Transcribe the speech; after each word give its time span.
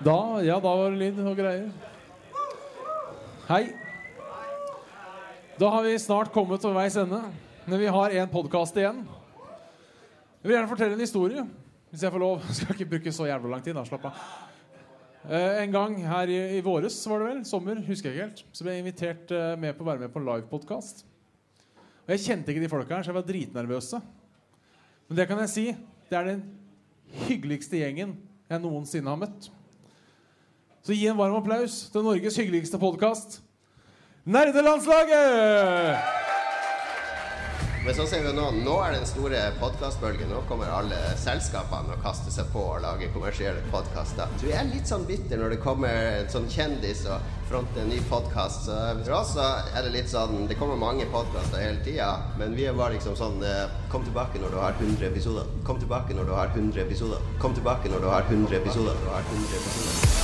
Da, 0.00 0.42
ja, 0.42 0.56
da 0.56 0.70
var 0.72 0.90
det 0.90 0.98
lyd 0.98 1.18
og 1.20 1.36
greier. 1.36 1.66
Hei. 3.48 3.64
Da 5.60 5.68
har 5.74 5.84
vi 5.84 5.98
snart 6.00 6.32
kommet 6.32 6.62
til 6.64 6.72
veis 6.74 6.96
ende. 6.98 7.20
Men 7.66 7.78
vi 7.78 7.90
har 7.92 8.14
én 8.16 8.30
podkast 8.32 8.78
igjen. 8.80 9.04
Jeg 10.40 10.48
vil 10.48 10.56
gjerne 10.56 10.70
fortelle 10.70 10.96
en 10.96 11.04
historie. 11.04 11.44
Hvis 11.92 12.06
jeg 12.06 12.14
får 12.14 12.24
lov. 12.24 12.40
Jeg 12.48 12.56
skal 12.56 12.74
ikke 12.74 12.90
bruke 12.96 13.12
så 13.12 13.28
jævla 13.28 13.52
lang 13.52 13.62
tid. 13.62 13.76
da, 13.76 13.84
slapp 13.86 14.08
av. 14.08 14.24
Eh, 15.28 15.60
en 15.62 15.76
gang 15.76 15.94
her 16.08 16.32
i, 16.32 16.40
i 16.56 16.64
våres, 16.64 16.96
var 17.06 17.22
det 17.22 17.28
vel, 17.28 17.42
sommer, 17.46 17.78
husker 17.86 18.10
jeg 18.10 18.16
ikke 18.16 18.24
helt, 18.24 18.40
så 18.50 18.64
ble 18.64 18.72
jeg 18.74 18.82
invitert 18.82 19.30
eh, 19.30 19.52
med 19.60 19.76
på 19.78 19.84
å 19.84 19.90
være 19.92 20.02
med 20.02 20.10
på 20.10 20.22
livepodkast. 20.24 21.04
Og 22.02 22.10
jeg 22.10 22.24
kjente 22.24 22.50
ikke 22.50 22.64
de 22.64 22.70
folka 22.72 22.96
her, 22.96 23.06
så 23.06 23.12
jeg 23.12 23.20
var 23.20 23.28
dritnervøse. 23.28 24.00
Men 25.06 25.20
det 25.20 25.28
kan 25.30 25.38
jeg 25.44 25.52
si, 25.52 25.66
det 26.10 26.18
er 26.18 26.26
den 26.26 26.42
hyggeligste 27.28 27.78
gjengen 27.78 28.16
jeg 28.50 28.64
noensinne 28.64 29.14
har 29.14 29.20
møtt. 29.22 29.52
Så 30.82 30.92
gi 30.92 31.06
en 31.06 31.16
varm 31.16 31.36
applaus 31.38 31.76
til 31.94 32.02
Norges 32.02 32.34
hyggeligste 32.40 32.78
podkast, 32.82 33.36
Nerdelandslaget! 34.26 36.18
Men 37.84 37.94
så 37.94 38.06
ser 38.06 38.22
vi 38.22 38.32
nå, 38.34 38.48
nå 38.62 38.74
er 38.82 38.92
den 38.94 39.06
store 39.06 39.38
podkastbølgen. 39.58 40.28
Nå 40.30 40.40
kommer 40.46 40.70
alle 40.70 40.98
selskapene 41.18 41.96
og 41.96 42.02
kaster 42.02 42.34
seg 42.34 42.50
på 42.54 42.62
og 42.62 42.82
lager 42.82 43.10
kommersielle 43.14 43.62
podkaster. 43.72 44.30
Du 44.38 44.48
er 44.54 44.68
litt 44.70 44.90
sånn 44.90 45.06
bitter 45.06 45.38
når 45.38 45.54
det 45.54 45.60
kommer 45.64 46.06
en 46.20 46.30
sånn 46.30 46.46
kjendis 46.50 47.04
og 47.10 47.26
fronter 47.50 47.82
en 47.82 47.90
ny 47.90 47.98
podkast. 48.10 48.68
Så 48.68 48.78
for 49.02 49.16
oss 49.18 49.34
så 49.34 49.48
er 49.74 49.86
det 49.86 49.94
litt 49.96 50.10
sånn 50.10 50.46
Det 50.50 50.58
kommer 50.58 50.78
mange 50.78 51.06
podkaster 51.14 51.62
hele 51.62 51.82
tida, 51.86 52.10
men 52.38 52.54
vi 52.58 52.66
er 52.70 52.78
bare 52.78 52.94
liksom 52.98 53.18
sånn 53.18 53.42
eh, 53.46 53.70
Kom 53.90 54.06
tilbake 54.06 54.42
når 54.42 54.54
du 54.54 54.60
har 54.62 54.78
100 54.78 55.10
episoder. 55.10 55.50
Kom 55.66 55.82
tilbake 55.82 56.14
når 56.18 56.30
du 56.30 56.36
har 56.38 56.54
100 56.54 56.86
episoder. 56.86 57.30
Kom 57.42 57.54
tilbake 57.58 57.90
når 57.90 58.06
du 58.06 58.12
har 58.14 58.30
100 58.30 58.62
episoder. 58.62 58.94
Når 58.94 59.08
du 59.10 59.16
har 59.18 59.32
100 59.34 59.58
episoder. 59.62 60.21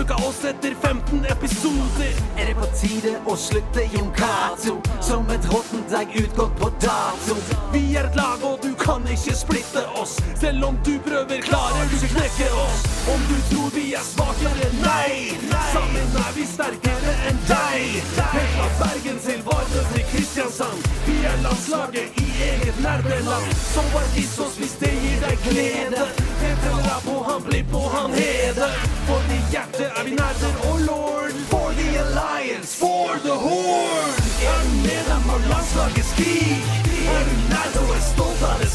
Booka 0.00 0.14
oss 0.14 0.44
etter 0.44 0.74
15 0.74 1.24
episoder. 1.24 2.12
Er 2.36 2.46
det 2.46 2.54
på 2.54 2.66
tide 2.80 3.12
å 3.26 3.36
slutte, 3.36 3.84
Jon 3.92 4.10
Cato? 4.16 4.78
Som 5.04 5.28
et 5.30 5.44
råttent 5.52 5.92
utgått 6.14 6.56
på 6.58 6.70
dato. 6.80 7.36
Vi 7.72 7.82
er 7.96 8.08
et 8.08 8.16
lag, 8.16 8.42
og 8.42 8.60
du 8.62 8.72
kan 8.80 9.04
ikke 9.08 9.34
splitte 9.36 9.84
oss. 10.00 10.16
Selv 10.40 10.64
om 10.64 10.78
du 10.86 10.96
prøver, 11.04 11.42
klarer 11.44 11.90
du 11.90 11.96
ikke 11.98 12.14
knekke 12.14 12.48
oss. 12.62 12.86
Om 13.12 13.20
du 13.28 13.36
tror 13.50 13.70
vi 13.74 13.84
er 13.94 14.06
svakere, 14.06 14.70
nei. 14.80 15.36
Sammen 15.74 16.18
er 16.24 16.32
vi 16.36 16.48
sterkere 16.48 17.16
enn 17.28 17.44
deg. 17.50 18.00
Helt 18.34 18.56
fra 18.56 18.70
Bergen 18.80 19.22
til 19.26 19.44
Vardø 19.44 19.84
til 19.92 20.04
Kristiansand. 20.14 20.90
Vi 21.06 21.20
er 21.28 21.40
landslaget 21.44 22.20
i 22.24 22.28
eget 22.50 22.82
nerdeland. 22.84 23.54
Så 23.60 23.84
bare 23.92 24.12
vis 24.16 24.36
oss 24.40 24.60
hvis 24.60 24.76
det 24.80 24.94
gir 24.96 25.24
deg 25.26 25.48
glede. 25.50 26.29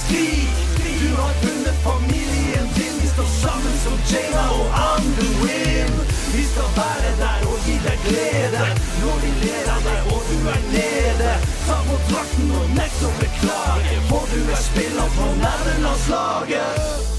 Skrik. 0.05 0.49
Du 1.01 1.21
har 1.21 1.33
funnet 1.41 1.77
familien 1.83 2.67
din. 2.75 2.95
Vi 3.01 3.07
står 3.07 3.29
sammen 3.43 3.75
som 3.83 3.95
Jana 4.11 4.43
og 4.59 4.67
Anduin. 4.89 5.93
Vi 6.35 6.43
skal 6.51 6.69
være 6.79 7.11
der 7.23 7.39
og 7.51 7.57
gi 7.65 7.75
deg 7.87 7.97
glede 8.07 8.63
når 9.01 9.15
de 9.23 9.31
ler 9.43 9.73
av 9.75 9.81
deg 9.87 10.13
og 10.13 10.21
du 10.29 10.37
er 10.55 10.63
nede. 10.75 11.33
Ta 11.67 11.81
på 11.89 11.99
drakten 12.11 12.55
og 12.59 12.71
nekt 12.77 13.03
å 13.09 13.11
beklage, 13.23 13.99
for 14.11 14.31
du 14.33 14.39
er 14.45 14.63
spiller 14.69 15.11
på 15.17 15.33
nerdelandslaget. 15.43 17.14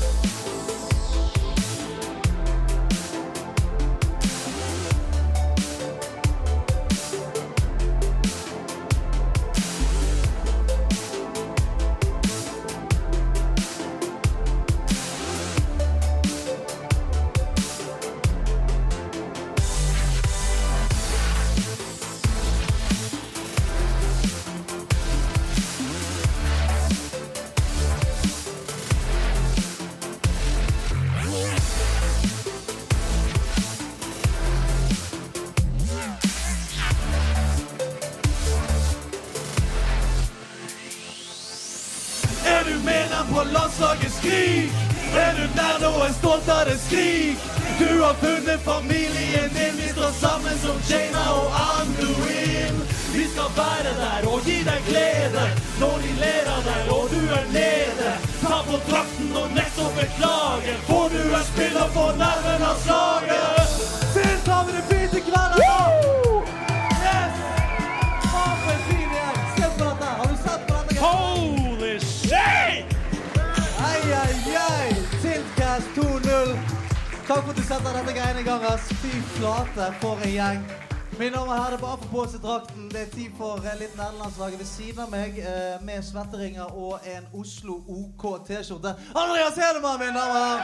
Eh, 83.87 83.99
nederlandslaget 83.99 84.59
ved 84.59 84.67
siden 84.67 85.03
av 85.05 85.11
meg 85.11 85.39
eh, 85.39 85.83
med 85.85 86.03
svetteringer 86.03 86.75
og 86.75 86.99
en 87.07 87.27
Oslo 87.35 87.81
OK 87.89 88.47
T-skjorte. 88.49 88.95
Andreas 89.15 89.57
Hedemann, 89.57 89.99
mine 90.01 90.19
damer! 90.19 90.63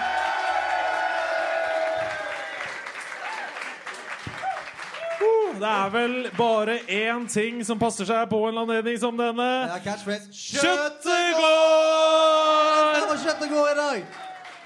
Det 5.52 5.68
er 5.68 5.90
vel 5.94 6.30
bare 6.38 6.78
én 6.88 7.28
ting 7.28 7.60
som 7.66 7.78
passer 7.78 8.08
seg 8.08 8.24
på 8.30 8.40
en 8.48 8.58
anledning 8.58 8.98
som 8.98 9.18
denne. 9.18 9.48
Ja, 9.70 9.78
catchphrase. 9.84 10.32
Kjøttet 10.32 11.36
går! 11.38 12.96
Det 12.96 13.04
var 13.08 13.20
kjøttet 13.26 13.50
går 13.52 13.68
i 13.68 13.76
dag! 13.78 14.04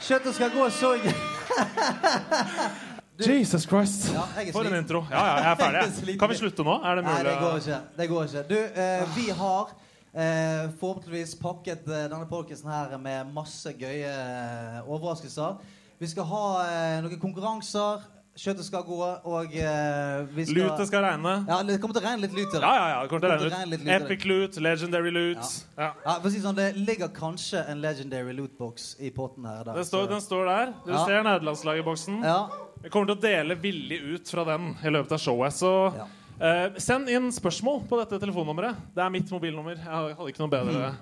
Kjøttet 0.01 0.35
skal 0.35 0.51
gå 0.55 0.71
så 0.71 0.95
Jesus 3.19 3.65
Christ. 3.67 4.11
Ja, 4.15 4.25
For 4.53 4.65
en 4.69 4.75
intro. 4.75 5.05
Ja, 5.11 5.17
ja, 5.17 5.37
jeg 5.37 5.47
er 5.47 5.51
er 5.51 5.57
ferdig. 5.57 6.09
jeg. 6.09 6.19
Kan 6.23 6.31
vi 6.31 6.37
slutte 6.43 6.65
nå? 6.67 6.77
Er 6.85 6.95
det 7.01 7.05
mulig? 7.05 7.15
Nei, 7.15 7.25
det 7.31 7.39
går 7.41 7.57
ikke. 7.63 7.81
Det 7.97 8.09
går 8.09 8.25
ikke. 8.25 8.43
Du, 8.49 8.59
eh, 8.83 9.07
vi 9.17 9.29
har 9.31 9.71
eh, 10.17 10.67
forhåpentligvis 10.81 11.35
pakket 11.41 11.89
eh, 11.89 12.05
denne 12.11 12.27
podcasten 12.29 12.71
her 12.71 12.99
med 12.99 13.33
masse 13.35 13.73
gøye 13.79 14.11
eh, 14.11 14.83
overraskelser. 14.89 15.57
Vi 15.99 16.07
skal 16.13 16.25
ha 16.29 16.45
eh, 16.67 17.01
noen 17.07 17.21
konkurranser. 17.23 18.05
Kjøttet 18.37 18.67
skal 18.67 18.83
gå, 18.85 18.97
og 19.01 19.55
eh, 19.57 20.27
vi 20.37 20.45
skal 20.45 20.59
Lutet 20.59 20.91
skal 20.91 21.07
regne. 21.07 21.31
Ja, 21.49 21.63
det 21.65 21.79
kommer 21.81 21.97
til 21.97 22.03
å 22.05 22.11
regne 22.11 22.27
litt 22.27 22.35
luter. 22.37 22.61
Ja, 22.61 22.73
ja, 22.77 22.89
ja. 22.91 22.99
Det 23.01 23.09
kommer 23.09 23.23
til 23.25 23.33
å 23.33 23.39
Det 23.47 23.49
regne 23.55 23.71
litt. 23.73 23.87
Epic 23.95 24.27
loot, 24.29 24.59
legendary 24.61 25.13
loot. 25.17 25.47
Ja. 25.79 25.87
Ja, 26.05 26.19
for 26.21 26.29
å 26.29 26.33
si 26.35 26.43
sånn, 26.45 26.59
Det 26.59 26.67
ligger 26.77 27.09
kanskje 27.17 27.63
en 27.73 27.81
legendary 27.81 28.35
lootbox 28.37 28.91
i 29.01 29.09
potten 29.09 29.49
her. 29.49 29.63
Der, 29.65 29.79
Den 29.81 29.89
står, 29.89 30.05
den 30.13 30.21
står 30.21 30.45
der. 30.53 30.75
Du 30.85 30.93
Ja. 30.93 31.07
ser 31.09 31.25
nederlandslaget-boksen. 31.25 32.21
Ja. 32.29 32.43
Vi 32.83 32.91
kommer 32.93 33.07
til 33.11 33.17
å 33.17 33.21
dele 33.23 33.57
villig 33.59 33.99
ut 34.15 34.29
fra 34.31 34.45
den 34.45 34.73
i 34.85 34.93
løpet 34.93 35.13
av 35.17 35.19
showet. 35.23 35.53
Så 35.57 35.73
Ja. 35.97 36.07
Eh, 36.39 36.75
send 36.79 37.09
inn 37.09 37.31
spørsmål 37.33 37.87
på 37.89 37.97
dette 37.99 38.19
telefonnummeret. 38.21 38.77
Det 38.95 39.03
er 39.03 39.09
mitt 39.11 39.31
mobilnummer. 39.33 39.75
Jeg 39.77 40.17
hadde 40.17 40.29
ikke 40.33 40.43
noe 40.45 40.53
bedre. 40.53 40.95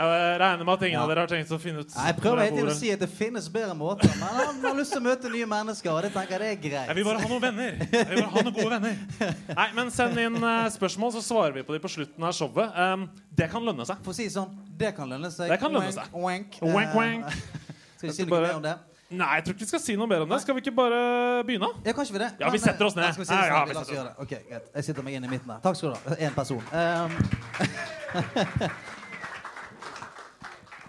Jeg 0.00 0.38
regner 0.40 0.64
med 0.64 0.72
at 0.72 0.82
ingen 0.86 0.94
Ja. 0.94 1.02
av 1.02 1.08
dere 1.08 1.18
har 1.20 1.26
tenkt 1.26 1.50
å 1.50 1.58
finne 1.60 1.80
ut 1.80 1.90
Nei, 1.96 2.06
Jeg 2.06 2.16
prøver 2.16 2.38
hele 2.38 2.56
tiden 2.56 2.68
å 2.70 2.74
si 2.78 2.90
at 2.92 3.00
det 3.00 3.08
finnes 3.10 3.48
bedre 3.50 3.74
måter, 3.76 4.08
men 4.18 4.28
han 4.28 4.60
har 4.62 4.74
lyst 4.74 4.92
til 4.92 5.00
å 5.02 5.04
møte 5.04 5.28
nye 5.30 5.44
mennesker, 5.44 5.90
og 5.90 6.02
det 6.02 6.12
tenker 6.14 6.30
jeg 6.30 6.40
det 6.40 6.50
er 6.64 6.70
greit. 6.70 6.86
Jeg 6.86 6.94
vil 6.96 7.04
bare 7.04 7.18
ha 7.20 7.28
noen 7.28 7.42
venner. 7.42 7.76
Jeg 7.92 8.06
vil 8.08 8.22
bare 8.22 8.30
ha 8.30 8.42
noen 8.42 8.54
gode 8.54 8.70
venner. 8.70 8.96
Nei, 9.56 9.72
men 9.74 9.90
Send 9.90 10.16
inn 10.16 10.36
eh, 10.36 10.70
spørsmål, 10.70 11.12
så 11.12 11.20
svarer 11.20 11.52
vi 11.52 11.62
på 11.62 11.72
dem 11.72 11.82
på 11.82 11.90
slutten 11.90 12.22
av 12.24 12.32
showet. 12.32 12.78
Um, 12.78 13.10
det 13.34 13.50
kan 13.50 13.62
lønne 13.62 13.84
seg. 13.84 13.98
For 14.02 14.12
å 14.12 14.14
si 14.14 14.28
sånn, 14.30 14.48
det 14.78 14.94
kan 14.96 15.10
lønne 15.10 15.30
seg. 15.30 15.48
Det 15.50 15.58
kan 15.60 15.72
lønne 15.72 15.92
seg. 15.92 16.06
Wank. 16.14 16.60
Wank, 16.62 16.88
Eh, 16.88 16.96
wank. 16.96 17.26
Skal 17.98 18.08
vi 18.08 18.14
si 18.14 18.24
noe 18.24 18.40
mer 18.40 18.54
om 18.54 18.62
det? 18.62 18.78
Nei, 19.10 19.26
jeg 19.34 19.44
tror 19.44 19.54
ikke 19.56 19.64
vi 19.64 19.68
skal 19.72 19.80
si 19.82 19.96
noe 19.98 20.06
mer 20.06 20.22
om 20.22 20.30
det. 20.30 20.38
Skal 20.44 20.54
vi 20.54 20.62
ikke 20.62 20.74
bare 20.76 21.00
begynne? 21.48 21.66
Ja, 21.82 21.94
kanskje 21.96 22.14
vi 22.14 22.20
det? 22.22 22.30
Ja, 22.38 22.50
vi 22.54 22.60
setter 22.62 22.86
oss 22.86 22.94
ned. 22.94 23.08
Nei, 23.08 23.10
det 23.10 23.26
Ja, 23.50 23.64
vi 23.66 23.74
setter 23.74 23.82
oss 23.82 23.90
ned. 23.90 24.14
Ok, 24.22 24.36
greit. 24.46 24.70
Jeg 24.76 24.86
sitter 24.86 25.02
meg 25.06 25.18
inn 25.18 25.26
i 25.26 25.32
midten 25.32 25.50
her. 25.50 25.58
Takk 25.64 25.80
skal 25.80 25.96
du 25.96 25.98
ha. 25.98 26.18
Én 26.28 26.34
person. 26.36 26.62
Um, 26.70 27.10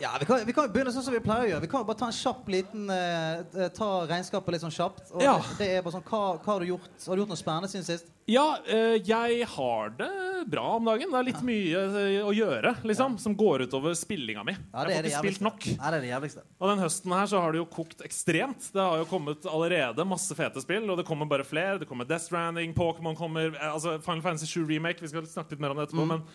ja, 0.02 0.12
vi 0.20 0.26
kan, 0.26 0.42
vi 0.48 0.54
kan 0.58 0.72
begynne 0.74 0.92
sånn 0.96 1.06
som 1.06 1.14
vi 1.14 1.20
pleier 1.24 1.46
å 1.46 1.50
gjøre. 1.52 1.64
Vi 1.66 1.70
kan 1.72 1.86
bare 1.88 2.00
ta 2.00 2.08
en 2.10 2.16
kjapp 2.18 2.48
liten 2.50 2.90
eh, 2.90 3.68
Ta 3.78 3.90
regnskapet 4.10 4.56
litt 4.56 4.64
sånn 4.66 4.74
kjapt. 4.74 5.12
Og 5.14 5.22
Ja. 5.24 5.36
det, 5.60 5.68
er 5.78 5.84
bare 5.86 5.94
sånn, 6.00 6.06
hva, 6.10 6.22
hva 6.42 6.56
har 6.56 6.64
du 6.66 6.72
gjort? 6.72 6.90
Har 7.06 7.16
du 7.16 7.22
gjort 7.24 7.32
noe 7.36 7.40
spennende 7.40 7.70
siden 7.72 7.86
sist? 7.88 8.10
Ja, 8.32 8.46
eh, 8.70 8.96
jeg 9.06 9.46
har 9.54 9.90
det 9.98 10.10
bra 10.50 10.66
om 10.78 10.86
dagen. 10.88 11.10
Det 11.12 11.20
er 11.20 11.28
litt 11.28 11.42
mye 11.46 11.82
eh, 12.02 12.20
å 12.26 12.32
gjøre, 12.34 12.76
liksom, 12.88 13.18
som 13.22 13.36
går 13.38 13.66
utover 13.68 13.94
spillinga 13.98 14.44
mi. 14.48 14.54
Ja, 14.72 14.86
jeg 14.90 15.02
får 15.02 15.10
ikke 15.12 15.24
spilt 15.26 15.44
nok. 15.48 15.68
Nei, 15.74 15.92
det 15.92 15.98
er 16.00 16.06
det 16.06 16.12
jævligste. 16.14 16.46
Og 16.62 16.72
den 16.72 16.84
høsten 16.86 17.16
her 17.18 17.30
så 17.34 17.42
har 17.44 17.54
det 17.56 17.62
jo 17.62 17.68
kokt 17.74 18.06
ekstremt. 18.08 18.72
Det 18.74 18.82
har 18.82 19.02
jo 19.04 19.10
kommet 19.10 19.46
allerede 19.50 20.06
masse 20.08 20.38
fete 20.38 20.64
spill, 20.64 20.88
og 20.90 21.02
det 21.02 21.06
kommer 21.10 21.30
bare 21.30 21.46
flere. 21.48 21.78
Det 21.82 21.90
kommer 21.90 22.10
Death 22.10 22.30
Stranding, 22.30 22.74
Pokémon 22.78 23.18
kommer 23.20 23.52
eh, 23.54 23.68
altså 23.74 23.98
Final 24.06 24.26
Fantasy 24.26 24.50
7 24.54 24.66
Remake. 24.70 25.02
Vi 25.04 25.12
skal 25.14 25.28
snakke 25.30 25.58
litt 25.58 25.62
mer 25.66 25.76
om 25.76 25.82
det 25.82 25.90
etterpå. 25.90 26.08
Men 26.16 26.26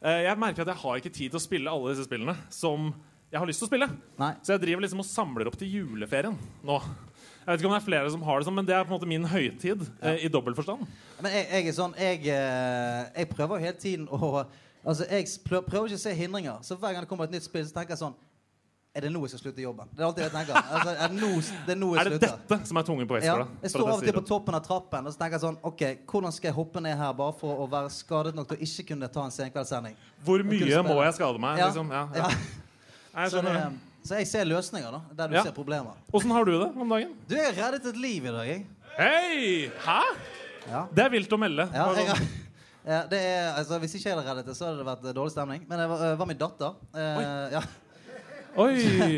eh, 0.00 0.24
jeg 0.26 0.40
merker 0.42 0.64
at 0.66 0.72
jeg 0.74 0.82
har 0.84 1.00
ikke 1.00 1.14
tid 1.20 1.32
til 1.32 1.40
å 1.40 1.44
spille 1.44 1.72
alle 1.76 1.94
disse 1.94 2.08
spillene 2.08 2.34
som 2.52 2.90
jeg 3.34 3.40
har 3.42 3.48
lyst 3.50 3.60
til 3.62 3.66
å 3.66 3.70
spille. 3.72 3.88
Nei. 4.20 4.32
Så 4.46 4.54
jeg 4.54 4.62
driver 4.62 4.84
liksom 4.86 5.02
og 5.02 5.08
samler 5.10 5.50
opp 5.50 5.56
til 5.58 5.72
juleferien 5.74 6.36
nå. 6.64 6.76
Jeg 7.44 7.50
vet 7.50 7.60
ikke 7.60 7.68
om 7.68 7.74
det 7.74 7.80
er 7.82 7.84
flere 7.90 8.10
som 8.14 8.22
har 8.24 8.38
det 8.40 8.46
sånn, 8.46 8.54
men 8.56 8.64
det 8.68 8.72
er 8.78 8.84
på 8.86 8.92
en 8.94 8.96
måte 8.96 9.08
min 9.10 9.26
høytid 9.28 9.82
eh, 10.00 10.22
i 10.24 10.30
dobbelt 10.32 10.56
forstand. 10.56 10.86
Men 11.20 11.34
jeg, 11.34 11.48
jeg 11.50 11.66
er 11.68 11.74
sånn 11.76 11.92
Jeg, 12.00 12.20
eh, 12.32 13.00
jeg 13.18 13.28
prøver 13.34 13.60
hele 13.66 13.76
tiden 13.82 14.06
å 14.08 14.46
Altså, 14.84 15.06
jeg 15.08 15.24
prøver, 15.46 15.86
ikke 15.88 15.96
å 15.96 16.00
se 16.02 16.12
hindringer. 16.12 16.58
Så 16.64 16.76
hver 16.76 16.92
gang 16.92 17.04
det 17.04 17.08
kommer 17.08 17.24
et 17.28 17.32
nytt 17.32 17.44
spill, 17.46 17.64
så 17.64 17.72
tenker 17.76 17.94
jeg 17.96 18.00
sånn 18.02 18.16
Er 18.94 19.04
det 19.06 19.10
nå 19.14 19.22
jeg 19.24 19.32
skal 19.32 19.40
slutte 19.46 19.62
jobben? 19.64 19.88
Det 19.96 20.02
er 20.02 20.06
alltid 20.10 20.24
jeg 20.26 20.32
tenker. 20.34 20.58
Altså, 20.60 20.90
er, 20.92 21.08
det 21.14 21.20
nå, 21.22 21.30
det 21.68 21.72
er 21.74 21.78
nå 21.80 21.88
jeg 21.94 22.00
Er 22.02 22.10
det 22.10 22.18
slutter. 22.18 22.34
dette 22.54 22.68
som 22.70 22.80
er 22.80 22.88
tungen 22.88 23.08
på 23.10 23.16
Ja, 23.16 23.20
vektskåla? 23.20 23.46
jeg 23.64 23.72
står 23.74 23.84
av 23.88 23.94
og 23.94 24.04
til 24.08 24.16
på 24.18 24.24
toppen 24.28 24.58
av 24.60 24.64
trappen 24.68 25.08
og 25.08 25.14
så 25.16 25.20
tenker 25.22 25.36
jeg 25.38 25.44
sånn 25.46 25.56
OK, 25.70 25.82
hvordan 26.12 26.36
skal 26.36 26.48
jeg 26.52 26.56
hoppe 26.62 26.84
ned 26.84 26.96
her 27.00 27.16
bare 27.20 27.36
for 27.40 27.64
å 27.64 27.68
være 27.76 27.92
skadet 27.96 28.36
nok 28.36 28.48
til 28.52 28.60
å 28.60 28.68
ikke 28.68 28.86
kunne 28.92 29.08
ta 29.16 29.24
en 29.28 29.34
senkveldssending? 29.36 29.96
Hvor 30.24 30.44
mye 30.52 30.84
må 30.88 31.00
jeg 31.04 31.16
skade 31.20 31.42
meg? 31.48 31.60
Ja. 31.64 31.70
Liksom? 31.72 31.92
Ja, 31.92 32.04
Ja. 32.22 32.28
Nei, 33.14 33.22
jeg 33.26 33.30
Så, 33.30 33.42
det, 33.46 33.72
så 34.04 34.14
jeg 34.18 34.26
ser 34.28 34.44
løsninger, 34.50 34.90
da, 34.90 35.00
der 35.16 35.28
du 35.28 35.34
Ja. 35.38 35.42
ser 35.46 35.52
problemer. 35.56 35.94
Åssen 36.12 36.30
har 36.34 36.44
du 36.44 36.52
det 36.58 36.70
om 36.76 36.88
dagen? 36.90 37.12
Du, 37.28 37.34
er 37.36 37.52
reddet 37.56 37.86
et 37.86 37.96
liv 37.96 38.24
i 38.24 38.32
dag, 38.34 38.46
jeg. 38.48 38.66
Hei! 38.98 39.70
Hæ? 39.84 40.00
Ja. 40.70 40.86
Det 40.94 41.04
er 41.04 41.08
vilt 41.10 41.32
å 41.32 41.38
melde. 41.38 41.68
Ja, 41.72 41.86
jeg 41.94 42.08
det 43.10 43.18
er, 43.20 43.54
altså, 43.56 43.78
hvis 43.80 43.94
ikke 43.96 44.10
jeg 44.10 44.16
hadde 44.18 44.28
reddet 44.30 44.46
det, 44.50 44.56
så 44.58 44.66
hadde 44.66 44.78
det 44.82 44.86
vært 44.86 45.04
eh, 45.08 45.14
dårlig 45.16 45.32
stemning. 45.32 45.64
Men 45.68 45.78
det 45.78 45.88
var, 45.88 46.04
eh, 46.10 46.16
var 46.20 46.26
min 46.26 46.36
datter. 46.40 46.74
Oi. 46.94 47.24
ja. 47.54 47.62
Oi! 48.56 48.74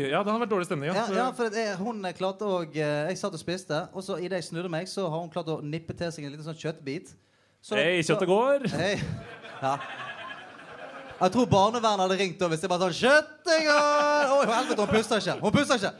Ja, 0.09 0.23
det 0.25 0.31
har 0.33 0.39
vært 0.41 0.49
dårlig 0.53 0.65
stemning. 0.65 0.89
Ja, 0.89 1.03
Ja. 1.11 1.17
ja, 1.17 1.31
for 1.31 1.45
er- 1.53 1.75
hun 1.77 2.01
klarte 2.17 2.41
å 2.47 2.73
Jeg 2.73 3.17
satt 3.17 3.33
og 3.33 3.39
spiste, 3.39 3.87
og 3.93 4.01
så 4.03 4.17
idet 4.17 4.39
jeg 4.41 4.47
snudde 4.49 4.69
meg, 4.69 4.87
så 4.87 5.09
har 5.09 5.19
hun 5.19 5.29
klart 5.29 5.45
å 5.53 5.59
nippe 5.61 5.93
til 5.97 6.09
seg 6.11 6.25
en 6.25 6.31
liten 6.31 6.45
sånn 6.47 6.57
kjøttbit. 6.57 7.13
Så- 7.61 7.75
Hei, 7.75 7.99
kjøttet 8.01 8.27
går. 8.27 8.67
Hei. 8.71 8.95
Ja. 9.61 9.77
Jeg 11.17 11.33
tror 11.33 11.47
barnevernet 11.49 12.05
hadde 12.05 12.17
ringt 12.19 12.43
hvis 12.51 12.61
det 12.61 12.69
bare 12.69 12.87
sånn 12.87 12.97
Kjøttet 12.99 13.69
Å, 13.73 14.41
helvete, 14.45 14.83
hun 14.83 14.91
puster 14.91 15.21
ikke. 15.23 15.37
Hun 15.41 15.55
puster 15.55 15.79
ikke. 15.79 15.93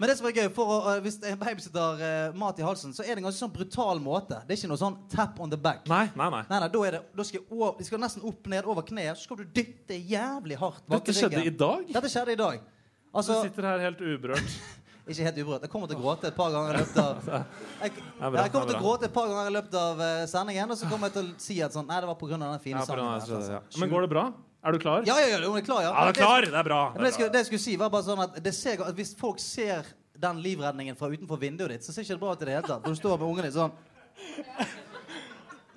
Men 0.00 0.10
det 0.10 0.16
som 0.18 0.26
er 0.26 0.34
gøy, 0.34 0.48
å, 0.48 0.76
eh, 0.90 1.00
hvis 1.04 1.18
en 1.28 1.38
babysitter 1.38 2.00
uh, 2.00 2.36
mat 2.40 2.58
i 2.58 2.64
halsen, 2.64 2.94
så 2.96 3.04
er 3.04 3.12
det 3.12 3.20
en 3.20 3.26
ganske 3.28 3.38
sånn 3.38 3.52
brutal 3.54 4.00
måte. 4.02 4.40
Det 4.48 4.56
er 4.56 4.58
ikke 4.58 4.70
noe 4.72 4.80
sånn 4.80 4.96
tap 5.12 5.38
on 5.44 5.52
the 5.52 5.58
back. 5.60 5.84
Nei, 5.90 6.06
nei, 6.18 6.28
nei. 6.32 6.40
Nei, 6.48 6.60
nei, 6.64 6.68
da 6.72 6.84
det, 6.96 7.02
da 7.14 7.26
skal, 7.28 7.38
jeg 7.38 7.46
over, 7.52 7.74
de 7.78 7.86
skal 7.86 8.00
nesten 8.02 8.24
opp 8.26 8.48
ned 8.50 8.66
over 8.72 8.86
kneet, 8.88 9.20
så 9.20 9.28
skal 9.28 9.42
du 9.42 9.56
dytte 9.60 9.98
jævlig 9.98 10.58
hardt 10.58 10.86
bak 10.88 11.04
Dette 11.04 11.14
skjedde 11.20 11.44
i 11.46 11.52
dag? 11.62 11.84
Dette 11.92 12.10
skjedde 12.10 12.34
i 12.34 12.40
dag. 12.40 12.62
Du 12.62 13.18
Altså, 13.20 13.42
sitter 13.44 13.68
her 13.68 13.82
helt 13.84 14.00
uberørt. 14.00 14.54
ikke 15.12 15.26
helt 15.28 15.38
uberørt. 15.42 15.66
Jeg 15.68 15.72
kommer 15.74 15.90
til 15.90 16.00
å 16.00 16.02
gråte 16.02 16.30
et 16.32 16.38
par 16.38 16.54
ganger 16.54 16.78
i 16.78 16.80
løpet 16.80 17.02
av 17.02 17.28
Jeg, 17.28 17.92
jeg 17.92 17.92
kommer 18.22 18.40
er 18.40 18.54
til 18.54 18.78
å 18.78 18.80
gråte 18.86 19.10
et 19.10 19.14
par 19.14 19.28
ganger 19.28 19.50
i 19.50 19.54
løpet 19.58 19.76
av 19.82 20.00
eh, 20.06 20.22
sendingen, 20.32 20.72
og 20.72 20.80
så 20.80 20.88
kommer 20.88 21.12
jeg 21.12 21.18
til 21.18 21.28
å 21.28 21.42
si 21.44 21.58
at 21.62 21.76
sånn 21.76 21.86
Nei, 21.92 22.00
det 22.00 22.08
var 22.08 22.18
pga. 22.18 22.40
den 22.40 22.64
fine 22.64 22.80
Ja, 22.80 22.86
sangen. 22.88 23.12
altså. 23.12 23.42
ja. 23.52 23.60
Men 23.82 23.92
går 23.92 24.08
det 24.08 24.16
bra? 24.16 24.32
Er 24.62 24.72
du 24.72 24.78
klar? 24.78 25.02
Ja, 25.06 25.16
ja, 25.18 25.26
ja, 25.32 25.48
hun 25.48 25.58
er 25.58 25.64
klar, 25.66 25.82
ja. 25.82 25.90
Ja, 25.90 26.04
du 26.06 26.12
er 26.12 26.18
klar! 26.20 26.44
Det 26.46 26.54
er 26.54 26.66
bra. 26.66 26.82
Men 26.94 27.02
det, 27.02 27.08
jeg 27.10 27.16
skulle, 27.16 27.32
det 27.34 27.40
jeg 27.42 27.48
skulle 27.48 27.64
si, 27.64 27.74
var 27.80 27.90
bare 27.90 28.06
sånn 28.06 28.22
at, 28.22 28.36
det 28.44 28.52
ser, 28.54 28.84
at 28.86 28.94
hvis 28.94 29.10
folk 29.18 29.42
ser 29.42 29.88
den 30.22 30.38
livredningen 30.44 30.98
fra 30.98 31.10
utenfor 31.10 31.40
vinduet 31.42 31.74
ditt, 31.74 31.86
så 31.86 31.94
ser 31.94 32.06
ikke 32.06 32.14
det 32.14 32.22
bra 32.22 32.36
ut 32.36 32.44
i 32.44 32.46
det 32.46 32.54
hele 32.54 32.68
tatt. 32.68 32.86
Når 32.86 32.94
du 32.94 33.00
står 33.00 33.18
med 33.18 33.26
ungen 33.26 33.48
din 33.48 33.56
sånn 33.56 33.74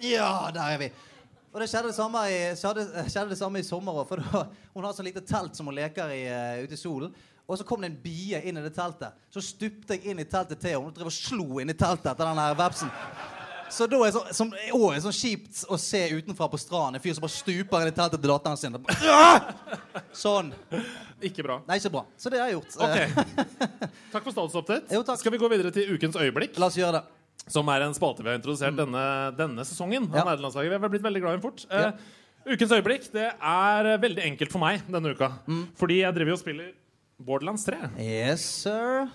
Ja, 0.06 0.30
der 0.54 0.76
er 0.76 0.82
vi. 0.84 0.92
Og 1.56 1.62
det 1.64 1.70
skjedde 1.72 1.90
det 1.90 1.98
samme 1.98 2.22
i, 2.30 2.40
skjedde, 2.60 2.84
skjedde 3.08 3.32
det 3.32 3.40
samme 3.40 3.62
i 3.64 3.66
sommer 3.66 4.02
òg. 4.02 4.10
For 4.10 4.22
da, 4.22 4.44
hun 4.76 4.86
har 4.86 4.94
sånn 4.94 5.08
lite 5.08 5.24
telt 5.26 5.58
som 5.58 5.72
hun 5.72 5.78
leker 5.78 6.12
i 6.14 6.26
uh, 6.28 6.66
ute 6.68 6.78
i 6.78 6.80
solen. 6.80 7.16
Og 7.46 7.58
så 7.58 7.66
kom 7.66 7.82
det 7.82 7.90
en 7.94 8.02
bie 8.04 8.42
inn 8.46 8.60
i 8.60 8.64
det 8.66 8.74
teltet. 8.76 9.16
Så 9.34 9.42
stupte 9.42 9.96
jeg 9.96 10.12
inn 10.12 10.22
i 10.22 10.28
teltet 10.30 10.60
til 10.62 10.76
henne. 10.76 10.90
Hun 10.90 10.94
drev 10.94 11.10
og 11.10 11.16
slo 11.16 11.62
inn 11.64 11.72
i 11.72 11.78
teltet 11.78 12.12
etter 12.12 12.28
den 12.28 12.42
her 12.44 12.58
vepsen. 12.60 12.92
Så 13.70 13.88
da 13.90 14.00
er 14.06 14.14
så, 14.14 14.22
som 14.36 14.52
å, 14.54 14.80
er 14.94 15.02
sånn 15.04 15.16
kjipt 15.16 15.64
å 15.72 15.78
se 15.82 16.02
utenfra 16.14 16.48
på 16.52 16.60
stranden. 16.62 17.00
En 17.00 17.04
fyr 17.04 17.16
som 17.18 17.26
bare 17.26 17.34
stuper 17.34 17.84
inn 17.86 17.92
i 17.92 17.96
teltet 17.96 18.22
til 18.22 18.32
datteren 18.32 18.60
sin. 18.60 18.78
Ah! 19.10 19.50
Sånn. 20.16 20.52
Ikke 21.26 21.44
bra. 21.46 21.60
Nei, 21.68 21.80
ikke 21.82 21.92
bra. 21.98 22.06
Så 22.20 22.32
det 22.32 22.42
har 22.42 22.52
jeg 22.52 22.60
gjort. 22.60 22.78
Ok. 22.86 22.98
Eh, 23.02 23.90
Takk 24.14 24.22
for 24.28 24.32
statusupdate. 24.36 25.02
Skal 25.22 25.36
vi 25.36 25.42
gå 25.42 25.50
videre 25.52 25.74
til 25.76 25.96
ukens 25.96 26.18
øyeblikk? 26.20 26.60
La 26.62 26.70
oss 26.70 26.78
gjøre 26.80 27.00
det. 27.00 27.04
Som 27.52 27.68
er 27.70 27.84
en 27.86 27.94
spalte 27.94 28.24
vi 28.26 28.32
har 28.32 28.40
introdusert 28.40 28.78
denne, 28.78 29.06
denne 29.38 29.66
sesongen. 29.68 30.08
Ja. 30.10 30.24
Nederlandslaget. 30.26 30.72
Vi 30.72 30.80
har 30.88 30.94
blitt 30.94 31.06
veldig 31.06 31.26
glad 31.26 31.36
i 31.36 31.40
den 31.40 31.46
fort. 31.46 31.66
Ja. 31.70 31.92
Uh, 31.92 32.56
ukens 32.56 32.74
øyeblikk 32.78 33.10
det 33.14 33.28
er 33.34 33.92
veldig 34.02 34.26
enkelt 34.32 34.54
for 34.54 34.64
meg 34.64 34.86
denne 34.90 35.14
uka. 35.14 35.32
Mm. 35.50 35.68
Fordi 35.78 36.02
jeg 36.02 36.18
driver 36.18 36.38
og 36.38 36.42
spiller 36.42 36.74
Borderlands 37.26 37.68
3. 37.68 37.92
Yes, 38.02 38.46
sir. 38.66 39.08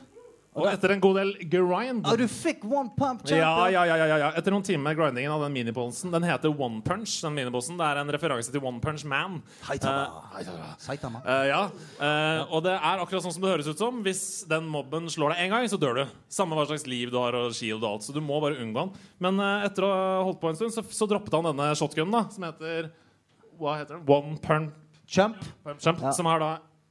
Og 0.58 0.66
etter 0.66 0.96
en 0.96 1.02
god 1.02 1.14
del 1.20 1.28
grind 1.46 2.06
Ah, 2.08 2.16
du 2.18 2.24
fikk 2.26 2.64
one 2.66 2.90
pump 2.96 3.22
ja, 3.30 3.68
ja, 3.70 3.84
ja, 3.86 3.94
ja, 4.00 4.16
ja. 4.18 4.30
Etter 4.38 4.50
noen 4.50 4.64
timer 4.66 4.82
med 4.88 4.96
grindingen 4.98 5.30
av 5.30 5.44
den 5.44 5.52
minibossen 5.54 6.10
Den 6.10 6.24
heter 6.26 6.50
One 6.50 6.80
Punch. 6.82 7.20
Den 7.22 7.36
minibossen 7.36 7.78
Det 7.78 7.86
er 7.86 8.00
en 8.00 8.10
referanse 8.10 8.50
til 8.50 8.64
One 8.66 8.82
Punch 8.82 9.04
Man. 9.06 9.38
Eh, 9.70 10.72
Saitama. 10.82 11.22
Eh, 11.22 11.44
ja, 11.52 11.60
eh, 12.02 12.42
og 12.50 12.64
det 12.66 12.74
er 12.74 13.04
akkurat 13.04 13.22
sånn 13.22 13.36
som 13.36 13.44
det 13.44 13.52
høres 13.52 13.70
ut 13.70 13.78
som. 13.78 14.00
Hvis 14.02 14.24
den 14.50 14.66
mobben 14.70 15.06
slår 15.12 15.36
deg 15.36 15.44
én 15.46 15.54
gang, 15.54 15.68
så 15.70 15.78
dør 15.78 16.00
du. 16.00 16.16
Samme 16.32 16.58
hva 16.58 16.66
slags 16.66 16.86
liv 16.90 17.12
du 17.14 17.18
har 17.20 17.36
og 17.38 17.54
shield 17.54 17.84
og 17.84 17.92
alt. 17.92 18.08
Så 18.08 18.16
du 18.16 18.18
må 18.24 18.40
bare 18.42 18.58
unngå 18.58 18.88
den. 18.88 19.06
Men 19.22 19.38
etter 19.68 19.86
å 19.86 19.92
ha 19.92 20.08
holdt 20.26 20.40
på 20.42 20.50
en 20.50 20.58
stund, 20.58 20.74
så, 20.74 20.82
så 20.82 21.06
droppet 21.10 21.36
han 21.38 21.46
denne 21.52 21.70
shotgunen, 21.78 22.16
da, 22.16 22.24
som 22.34 22.48
heter 22.48 22.90
Hva 23.60 23.78
heter 23.78 24.00
den? 24.00 24.08
One 24.10 24.40
Punch. 24.42 24.74
Ja. 25.14 25.30
Som 25.78 26.26
er 26.30 26.42
da 26.42 26.50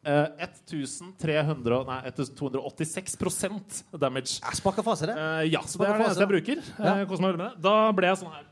eh, 0.09 0.45
1300 0.45 1.79
Nei, 1.87 1.99
1286 2.09 3.83
damage. 4.01 4.39
Jeg 4.41 4.59
sparker 4.59 4.85
fra 4.85 4.95
seg 4.99 5.11
det. 5.11 5.17
Uh, 5.17 5.43
ja, 5.49 5.61
så 5.65 5.81
det 5.81 5.87
er 5.89 5.99
det 5.99 6.07
eneste 6.07 6.25
jeg 6.25 6.31
bruker. 6.33 6.63
Eh, 6.65 6.85
Ja. 6.85 6.95
Uh, 7.05 7.35
med. 7.37 7.59
Da 7.63 7.75
ble 7.95 8.09
jeg 8.11 8.21
sånn 8.23 8.33
her. 8.33 8.47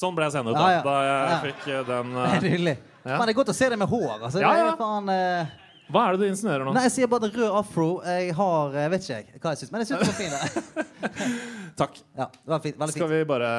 Sånn 0.00 0.14
ble 0.16 0.28
jeg 0.28 0.32
seende 0.36 0.52
ut 0.54 0.56
da, 0.56 0.68
Ja, 0.70 0.76
ja. 0.78 0.82
da 0.86 0.94
jeg 1.06 1.40
fikk 1.50 1.66
den 1.90 2.14
Det 2.40 2.44
nydelig. 2.46 2.76
Ja. 3.04 3.16
Det 3.20 3.32
er 3.32 3.36
godt 3.40 3.52
å 3.52 3.56
se 3.56 3.68
det 3.72 3.78
med 3.80 3.88
hår. 3.90 4.08
Altså, 4.20 4.40
Ja, 4.40 4.52
det 4.54 4.64
ja. 4.64 4.94
eh, 5.14 5.58
Hva 5.90 6.04
er 6.06 6.16
det 6.16 6.22
du 6.22 6.26
insinuerer 6.30 6.64
nå? 6.68 6.72
Nei, 6.76 6.84
jeg 6.86 6.94
sier 6.98 7.10
bare 7.10 7.26
det 7.26 7.34
rød 7.36 7.56
afro. 7.60 7.88
Jeg 8.06 8.34
har 8.38 8.76
Jeg 8.84 8.92
vet 8.94 9.08
ikke 9.08 9.40
hva 9.44 9.54
jeg 9.54 9.62
syns, 9.62 9.72
men 9.74 9.82
jeg 9.84 9.90
syns 9.90 10.00
den 10.00 10.10
var 10.10 10.18
fin. 10.20 10.32
det. 10.36 10.86
Takk. 11.80 11.96
Ja, 12.16 12.26
det 12.32 12.52
var 12.54 12.60
fint. 12.64 12.78
Veldig 12.80 12.96
Skal 12.96 13.10
vi 13.12 13.20
bare 13.28 13.50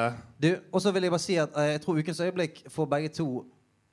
Du, 0.42 0.50
og 0.72 0.82
så 0.84 0.92
vil 0.94 1.06
jeg 1.08 1.14
bare 1.14 1.24
si 1.26 1.36
at 1.42 1.58
jeg 1.68 1.82
tror 1.84 1.98
ukens 2.02 2.22
øyeblikk 2.22 2.62
for 2.72 2.90
begge 2.90 3.10
to 3.18 3.26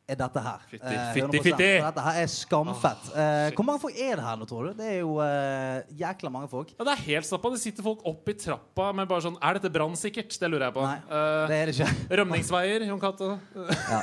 er 0.09 0.17
dette 0.19 0.41
her. 0.43 0.59
Fytti, 0.71 0.85
Eh, 0.89 1.13
fytti, 1.13 1.39
100%. 1.39 1.43
fytti. 1.45 1.69
Dette 1.85 2.03
her 2.05 2.19
er 2.23 2.27
skamfett. 2.33 3.09
Eh, 3.15 3.49
hvor 3.55 3.65
mange 3.67 3.81
folk 3.83 3.95
er 3.99 4.15
det 4.19 4.25
her 4.25 4.35
nå, 4.41 4.47
tror 4.49 4.67
du? 4.69 4.73
Det 4.79 4.87
er 4.95 4.99
jo 4.99 5.13
eh, 5.23 5.81
jækla 6.01 6.31
mange 6.33 6.49
folk. 6.51 6.73
Ja, 6.77 6.83
Det 6.89 6.93
er 6.97 7.03
helt 7.07 7.25
stappa. 7.29 7.51
Det 7.53 7.59
sitter 7.63 7.83
folk 7.85 8.05
opp 8.09 8.29
i 8.29 8.33
trappa 8.33 8.91
med 8.95 9.07
bare 9.07 9.21
sånn 9.27 9.37
Er 9.41 9.59
dette 9.59 9.71
brannsikkert? 9.73 10.33
Det 10.39 10.49
lurer 10.51 10.67
jeg 10.69 10.73
på. 10.79 10.85
Nei, 10.87 10.97
Eh, 11.09 11.47
det 11.49 11.59
er 11.61 11.65
det 11.71 11.75
ikke. 11.79 12.07
rømningsveier, 12.21 12.87
Jon 12.89 12.99
Cato. 12.99 13.33
Ja. 13.55 14.01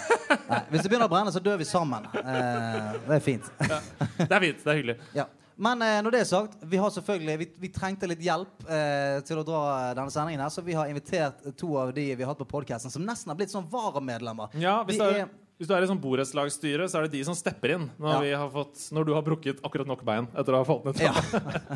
Hvis 0.70 0.82
det 0.82 0.90
begynner 0.90 1.08
å 1.08 1.12
brenne, 1.12 1.32
så 1.34 1.40
dør 1.42 1.58
vi 1.58 1.64
sammen. 1.68 2.06
Eh, 2.14 2.92
det 3.08 3.16
er 3.18 3.24
fint. 3.24 3.50
Det 3.58 4.30
er 4.30 4.40
fint. 4.40 4.62
Det 4.64 4.70
er 4.72 4.78
hyggelig. 4.80 4.98
Ja. 5.16 5.26
Men 5.58 5.80
eh, 5.80 6.02
når 6.04 6.12
det 6.12 6.18
er 6.20 6.26
sagt, 6.28 6.58
vi 6.68 6.76
har 6.76 6.90
selvfølgelig 6.92 7.38
Vi, 7.40 7.46
vi 7.62 7.68
trengte 7.72 8.04
litt 8.10 8.20
hjelp 8.20 8.66
eh, 8.68 9.22
til 9.24 9.38
å 9.40 9.44
dra 9.48 9.60
denne 9.96 10.12
sendingen 10.12 10.42
her, 10.44 10.50
så 10.52 10.60
vi 10.62 10.74
har 10.76 10.90
invitert 10.92 11.46
to 11.56 11.70
av 11.80 11.94
de 11.96 12.04
vi 12.14 12.22
har 12.22 12.34
hatt 12.34 12.42
på 12.42 12.48
podkasten, 12.50 12.92
som 12.92 13.00
nesten 13.08 13.32
har 13.32 13.38
blitt 13.38 13.54
sånn 13.54 13.64
varamedlemmer. 13.72 14.52
Ja, 14.60 14.82
hvis 14.84 14.98
vi 14.98 15.00
det 15.00 15.14
er- 15.16 15.24
er 15.24 15.30
Hvis 15.56 15.70
du 15.70 15.72
er 15.72 15.80
i 15.80 15.86
sånn 15.88 15.96
borettslagsstyre, 16.02 16.84
så 16.84 16.98
er 16.98 17.06
det 17.06 17.14
de 17.16 17.22
som 17.24 17.32
stepper 17.36 17.70
inn 17.72 17.84
når, 17.96 18.10
Ja. 18.12 18.16
vi 18.20 18.32
har 18.36 18.50
fått, 18.52 18.76
når 18.92 19.06
du 19.08 19.12
har 19.16 19.22
brukket 19.24 19.62
akkurat 19.64 19.86
nok 19.88 20.02
bein 20.04 20.26
etter 20.36 20.52
å 20.52 20.58
ha 20.60 20.64
falt 20.68 20.84
ned. 20.84 21.00
Ja. 21.00 21.14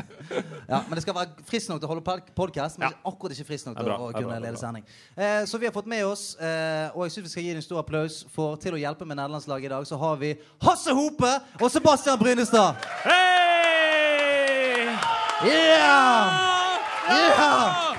ja, 0.72 0.82
Men 0.84 0.99
det 0.99 1.00
skal 1.06 1.14
være 1.16 1.30
frisk 1.49 1.70
nok 1.70 1.80
til 1.80 1.88
å 1.88 1.92
holde 1.94 2.04
podkast, 2.37 2.76
men 2.76 2.90
Ja. 2.90 2.99
akkurat 3.08 3.32
ikke 3.32 3.46
frisk 3.49 3.64
nok 3.70 3.78
til 3.78 3.87
bra, 3.88 3.96
å 3.96 4.12
kunne 4.12 4.28
bra, 4.28 4.38
lede 4.38 4.58
sending. 4.60 4.84
Eh, 5.16 5.46
så 5.49 5.56
vi 5.58 5.64
har 5.64 5.72
fått 5.72 5.87
med 5.88 6.04
oss, 6.04 6.37
eh, 6.37 6.90
og 6.92 7.08
jeg 7.08 7.12
syns 7.16 7.25
vi 7.25 7.28
skal 7.32 7.42
gi 7.42 7.54
en 7.56 7.62
stor 7.62 7.78
applaus, 7.80 8.25
for 8.28 8.56
til 8.60 8.72
å 8.76 8.76
hjelpe 8.76 9.06
med 9.08 9.16
nederlandslaget 9.16 9.64
i 9.64 9.72
dag, 9.72 9.87
så 9.88 9.96
har 9.99 10.16
vi 10.20 10.34
Hasse 10.60 10.92
Hope 10.92 11.32
og 11.62 11.70
Sebastian 11.72 12.18
Brynestad. 12.20 12.76
Hei! 13.08 14.92
Yeah! 15.40 16.37
Yeah! 17.08 17.96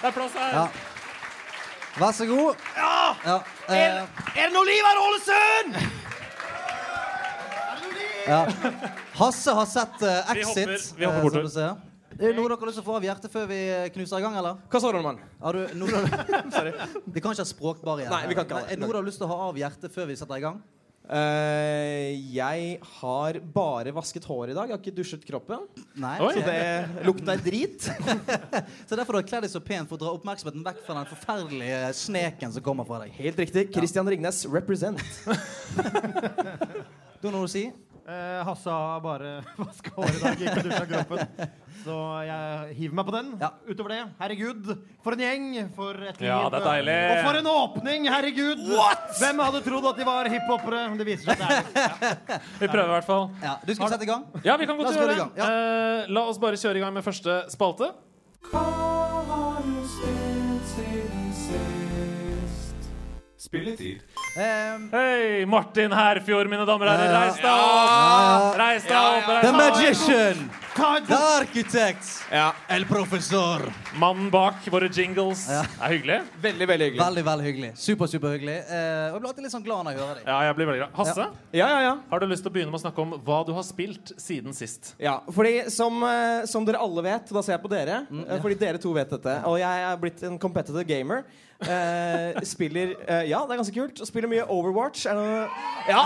Det 0.00 0.06
er 0.06 0.12
plass 0.12 0.32
her. 0.38 0.70
Vær 2.00 2.12
så 2.16 2.26
god. 2.28 2.60
Ja. 2.76 2.92
ja. 3.26 3.36
Er 3.68 4.46
det 4.46 4.52
noe 4.54 4.64
liv 4.68 4.86
her, 4.88 5.00
Ålesund? 5.06 5.76
ja. 8.30 8.40
Hasse 9.20 9.52
har 9.56 9.66
sett 9.68 10.02
eh, 10.06 10.34
Vi 10.34 10.40
Exit. 10.40 10.68
hopper- 10.68 10.98
vi 11.00 11.04
hopper 11.04 11.18
eh, 11.18 11.22
bortover. 11.24 11.48
som. 11.52 11.86
Er 12.20 12.26
det 12.28 12.36
noe 12.36 12.48
dere 12.50 12.58
har 12.60 12.68
lyst 12.68 12.76
til 12.80 12.84
å 12.84 12.88
få 12.88 12.96
av 12.98 13.04
hjertet 13.06 13.32
før 13.32 13.46
vi 13.48 13.58
eh, 13.72 13.86
knuser 13.94 14.20
i 14.20 14.24
gang, 14.24 14.34
eller? 14.36 14.58
Hva 14.72 14.80
sa 14.82 14.90
du, 14.92 14.98
mann? 15.04 15.20
Har 15.40 15.56
du 15.56 15.76
noe 15.80 16.02
Sorry. 16.56 16.72
Vi 17.06 17.20
kan 17.24 17.32
ikke 17.32 17.44
ha 17.44 17.48
språkbarriere. 17.48 18.10
Nei, 18.12 18.26
vi 18.28 18.36
kan 18.38 18.44
ikke 18.48 18.58
ha 18.58 18.64
det. 18.64 18.72
Er 18.74 18.80
det 18.80 18.84
noe 18.84 18.92
du 18.92 19.00
har 19.00 19.08
lyst 19.08 19.20
til 19.22 19.28
å 19.28 19.32
ha 19.32 19.38
av 19.48 19.60
hjertet 19.60 19.94
før 19.94 20.08
vi 20.10 20.16
setter 20.20 20.36
i 20.40 20.44
gang? 20.44 20.60
Eh, 21.10 22.14
jeg 22.30 22.76
har 23.00 23.38
bare 23.54 23.90
vasket 23.94 24.26
håret 24.30 24.52
i 24.52 24.54
dag. 24.54 24.70
Jeg 24.70 24.76
har 24.76 24.82
ikke 24.82 24.94
dusjet 24.94 25.24
kroppen. 25.26 25.64
Nei. 25.98 26.14
Oi. 26.22 26.30
Så 26.36 26.44
det 26.46 27.06
lukter 27.08 27.42
drit. 27.42 27.88
Så 28.88 28.94
derfor 28.98 29.16
du 29.16 29.18
har 29.18 29.26
kledd 29.26 29.46
deg 29.46 29.52
så 29.52 29.62
pent 29.64 29.90
for 29.90 29.98
å 29.98 30.02
dra 30.04 30.14
oppmerksomheten 30.14 30.62
vekk 30.66 30.84
fra 30.86 31.00
den 31.00 31.10
forferdelige 31.10 31.82
sneken 31.98 32.54
som 32.54 32.64
kommer 32.64 32.86
fra 32.86 33.02
deg. 33.02 33.14
Helt 33.18 33.42
riktig. 33.42 33.66
Christian 33.74 34.10
Ringnes 34.10 34.44
represent. 34.50 35.02
Du 37.20 37.26
har 37.28 37.34
noe 37.34 37.44
å 37.44 37.48
si? 37.52 37.66
Eh, 38.10 38.38
Hasse 38.48 38.70
har 38.74 39.00
bare 39.04 39.28
vaska 39.60 39.90
håret 39.94 40.16
i 40.16 40.22
dag, 40.24 40.40
ikke 40.42 40.62
dusja 40.66 40.86
kroppen. 40.90 41.50
Så 41.80 41.96
jeg 42.26 42.74
hiver 42.76 42.96
meg 42.98 43.06
på 43.08 43.12
den. 43.14 43.28
Ja. 43.40 43.48
Utover 43.70 43.92
det, 43.94 43.98
herregud, 44.18 44.66
for 45.04 45.14
en 45.16 45.22
gjeng, 45.22 45.46
for 45.76 45.94
et 45.94 46.18
liv. 46.20 46.26
Ja, 46.28 46.40
det 46.52 46.58
er 46.58 46.66
deilig. 46.66 46.96
Og 47.12 47.20
for 47.28 47.38
en 47.38 47.48
åpning, 47.52 48.08
herregud! 48.12 48.64
Hvem 49.20 49.40
hadde 49.46 49.62
trodd 49.68 49.88
at 49.92 50.00
de 50.02 50.08
var 50.10 50.28
hiphopere? 50.34 50.82
Det 51.00 51.06
viser 51.08 51.30
seg 51.30 51.44
at 51.46 51.70
det 51.72 51.86
er 51.86 52.44
Vi 52.60 52.68
prøver 52.68 52.90
i 52.90 52.94
hvert 52.98 53.08
fall. 53.08 53.28
Ja, 53.46 53.54
Du 53.64 53.72
skal 53.78 53.94
sette 53.94 54.08
i 54.08 54.10
gang? 54.10 54.26
Ja, 54.44 54.58
vi 54.60 54.68
kan 54.68 54.80
godt 54.82 54.92
gjøre 54.98 55.14
det. 55.14 55.28
ja. 55.40 55.48
Eh, 55.48 56.10
la 56.12 56.26
oss 56.32 56.42
bare 56.42 56.60
kjøre 56.60 56.82
i 56.82 56.84
gang 56.84 56.96
med 56.98 57.06
første 57.06 57.42
spalte. 57.54 57.94
Spilletid. 63.50 63.98
Um, 64.38 64.84
Hei, 64.92 65.44
Martin 65.44 65.90
Herfjord, 65.90 66.46
mine 66.46 66.62
damer 66.68 66.86
og 66.86 67.00
herrer. 67.00 67.16
Reis 67.16 67.38
deg 67.40 67.48
opp! 67.50 68.58
Reis 68.60 68.84
deg 68.86 68.98
opp! 69.00 69.30
the 69.42 69.50
magician! 69.56 70.44
The 71.08 71.16
architect! 71.18 72.12
Ja. 72.30 72.52
El 72.70 72.86
professor! 72.86 73.64
Mannen 73.98 74.28
bak 74.30 74.62
våre 74.70 74.86
jingles. 74.94 75.48
Ja. 75.50 75.64
Det 75.66 75.82
er 75.82 75.94
hyggelig. 75.96 76.20
Veldig, 76.46 76.68
veldig 76.70 76.88
hyggelig. 76.92 77.02
Veldig, 77.02 77.26
veldig 77.32 77.48
hyggelig. 77.48 77.72
Super, 77.88 78.12
superhyggelig. 78.14 78.54
Uh, 78.70 78.78
og 78.78 79.18
jeg 79.18 79.18
blir 79.18 79.30
alltid 79.32 79.48
litt 79.48 79.56
sånn 79.56 79.66
glad 79.66 79.82
når 79.88 79.96
jeg 79.98 80.02
hører 80.04 80.22
deg. 80.22 80.30
Ja, 80.30 80.38
jeg 80.46 80.58
blir 80.60 80.70
veldig 80.70 80.84
glad. 80.84 80.96
Hasse, 81.02 81.28
Ja, 81.50 81.66
ja, 81.74 81.82
ja. 81.88 81.92
har 82.14 82.22
du 82.22 82.30
lyst 82.30 82.46
til 82.46 82.54
å 82.54 82.56
begynne 82.60 82.70
med 82.70 82.78
å 82.78 82.84
snakke 82.86 83.02
om 83.08 83.18
hva 83.26 83.42
du 83.50 83.52
har 83.58 83.66
spilt 83.66 84.14
siden 84.14 84.54
sist? 84.54 84.94
ja 85.02 85.18
fordi 85.26 85.56
som, 85.74 85.98
eh, 86.06 86.46
som 86.46 86.62
dere 86.70 86.78
alle 86.86 87.02
vet, 87.10 87.34
da 87.34 87.42
ser 87.42 87.58
jeg 87.58 87.66
på 87.66 87.74
dere, 87.74 88.04
eh, 88.14 88.38
fordi 88.38 88.62
dere 88.62 88.78
to 88.78 88.94
vet 88.94 89.10
dette, 89.18 89.40
og 89.50 89.58
jeg 89.58 89.86
er 89.90 89.98
blitt 90.06 90.22
en 90.30 90.38
competitive 90.38 90.86
gamer. 90.86 91.24
Eh, 91.60 92.40
spiller 92.48 92.94
uh, 93.08 93.28
Ja, 93.28 93.42
det 93.44 93.52
er 93.52 93.56
ganske 93.60 93.74
kult. 93.74 94.00
Og 94.00 94.06
spiller 94.06 94.28
mye 94.30 94.44
Overwatch. 94.48 95.06
Er 95.06 95.14
noe 95.14 95.46
Ja! 95.88 96.04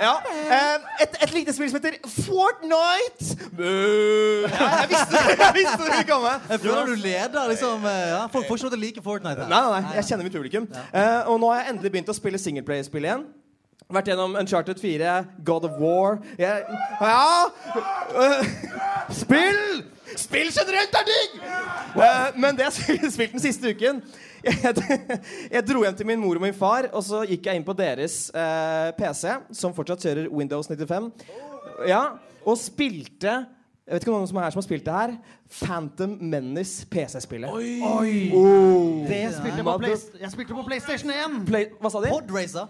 Ja. 0.00 0.12
Uh, 0.22 0.84
et, 1.02 1.16
et 1.24 1.32
lite 1.34 1.52
spill 1.52 1.70
som 1.70 1.80
heter 1.80 1.96
Fortnite. 2.06 3.34
Ja, 3.58 4.68
jeg 4.80 4.90
visste 4.92 5.22
jeg 5.40 5.56
visste 5.56 5.80
det 5.80 5.88
ville 5.90 6.04
komme. 6.08 6.34
Føler 6.52 6.86
du 6.86 6.94
leder 7.02 7.48
liksom 7.50 7.82
ja, 7.82 8.20
Folk 8.32 8.46
får 8.46 8.60
ikke 8.60 8.68
lov 8.68 8.76
til 8.76 8.78
å 8.78 8.84
like 8.84 9.02
Fortnite. 9.02 9.48
Nei, 9.50 9.58
nei, 9.64 9.80
nei, 9.80 9.96
jeg 9.98 10.08
kjenner 10.10 10.28
mitt 10.28 10.36
publikum. 10.36 10.68
Og 11.26 11.40
nå 11.42 11.50
har 11.50 11.64
jeg 11.64 11.74
endelig 11.74 11.92
begynt 11.96 12.14
å 12.14 12.16
spille 12.16 12.40
singleplayer-spill 12.40 13.08
igjen. 13.08 13.26
Vært 13.86 14.08
gjennom 14.10 14.38
Uncharted 14.38 14.80
4, 14.82 15.18
God 15.46 15.66
of 15.68 15.76
War 15.78 16.16
jeg, 16.38 16.64
Ja! 17.00 17.50
spill! 19.14 19.84
Spill 20.26 20.50
generelt 20.50 20.96
er 21.00 21.06
digg! 21.06 21.36
Uh, 21.96 22.28
men 22.36 22.58
det 22.58 22.66
jeg 22.66 22.98
har 23.04 23.12
spilt 23.14 23.36
den 23.36 23.44
siste 23.44 23.72
uken 23.72 24.02
jeg, 24.46 25.62
dro 25.66 25.82
hjem 25.82 25.96
til 25.98 26.06
min 26.06 26.20
mor 26.22 26.38
og 26.38 26.44
min 26.44 26.54
far, 26.54 26.88
og 26.92 27.02
så 27.04 27.24
gikk 27.26 27.48
jeg 27.48 27.58
inn 27.58 27.66
på 27.66 27.74
deres 27.76 28.28
eh, 28.30 28.92
PC, 28.94 29.24
som 29.58 29.74
fortsatt 29.74 30.06
kjører 30.06 30.28
Windows 30.30 30.70
95, 30.70 31.10
ja, 31.88 32.02
og 32.46 32.58
spilte 32.60 33.40
jeg 33.86 33.94
vet 33.94 34.02
ikke 34.02 34.10
om 34.10 34.16
noen 34.18 34.26
som 34.26 34.38
er 34.40 34.42
her 34.42 34.50
som 34.50 34.58
har 34.58 34.64
spilt 34.66 34.82
det 34.82 34.94
her. 34.96 35.12
Phantom 35.60 36.16
Menace 36.18 36.88
PC-spillet. 36.90 37.52
Oi! 37.54 38.32
Det 39.06 39.20
spilte 39.36 39.60
jeg, 39.60 39.66
på 39.66 39.90
jeg 40.24 40.30
spilte 40.32 40.56
på 40.56 40.64
PlayStation 40.66 41.12
1. 41.14 41.36
Play, 41.46 41.68
hva 41.78 41.92
sa 41.94 42.02
de? 42.02 42.10
Podracer. 42.10 42.66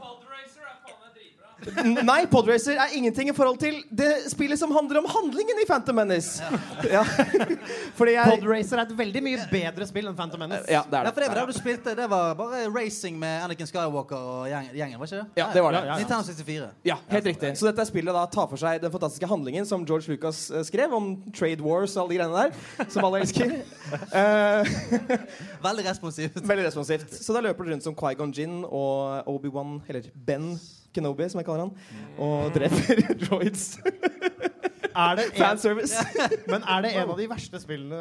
Nei, 2.05 2.27
Podracer 2.29 2.77
er 2.77 2.93
ingenting 2.99 3.31
i 3.31 3.35
forhold 3.35 3.57
til 3.63 3.79
det 3.97 4.11
spillet 4.29 4.59
som 4.61 4.71
handler 4.77 4.99
om 5.01 5.07
handlingen 5.09 5.57
i 5.63 5.65
Phantom 5.69 5.97
Menace. 5.97 6.43
Ja. 6.85 7.01
Jeg 8.07 8.27
Podracer 8.29 8.77
er 8.77 8.83
et 8.85 8.93
veldig 8.99 9.23
mye 9.25 9.47
bedre 9.51 9.87
spill 9.89 10.11
enn 10.11 10.17
Phantom 10.19 10.43
Menace. 10.45 10.67
Ja, 10.69 10.83
det 10.85 10.99
Ja, 11.01 11.03
er 11.09 11.15
for 11.17 11.25
det 11.25 11.31
var 11.31 11.39
det. 11.41 11.47
det 11.47 11.55
du 11.55 11.59
spilte. 11.59 11.95
Det 11.97 12.09
var 12.13 12.35
bare 12.39 12.61
racing 12.75 13.17
med 13.19 13.47
Anakin 13.47 13.67
Skywalker 13.71 14.17
og 14.21 14.51
gjeng- 14.53 14.69
gjengen, 14.77 15.01
var 15.01 15.09
ikke 15.09 15.23
det? 15.23 15.41
Ja, 15.41 15.49
det 15.55 15.63
var 15.65 15.73
det. 15.73 15.81
Ja, 15.81 15.91
ja. 15.95 15.97
Nintendo 16.03 16.29
64. 16.29 16.69
Ja, 16.91 16.99
helt 17.15 17.31
riktig. 17.33 17.55
Så 17.57 17.71
dette 17.71 17.89
spillet 17.89 18.15
da 18.21 18.27
tar 18.37 18.51
for 18.53 18.61
seg 18.61 18.85
den 18.85 18.93
fantastiske 18.93 19.31
handlingen 19.33 19.67
som 19.69 19.87
George 19.89 20.13
Lucas 20.13 20.51
eh, 20.51 20.63
skrev 20.69 20.93
om 20.97 21.11
trade 21.33 21.65
wars 21.65 21.97
og 21.97 22.05
alle 22.05 22.15
de 22.15 22.21
greiene 22.21 22.45
der, 22.51 22.87
som 22.93 23.09
alle 23.09 23.25
elsker. 23.25 23.57
Eh, 24.17 24.67
Veldig 25.63 25.85
responsivt. 25.87 26.37
veldig 26.43 26.65
responsivt. 26.67 27.13
Så 27.23 27.33
da 27.37 27.41
løper 27.45 27.65
du 27.67 27.71
rundt 27.73 27.85
som 27.87 27.95
Quaigon 27.97 28.33
Gin 28.35 28.65
og 28.67 29.27
Obi-Wan, 29.31 29.79
eller 29.89 30.09
Ben 30.27 30.57
Kenobi, 30.97 31.29
som 31.33 31.41
jeg 31.43 31.47
kaller 31.49 31.69
han, 31.69 31.75
og 32.19 32.51
dreper 32.57 33.05
droids. 33.27 33.69
Er 34.97 35.13
det 35.19 35.27
en, 35.29 35.33
Fanservice. 35.37 36.01
men 36.53 36.63
er 36.65 36.81
det 36.87 36.91
en 36.97 37.11
av 37.13 37.19
de 37.21 37.27
verste 37.29 37.59
spillene 37.61 37.99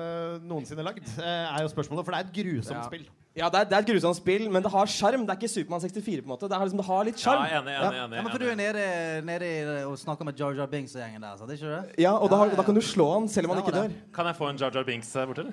noensinne 0.47 0.83
lagd? 0.87 1.03
Eh, 1.19 1.27
er 1.27 1.65
jo 1.65 1.71
spørsmålet, 1.73 2.05
For 2.07 2.15
det 2.15 2.21
er 2.21 2.27
et 2.29 2.35
grusomt 2.39 2.77
Ja. 2.79 2.85
spill. 2.87 3.03
Ja, 3.35 3.49
det 3.51 3.59
er, 3.59 3.65
det 3.67 3.75
er 3.75 3.81
et 3.83 3.89
grusomt 3.89 4.15
spill, 4.15 4.45
men 4.47 4.63
det 4.63 4.69
har 4.71 4.87
sjarm. 4.87 5.25
Det 5.27 5.33
er 5.33 5.39
ikke 5.41 5.49
Supermann 5.51 5.81
64, 5.83 6.21
på 6.23 6.23
en 6.23 6.31
måte. 6.31 6.47
Det 6.47 6.55
har, 6.55 6.63
liksom, 6.69 6.79
det 6.79 6.85
har 6.87 7.01
litt 7.09 7.17
Ja, 7.19 7.23
sjarm. 7.25 7.41
enig, 7.49 7.73
enig, 7.75 7.97
enig. 8.05 8.15
Ja, 8.15 8.21
men 8.23 8.31
for 8.31 8.39
du 8.39 8.45
er 8.47 8.55
nede, 8.55 8.85
nede 9.27 9.49
og 9.89 9.97
snakker 9.99 10.23
med 10.29 10.39
Jar 10.39 10.55
Jar 10.55 10.69
Binks 10.71 10.95
og 10.95 11.01
gjengen 11.03 11.19
der, 11.27 11.35
er 11.43 11.51
Ikke 11.57 11.73
det? 11.73 11.99
Ja, 12.05 12.13
og 12.15 12.29
da, 12.31 12.37
har- 12.39 12.45
Ja, 12.47 12.53
ja, 12.53 12.55
ja. 12.55 12.61
da 12.61 12.67
kan 12.69 12.79
du 12.79 12.81
slå 12.93 13.09
han 13.17 13.27
selv 13.27 13.49
om 13.51 13.57
han 13.57 13.65
ikke 13.65 13.75
dør. 13.75 13.91
Kan 14.15 14.25
jeg 14.31 14.39
få 14.39 14.47
en 14.53 14.61
Jar 14.63 14.71
Jar 14.71 14.87
Binks 14.87 15.11
her 15.19 15.25
borte, 15.27 15.43
eller? 15.43 15.51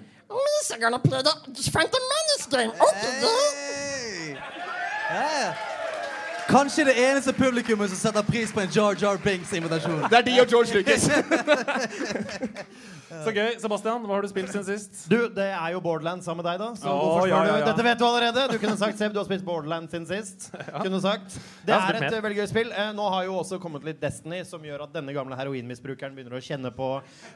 Hey! 3.23 4.37
Ja. 5.11 5.55
Kanskje 6.49 6.85
det 6.85 7.11
eneste 7.11 7.33
publikummet 7.33 7.91
som 7.91 7.99
setter 7.99 8.23
pris 8.23 8.53
på 8.53 8.61
en 8.61 8.69
Jar 8.69 8.95
Jar 9.03 9.17
Binks-invitasjon. 9.25 10.03
Det 10.11 10.19
er 10.19 10.23
de 10.23 10.41
og 10.41 10.49
George 10.49 10.75
Lucas. 10.75 11.11
Så 13.25 13.33
gøy. 13.35 13.51
Sebastian, 13.61 14.05
hva 14.07 14.17
har 14.17 14.25
du 14.25 14.31
spilt 14.31 14.51
siden 14.53 14.65
sist? 14.67 15.05
Du, 15.11 15.19
det 15.35 15.49
er 15.53 15.75
jo 15.75 15.83
Borderlands 15.85 16.27
sammen 16.29 16.43
med 16.43 16.49
deg, 16.51 16.63
da. 16.63 16.71
Så 16.79 16.89
oh, 16.89 16.99
hvorfor 17.03 17.27
spør 17.27 17.33
ja, 17.33 17.43
ja, 17.49 17.59
du? 17.59 17.69
Dette 17.69 17.87
vet 17.87 18.01
du 18.01 18.07
allerede. 18.09 18.47
Du 18.53 18.57
kunne 18.63 18.79
sagt 18.81 19.01
Seb, 19.01 19.15
du 19.15 19.21
har 19.21 19.29
spilt 19.29 19.45
Borderlands 19.47 19.93
siden 19.93 20.09
sist. 20.09 20.49
Kunne 20.85 21.03
sagt. 21.05 21.39
Det 21.67 21.77
er 21.77 22.01
et 22.01 22.19
veldig 22.25 22.41
gøy 22.41 22.49
spill. 22.51 22.73
Eh, 22.73 22.91
nå 22.97 23.07
har 23.15 23.29
jo 23.29 23.39
også 23.43 23.61
kommet 23.63 23.87
litt 23.87 24.01
Destiny, 24.03 24.43
som 24.49 24.65
gjør 24.65 24.87
at 24.87 24.97
denne 24.97 25.15
gamle 25.17 25.39
heroinmisbrukeren 25.39 26.17
begynner 26.17 26.39
å 26.39 26.45
kjenne 26.45 26.73
på 26.75 26.91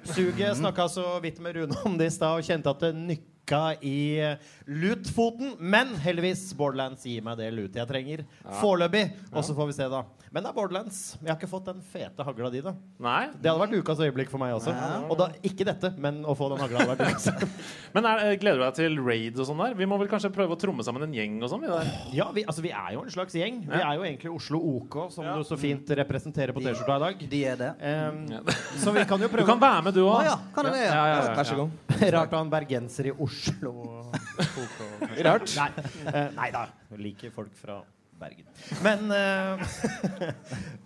suget. 0.08 0.56
Snakka 0.60 0.88
så 0.92 1.16
vidt 1.24 1.40
med 1.44 1.60
Rune 1.60 1.80
om 1.86 1.98
det 2.00 2.10
i 2.10 2.14
stad 2.14 2.40
og 2.40 2.46
kjente 2.46 2.72
at 2.72 2.84
det 2.86 2.92
nykka 2.96 3.62
i 3.86 3.98
eh, 4.32 4.52
lutfoten. 4.66 5.56
Men 5.60 5.94
heldigvis, 6.02 6.48
Borderlands 6.58 7.04
gir 7.06 7.24
meg 7.26 7.40
det 7.40 7.52
lutet 7.54 7.82
jeg 7.82 7.90
trenger. 7.92 8.24
Foreløpig. 8.62 9.08
Og 9.34 9.44
så 9.46 9.56
får 9.56 9.72
vi 9.72 9.76
se, 9.80 9.90
da. 9.92 10.06
Men 10.32 10.44
det 10.44 10.50
er 10.50 10.56
Borderlands. 10.56 10.98
Jeg 11.20 11.30
har 11.30 11.38
ikke 11.38 11.48
fått 11.48 11.68
den 11.70 11.78
fete 11.92 12.24
hagla 12.26 12.50
di, 12.52 12.60
da. 12.64 12.74
Nei? 13.02 13.22
Det 13.36 13.48
hadde 13.48 13.62
vært 13.62 13.78
ukas 13.78 14.02
øyeblikk 14.04 14.32
for 14.32 14.42
meg 14.42 14.56
også. 14.56 14.74
Og 15.06 15.16
da 15.20 15.30
ikke 15.46 15.65
dette, 15.66 15.90
men 16.02 16.22
å 16.28 16.34
få 16.38 16.48
den 16.52 16.60
hagla 16.62 16.84
hadde 16.84 16.96
vært. 17.06 17.50
Men 17.96 18.04
er, 18.10 18.22
eh, 18.26 18.34
gleder 18.40 18.60
du 18.60 18.64
deg 18.66 18.74
til 18.76 18.96
raid 19.00 19.38
og 19.40 19.46
sånn 19.48 19.60
der? 19.62 19.74
Vi 19.78 19.86
må 19.88 19.96
vel 20.00 20.08
kanskje 20.10 20.28
prøve 20.34 20.52
å 20.56 20.58
tromme 20.60 20.84
sammen 20.84 21.06
en 21.06 21.14
gjeng 21.16 21.38
og 21.42 21.48
sånn? 21.52 21.64
Ja, 22.12 22.26
vi, 22.36 22.44
altså, 22.44 22.64
vi 22.64 22.72
er 22.76 22.90
jo 22.96 23.04
en 23.06 23.12
slags 23.14 23.36
gjeng. 23.38 23.62
Vi 23.64 23.78
er 23.80 23.94
jo 23.96 24.04
egentlig 24.04 24.32
Oslo 24.34 24.60
OK, 24.76 24.98
som 25.14 25.24
du 25.30 25.44
så 25.48 25.56
fint 25.60 25.88
representerer 26.02 26.52
på 26.56 26.60
T-skjorta 26.64 26.98
i 26.98 27.04
dag. 27.06 27.24
De 27.32 27.40
er 27.52 27.60
det. 27.62 27.70
Em, 27.88 28.20
så 28.82 28.92
vi 28.96 29.04
kan 29.08 29.22
jo 29.24 29.30
Du 29.32 29.44
kan 29.48 29.60
være 29.62 29.86
med, 29.88 29.96
du 29.96 30.02
òg. 30.04 30.18
Ah, 30.20 30.28
ja, 30.28 30.36
kan 30.54 30.68
det 30.68 30.76
det? 30.76 30.84
Ja, 30.86 30.94
Ja. 30.94 31.06
ja, 31.08 31.18
ja, 31.30 31.34
Vær 31.40 31.50
så 31.50 31.58
god. 31.62 31.70
Rart 32.16 32.36
å 32.36 32.40
ha 32.40 32.44
en 32.46 32.52
bergenser 32.52 33.10
i 33.10 33.16
Oslo. 33.16 33.74
Rart. 35.24 35.52
Nei, 35.56 35.70
Uh, 36.06 36.28
nei 36.36 36.50
da. 36.54 36.66
Jeg 36.92 37.00
liker 37.02 37.32
folk 37.34 37.52
fra 37.58 37.80
Bergen. 38.20 38.46
Men, 38.84 39.10
uh, 39.12 39.60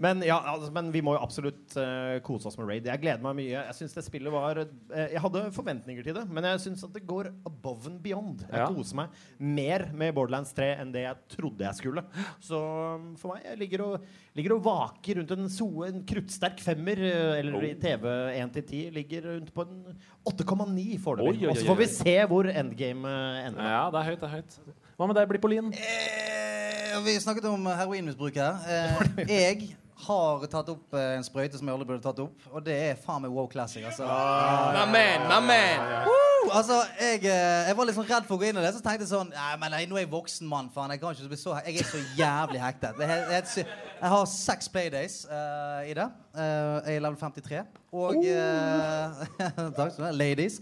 men, 0.04 0.22
ja, 0.26 0.38
altså, 0.52 0.70
men 0.74 0.90
vi 0.94 1.02
må 1.04 1.14
jo 1.16 1.22
absolutt 1.22 1.76
uh, 1.78 2.18
kose 2.26 2.50
oss 2.50 2.58
med 2.58 2.68
Raid. 2.68 2.88
Jeg 2.90 3.02
gleder 3.02 3.22
meg 3.24 3.36
mye. 3.38 3.52
Jeg 3.54 3.76
synes 3.78 3.94
det 3.96 4.04
spillet 4.06 4.34
var 4.34 4.58
uh, 4.62 4.66
Jeg 4.98 5.22
hadde 5.22 5.44
forventninger 5.54 6.06
til 6.06 6.16
det, 6.18 6.24
men 6.30 6.48
jeg 6.50 6.62
syns 6.66 6.84
at 6.86 6.94
det 6.96 7.04
går 7.08 7.30
above 7.48 7.90
and 7.90 8.00
beyond. 8.02 8.44
Jeg 8.48 8.60
Ja. 8.60 8.66
koser 8.70 8.98
meg 8.98 9.14
mer 9.38 9.86
med 9.96 10.14
Borderlands 10.16 10.52
3 10.56 10.72
enn 10.82 10.92
det 10.94 11.06
jeg 11.06 11.22
trodde 11.36 11.64
jeg 11.68 11.78
skulle. 11.78 12.04
Så 12.42 12.58
um, 12.60 13.14
for 13.20 13.34
meg 13.34 13.46
jeg 13.46 13.62
ligger 13.62 13.86
og, 13.86 14.10
ligger 14.36 14.56
og 14.56 14.64
vaker 14.66 15.20
rundt 15.22 15.34
en, 15.36 15.48
so, 15.52 15.68
en 15.86 16.02
kruttsterk 16.06 16.60
femmer, 16.62 17.00
eller 17.40 17.70
i 17.70 17.74
TV 17.80 18.06
1 18.36 18.54
til 18.58 18.66
10, 18.66 18.82
ligger 18.98 19.30
rundt 19.30 19.54
på 19.54 19.66
en 19.66 19.80
8,9 20.28 20.60
Oi, 20.60 20.92
oi, 20.96 21.00
foreløpig. 21.00 21.48
Og 21.50 21.58
så 21.58 21.66
får 21.70 21.80
vi 21.80 21.90
se 21.94 22.16
hvor 22.30 22.50
endgame 22.50 23.16
ender. 23.46 23.66
Ja, 23.72 23.82
det 23.92 24.02
er 24.02 24.10
høyt. 24.10 24.20
det 24.20 24.28
er 24.28 24.36
høyt 24.40 24.88
Hva 25.00 25.06
med 25.08 25.16
deg, 25.16 25.30
Blippolin? 25.30 25.70
Eh, 25.72 26.96
vi 27.00 27.14
snakket 27.24 27.46
om 27.48 27.62
heroinmisbruk 27.72 28.34
her. 28.36 28.58
Eh, 28.68 29.22
jeg 29.32 29.70
har 30.06 30.46
tatt 30.50 30.72
opp 30.72 30.96
eh, 30.96 31.14
en 31.18 31.26
sprøyte 31.26 31.58
som 31.60 31.68
jeg 31.68 31.76
aldri 31.76 31.88
burde 31.92 32.04
tatt 32.04 32.22
opp, 32.22 32.48
og 32.50 32.64
det 32.66 32.76
er 32.90 32.98
faen 33.00 33.24
meg 33.24 33.34
wow 33.34 33.48
classic. 33.50 33.84
Altså. 33.86 34.06
My 34.06 34.86
man, 34.90 35.46
man. 35.46 35.88
Woo! 36.08 36.30
altså 36.52 36.76
jeg, 37.00 37.20
eh, 37.24 37.68
jeg 37.68 37.76
var 37.76 37.88
litt 37.88 37.96
sånn 37.96 38.08
redd 38.08 38.28
for 38.28 38.36
å 38.38 38.40
gå 38.40 38.48
inn 38.48 38.58
i 38.58 38.64
det, 38.64 38.72
så 38.74 38.82
tenkte 38.84 39.04
jeg 39.04 39.10
sånn 39.12 39.32
Nei, 39.34 39.50
men 39.60 39.74
nei, 39.74 39.82
nå 39.88 39.98
er 39.98 40.04
jeg 40.04 40.12
voksen 40.12 40.48
mann, 40.48 40.70
faen. 40.74 40.94
Jeg 40.94 41.02
kan 41.02 41.16
ikke 41.16 41.32
bli 41.32 41.40
så 41.40 41.56
Jeg 41.66 41.82
er 41.82 41.88
så 41.90 42.00
jævlig 42.18 42.62
hektet. 42.62 43.02
Jeg, 43.04 43.26
jeg, 43.34 43.66
jeg 44.00 44.12
har 44.14 44.24
seks 44.32 44.70
playdays 44.72 45.20
uh, 45.30 45.82
i 45.86 45.94
det. 45.96 46.08
Uh, 46.34 46.80
jeg 46.86 46.96
er 46.96 47.04
level 47.04 47.18
53. 47.20 47.62
Og 47.92 48.20
uh, 48.24 49.22
Takk 49.76 49.92
skal 49.92 50.00
du 50.00 50.06
ha. 50.08 50.12
Ladies. 50.16 50.60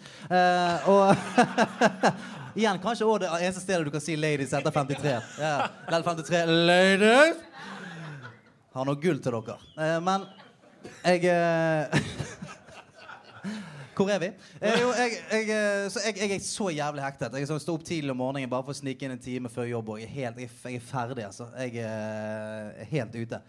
Og 0.88 1.14
Igjen, 2.58 2.80
kanskje 2.82 3.06
også 3.06 3.18
det 3.22 3.28
eneste 3.36 3.62
stedet 3.62 3.86
du 3.86 3.92
kan 3.94 4.02
si 4.02 4.16
ladies 4.18 4.54
etter 4.56 4.74
53. 4.74 5.12
Yeah. 5.38 5.68
level 5.92 6.08
53. 6.08 6.46
Ladies! 6.66 7.44
Har 8.78 8.86
noe 8.86 9.00
gull 9.02 9.18
til 9.18 9.34
dere. 9.34 9.56
Eh, 9.74 9.96
men 10.06 10.24
jeg 11.02 11.24
eh, 11.26 11.96
Hvor 13.98 14.10
er 14.14 14.20
vi? 14.22 14.28
Eh, 14.62 14.76
jo, 14.78 14.92
jeg, 14.94 15.16
jeg, 15.32 15.88
så 15.90 16.04
jeg, 16.04 16.14
jeg 16.20 16.34
er 16.36 16.44
så 16.46 16.68
jævlig 16.70 17.02
hektet. 17.02 17.34
Jeg 17.40 17.48
står 17.50 17.72
opp 17.74 17.86
tidlig 17.88 18.14
om 18.14 18.20
morgenen 18.22 18.52
bare 18.52 18.62
for 18.62 18.70
å 18.70 18.78
snike 18.78 19.02
inn 19.02 19.16
en 19.16 19.24
time 19.24 19.50
før 19.50 19.66
jobb. 19.66 19.90
Og 19.90 19.98
jeg 19.98 20.06
er, 20.06 20.12
helt, 20.14 20.38
jeg, 20.44 20.52
er 20.62 20.76
er 20.76 20.84
ferdig, 20.86 21.24
altså. 21.26 21.48
Jeg 21.58 21.82
er 21.82 22.86
helt 22.92 23.18
ute. 23.18 23.42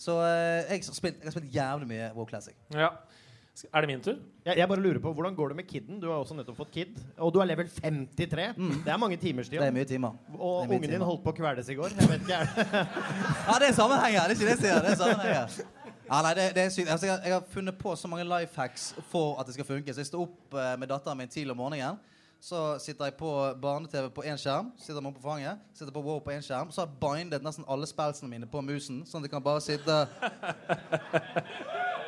Så 0.00 0.16
jeg, 0.24 0.80
har 0.80 0.96
spilt, 0.96 1.20
jeg 1.20 1.28
har 1.28 1.36
spilt 1.36 1.52
jævlig 1.52 1.90
mye 1.90 2.08
WoW 2.16 2.30
Classic. 2.30 2.56
Ja. 2.72 2.94
Er 3.74 3.80
det 3.84 3.88
min 3.90 4.00
tur? 4.00 4.14
Jeg, 4.46 4.56
jeg 4.56 4.68
bare 4.70 4.80
lurer 4.80 4.98
på, 5.04 5.12
Hvordan 5.12 5.34
går 5.36 5.48
det 5.48 5.56
med 5.56 5.64
kiden? 5.68 5.98
Du 6.00 6.06
har 6.08 6.16
også 6.22 6.34
nettopp 6.38 6.56
fått 6.56 6.70
kid. 6.72 6.96
Og 7.18 7.32
du 7.34 7.40
er 7.42 7.46
level 7.50 7.68
53. 7.68 8.54
Det 8.84 8.92
er 8.92 8.96
mange 8.96 9.16
timer, 9.20 9.42
Det 9.42 9.60
er 9.60 9.70
mye 9.74 9.84
timer. 9.84 10.10
Og 10.38 10.62
er 10.62 10.66
mye 10.70 10.76
ungen 10.78 10.90
din 10.94 11.02
holdt 11.04 11.20
på 11.24 11.30
å 11.34 11.36
kveles 11.36 11.68
i 11.68 11.74
går. 11.76 11.88
Jeg 11.98 12.08
vet 12.08 12.20
ikke, 12.24 12.34
er 12.38 12.44
det 12.46 12.52
Ja, 13.50 13.58
det 13.60 13.66
er 13.68 13.72
sammenheng 13.76 14.14
her. 14.16 14.24
Det 14.30 14.32
er 14.32 14.36
ikke 14.38 14.48
det 14.48 14.54
jeg 14.54 14.62
sier. 14.64 14.80
Det 15.20 15.30
er. 15.34 15.46
Ja, 16.10 16.18
nei, 16.24 16.32
det, 16.38 16.44
det 16.56 16.62
er 16.64 16.70
sykt. 16.74 16.88
Altså, 16.90 17.06
jeg, 17.06 17.12
har- 17.16 17.24
jeg 17.28 17.32
har 17.36 17.44
funnet 17.52 17.76
på 17.78 17.92
så 17.96 18.08
mange 18.10 18.24
life 18.24 18.56
hacks 18.56 18.94
for 19.12 19.36
at 19.40 19.46
det 19.46 19.54
skal 19.58 19.66
funke. 19.68 19.92
Så 19.94 20.00
jeg 20.02 20.06
står 20.08 20.20
opp 20.24 20.54
eh, 20.56 20.76
med 20.80 20.88
datteren 20.90 21.18
min 21.20 21.28
tidlig 21.28 21.52
om 21.52 21.56
morgenen. 21.60 21.96
Så 22.40 22.78
sitter 22.80 23.04
jeg 23.10 23.14
på 23.20 23.28
barne-TV 23.60 24.08
på 24.16 24.24
én 24.24 24.38
skjerm. 24.40 24.72
Sitter 24.80 25.00
man 25.04 25.12
på 25.12 25.20
fanget 25.20 25.58
Sitter 25.76 25.92
på 25.92 26.00
WoW 26.00 26.22
på 26.24 26.32
én 26.32 26.40
skjerm. 26.40 26.72
Så 26.72 26.80
har 26.80 26.88
jeg 26.88 26.96
bindet 27.04 27.44
nesten 27.44 27.68
alle 27.68 27.84
spelsene 27.86 28.30
mine 28.32 28.48
på 28.48 28.62
musen, 28.64 29.04
sånn 29.04 29.20
at 29.20 29.28
jeg 29.28 29.34
kan 29.36 29.44
bare 29.44 29.60
sitte 29.60 30.00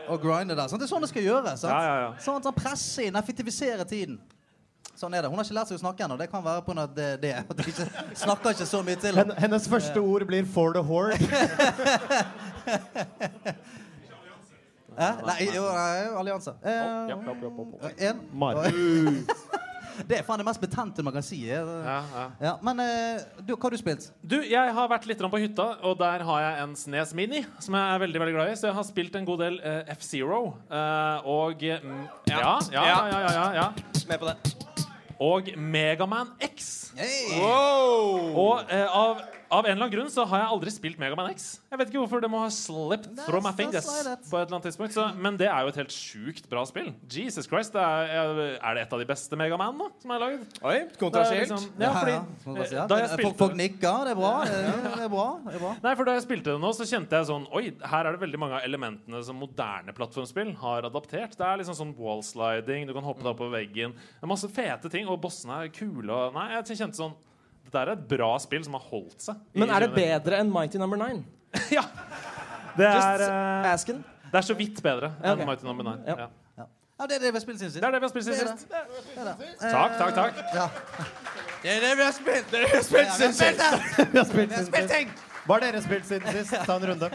og 0.09 0.17
grinde 0.23 0.55
der. 0.59 0.67
Sånn, 0.71 0.81
det 0.81 0.87
er 0.87 0.93
sånn 0.93 1.05
det 1.05 1.11
skal 1.13 1.25
gjøres. 1.27 1.59
Sant? 1.63 1.73
Ja, 1.73 1.81
ja, 1.83 1.95
ja. 2.05 2.11
Sånn 2.23 2.37
at 2.41 2.47
han 2.49 2.57
presser 2.57 3.03
inn, 3.09 3.17
effektiviserer 3.21 3.85
tiden. 3.89 4.17
Sånn 4.99 5.13
er 5.17 5.21
det. 5.25 5.31
Hun 5.33 5.39
har 5.41 5.47
ikke 5.47 5.57
lært 5.57 5.69
seg 5.71 5.79
å 5.79 5.83
snakke 5.83 6.01
ennå. 6.05 6.17
Det 6.21 6.29
kan 6.31 6.43
være 6.45 6.61
pga. 6.67 6.85
det. 6.97 7.11
det 7.23 7.33
at 7.51 7.57
de 7.59 7.63
ikke, 7.73 7.87
snakker 8.25 8.49
ikke 8.57 8.69
så 8.69 8.79
mye 8.87 8.99
til 9.03 9.15
henne. 9.19 9.35
Hennes 9.41 9.65
første 9.69 9.99
ord 10.01 10.23
blir 10.29 10.45
'for 10.45 10.69
the 10.77 10.83
horde'. 10.83 11.19
Hæ? 14.93 15.09
Nei, 15.25 15.49
jo, 15.49 15.63
nei, 15.73 16.05
allianse. 16.21 16.53
Eh, 16.63 16.73
ja. 17.09 17.17
En. 18.11 18.17
Mari. 18.33 18.71
Det 20.09 20.19
er 20.19 20.27
faen 20.27 20.41
det 20.41 20.47
mest 20.47 20.63
betente 20.63 21.05
man 21.05 21.15
kan 21.15 21.25
si. 21.25 21.41
eh. 21.51 21.59
Ja, 21.59 21.99
ja. 22.15 22.25
Ja, 22.41 22.53
men 22.65 22.81
eh, 22.85 23.23
du, 23.41 23.55
hva 23.55 23.67
har 23.67 23.77
du 23.77 23.81
spilt? 23.81 24.09
Du, 24.23 24.39
jeg 24.41 24.75
har 24.77 24.91
vært 24.91 25.07
litt 25.11 25.23
på 25.23 25.41
hytta, 25.43 25.69
og 25.87 25.99
der 26.01 26.25
har 26.27 26.43
jeg 26.47 26.63
en 26.65 26.75
Snes 26.79 27.15
Mini 27.17 27.45
som 27.63 27.77
jeg 27.79 27.95
er 27.95 28.03
veldig 28.03 28.23
veldig 28.25 28.37
glad 28.37 28.53
i. 28.53 28.57
Så 28.59 28.71
jeg 28.71 28.79
har 28.79 28.89
spilt 28.89 29.19
en 29.19 29.29
god 29.29 29.45
del 29.45 29.61
uh, 29.63 29.95
F-Zero. 29.97 30.43
Uh, 30.71 31.29
og 31.29 31.63
mm, 31.63 32.03
ja, 32.31 32.41
ja, 32.41 32.57
ja, 32.73 32.97
ja, 33.13 33.21
ja, 33.37 33.47
ja. 33.61 33.69
Med 34.09 34.19
på 34.19 34.31
det. 34.31 34.37
Og 35.23 35.53
Megaman 35.57 36.33
X. 36.43 36.93
Hey! 36.99 37.39
Wow! 37.39 38.33
Og 38.43 38.73
uh, 38.73 38.97
av, 38.99 39.23
av 39.53 39.67
en 39.67 39.75
eller 39.75 39.85
annen 39.85 39.93
grunn 39.93 40.09
så 40.13 40.25
har 40.31 40.41
jeg 40.41 40.49
aldri 40.55 40.73
spilt 40.73 40.99
Megaman 41.01 41.29
X. 41.35 41.47
Jeg 41.71 41.79
vet 41.81 41.91
ikke 41.93 42.01
hvorfor 42.01 42.23
det 42.25 42.31
må 42.33 42.39
ha 42.41 42.49
slipped 42.53 43.11
That's- 43.13 43.29
from 43.29 43.45
my 43.45 43.53
fingers 43.53 43.85
på 43.85 44.39
et 44.39 44.47
eller 44.47 44.57
annet 44.57 44.67
tidspunkt. 44.71 44.95
Så, 44.97 45.05
men 45.21 45.37
det 45.41 45.49
er 45.51 45.61
jo 45.67 45.73
et 45.73 45.79
helt 45.83 45.93
sjukt 45.93 46.49
bra 46.49 46.63
spill. 46.69 46.89
Jesus 47.13 47.47
Christ, 47.51 47.75
det 47.77 47.83
er, 47.85 48.41
er 48.57 48.79
det 48.79 48.85
et 48.87 48.95
av 48.97 49.03
de 49.03 49.07
beste 49.11 49.37
Megaman 49.37 49.77
nå, 49.77 49.91
som 50.01 50.15
er 50.17 50.23
lagd? 50.25 50.57
Oi, 50.63 50.79
kontrasielt 51.01 51.53
kontroversielt. 51.53 51.53
liksom- 51.53 51.83
ja, 51.85 51.93
fordi, 51.99 52.13
ja, 52.17 52.67
ja. 52.81 52.87
da 52.89 52.99
jeg 53.03 53.09
Folk, 53.13 53.21
spilte 53.21 53.39
folk 53.45 53.57
nikker. 53.61 54.05
Det 54.09 54.15
er 54.15 54.21
bra. 54.23 54.33
Det 54.45 54.55
er, 54.57 54.87
det 54.97 55.05
er 55.05 55.13
bra. 55.13 55.27
Det 55.47 55.55
er 55.55 55.65
bra. 55.67 55.73
Nei, 55.83 55.95
for 56.01 56.05
Da 56.09 56.15
jeg 56.17 56.23
spilte 56.27 56.53
det 56.55 56.61
nå, 56.61 56.71
så 56.77 56.85
kjente 56.89 57.11
jeg 57.21 57.29
sånn 57.29 57.47
Oi, 57.53 57.65
her 57.93 58.07
er 58.09 58.17
det 58.17 58.21
veldig 58.25 58.39
mange 58.41 58.57
av 58.59 58.65
elementene 58.67 59.21
som 59.25 59.37
moderne 59.37 59.93
plattformspill 59.97 60.55
har 60.63 60.89
adaptert. 60.89 61.37
Det 61.37 61.47
er 61.47 61.61
liksom 61.61 61.77
sånn 61.79 61.93
wallsliding, 61.99 62.87
du 62.89 62.95
kan 62.97 63.05
hoppe 63.05 63.23
deg 63.23 63.33
opp 63.35 63.39
på 63.45 63.51
veggen. 63.53 63.93
Det 63.93 64.23
er 64.25 64.33
masse 64.33 64.49
fete 64.49 64.91
ting, 64.93 65.07
og 65.09 65.21
bossene 65.21 65.65
er 65.67 65.69
kule. 65.75 66.09
Og, 66.11 66.33
nei, 66.37 66.49
jeg 66.57 66.79
kjente 66.81 66.97
sånn 67.03 67.15
Dette 67.73 67.83
er 67.89 67.95
et 67.95 68.09
bra 68.09 68.35
spill 68.43 68.65
som 68.67 68.75
har 68.77 68.83
holdt 68.85 69.23
seg. 69.25 69.39
Men 69.57 69.71
er 69.73 69.87
det 69.87 69.95
bedre 69.97 70.43
enn 70.43 70.51
Mighty 70.53 70.81
Number 70.81 71.01
Nine? 71.01 71.25
ja. 71.79 71.87
Det 72.77 72.85
er, 72.85 72.99
Just 72.99 73.89
eh, 73.89 73.97
det 74.33 74.39
er 74.39 74.45
så 74.45 74.57
vidt 74.57 74.79
bedre 74.85 75.11
enn 75.23 75.35
okay. 75.35 75.49
Mighty 75.49 75.65
Number 75.69 75.85
9. 75.89 76.05
Ja. 76.09 76.15
Ja. 76.25 76.29
Ja. 76.57 76.67
ja, 77.01 77.09
det 77.09 77.17
er 77.17 77.25
det 77.25 77.33
vi 77.33 77.37
har 77.37 77.45
spilt 77.45 77.59
siden 77.59 77.73
sist. 77.73 77.81
Det 77.81 77.89
er 77.89 77.97
det 77.97 78.01
vi 78.01 78.09
har 78.09 78.13
spilt 78.13 78.25
siden 78.29 78.39
sist. 78.39 78.69
det. 78.69 78.85
Det 79.09 79.21
er 79.21 79.29
det. 79.29 79.51
Takk, 79.61 79.99
takk, 79.99 80.15
takk. 80.21 80.41
Ja. 80.55 80.69
Det 81.63 81.75
er 81.75 81.85
det 81.85 81.93
vi 81.99 82.07
har 82.07 82.17
spilt. 82.17 82.49
Det 82.53 82.63
er 82.63 82.73
det 82.73 82.85
siden 82.85 83.37
sist. 83.41 83.61
Vi 84.13 84.19
har 84.19 84.65
spilt 84.69 84.91
ting. 84.97 85.13
Hva 85.43 85.57
har 85.57 85.65
dere 85.65 85.81
spilt 85.83 86.05
siden 86.07 86.31
sist? 86.37 86.53
Ta 86.69 86.77
en 86.79 86.85
runde. 86.93 87.09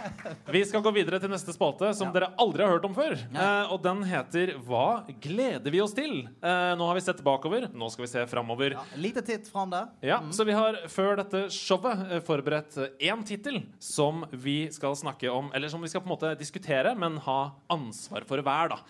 Vi 0.52 0.60
skal 0.68 0.82
gå 0.84 0.92
videre 0.92 1.16
til 1.24 1.32
neste 1.32 1.54
spalte, 1.56 1.94
som 1.96 2.10
dere 2.12 2.28
aldri 2.44 2.66
har 2.66 2.74
hørt 2.74 2.84
om 2.90 2.96
før. 2.96 3.14
Eh, 3.16 3.70
og 3.72 3.80
den 3.86 4.02
heter 4.10 4.52
Hva 4.68 5.06
gleder 5.24 5.72
vi 5.72 5.80
oss 5.84 5.94
til? 5.96 6.26
Eh, 6.44 6.72
nå 6.76 6.90
har 6.90 6.98
vi 6.98 7.04
sett 7.06 7.22
bakover, 7.24 7.70
nå 7.72 7.88
skal 7.94 8.04
vi 8.04 8.10
se 8.12 8.26
framover. 8.28 8.76
Ja, 8.76 8.84
lite 9.00 9.24
titt 9.24 9.48
fram 9.52 9.72
der. 9.72 9.88
Ja, 10.04 10.20
Så 10.36 10.44
vi 10.48 10.56
har 10.58 10.76
før 10.92 11.16
dette 11.22 11.46
showet 11.56 12.04
eh, 12.18 12.24
forberedt 12.28 12.76
én 13.00 13.24
tittel 13.28 13.62
som 13.80 14.26
vi 14.36 14.58
skal 14.76 14.98
snakke 15.00 15.32
om, 15.32 15.48
eller 15.56 15.72
som 15.72 15.80
vi 15.84 15.88
skal 15.94 16.04
på 16.04 16.10
en 16.12 16.16
måte 16.18 16.34
diskutere, 16.42 16.92
men 17.00 17.16
ha 17.24 17.40
ansvar 17.72 18.28
for 18.28 18.44
hver. 18.44 18.74
da. 18.76 18.82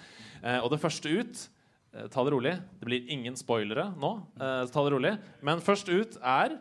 Eh, 0.41 0.60
og 0.65 0.71
det 0.73 0.82
første 0.82 1.13
ut 1.13 1.43
eh, 1.93 2.08
Ta 2.10 2.26
det 2.26 2.34
rolig. 2.34 2.56
Det 2.82 2.89
blir 2.89 3.06
ingen 3.13 3.38
spoilere 3.38 3.91
nå. 4.02 4.15
eh, 4.41 4.63
ta 4.73 4.82
det 4.88 4.95
rolig. 4.97 5.13
Men 5.45 5.62
først 5.62 5.93
ut 5.93 6.17
er 6.26 6.58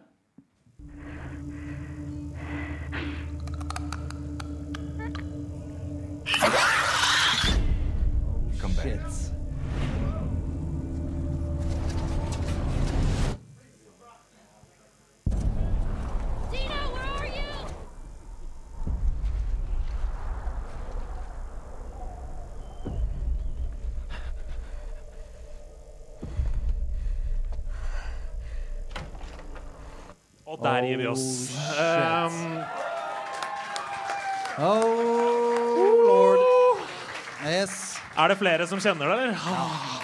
Dina, 8.87 8.99
where 16.93 17.03
are 17.03 17.27
you? 17.27 17.53
Og 30.47 30.59
der 30.63 30.87
gir 30.87 30.97
vi 30.97 31.07
oss. 31.07 31.51
Um, 31.79 32.63
Oh 34.59 34.81
lord. 34.81 35.17
Yes. 35.19 35.26
Er 38.17 38.33
det 38.33 38.39
flere 38.41 38.67
som 38.71 38.81
kjenner 38.83 39.13
det, 39.13 39.17
eller? 39.17 39.96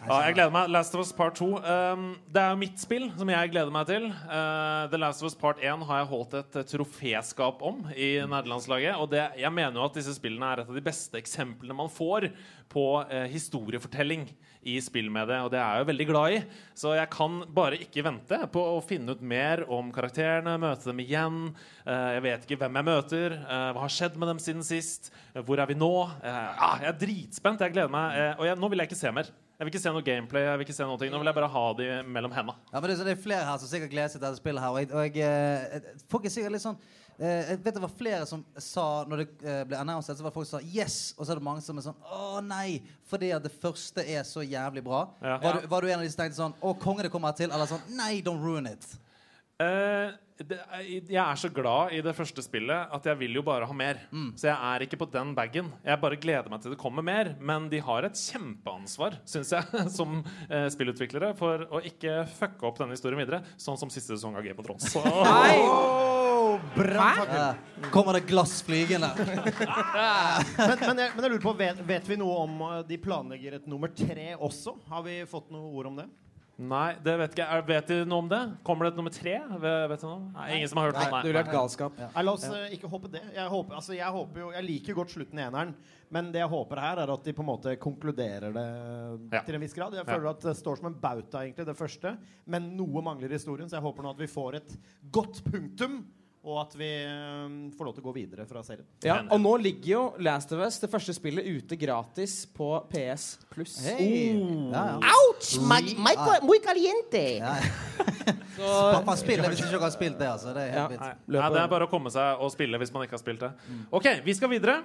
Ja, 0.00 0.16
jeg 0.24 0.38
gleder 0.38 0.52
meg. 0.54 0.70
Last 0.72 0.94
of 0.96 1.02
Us 1.02 1.10
Part 1.12 1.36
2. 1.36 1.46
Um, 1.60 2.04
det 2.32 2.40
er 2.40 2.54
jo 2.54 2.58
mitt 2.62 2.80
spill 2.80 3.10
som 3.20 3.28
jeg 3.28 3.50
gleder 3.52 3.72
meg 3.74 3.88
til. 3.90 4.06
Uh, 4.08 4.88
The 4.88 4.96
Last 4.96 5.20
of 5.20 5.28
Us 5.28 5.36
Part 5.36 5.58
1 5.60 5.82
har 5.90 5.98
jeg 6.00 6.08
holdt 6.08 6.36
et 6.38 6.56
troféskap 6.70 7.60
om 7.68 7.82
i 7.92 8.14
nederlandslaget. 8.24 8.96
Og 8.96 9.10
det, 9.12 9.26
jeg 9.42 9.52
mener 9.52 9.76
jo 9.76 9.84
at 9.84 9.98
disse 9.98 10.14
spillene 10.16 10.48
er 10.48 10.62
et 10.62 10.70
av 10.72 10.78
de 10.78 10.84
beste 10.86 11.20
eksemplene 11.20 11.76
man 11.76 11.92
får 11.92 12.30
på 12.72 12.84
uh, 13.02 13.26
historiefortelling 13.28 14.24
i 14.60 14.78
spillmediet, 14.84 15.44
og 15.44 15.52
det 15.52 15.60
er 15.60 15.76
jeg 15.76 15.84
jo 15.84 15.88
veldig 15.90 16.06
glad 16.08 16.36
i. 16.36 16.40
Så 16.80 16.94
jeg 16.96 17.12
kan 17.12 17.36
bare 17.52 17.78
ikke 17.84 18.04
vente 18.04 18.40
på 18.56 18.64
å 18.72 18.80
finne 18.84 19.12
ut 19.12 19.20
mer 19.20 19.66
om 19.68 19.92
karakterene, 19.92 20.56
møte 20.64 20.88
dem 20.88 21.04
igjen. 21.04 21.38
Uh, 21.84 22.16
jeg 22.16 22.24
vet 22.24 22.48
ikke 22.48 22.60
hvem 22.64 22.80
jeg 22.80 22.88
møter, 22.88 23.36
hva 23.50 23.84
har 23.84 23.92
skjedd 23.92 24.16
med 24.16 24.32
dem 24.32 24.40
siden 24.40 24.64
sist, 24.64 25.12
hvor 25.44 25.60
er 25.60 25.68
vi 25.68 25.76
nå? 25.76 25.92
Ah, 26.24 26.80
jeg 26.80 26.88
er 26.94 26.98
dritspent, 27.04 27.60
jeg 27.68 27.76
gleder 27.76 27.92
meg. 27.92 28.18
Og 28.40 28.48
jeg, 28.48 28.60
nå 28.60 28.72
vil 28.72 28.84
jeg 28.84 28.92
ikke 28.92 29.02
se 29.04 29.16
mer. 29.20 29.32
Jeg 29.60 29.66
vil 29.66 29.74
ikke 29.74 29.82
se 29.82 29.90
noe 29.92 30.04
gameplay. 30.04 30.44
jeg 30.46 30.56
vil 30.56 30.64
ikke 30.64 30.72
se 30.72 30.84
noe 30.88 30.96
ting. 30.96 31.10
Nå 31.12 31.18
vil 31.20 31.28
jeg 31.28 31.36
bare 31.36 31.48
ha 31.52 31.62
de 31.76 31.86
mellom 32.08 32.32
hendene. 32.32 32.56
Ja, 32.70 32.80
men 32.80 32.88
det, 32.88 32.94
er 33.02 33.10
er 33.12 33.18
flere 33.20 33.44
her 33.44 33.58
som 33.60 33.68
sikkert 33.68 33.90
gleder 33.92 34.08
seg 34.08 34.16
til 34.16 34.24
dette 34.24 34.40
spillet 34.40 34.64
her. 34.64 34.72
Og 34.72 34.78
jeg, 34.80 34.88
og 34.88 35.02
jeg, 35.04 35.26
eh, 35.76 35.98
folk 36.08 36.24
er 36.24 36.32
sikkert 36.32 36.54
litt 36.54 36.62
sånn 36.64 36.78
eh, 37.18 37.50
Jeg 37.50 37.58
vet 37.66 37.76
det 37.76 37.82
var 37.82 37.92
flere 37.98 38.22
som 38.30 38.46
sa 38.56 38.86
Når 39.10 39.20
det 39.20 39.26
eh, 39.44 39.58
ble 39.68 39.76
annonset, 39.82 40.16
så 40.16 40.24
var 40.24 40.32
det 40.32 40.38
folk 40.38 40.48
som 40.48 40.62
sa 40.62 40.72
yes, 40.78 40.96
og 41.18 41.26
så 41.26 41.34
er 41.34 41.42
det 41.42 41.46
mange 41.50 41.66
som 41.66 41.76
er 41.76 41.84
sånn 41.90 42.08
å 42.08 42.40
nei, 42.40 42.80
fordi 43.10 43.34
at 43.36 43.44
det 43.44 43.52
første 43.52 44.00
er 44.00 44.24
så 44.24 44.40
jævlig 44.40 44.86
bra. 44.86 45.02
Ja. 45.20 45.36
Var, 45.44 45.60
du, 45.60 45.68
var 45.74 45.84
du 45.84 45.90
en 45.92 45.98
av 45.98 46.08
de 46.08 46.14
som 46.14 46.22
tenkte 46.22 46.40
sånn 46.40 46.56
å 46.64 46.72
konge, 46.80 47.04
det 47.04 47.12
kommer 47.12 47.36
til? 47.36 47.52
Eller 47.52 47.68
sånn 47.68 47.84
nei, 48.00 48.14
don't 48.24 48.40
ruin 48.40 48.70
it. 48.70 48.88
Eh, 49.60 50.16
det, 50.48 50.58
jeg 50.88 51.20
er 51.20 51.38
så 51.40 51.50
glad 51.52 51.92
i 51.92 52.00
det 52.04 52.14
første 52.16 52.42
spillet 52.44 52.94
at 52.96 53.06
jeg 53.10 53.18
vil 53.20 53.34
jo 53.36 53.42
bare 53.44 53.66
ha 53.68 53.74
mer. 53.76 54.00
Så 54.40 54.48
jeg 54.48 54.56
er 54.56 54.84
ikke 54.86 54.98
på 55.02 55.08
den 55.12 55.34
bagen. 55.36 55.68
Jeg 55.84 56.00
bare 56.00 56.18
gleder 56.20 56.48
meg 56.52 56.62
til 56.64 56.72
det 56.72 56.80
kommer 56.80 57.04
mer. 57.04 57.34
Men 57.40 57.68
de 57.72 57.80
har 57.84 58.08
et 58.08 58.16
kjempeansvar, 58.16 59.18
syns 59.28 59.52
jeg, 59.52 59.82
som 59.98 60.22
eh, 60.48 60.68
spillutviklere, 60.72 61.34
for 61.38 61.66
å 61.68 61.82
ikke 61.84 62.22
fucke 62.38 62.68
opp 62.68 62.80
denne 62.80 62.96
historien 62.96 63.20
videre. 63.20 63.42
Sånn 63.60 63.78
som 63.80 63.92
siste 63.92 64.16
sesong 64.16 64.38
av 64.38 64.46
Game 64.46 64.56
of 64.60 64.66
Thrones. 64.66 64.88
Så, 64.90 65.04
Ja. 67.30 67.90
Kommer 67.92 68.16
det 68.16 68.20
glass 68.26 68.62
flygende? 68.66 69.10
Men, 69.20 70.78
men, 70.80 70.98
jeg, 70.98 71.12
men 71.14 71.24
jeg 71.24 71.30
lurer 71.30 71.42
på, 71.42 71.52
vet, 71.58 71.80
vet 71.86 72.08
vi 72.08 72.16
noe 72.18 72.34
om 72.44 72.62
uh, 72.64 72.72
de 72.86 72.96
planlegger 73.00 73.58
et 73.58 73.68
nummer 73.70 73.92
tre 73.94 74.32
også? 74.36 74.74
Har 74.90 75.04
vi 75.06 75.20
fått 75.28 75.50
noe 75.54 75.70
ord 75.76 75.90
om 75.92 76.00
det? 76.00 76.06
Nei, 76.60 76.94
det 77.02 77.14
vet 77.18 77.32
ikke 77.34 77.40
jeg. 77.44 77.56
Er- 77.56 77.66
Vet 77.70 77.86
de 77.88 77.96
noe 78.04 78.18
om 78.22 78.28
det? 78.28 78.40
Kommer 78.66 78.84
det 78.84 78.92
et 78.92 78.96
nummer 79.00 79.10
tre? 79.14 79.32
Vet, 79.62 79.88
vet 79.90 80.00
du 80.02 80.06
noe? 80.06 80.30
Nei, 80.34 80.48
ingen 80.58 80.68
som 80.68 80.78
har 80.80 80.90
hørt 80.90 80.98
Nei, 80.98 81.06
noe? 81.10 81.20
det 81.22 81.30
ville 81.30 81.42
vært 81.42 81.52
galskap. 81.54 81.96
Nei, 82.14 82.22
la 82.26 82.32
oss 82.36 82.44
uh, 82.50 82.66
ikke 82.76 82.90
håpe 82.92 83.10
det. 83.14 83.22
Jeg, 83.34 83.48
håper, 83.48 83.74
altså, 83.78 83.94
jeg, 83.96 84.12
håper 84.16 84.40
jo, 84.44 84.50
jeg 84.52 84.66
liker 84.68 84.94
godt 84.98 85.14
slutten 85.14 85.40
i 85.40 85.44
eneren, 85.46 85.74
men 86.12 86.30
det 86.34 86.42
jeg 86.42 86.50
håper 86.52 86.82
her, 86.84 87.00
er 87.04 87.12
at 87.14 87.24
de 87.24 87.32
på 87.32 87.44
en 87.44 87.48
måte 87.50 87.76
konkluderer 87.80 88.52
det 88.52 88.66
Ja. 89.32 89.42
til 89.46 89.54
en 89.54 89.60
viss 89.64 89.74
grad. 89.74 89.94
Jeg 89.94 90.04
Ja. 90.06 90.12
føler 90.12 90.30
at 90.30 90.40
det 90.40 90.56
står 90.56 90.76
som 90.82 90.86
en 90.92 90.94
bauta, 91.00 91.38
egentlig, 91.46 91.66
det 91.66 91.76
første, 91.78 92.16
men 92.46 92.76
noe 92.76 93.02
mangler 93.02 93.30
i 93.30 93.38
historien, 93.38 93.68
så 93.68 93.78
jeg 93.80 93.86
håper 93.88 94.02
nå 94.02 94.10
at 94.10 94.18
vi 94.18 94.26
får 94.26 94.54
et 94.60 94.76
godt 95.10 95.42
punktum, 95.44 96.04
og 96.40 96.56
at 96.62 96.74
vi 96.80 96.88
um, 97.04 97.56
får 97.76 97.84
lov 97.84 97.94
til 97.96 98.02
å 98.02 98.06
gå 98.06 98.12
videre 98.16 98.46
fra 98.48 98.62
serien. 98.64 98.86
Ja, 99.04 99.18
og 99.28 99.42
nå 99.42 99.52
ligger 99.60 99.90
jo 99.92 100.02
Last 100.24 100.54
of 100.56 100.62
Us, 100.64 100.78
det 100.80 100.88
første 100.92 101.12
spillet, 101.12 101.44
ute 101.44 101.76
gratis 101.76 102.46
på 102.56 102.70
PS 102.92 103.26
pluss. 103.52 103.76
Hey. 103.84 104.38
Oh. 104.40 104.70
Ja, 104.72 104.84
ja. 104.94 105.12
Ouch! 105.18 105.50
Muy 105.60 106.62
caliente! 106.64 107.24
Ja. 107.42 107.58
Så 108.56 108.70
Pappa 108.96 109.16
spiller 109.20 109.52
hvis 109.52 109.60
du 109.60 109.68
ikke 109.68 109.84
har 109.84 109.92
spilt 109.94 110.18
det. 110.20 110.30
altså 110.32 110.54
Det 110.56 110.62
er 110.62 110.74
Ja. 110.74 110.88
helt 110.88 111.00
Nei. 111.00 111.12
Nei, 111.36 111.50
det 111.52 111.60
er 111.62 111.68
bare 111.76 111.88
å 111.88 111.92
komme 111.92 112.12
seg 112.12 112.40
og 112.40 112.52
spille 112.52 112.80
hvis 112.80 112.92
man 112.92 113.04
ikke 113.04 113.16
har 113.18 113.22
spilt 113.22 113.44
det. 113.44 113.52
OK, 113.92 114.08
vi 114.24 114.34
skal 114.34 114.52
videre. 114.52 114.80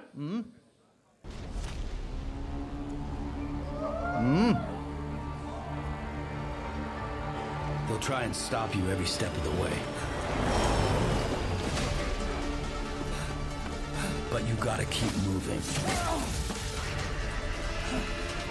They'll 7.86 8.02
try 8.02 8.24
and 8.24 8.34
stop 8.34 8.74
you 8.74 8.82
every 8.90 9.06
step 9.06 9.32
of 9.36 9.44
the 9.44 9.62
way. 9.62 10.65
But 14.36 14.46
you 14.46 14.54
gotta 14.56 14.84
keep 14.84 15.10
moving. 15.24 15.62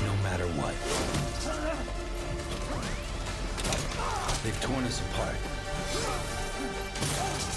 No 0.01 0.15
matter 0.23 0.47
what. 0.57 0.73
They've 4.43 4.61
torn 4.61 4.83
us 4.85 4.99
apart. 5.11 5.35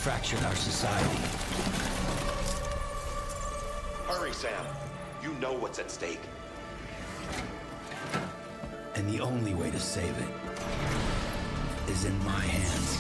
Fractured 0.05 0.43
our 0.45 0.55
society. 0.57 1.23
Hurry, 4.07 4.35
Sam. 4.35 4.67
You 5.23 5.33
know 5.41 5.55
what's 5.55 5.79
at 5.79 5.91
stake. 5.91 6.21
And 8.95 9.09
the 9.09 9.21
only 9.21 9.55
way 9.55 9.71
to 9.71 9.81
save 9.81 10.15
it 10.19 11.91
is 11.91 12.05
in 12.05 12.19
my 12.25 12.43
hands. 12.43 12.99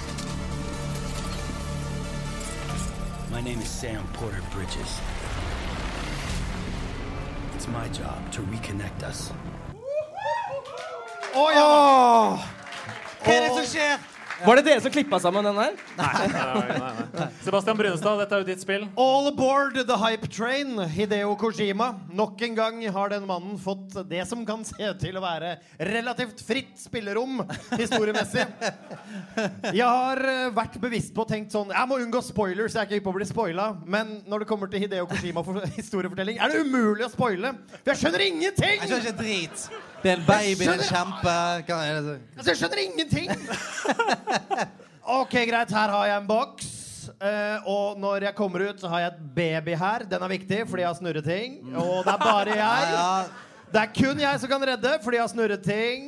My 3.30 3.42
name 3.42 3.60
is 3.60 3.68
Sam 3.68 4.08
Porter 4.14 4.40
Bridges. 4.52 5.00
It's 7.68 7.74
my 7.74 7.88
job 7.88 8.33
to 8.33 8.40
reconnect 8.48 9.02
us. 9.04 9.28
Å 11.37 11.42
ja! 11.52 11.64
Hva 13.20 13.35
er 13.35 13.42
det 13.44 13.50
som 13.52 13.66
skjer? 13.68 13.98
Var 14.44 14.59
det 14.59 14.62
dere 14.68 14.83
som 14.83 14.92
klippa 14.94 15.18
sammen 15.20 15.46
den 15.46 15.57
her? 15.59 15.74
Nei, 15.98 16.27
nei, 16.31 16.79
nei. 16.79 17.27
Sebastian 17.42 17.79
Brunestad, 17.79 18.20
dette 18.22 18.37
er 18.37 18.42
jo 18.44 18.46
ditt 18.46 18.62
spill. 18.62 18.85
All 19.01 19.27
aboard 19.31 19.79
the 19.88 19.96
hype 19.98 20.29
train, 20.31 20.77
Hideo 20.94 21.35
Kojima. 21.40 21.88
Nok 22.14 22.42
en 22.46 22.55
gang 22.59 22.79
har 22.94 23.11
den 23.11 23.27
mannen 23.27 23.59
fått 23.59 23.96
det 24.09 24.22
som 24.31 24.44
kan 24.46 24.62
se 24.68 24.79
ut 24.79 25.01
til 25.03 25.18
å 25.18 25.22
være 25.24 25.57
relativt 25.90 26.42
fritt 26.46 26.77
spillerom 26.79 27.42
historiemessig. 27.74 28.46
Jeg 29.74 29.85
har 29.85 30.22
eh, 30.31 30.46
vært 30.55 30.79
bevisst 30.83 31.14
på 31.14 31.24
og 31.24 31.31
tenkt 31.31 31.53
sånn 31.55 31.72
Jeg 31.74 31.88
må 31.90 31.98
unngå 32.01 32.20
spoilers, 32.24 32.74
jeg 32.74 32.81
er 32.81 32.87
ikke 32.87 32.98
hypp 32.98 33.07
på 33.09 33.12
å 33.14 33.18
bli 33.18 33.29
spoila. 33.29 33.68
Men 33.90 34.18
når 34.31 34.44
det 34.44 34.51
kommer 34.51 34.70
til 34.70 34.85
Hideo 34.85 35.09
Kojima 35.11 35.44
for 35.46 35.66
historiefortelling, 35.81 36.38
er 36.38 36.55
det 36.55 36.62
umulig 36.62 37.09
å 37.09 37.12
spoile. 37.12 37.57
For 37.81 37.92
jeg 37.94 38.05
skjønner 38.05 38.27
ingenting! 38.29 38.79
Jeg 38.85 38.92
skjønner 38.92 39.09
ikke 39.09 39.18
drit. 39.24 39.68
Det 40.02 40.11
er 40.12 40.20
en 40.20 40.26
baby, 40.26 40.62
det 40.62 40.68
er 40.68 40.82
en 40.82 40.88
kjempe 40.88 41.32
Hva 41.66 41.78
er 41.82 41.96
det? 42.06 42.18
Altså, 42.37 42.50
jeg 42.52 42.58
skjønner 42.61 42.82
ingenting! 42.84 43.32
OK, 45.18 45.32
greit. 45.48 45.70
Her 45.72 45.92
har 45.94 46.06
jeg 46.06 46.20
en 46.20 46.28
boks. 46.28 46.66
Uh, 47.18 47.68
og 47.72 48.00
når 48.00 48.26
jeg 48.28 48.37
kommer 48.37 48.66
ut, 48.68 48.80
så 48.80 48.90
har 48.92 49.00
jeg 49.00 49.14
et 49.14 49.22
baby 49.34 49.76
her. 49.80 50.04
Den 50.11 50.22
er 50.22 50.32
viktig, 50.34 50.58
fordi 50.68 50.84
jeg 50.84 50.90
har 50.90 50.98
snurreting. 50.98 51.54
Og 51.72 52.04
det 52.04 52.12
er 52.12 52.20
bare 52.20 52.56
jeg. 52.58 52.90
Ja, 52.92 53.47
Det 53.68 53.81
er 53.83 53.90
kun 53.92 54.20
jeg 54.22 54.40
som 54.40 54.48
kan 54.48 54.62
redde, 54.64 54.90
fordi 55.04 55.18
jeg 55.18 55.24
har 55.24 55.31
snurreting. 55.33 56.07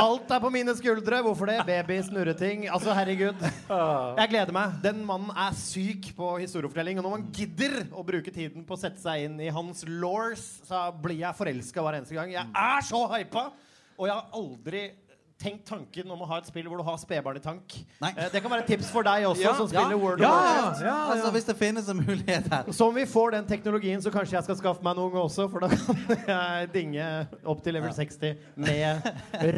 Alt 0.00 0.30
er 0.32 0.40
på 0.40 0.50
mine 0.52 0.72
skuldre. 0.78 1.18
Hvorfor 1.26 1.50
det? 1.50 1.58
Baby, 1.68 1.98
snurreting. 2.06 2.64
Altså, 2.72 2.94
herregud. 2.96 3.42
Jeg 3.68 4.30
gleder 4.32 4.54
meg. 4.56 4.78
Den 4.84 5.02
mannen 5.04 5.28
er 5.36 5.56
syk 5.60 6.08
på 6.16 6.30
historiefortelling. 6.40 7.00
Og 7.00 7.04
når 7.04 7.14
man 7.18 7.26
gidder 7.36 7.82
å 7.92 8.04
bruke 8.06 8.32
tiden 8.32 8.64
på 8.64 8.78
å 8.78 8.80
sette 8.80 9.02
seg 9.02 9.26
inn 9.26 9.36
i 9.44 9.52
hans 9.52 9.84
laws, 9.88 10.46
så 10.68 10.86
blir 11.04 11.20
jeg 11.20 11.36
forelska 11.36 11.84
hver 11.84 12.00
eneste 12.00 12.16
gang. 12.16 12.32
Jeg 12.32 12.48
er 12.48 12.88
så 12.88 13.04
hypa! 13.12 13.50
Og 14.00 14.08
jeg 14.08 14.16
har 14.16 14.40
aldri 14.40 14.82
tenkt 15.40 15.64
tanken 15.68 16.10
om 16.12 16.20
å 16.20 16.26
ha 16.28 16.38
et 16.40 16.48
spill 16.50 16.66
hvor 16.68 16.80
du 16.80 16.84
har 16.84 16.98
spedbarn 17.00 17.38
i 17.38 17.42
tank. 17.42 17.76
Eh, 18.04 18.26
det 18.32 18.42
kan 18.44 18.52
være 18.52 18.64
et 18.66 18.70
tips 18.74 18.90
for 18.92 19.06
deg 19.06 19.24
også, 19.24 19.42
Ja. 19.42 19.54
som 19.56 19.68
spiller 19.68 19.94
Ja. 19.94 20.00
World 20.00 20.20
ja, 20.20 20.32
of 20.70 20.82
Ja, 20.84 20.96
Altså, 21.14 21.30
hvis 21.32 21.44
det 21.48 21.56
finnes 21.56 21.88
en 21.88 21.96
mulighet 21.96 22.48
her. 22.52 22.70
Så 22.72 22.88
om 22.88 22.94
vi 22.94 23.06
får 23.06 23.30
den 23.30 23.46
teknologien, 23.46 24.02
så 24.02 24.10
kanskje 24.10 24.36
jeg 24.36 24.44
skal 24.44 24.56
skaffe 24.56 24.82
meg 24.84 24.96
noen 24.96 25.12
også, 25.12 25.48
for 25.50 25.60
da 25.60 25.68
kan 25.68 26.26
jeg 26.28 26.72
dinge 26.72 27.06
opp 27.44 27.62
til 27.64 27.74
level 27.74 27.92
60 27.92 28.36
med 28.56 29.02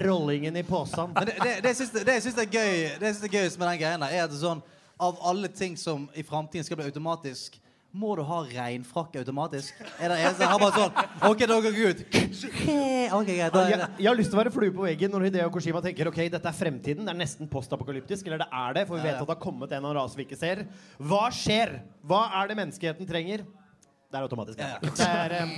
rollingen 0.04 0.56
i 0.56 0.62
posen. 0.62 1.14
Det, 1.14 1.34
det, 1.42 1.56
det, 1.64 1.76
syns, 1.76 1.90
det 1.90 2.22
syns 2.22 2.38
er 2.38 2.46
gøy 2.46 2.98
Det 3.00 3.14
syns 3.14 3.24
er 3.24 3.34
gøyest 3.38 3.58
med 3.58 3.68
den 3.80 4.00
der, 4.00 4.08
er 4.08 4.24
at 4.24 4.32
sånn 4.38 4.62
Av 5.00 5.18
alle 5.22 5.48
ting 5.48 5.76
som 5.76 6.08
i 6.14 6.22
framtiden 6.22 6.64
skal 6.64 6.76
bli 6.78 6.86
automatisk 6.86 7.58
må 7.92 8.14
du 8.16 8.22
ha 8.24 8.38
regnfrakk 8.48 9.18
automatisk? 9.20 9.81
Er 10.00 10.12
det 10.12 10.18
en 10.24 10.37
som 10.38 10.48
har 10.48 10.61
bare 10.62 10.81
sånn 10.81 11.28
OK, 11.28 11.42
da 11.44 11.59
går 11.61 11.76
jeg 11.76 11.92
ut. 11.92 12.02
OK, 13.18 13.28
greit. 13.28 13.52
Da 13.52 13.64
er 13.66 13.72
Jeg, 13.74 13.88
jeg 13.98 14.09
har 14.09 14.16
lyst 14.16 14.33
til 14.33 14.38
å 14.38 14.42
være 14.42 14.52
flue 14.55 14.72
på 14.74 14.87
veggen 14.87 15.12
når 15.12 15.26
Hideo 15.28 15.50
Koshima 15.52 15.83
tenker 15.85 16.09
ok, 16.09 16.22
dette 16.33 16.48
er 16.48 16.57
fremtiden. 16.57 17.05
Det 17.05 17.12
er 17.12 17.20
nesten 17.20 17.50
postapokalyptisk. 17.52 18.28
Eller 18.28 18.44
det 18.44 18.48
er 18.48 18.78
det, 18.78 18.87
for 18.88 18.96
vi 18.96 19.05
vet 19.05 19.18
at 19.18 19.26
det 19.26 19.35
har 19.35 19.42
kommet 19.42 19.68
en 19.68 19.83
eller 19.83 19.92
annen 19.92 20.00
rase 20.00 20.16
vi 20.16 20.24
ikke 20.24 20.40
ser. 20.40 20.64
Hva 20.96 21.26
skjer? 21.37 21.83
Hva 22.09 22.24
er 22.40 22.48
det 22.50 22.59
menneskeheten 22.62 23.09
trenger? 23.09 23.44
Det 24.12 24.18
er 24.18 24.27
automatisk. 24.27 24.59
Ja, 24.61 24.66
ja. 24.77 24.90
Det 24.92 25.05
er, 25.09 25.33
um, 25.42 25.53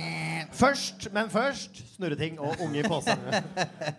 først, 0.55 1.09
men 1.11 1.27
først 1.27 1.81
snurreting 1.97 2.37
og 2.39 2.61
unge 2.63 2.79
i 2.79 2.83
posen. 2.87 3.19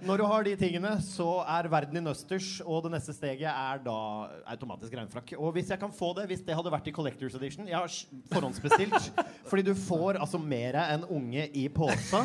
Når 0.09 0.23
du 0.23 0.25
har 0.31 0.47
de 0.47 0.55
tingene, 0.57 0.95
så 1.05 1.27
er 1.45 1.69
verden 1.69 2.01
i 2.01 2.03
nøsters, 2.07 2.63
og 2.65 2.87
det 2.87 2.95
neste 2.95 3.13
steget 3.13 3.51
er 3.51 3.83
da 3.85 3.97
automatisk 4.55 4.97
regnfrakk. 4.97 5.35
Og 5.37 5.53
hvis 5.59 5.75
jeg 5.75 5.81
kan 5.83 5.93
få 5.93 6.15
det, 6.17 6.25
hvis 6.31 6.41
det 6.47 6.57
hadde 6.57 6.73
vært 6.73 6.89
i 6.89 6.95
Collectors 6.97 7.37
Edition 7.37 7.69
Jeg 7.69 7.77
har 7.77 7.93
forhåndsbestilt, 8.33 9.11
fordi 9.51 9.67
du 9.67 9.75
får 9.77 10.23
altså 10.25 10.41
mer 10.41 10.81
enn 10.87 11.05
unge 11.05 11.51
i 11.53 11.69
posa. 11.69 12.25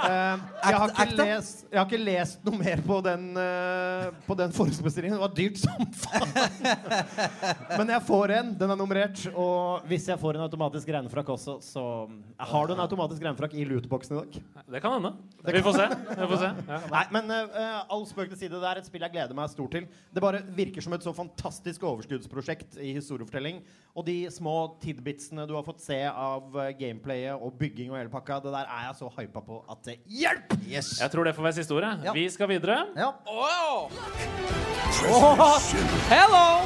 Eh, 0.00 0.38
jeg, 0.64 0.76
har 0.80 0.92
ikke 0.94 1.16
lest, 1.18 1.58
jeg 1.68 1.76
har 1.76 1.84
ikke 1.84 1.98
lest 2.00 2.44
noe 2.46 2.56
mer 2.56 2.80
på 2.86 2.96
den, 3.04 3.26
uh, 3.36 4.06
på 4.24 4.34
den 4.38 4.54
forhåndsbestillingen. 4.56 5.18
Det 5.18 5.22
var 5.22 5.34
dyrt 5.36 5.60
som 5.60 5.82
faen. 6.00 6.32
Men 7.76 7.92
jeg 7.92 8.06
får 8.08 8.32
en. 8.38 8.54
Den 8.62 8.72
er 8.72 8.80
nummerert. 8.80 9.20
Og 9.34 9.84
hvis 9.90 10.08
jeg 10.08 10.18
får 10.22 10.38
en 10.38 10.46
automatisk 10.46 10.88
regnfrakk 10.96 11.19
også, 11.28 11.58
så 11.60 12.08
Har 12.38 12.66
du 12.66 12.72
en 12.72 12.80
automatisk 12.80 13.22
regnfrakk 13.22 13.54
i 13.54 13.64
lootboxen 13.64 14.16
i 14.16 14.20
dag? 14.20 14.64
Det 14.70 14.80
kan 14.80 14.92
hende. 14.96 15.12
Vi 15.44 15.62
får 15.62 15.76
se. 15.76 15.86
Vi 16.08 16.28
får 16.30 16.40
se. 16.40 16.50
Ja. 16.68 16.78
Nei, 16.94 17.04
men 17.12 17.30
uh, 17.30 17.92
all 17.92 18.06
spøk 18.08 18.30
til 18.30 18.38
side. 18.38 18.56
Det 18.56 18.70
er 18.70 18.80
et 18.80 18.86
spill 18.86 19.02
jeg 19.04 19.12
gleder 19.12 19.36
meg 19.36 19.50
stort 19.52 19.74
til. 19.76 19.86
Det 20.14 20.22
bare 20.22 20.40
virker 20.56 20.80
som 20.80 20.96
et 20.96 21.04
så 21.04 21.12
fantastisk 21.12 21.84
overskuddsprosjekt 21.90 22.78
i 22.80 22.94
historiefortelling. 22.96 23.60
Og 23.94 24.06
de 24.06 24.16
små 24.30 24.56
tidbitsene 24.82 25.46
du 25.50 25.56
har 25.58 25.66
fått 25.66 25.82
se 25.82 25.98
av 26.06 26.54
eh, 26.62 26.72
gameplayet 26.78 27.34
og 27.34 27.56
bygging 27.58 27.90
og 27.90 27.98
hele 27.98 28.12
pakka, 28.12 28.38
det 28.44 28.54
der 28.54 28.70
er 28.70 28.86
jeg 28.86 28.98
så 29.00 29.10
hypa 29.18 29.42
på 29.42 29.64
at 29.70 29.82
det 29.88 29.96
hjelper! 30.06 30.60
Yes. 30.70 31.00
Jeg 31.00 31.10
tror 31.10 31.26
det 31.26 31.34
får 31.34 31.48
være 31.48 31.58
siste 31.58 31.74
ordet. 31.74 31.92
Ja. 32.06 32.14
Vi 32.14 32.28
skal 32.30 32.48
videre. 32.48 32.84
Ja. 32.96 33.10
Hello! 36.10 36.64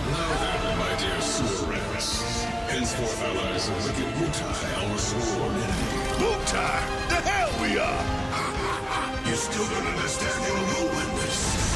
My 0.79 0.91
dear 1.01 1.21
Superrats, 1.21 2.34
henceforth 2.75 3.23
allies 3.23 3.69
of 3.69 3.77
wicked 3.87 4.11
Mutai, 4.19 4.67
our 4.83 4.99
sworn 4.99 5.55
enemy. 5.55 6.01
Mutai? 6.19 6.79
The 7.09 7.19
hell 7.31 7.53
we 7.63 7.79
are! 7.79 8.05
You 9.29 9.37
still 9.37 9.67
don't 9.69 9.87
understand 9.87 10.45
your 10.47 10.59
ruin. 10.73 11.09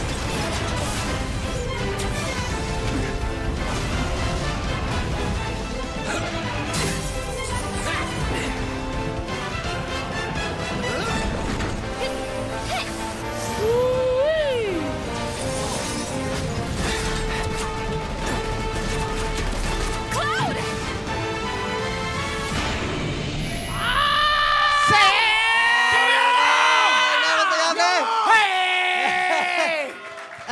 Cloud! 6.09 6.38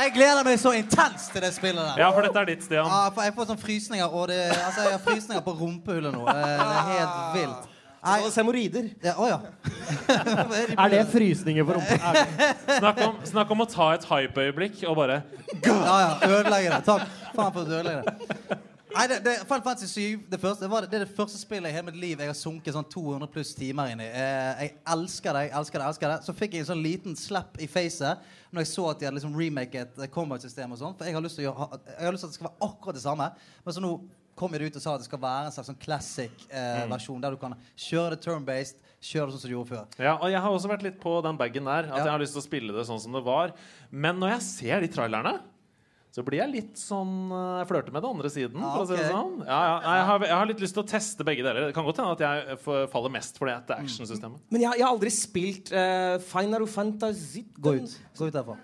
Jeg 0.07 0.13
gleder 0.15 0.45
meg 0.47 0.59
så 0.61 0.71
intenst 0.71 1.33
til 1.35 1.43
det 1.43 1.49
spillet 1.51 1.83
der. 1.83 1.97
Ja, 1.99 2.11
for 2.15 2.23
dette 2.23 2.39
er 2.39 2.47
ditt, 2.47 2.61
Stian. 2.63 2.87
Ja, 2.87 3.09
for 3.11 3.25
jeg 3.27 3.33
får 3.35 3.49
sånn 3.49 3.57
frysninger, 3.59 4.05
og 4.07 4.29
det, 4.31 4.37
altså, 4.55 4.85
jeg 4.85 4.93
har 4.93 5.01
frysninger 5.03 5.43
på 5.43 5.55
rumpehullet 5.59 6.15
nå. 6.15 6.21
Eh, 6.31 6.37
Det 6.37 6.67
er 6.67 6.85
helt 6.93 7.17
vilt. 7.35 7.73
Nei, 8.07 8.29
hemoroider. 8.37 8.85
ja, 9.03 9.15
å 9.19 9.27
ja. 9.27 9.39
Er 10.85 10.93
det 10.93 11.01
frysninger 11.11 11.65
på 11.67 11.75
rumpa? 11.75 12.13
Snakk 12.77 13.01
om, 13.03 13.17
snakk 13.27 13.51
om 13.51 13.65
å 13.65 13.67
ta 13.67 13.89
et 13.97 14.07
hype-øyeblikk 14.07 14.85
og 14.87 14.95
bare 15.01 15.19
Ja, 15.65 15.75
ja. 15.75 16.07
Ødelegge 16.29 16.71
det. 16.71 16.81
Takk 16.87 17.03
faen 17.33 17.51
for 17.51 17.65
at 17.65 17.67
du 17.67 17.75
ødelegger 17.75 18.07
det. 18.07 18.61
Nei, 18.93 19.03
det, 19.11 19.17
det, 19.25 19.33
Final 19.43 19.65
Fantasy 19.65 19.87
7 19.91 20.23
det, 20.31 20.39
første, 20.39 20.63
det, 20.63 20.71
var 20.71 20.85
det, 20.85 20.91
det 20.93 21.01
er 21.01 21.03
det 21.03 21.15
første 21.17 21.37
spillet 21.41 21.69
i 21.69 21.75
hele 21.75 21.89
mitt 21.89 21.99
liv 21.99 22.21
jeg 22.23 22.31
har 22.31 22.37
sunket 22.37 22.73
sånn 22.77 22.87
200 22.87 23.27
pluss 23.33 23.51
timer 23.57 23.91
inn 23.91 23.99
i. 24.01 24.07
Eh, 24.07 24.63
jeg 24.63 24.71
elsker 24.93 25.35
det, 25.35 25.43
jeg 25.49 25.57
elsker 25.59 25.83
det, 25.83 25.89
elsker 25.91 26.13
det. 26.13 26.17
Så 26.29 26.37
fikk 26.37 26.55
jeg 26.55 26.63
en 26.63 26.69
sånn 26.71 26.85
liten 26.85 27.19
slapp 27.19 27.59
i 27.59 27.67
facet 27.69 28.23
når 28.51 28.63
jeg 28.63 28.69
så 28.73 28.85
at 28.91 28.99
de 28.99 29.05
hadde 29.09 29.17
liksom 29.19 29.35
remaket 29.37 29.97
eh, 29.99 30.07
combat-system 30.13 30.71
og 30.71 30.79
sånn. 30.79 30.95
For 30.97 31.05
jeg 31.09 31.13
har 31.17 31.21
lyst 31.25 31.35
til 31.39 31.45
å 31.45 31.51
gjøre, 31.51 31.79
jeg 31.97 32.05
har 32.07 32.15
lyst 32.15 32.23
til 32.23 32.29
at 32.29 32.33
det 32.35 32.39
skal 32.39 32.49
være 32.49 32.69
akkurat 32.71 32.95
det 32.99 33.03
samme. 33.03 33.27
Men 33.65 33.73
så 33.77 33.83
nå 33.83 33.91
kom 34.37 34.51
de 34.53 34.67
ut 34.69 34.75
og 34.77 34.81
sa 34.83 34.93
at 34.93 35.01
det 35.01 35.07
skal 35.09 35.19
være 35.23 35.45
en 35.49 35.51
slags 35.55 35.67
sånn 35.71 35.79
classic-versjon 35.81 37.21
der 37.23 37.33
du 37.33 37.39
kan 37.41 37.55
kjøre 37.75 38.13
det 38.15 38.21
turn-based, 38.25 38.77
kjøre 39.01 39.29
det 39.29 39.35
sånn 39.35 39.41
som 39.43 39.49
du 39.51 39.55
gjorde 39.55 39.71
før. 39.73 39.85
Ja, 40.01 40.15
og 40.17 40.29
jeg 40.31 40.41
har 40.43 40.53
også 40.53 40.69
vært 40.71 40.85
litt 40.85 40.99
på 41.01 41.15
den 41.25 41.37
bagen 41.39 41.65
der. 41.69 41.87
At 41.89 41.97
Ja. 41.97 42.03
jeg 42.05 42.11
har 42.13 42.19
lyst 42.21 42.33
til 42.37 42.41
å 42.41 42.45
spille 42.47 42.73
det 42.73 42.85
sånn 42.87 42.99
som 43.01 43.11
det 43.13 43.23
var. 43.25 43.53
Men 43.91 44.19
når 44.19 44.35
jeg 44.37 44.41
ser 44.41 44.79
de 44.81 44.87
trailerne, 44.87 45.39
så 46.15 46.23
blir 46.25 46.39
jeg 46.39 46.49
litt 46.49 46.79
sånn 46.79 47.27
Jeg 47.29 47.67
Flørter 47.69 47.93
med 47.93 48.01
den 48.01 48.15
andre 48.15 48.29
siden, 48.33 48.57
Ja, 48.57 48.71
for 48.73 48.85
å 48.85 48.87
si 48.89 48.95
det 48.97 49.09
sånn. 49.11 49.35
Ja, 49.43 49.57
ja. 49.69 49.73
Jeg, 49.83 50.05
har, 50.09 50.23
jeg 50.29 50.35
har 50.39 50.49
litt 50.49 50.63
lyst 50.63 50.77
til 50.77 50.83
å 50.83 50.87
teste 50.89 51.27
begge 51.27 51.43
deler. 51.45 51.67
Det 51.67 51.75
kan 51.75 51.85
godt 51.85 51.99
hende 52.01 52.15
at 52.15 52.23
jeg 52.25 52.55
eh, 52.55 52.79
faller 52.93 53.13
mest 53.13 53.37
for 53.37 53.49
det 53.49 53.57
etter 53.59 53.83
actionsystemet. 53.83 54.41
Men 54.49 54.63
jeg, 54.63 54.79
jeg 54.79 54.87
har 54.87 54.95
aldri 54.95 55.13
spilt 55.13 55.69
uh, 55.75 56.15
Final 56.31 56.65
Fantasy 56.71 57.43
Gå 57.59 57.75
ut. 57.81 57.99
Gå 58.17 58.31
ut 58.31 58.39
derfra. 58.39 58.57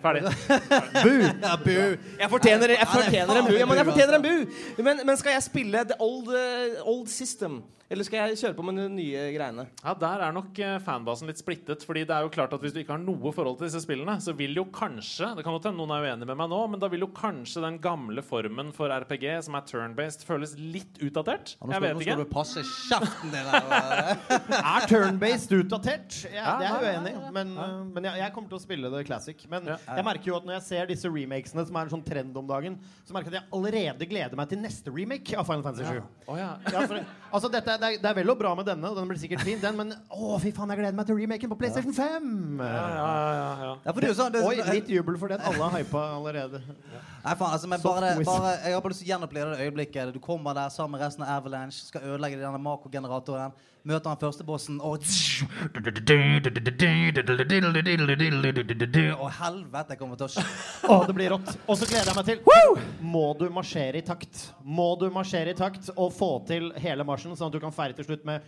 Ferdig. 0.00 0.22
Ja, 1.46 1.56
bu. 1.60 1.70
Jeg 1.72 2.30
fortjener, 2.30 2.72
jeg 2.72 2.80
Ja, 2.80 2.86
er 2.86 2.92
fortjener 2.92 3.40
en 3.40 3.48
bu. 3.48 3.54
Ja, 3.56 3.66
men 3.68 3.80
jeg 3.80 3.88
fortjener 3.90 4.18
en 4.18 4.26
bu. 4.26 4.84
Men, 4.88 5.00
men 5.08 5.20
skal 5.20 5.36
jeg 5.36 5.44
spille 5.46 5.84
the 5.92 5.96
old, 6.02 6.30
uh, 6.32 6.80
old 6.84 7.08
system? 7.12 7.62
Eller 7.88 8.02
skal 8.06 8.18
jeg 8.32 8.38
kjøre 8.40 8.56
på 8.58 8.64
med 8.66 8.78
de 8.80 8.84
nye 8.90 9.20
greiene? 9.36 9.64
Ja, 9.84 9.92
Der 9.94 10.22
er 10.26 10.32
nok 10.34 10.58
eh, 10.58 10.78
fanbasen 10.82 11.28
litt 11.30 11.38
splittet. 11.38 11.84
Fordi 11.86 12.02
det 12.08 12.14
er 12.16 12.24
jo 12.26 12.30
klart 12.34 12.52
at 12.56 12.60
Hvis 12.64 12.72
du 12.74 12.80
ikke 12.80 12.96
har 12.96 13.02
noe 13.02 13.30
forhold 13.34 13.60
til 13.60 13.68
disse 13.68 13.82
spillene, 13.84 14.16
så 14.24 14.34
vil 14.34 14.56
jo 14.58 14.64
kanskje 14.74 15.28
Det 15.36 15.44
kan 15.46 15.54
godt 15.54 15.68
hende 15.70 15.78
noen 15.78 15.92
er 15.94 16.06
uenig 16.08 16.26
med 16.26 16.40
meg 16.40 16.50
nå, 16.50 16.58
men 16.72 16.82
da 16.82 16.88
vil 16.90 17.04
jo 17.04 17.08
kanskje 17.14 17.62
den 17.62 17.78
gamle 17.84 18.24
formen 18.26 18.72
for 18.74 18.90
RPG, 18.90 19.26
som 19.46 19.54
er 19.54 19.66
turn-based, 19.70 20.24
føles 20.26 20.56
litt 20.58 20.98
utdatert. 21.06 21.54
Ja, 21.60 21.70
Jeg 21.76 21.84
vet 21.84 21.86
vet 21.86 21.94
nå 21.94 22.02
ikke. 22.02 22.16
skal 22.16 22.24
du 22.24 22.32
passe 22.34 22.64
kjeften 22.66 23.30
din. 23.36 23.52
her. 23.54 24.18
Er 24.76 24.88
turn-based 24.90 25.54
utdatert? 25.60 26.18
Ja, 26.32 26.42
Ja, 26.42 26.56
det 26.58 26.66
er 26.66 26.88
jeg 26.90 26.98
uenig 26.98 27.14
i. 27.14 27.32
Men, 27.38 27.54
uh, 27.58 27.84
men 27.94 28.08
jeg, 28.10 28.18
jeg 28.24 28.34
kommer 28.34 28.50
til 28.50 28.58
å 28.58 28.62
spille 28.66 28.90
det 28.96 29.04
classic. 29.06 29.46
Men 29.52 29.70
Ja. 29.70 29.78
jeg 30.00 30.04
merker 30.10 30.32
jo 30.32 30.36
at 30.40 30.46
når 30.48 30.58
jeg 30.58 30.66
ser 30.72 30.90
disse 30.90 31.10
remakesene, 31.12 31.66
som 31.70 31.76
er 31.78 31.86
en 31.86 31.94
sånn 31.94 32.04
trend 32.06 32.36
om 32.42 32.50
dagen, 32.50 32.78
så 33.06 33.14
merker 33.14 33.30
jeg 33.30 33.38
at 33.38 33.46
jeg 33.46 33.54
allerede 33.60 34.10
gleder 34.10 34.36
meg 34.42 34.50
til 34.50 34.58
neste 34.62 34.90
remake 34.94 35.38
av 35.38 35.46
Final 35.46 35.62
Fantasy 35.66 35.86
7. 35.86 36.02
Oh, 36.26 36.36
ja. 36.40 36.50
Ja, 36.72 36.82
altså 37.30 37.50
dette, 37.52 37.75
er- 37.76 37.80
det, 37.82 37.90
er, 37.92 38.00
det 38.02 38.10
er 38.10 38.16
vel 38.18 38.32
og 38.32 38.38
bra 38.40 38.54
med 38.58 38.66
denne, 38.66 38.88
og 38.90 38.96
den 38.98 39.08
blir 39.12 39.20
sikkert 39.20 39.44
fin, 39.46 39.60
den, 39.62 39.76
men 39.78 39.92
å, 40.10 40.38
fy 40.42 40.50
faen, 40.56 40.72
jeg 40.74 40.80
gleder 40.80 40.96
meg 40.98 41.06
til 41.08 41.18
remaken 41.20 41.52
på 41.52 41.58
PlayStation 41.60 41.94
5! 41.94 42.26
Ja, 42.60 42.72
ja, 42.72 43.06
ja, 43.36 43.46
ja. 43.62 43.70
Ja, 43.86 43.92
for 43.92 44.00
det 44.06 44.10
sånn, 44.18 44.36
Oi, 44.40 44.56
sånn- 44.58 44.72
litt 44.74 44.90
jubel 44.96 45.18
for 45.20 45.28
den. 45.32 45.40
Alle 45.46 45.62
har 45.70 45.78
hypa 45.80 46.02
allerede. 46.16 46.62
Nei, 46.66 47.34
faen, 47.36 47.52
altså, 47.52 47.68
men 47.70 47.80
bare, 47.84 48.12
bare, 48.26 48.52
jeg 48.64 48.74
har 48.76 48.82
bare 48.84 48.94
lyst 48.94 49.02
til 49.04 49.08
å 49.08 49.12
gjenoppleve 49.14 49.54
det 49.56 49.68
øyeblikket. 49.68 50.12
Du 50.16 50.20
kommer 50.24 50.54
der 50.58 50.68
sammen 50.74 50.96
med 50.98 51.06
resten 51.06 51.22
av 51.26 51.36
Avalanche, 51.40 51.84
skal 51.92 52.04
ødelegge 52.12 52.40
denne 52.42 52.58
Mako-generatoren. 52.66 53.52
Møter 53.86 54.10
han 54.10 54.18
første 54.18 54.42
bossen, 54.42 54.80
og 54.82 54.98
Å, 59.14 59.28
helvete, 59.38 59.94
jeg 59.94 60.00
kommer 60.00 60.18
til 60.18 60.26
å 60.26 60.30
skje. 60.32 60.42
Å, 60.90 60.96
det 61.06 61.14
blir 61.14 61.30
rått. 61.30 61.52
Og 61.70 61.78
så 61.78 61.86
gleder 61.86 62.10
jeg 62.10 62.16
meg 62.18 62.26
til 62.26 62.40
Må 63.14 63.22
du 63.38 63.44
marsjere 63.54 64.00
i 64.00 64.04
takt? 64.06 64.40
Må 64.66 64.88
du 64.98 65.06
marsjere 65.14 65.54
i 65.54 65.58
takt 65.58 65.92
og 65.94 66.10
få 66.16 66.30
til 66.50 66.72
hele 66.82 67.06
marsjen, 67.06 67.36
sånn 67.38 67.46
at 67.52 67.54
du 67.54 67.60
kan 67.62 67.74
feire 67.76 67.94
til 67.94 68.08
slutt 68.08 68.26
med 68.26 68.42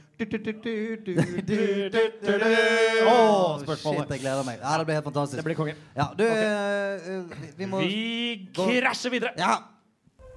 Å, 3.06 3.16
Shit, 3.62 4.10
jeg 4.16 4.24
gleder 4.26 4.44
meg. 4.50 4.58
Ja, 4.58 4.74
det 4.82 4.88
blir 4.90 4.98
helt 4.98 5.06
fantastisk. 5.12 5.38
Det 5.38 5.46
blir 5.46 5.58
konge. 5.62 5.76
Ja, 5.94 6.10
du, 6.18 6.26
okay. 6.26 7.38
vi- 7.46 7.54
vi 7.62 7.70
må 7.70 7.84
Vi 7.86 8.48
krasjer 8.58 9.14
videre. 9.14 9.32
Ja. 9.38 9.54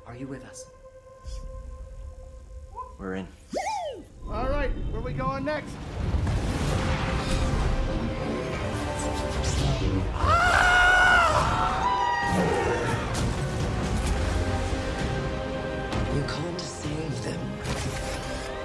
Are 0.05 0.17
you 0.17 0.27
with 0.27 0.45
us? 0.45 0.65
We're 2.99 3.15
in. 3.17 3.27
All 4.33 4.47
right, 4.47 4.71
where 4.91 5.01
are 5.01 5.03
we 5.03 5.11
going 5.11 5.43
next? 5.43 5.73
Ah! 10.15 10.61
You 16.15 16.21
can't 16.21 16.61
save 16.61 17.23
them. 17.25 17.41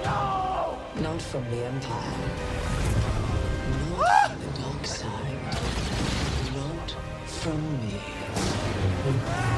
No! 0.05 0.77
Not 1.01 1.21
from 1.21 1.43
the 1.51 1.65
Empire. 1.65 2.17
Not 3.89 4.05
ah! 4.07 4.29
from 4.29 4.39
the 4.39 4.51
dark 4.61 4.85
side. 4.85 5.39
Not 6.55 6.95
from 7.25 7.61
me. 7.81 7.99
Ah! 9.27 9.56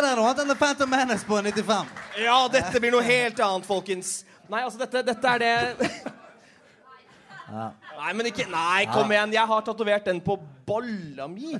Det 0.00 0.06
der 0.06 0.16
er 0.16 0.20
annet 0.24 0.38
enn 0.40 0.48
The 0.48 0.54
Phantom 0.56 0.88
Menace 0.88 1.26
på 1.28 1.36
95. 1.44 1.88
Ja, 2.22 2.36
dette 2.48 2.80
blir 2.80 2.94
noe 2.94 3.04
helt 3.04 3.40
annet, 3.44 3.66
folkens. 3.68 4.12
Nei, 4.48 4.62
altså, 4.64 4.78
dette, 4.80 5.02
dette 5.04 5.32
er 5.34 5.42
det 5.42 5.50
Nei, 7.50 8.14
men 8.16 8.30
ikke 8.30 8.46
Nei, 8.48 8.86
kom 8.88 9.12
igjen. 9.12 9.34
Jeg 9.36 9.44
har 9.50 9.66
tatovert 9.66 10.08
den 10.08 10.22
på 10.24 10.38
bolla 10.64 11.26
mi. 11.28 11.52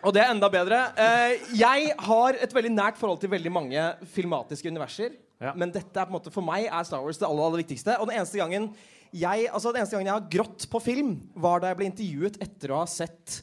Og 0.00 0.14
det 0.16 0.22
er 0.22 0.32
enda 0.32 0.48
bedre. 0.48 0.78
Eh, 0.96 1.44
jeg 1.60 1.92
har 2.06 2.40
et 2.40 2.56
veldig 2.56 2.72
nært 2.72 2.96
forhold 2.96 3.20
til 3.20 3.34
veldig 3.34 3.52
mange 3.52 3.84
filmatiske 4.14 4.72
universer. 4.72 5.12
Ja. 5.44 5.52
Men 5.52 5.76
dette 5.76 5.92
er 5.92 6.08
på 6.08 6.14
en 6.14 6.16
måte 6.16 6.32
for 6.32 6.46
meg 6.46 6.70
er 6.70 6.88
Star 6.88 7.04
Wars 7.04 7.20
det 7.20 7.28
aller, 7.28 7.50
aller 7.50 7.66
viktigste. 7.66 8.00
Og 8.00 8.08
den 8.08 8.16
eneste 8.16 8.40
gangen 8.40 8.72
jeg, 9.12 9.44
altså 9.52 9.74
den 9.74 9.82
eneste 9.82 9.98
gangen 9.98 10.08
jeg 10.08 10.16
har 10.22 10.32
grått 10.38 10.70
på 10.72 10.80
film, 10.88 11.18
var 11.36 11.60
da 11.60 11.74
jeg 11.74 11.82
ble 11.82 11.92
intervjuet 11.92 12.40
etter 12.48 12.72
å 12.72 12.80
ha 12.80 12.88
sett 12.88 13.42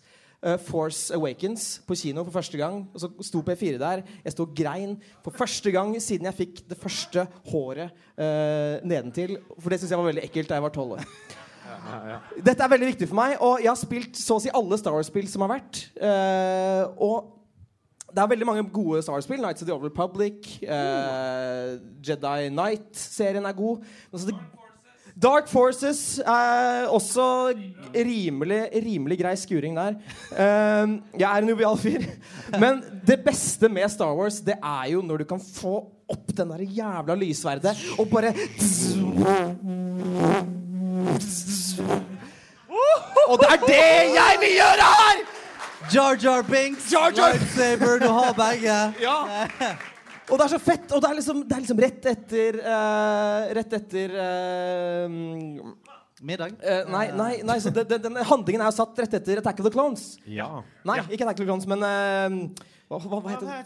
Force 0.67 1.15
Awakens 1.15 1.80
på 1.88 1.95
kino 1.97 2.23
for 2.28 2.36
første 2.38 2.60
gang. 2.60 2.84
Og 2.93 3.02
så 3.02 3.10
sto 3.26 3.41
P4 3.45 3.80
der. 3.82 4.04
Jeg 4.23 4.36
sto 4.36 4.45
grein 4.45 4.97
for 5.26 5.36
første 5.36 5.73
gang 5.73 5.95
siden 6.04 6.30
jeg 6.30 6.39
fikk 6.43 6.62
det 6.69 6.78
første 6.78 7.26
håret 7.50 7.89
uh, 7.89 8.78
nedentil. 8.86 9.38
For 9.58 9.73
det 9.73 9.82
syns 9.82 9.95
jeg 9.95 10.02
var 10.02 10.12
veldig 10.12 10.28
ekkelt 10.28 10.52
da 10.52 10.60
jeg 10.60 10.67
var 10.67 10.76
tolv 10.76 11.00
år. 11.00 11.08
Dette 12.43 12.63
er 12.63 12.71
veldig 12.71 12.91
viktig 12.93 13.08
for 13.10 13.17
meg, 13.19 13.36
og 13.43 13.63
jeg 13.63 13.69
har 13.69 13.80
spilt 13.80 14.19
så 14.19 14.38
å 14.38 14.43
si 14.43 14.54
alle 14.56 14.78
Star 14.80 14.95
Wars-spill 14.95 15.28
som 15.32 15.43
har 15.45 15.56
vært. 15.58 15.82
Uh, 15.97 16.86
og 17.08 17.34
det 18.08 18.23
er 18.23 18.30
veldig 18.32 18.47
mange 18.47 18.63
gode 18.73 19.02
Star 19.04 19.17
Wars-spill. 19.17 19.41
Nights 19.43 19.62
of 19.62 19.67
the 19.67 19.73
Old 19.76 19.84
Republic, 19.84 20.47
eh, 20.63 21.76
Jedi 22.02 22.50
Knight-serien 22.50 23.45
er 23.45 23.54
god. 23.58 23.84
Men 24.12 24.21
så 24.21 24.30
det, 24.30 24.38
Dark 25.17 25.47
Forces 25.49 26.19
er 26.21 26.86
også 26.93 27.23
rimelig, 27.95 28.60
rimelig 28.86 29.17
grei 29.21 29.34
skuring 29.39 29.77
der. 29.77 29.95
Eh, 30.32 30.91
jeg 31.17 31.25
er 31.25 31.41
en 31.41 31.49
jovial 31.49 31.77
fyr. 31.82 32.06
Men 32.62 32.84
det 33.08 33.19
beste 33.25 33.69
med 33.69 33.89
Star 33.89 34.13
Wars, 34.17 34.38
det 34.45 34.60
er 34.62 34.91
jo 34.93 35.01
når 35.01 35.23
du 35.23 35.30
kan 35.34 35.41
få 35.41 35.80
opp 36.08 36.30
den 36.38 36.53
der 36.53 36.62
jævla 36.63 37.15
lyssverdet 37.19 37.73
og 37.99 38.08
bare 38.13 38.32
Og 43.27 43.39
det 43.41 43.47
er 43.51 43.65
det 43.67 44.15
jeg 44.15 44.38
vil 44.39 44.53
gjøre 44.56 44.88
her! 44.93 45.25
Jar 45.93 46.15
Jar 46.23 46.41
Binks, 46.41 46.91
Jar 46.93 47.12
Jar- 47.15 47.34
lightsaber, 47.34 47.99
du 47.99 48.08
har 48.12 48.34
begge. 48.34 48.77
Ja. 49.01 49.17
Og 50.28 50.40
det 50.40 50.46
er 50.46 50.52
så 50.52 50.60
fett. 50.60 50.88
Og 50.92 51.04
det 51.04 51.10
er 51.10 51.20
liksom, 51.20 51.44
det 51.48 51.56
er 51.56 51.62
liksom 51.63 51.84
rett 51.84 52.08
etter 52.12 52.58
uh, 52.63 53.44
Rett 53.58 53.76
etter 53.80 54.16
uh, 54.20 55.08
Middag? 56.28 56.58
Uh, 56.63 56.82
nei, 56.92 57.06
nei, 57.13 57.32
nei 57.46 57.60
så 57.62 57.72
det, 57.74 57.86
det, 57.92 58.02
den 58.04 58.18
handlingen 58.26 58.63
er 58.66 58.72
jo 58.72 58.78
satt 58.80 59.04
rett 59.04 59.13
etter 59.20 59.44
Attack 59.44 59.62
of 59.62 59.68
the 59.70 59.74
Clones. 59.74 60.10
Ja. 60.26 60.50
Nei, 60.88 60.98
ikke 61.12 61.24
Attack 61.28 61.38
of 61.38 61.44
the 61.44 61.50
Clones, 61.50 61.68
men 61.70 61.86
uh, 61.86 62.66
hva, 62.88 63.00
hva, 63.04 63.20
hva 63.22 63.34
heter 63.36 63.46
det? 63.48 63.58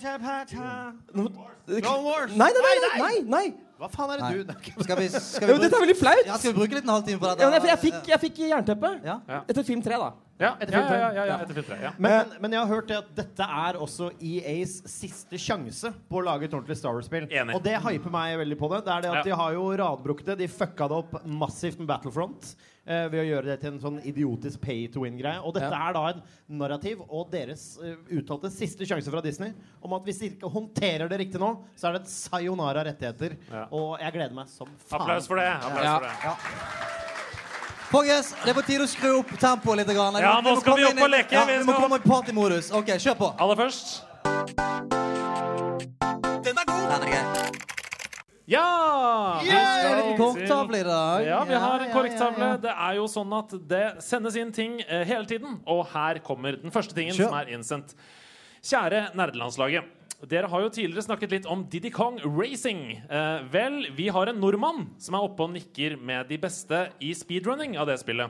Clone 1.81 2.03
Wars! 2.03 2.33
Nei, 2.35 2.49
nei, 2.57 2.63
nei! 2.65 2.89
nei, 2.99 3.17
nei. 3.31 3.45
Hva 3.81 3.87
faen 3.89 4.11
er 4.13 4.19
Nei. 4.21 4.31
det 4.45 4.53
du 4.53 4.83
Skal 4.85 4.99
vi, 4.99 5.07
skal 5.09 5.47
vi 5.47 5.53
bruke... 5.55 5.61
dette 5.63 5.77
er 5.77 5.83
veldig 5.85 5.95
flaut! 5.97 6.25
Ja, 6.27 6.35
skal 6.37 6.51
vi 6.51 6.57
bruke 6.59 6.77
litt 6.77 6.85
en 6.85 6.91
halvtime 6.93 7.21
på 7.21 7.29
det? 7.31 7.41
Ja, 7.41 7.47
jeg, 7.55 7.63
jeg, 7.71 7.79
fikk, 7.81 8.09
jeg 8.11 8.21
fikk 8.27 8.41
jernteppe 8.51 8.91
Ja. 9.07 9.15
etter 9.41 9.65
film 9.65 9.81
tre, 9.85 9.97
da. 9.97 10.11
Ja, 10.41 10.55
Etter 10.59 10.73
ja, 10.73 10.79
film 10.81 10.89
tre. 10.89 10.97
ja, 10.99 11.11
ja, 11.13 11.25
ja, 11.29 11.37
etter 11.45 11.53
film 11.59 11.67
tre. 11.69 11.77
Ja. 11.85 11.91
Men, 12.01 12.33
men, 12.41 12.51
jeg 12.57 12.59
har 12.63 12.71
hørt 12.73 12.87
det 12.89 12.97
at 12.97 13.13
dette 13.21 13.47
er 13.65 13.77
også 13.77 14.09
EAs 14.19 14.79
siste 14.89 15.37
sjanse 15.41 15.93
på 16.09 16.19
å 16.19 16.25
lage 16.25 16.49
et 16.49 16.53
ordentlig 16.57 16.77
Star 16.81 16.97
Wars-spill. 16.97 17.29
Og 17.53 17.61
det 17.63 17.77
hyper 17.85 18.11
meg 18.13 18.35
veldig 18.41 18.57
på 18.59 18.69
det. 18.73 18.81
Det 18.89 18.93
er 18.97 19.01
det 19.07 19.09
at 19.13 19.21
Ja. 19.21 19.23
De 19.29 19.37
har 19.43 19.53
jo 19.53 19.69
radbrukket 19.77 20.25
det. 20.33 20.37
De 20.41 20.47
fucka 20.51 20.87
det 20.89 20.97
opp 21.03 21.17
massivt 21.25 21.77
med 21.79 21.87
Battlefront. 21.93 22.55
eh, 22.87 23.05
ved 23.13 23.19
å 23.21 23.25
gjøre 23.27 23.45
det 23.45 23.59
til 23.61 23.69
en 23.75 23.79
sånn 23.79 23.99
idiotisk 24.09 24.59
pay 24.63 24.87
to 24.89 25.01
win-greie. 25.03 25.37
Og 25.45 25.53
dette 25.53 25.69
Ja. 25.69 25.89
er 25.89 25.93
da 25.93 26.07
en 26.09 26.23
narrativ 26.49 27.03
og 27.07 27.29
deres 27.29 27.77
eh, 27.77 27.93
uttalte 28.17 28.49
siste 28.49 28.87
sjanse 28.89 29.05
fra 29.13 29.21
Disney 29.21 29.53
om 29.83 29.93
at 29.93 30.03
hvis 30.03 30.17
de 30.19 30.29
ikke 30.31 30.49
håndterer 30.49 31.07
det 31.07 31.19
riktig 31.19 31.39
nå, 31.39 31.51
så 31.77 31.89
er 31.89 31.93
det 31.93 32.01
et 32.01 32.09
sayonara 32.09 32.83
rettigheter. 32.89 33.37
Ja. 33.51 33.67
Og 33.71 33.99
jeg 34.01 34.11
gleder 34.17 34.33
meg 34.33 34.49
som 34.49 34.65
faen. 34.89 34.99
Applaus 35.05 35.27
for 35.29 35.35
det. 35.37 35.45
Applaus 35.45 35.85
Ja. 35.85 35.99
for 35.99 36.05
det. 36.09 36.91
Folkens, 37.91 38.31
det 38.43 38.53
er 38.53 38.55
på 38.55 38.63
tide 38.63 38.85
å 38.85 38.89
skru 38.89 39.09
opp 39.19 39.33
tempoet 39.41 39.81
litt. 39.81 39.89
Grann. 39.91 40.15
Ja, 40.23 40.37
nå 40.43 40.55
skal 40.61 40.79
vi 40.79 40.85
opp 40.87 41.01
og 41.03 41.11
leke. 41.11 41.35
Ja, 41.35 41.43
Vi 41.49 41.59
må 41.67 41.75
komme 41.75 41.99
i 41.99 42.05
partymodus. 42.05 42.71
OK, 42.71 42.93
kjør 42.95 43.17
på. 43.19 43.33
Aller 43.43 43.59
først 43.59 43.99
Den 46.41 46.57
er 46.57 46.65
god. 46.65 46.81
Ja! 48.51 49.39
Vi 49.43 49.51
Er 49.53 49.67
skal 49.79 49.99
ikke 50.01 50.17
korktavle 50.19 50.79
i 50.81 50.83
dag? 50.83 51.25
Ja, 51.27 51.43
vi 51.47 51.55
har 51.55 51.83
en 51.85 51.87
ja, 51.87 51.93
korktavle. 51.93 52.43
ja, 52.43 52.49
ja. 52.55 52.57
Det 52.65 52.73
er 52.87 52.97
jo 52.97 53.05
sånn 53.11 53.35
at 53.37 53.53
det 53.69 53.83
sendes 54.03 54.35
inn 54.39 54.51
ting 54.55 54.79
eh, 54.87 55.05
hele 55.07 55.27
tiden. 55.29 55.59
Og 55.71 55.85
her 55.93 56.19
kommer 56.25 56.57
den 56.59 56.73
første 56.73 56.95
tingen 56.97 57.15
Kjør. 57.15 57.29
som 57.29 57.37
er 57.39 57.53
innsendt. 57.55 57.93
Kjære 58.61 59.05
nerdelandslaget. 59.15 59.87
Dere 60.29 60.45
har 60.45 60.61
jo 60.61 60.69
tidligere 60.69 61.01
snakket 61.01 61.31
litt 61.33 61.45
om 61.49 61.63
Diddy 61.65 61.89
Kong 61.89 62.19
Racing. 62.21 62.81
Eh, 63.09 63.39
vel, 63.49 63.87
vi 63.97 64.05
har 64.13 64.29
en 64.29 64.37
nordmann 64.37 64.83
som 65.01 65.17
er 65.17 65.25
oppe 65.25 65.47
og 65.47 65.55
nikker 65.55 65.95
med 65.97 66.29
de 66.29 66.37
beste 66.37 66.83
i 67.01 67.09
speedrunning 67.17 67.73
av 67.81 67.89
det 67.89 67.97
spillet. 68.03 68.29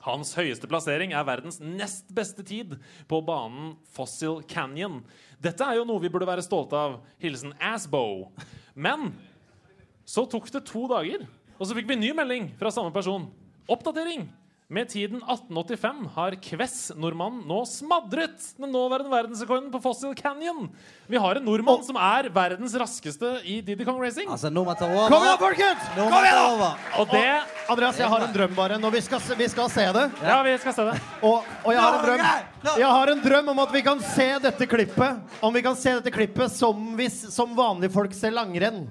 Hans 0.00 0.32
høyeste 0.32 0.64
plassering 0.70 1.12
er 1.12 1.26
verdens 1.28 1.60
nest 1.60 2.08
beste 2.16 2.40
tid 2.46 2.72
på 3.10 3.20
banen 3.26 3.74
Fossil 3.92 4.40
Canyon. 4.48 5.02
Dette 5.44 5.66
er 5.66 5.76
jo 5.76 5.84
noe 5.84 6.00
vi 6.00 6.08
burde 6.08 6.28
være 6.30 6.46
stolte 6.46 6.80
av. 6.80 6.96
Hilsen 7.20 7.52
Assbow. 7.60 8.30
Men 8.72 9.10
så 10.08 10.24
tok 10.24 10.48
det 10.48 10.64
to 10.72 10.86
dager, 10.88 11.28
og 11.58 11.68
så 11.68 11.76
fikk 11.76 11.92
vi 11.92 12.00
ny 12.00 12.14
melding 12.16 12.48
fra 12.56 12.72
samme 12.72 12.96
person. 12.96 13.28
Oppdatering! 13.68 14.24
Med 14.70 14.86
tiden 14.88 15.16
1885 15.16 16.04
har 16.14 16.34
Kvess, 16.38 16.92
nordmann, 16.94 17.40
nå 17.42 17.56
smadret 17.66 18.44
den 18.54 18.70
nåværende 18.70 19.10
verdensrekorden 19.10 19.66
på 19.72 19.80
Fossil 19.82 20.12
Canyon. 20.14 20.68
Vi 21.10 21.18
har 21.18 21.40
en 21.40 21.44
nordmann 21.44 21.82
som 21.82 21.98
er 21.98 22.28
verdens 22.30 22.76
raskeste 22.78 23.32
i 23.50 23.56
Diddy 23.66 23.82
Kong 23.88 23.98
Racing. 23.98 24.30
Altså, 24.30 24.46
nordmenn 24.46 24.78
tar 24.78 24.94
over. 24.94 25.10
Kom 25.10 25.26
igjen, 25.26 25.40
folkens! 25.42 25.90
Kom 25.96 26.14
igjen, 26.20 26.62
da! 26.62 26.70
Og 27.02 27.10
det 27.10 27.24
Andreas, 27.74 27.98
jeg 27.98 28.12
har 28.14 28.28
en 28.28 28.32
drøm 28.38 28.54
bare. 28.54 28.78
Når 28.78 28.94
vi 28.94 29.02
skal, 29.08 29.26
vi 29.42 29.50
skal 29.50 29.74
se 29.74 29.88
det. 29.98 30.06
Ja, 30.22 30.38
vi 30.46 30.54
skal 30.62 30.78
se 30.78 30.86
det. 30.92 30.96
Og, 31.18 31.50
og 31.64 31.74
jeg 31.74 31.82
har 31.88 31.98
en 31.98 32.06
drøm 32.06 32.78
Jeg 32.84 32.94
har 32.94 33.14
en 33.16 33.26
drøm 33.26 33.52
om 33.56 33.66
at 33.66 33.74
vi 33.74 33.82
kan 33.90 34.06
se 34.14 34.28
dette 34.44 34.70
klippet 34.70 35.42
Om 35.42 35.54
vi 35.54 35.62
kan 35.66 35.74
se 35.82 35.98
dette 35.98 36.14
klippet 36.14 36.54
som, 36.54 36.92
hvis, 36.94 37.24
som 37.34 37.58
vanlige 37.58 37.90
folk 37.98 38.14
ser 38.14 38.38
langrenn. 38.38 38.84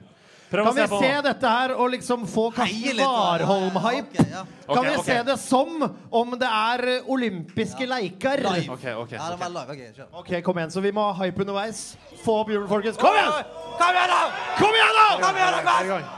Prøv 0.50 0.66
Kan 0.66 0.72
å 0.72 0.76
vi 0.76 0.82
se 0.82 0.90
på 0.90 1.00
se 1.04 1.10
dette 1.22 1.50
her 1.54 1.72
og 1.76 1.92
liksom 1.94 2.24
få 2.30 2.48
Karsten 2.56 2.98
Warholm-hype? 3.04 4.08
Okay, 4.10 4.32
ja, 4.32 4.40
ja. 4.40 4.46
Kan 4.66 4.88
vi 4.88 4.94
okay. 4.98 5.06
se 5.06 5.18
det 5.28 5.36
som 5.42 5.84
om 6.10 6.32
det 6.42 6.50
er 6.50 6.84
eh, 6.96 7.12
olympiske 7.14 7.86
leker? 7.86 8.42
Live. 8.48 8.74
Ok, 8.74 8.86
ok, 9.04 9.12
Ja, 9.14 9.28
det 9.30 9.36
ok. 9.36 9.44
var 9.44 9.54
live. 9.54 9.76
Ok, 10.10 10.32
kjør. 10.32 10.42
Kom 10.48 10.58
igjen. 10.58 10.74
Så 10.74 10.82
vi 10.82 10.92
må 10.96 11.06
ha 11.06 11.14
hype 11.22 11.46
underveis. 11.46 11.84
Få 12.24 12.40
opp 12.42 12.50
hjulet, 12.50 12.66
folkens. 12.72 12.98
Kom 12.98 13.14
igjen! 13.14 13.54
Kom 13.78 13.94
igjen, 13.94 14.16
da! 14.16 14.22
Kom 14.58 14.80
igjen, 14.80 14.98
da! 14.98 15.06
Kom 15.22 15.38
igjen, 15.38 15.60
da! 15.60 15.78
Kom 15.78 15.86
igjen, 15.86 16.10
da! 16.10 16.16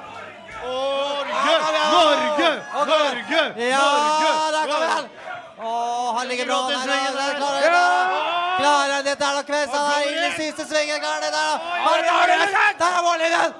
Norge! 0.62 1.60
Norge! 1.91 2.52
Norge! 2.88 3.44
Ja, 3.67 3.84
da, 3.84 4.48
der 4.56 4.72
kommer 4.72 4.96
den! 4.96 5.12
Å, 5.62 5.72
han 6.17 6.32
ligger 6.32 6.46
bra. 6.50 6.62
Der, 6.72 8.40
klarer 8.60 8.94
han 8.96 9.04
dette 9.06 9.26
her, 9.26 9.36
da, 9.36 9.44
Kvess? 9.44 9.70
Han 9.74 9.86
er 9.92 10.02
inne 10.12 10.28
i 10.28 10.32
siste 10.38 10.64
svingen. 10.70 11.00
Klarer 11.02 11.22
det 11.26 11.32
der, 11.36 11.46
da. 11.50 11.56
Han 11.86 12.00
du 12.00 12.12
det. 12.32 12.38
Der 12.80 12.92
er 12.98 13.02
mållinjen! 13.08 13.52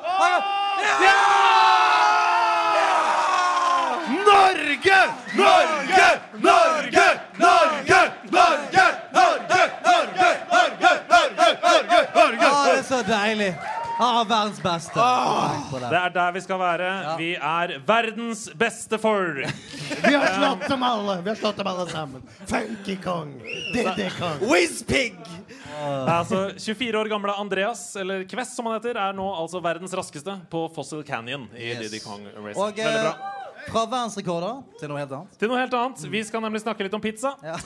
Ja! 1.06 1.18
Norge! 4.32 5.00
Norge! 5.36 6.08
Norge! 6.48 7.10
Norge! 7.38 8.02
Norge! 8.32 8.32
Norge! 8.32 8.86
Norge! 9.14 9.62
Norge! 9.82 10.42
Norge! 10.62 10.92
Norge! 11.10 12.00
Norge! 12.16 12.48
Å, 12.48 12.64
det 12.66 12.80
er 12.80 12.84
så 12.88 13.00
deilig. 13.08 13.52
Han 13.56 13.81
har 13.98 14.26
verdens 14.26 14.60
beste. 14.64 15.00
Ah, 15.00 15.52
Det 15.72 15.98
er 15.98 16.10
der 16.16 16.32
vi 16.36 16.42
skal 16.42 16.60
være. 16.60 16.90
Vi 17.20 17.30
er 17.36 17.74
verdens 17.88 18.46
beste 18.58 18.98
folk. 19.02 19.46
Vi 20.08 20.14
har 20.16 20.28
slått 20.38 20.68
dem 20.72 20.84
alle. 20.88 21.18
Vi 21.22 21.30
har 21.30 21.36
slått 21.38 21.58
dem 21.60 21.68
alle 21.68 21.86
sammen. 21.92 22.24
Funky 22.50 22.96
Kong. 23.04 23.34
Diddy 23.74 24.08
Kong. 24.20 24.40
Whizpig! 24.50 25.16
Altså, 25.82 26.52
24 26.58 27.00
år 27.00 27.10
gamle 27.12 27.34
Andreas, 27.40 27.96
eller 27.96 28.24
Kvess 28.30 28.56
som 28.56 28.66
han 28.70 28.78
heter, 28.80 28.98
er 29.00 29.14
nå 29.18 29.28
altså 29.36 29.62
verdens 29.64 29.94
raskeste 29.98 30.36
på 30.52 30.66
Fossil 30.76 31.04
Canyon 31.08 31.48
i 31.58 31.72
Yes. 31.72 31.86
Diddy 31.86 32.02
Kong 32.04 32.26
Racing. 32.36 32.58
Og 32.62 32.76
Veldig 32.78 33.00
eh, 33.00 33.08
bra. 33.08 33.32
fra 33.72 33.86
verdensrekorder 33.92 34.62
til 34.80 34.92
noe 34.92 35.00
helt 35.04 35.16
annet. 35.20 35.38
Til 35.40 35.52
noe 35.52 35.60
helt 35.62 35.74
annet. 35.78 36.04
Vi 36.12 36.24
skal 36.28 36.44
nemlig 36.44 36.62
snakke 36.64 36.88
litt 36.88 36.98
om 36.98 37.04
pizza. 37.04 37.36
Ja. 37.46 37.58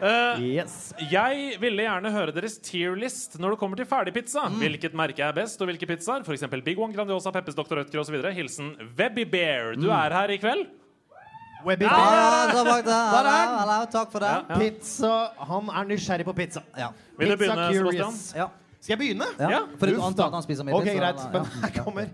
Eh, 0.00 0.40
Yes. 0.40 0.92
jeg 1.10 1.58
ville 1.60 1.82
gjerne 1.82 2.10
høre 2.14 2.32
deres 2.32 2.58
tier 2.62 2.94
list 2.96 3.38
når 3.38 3.50
det 3.54 3.58
kommer 3.58 3.76
til 3.76 3.86
ferdigpizza. 3.86 4.44
Mm. 4.48 4.58
Hvilket 4.62 4.94
merke 4.94 5.18
er 5.26 5.32
best, 5.32 5.60
og 5.60 5.66
hvilke 5.68 5.86
pizzaer? 5.90 6.22
F.eks. 6.24 6.44
Big 6.64 6.78
One, 6.78 6.92
Grandiosa, 6.94 7.30
Peppes, 7.34 7.54
Dr. 7.58 7.80
Rødtger 7.80 8.00
osv. 8.00 8.20
Hilsen 8.34 8.74
Webby 8.98 9.24
Bear. 9.24 9.74
Du 9.74 9.86
Mm. 9.88 9.90
er 9.90 10.10
her 10.14 10.28
i 10.30 10.36
kveld. 10.38 10.66
Webby 11.66 11.82
Ja, 11.82 11.88
den. 11.88 12.86
Hallo, 12.86 13.58
hallo, 13.58 13.86
takk 13.90 14.12
for 14.12 14.20
det. 14.20 14.30
Ja. 14.48 14.58
Pizza. 14.58 15.30
Han 15.40 15.68
er 15.68 15.84
nysgjerrig 15.90 16.24
på 16.24 16.32
pizza. 16.36 16.62
Ja. 16.78 16.90
Vil 17.18 17.28
du 17.30 17.36
begynne. 17.36 17.68
Sebastian? 17.74 18.14
Ja. 18.36 18.46
Skal 18.80 18.96
jeg 18.96 18.98
begynne? 19.02 19.26
ja. 19.40 19.50
Ja. 19.50 19.60
Fordi 19.76 19.92
du 19.96 19.98
Uff 19.98 20.18
at 20.20 20.32
han 20.32 20.42
spiser 20.42 20.64
mye 20.64 20.74
Ok, 20.74 20.84
pizza? 20.84 20.98
greit. 21.00 21.32
Men 21.32 21.42
Ja. 21.42 21.66
her 21.66 21.82
kommer 21.84 22.08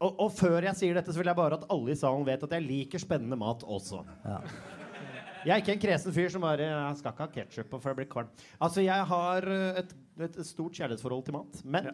og, 0.00 0.14
og 0.20 0.32
før 0.32 0.62
jeg 0.62 0.74
sier 0.76 0.94
dette, 0.94 1.12
så 1.12 1.16
vil 1.18 1.26
jeg 1.26 1.36
bare 1.36 1.52
at 1.54 1.64
alle 1.70 1.90
i 1.90 1.94
salen 1.94 2.24
vet 2.24 2.42
at 2.42 2.50
jeg 2.50 2.62
liker 2.62 2.98
spennende 2.98 3.36
mat 3.36 3.62
også. 3.62 4.04
Ja. 4.24 4.38
Jeg 5.46 5.54
er 5.54 5.62
ikke 5.62 5.74
en 5.76 5.82
kresen 5.84 6.14
fyr 6.14 6.30
som 6.32 6.42
bare 6.42 6.66
jeg 6.66 6.98
skal 6.98 7.12
ikke 7.12 7.22
ha 7.22 7.32
ketsjup 7.36 7.74
for 7.76 7.92
jeg 7.92 7.98
blir 8.00 8.08
kvalm. 8.10 8.30
Altså, 8.58 8.82
jeg 8.82 9.08
har 9.12 9.46
eh, 9.46 9.82
et, 9.84 9.92
et 10.26 10.38
stort 10.48 10.74
kjærlighetsforhold 10.74 11.22
til 11.28 11.36
mat. 11.36 11.60
Men 11.62 11.92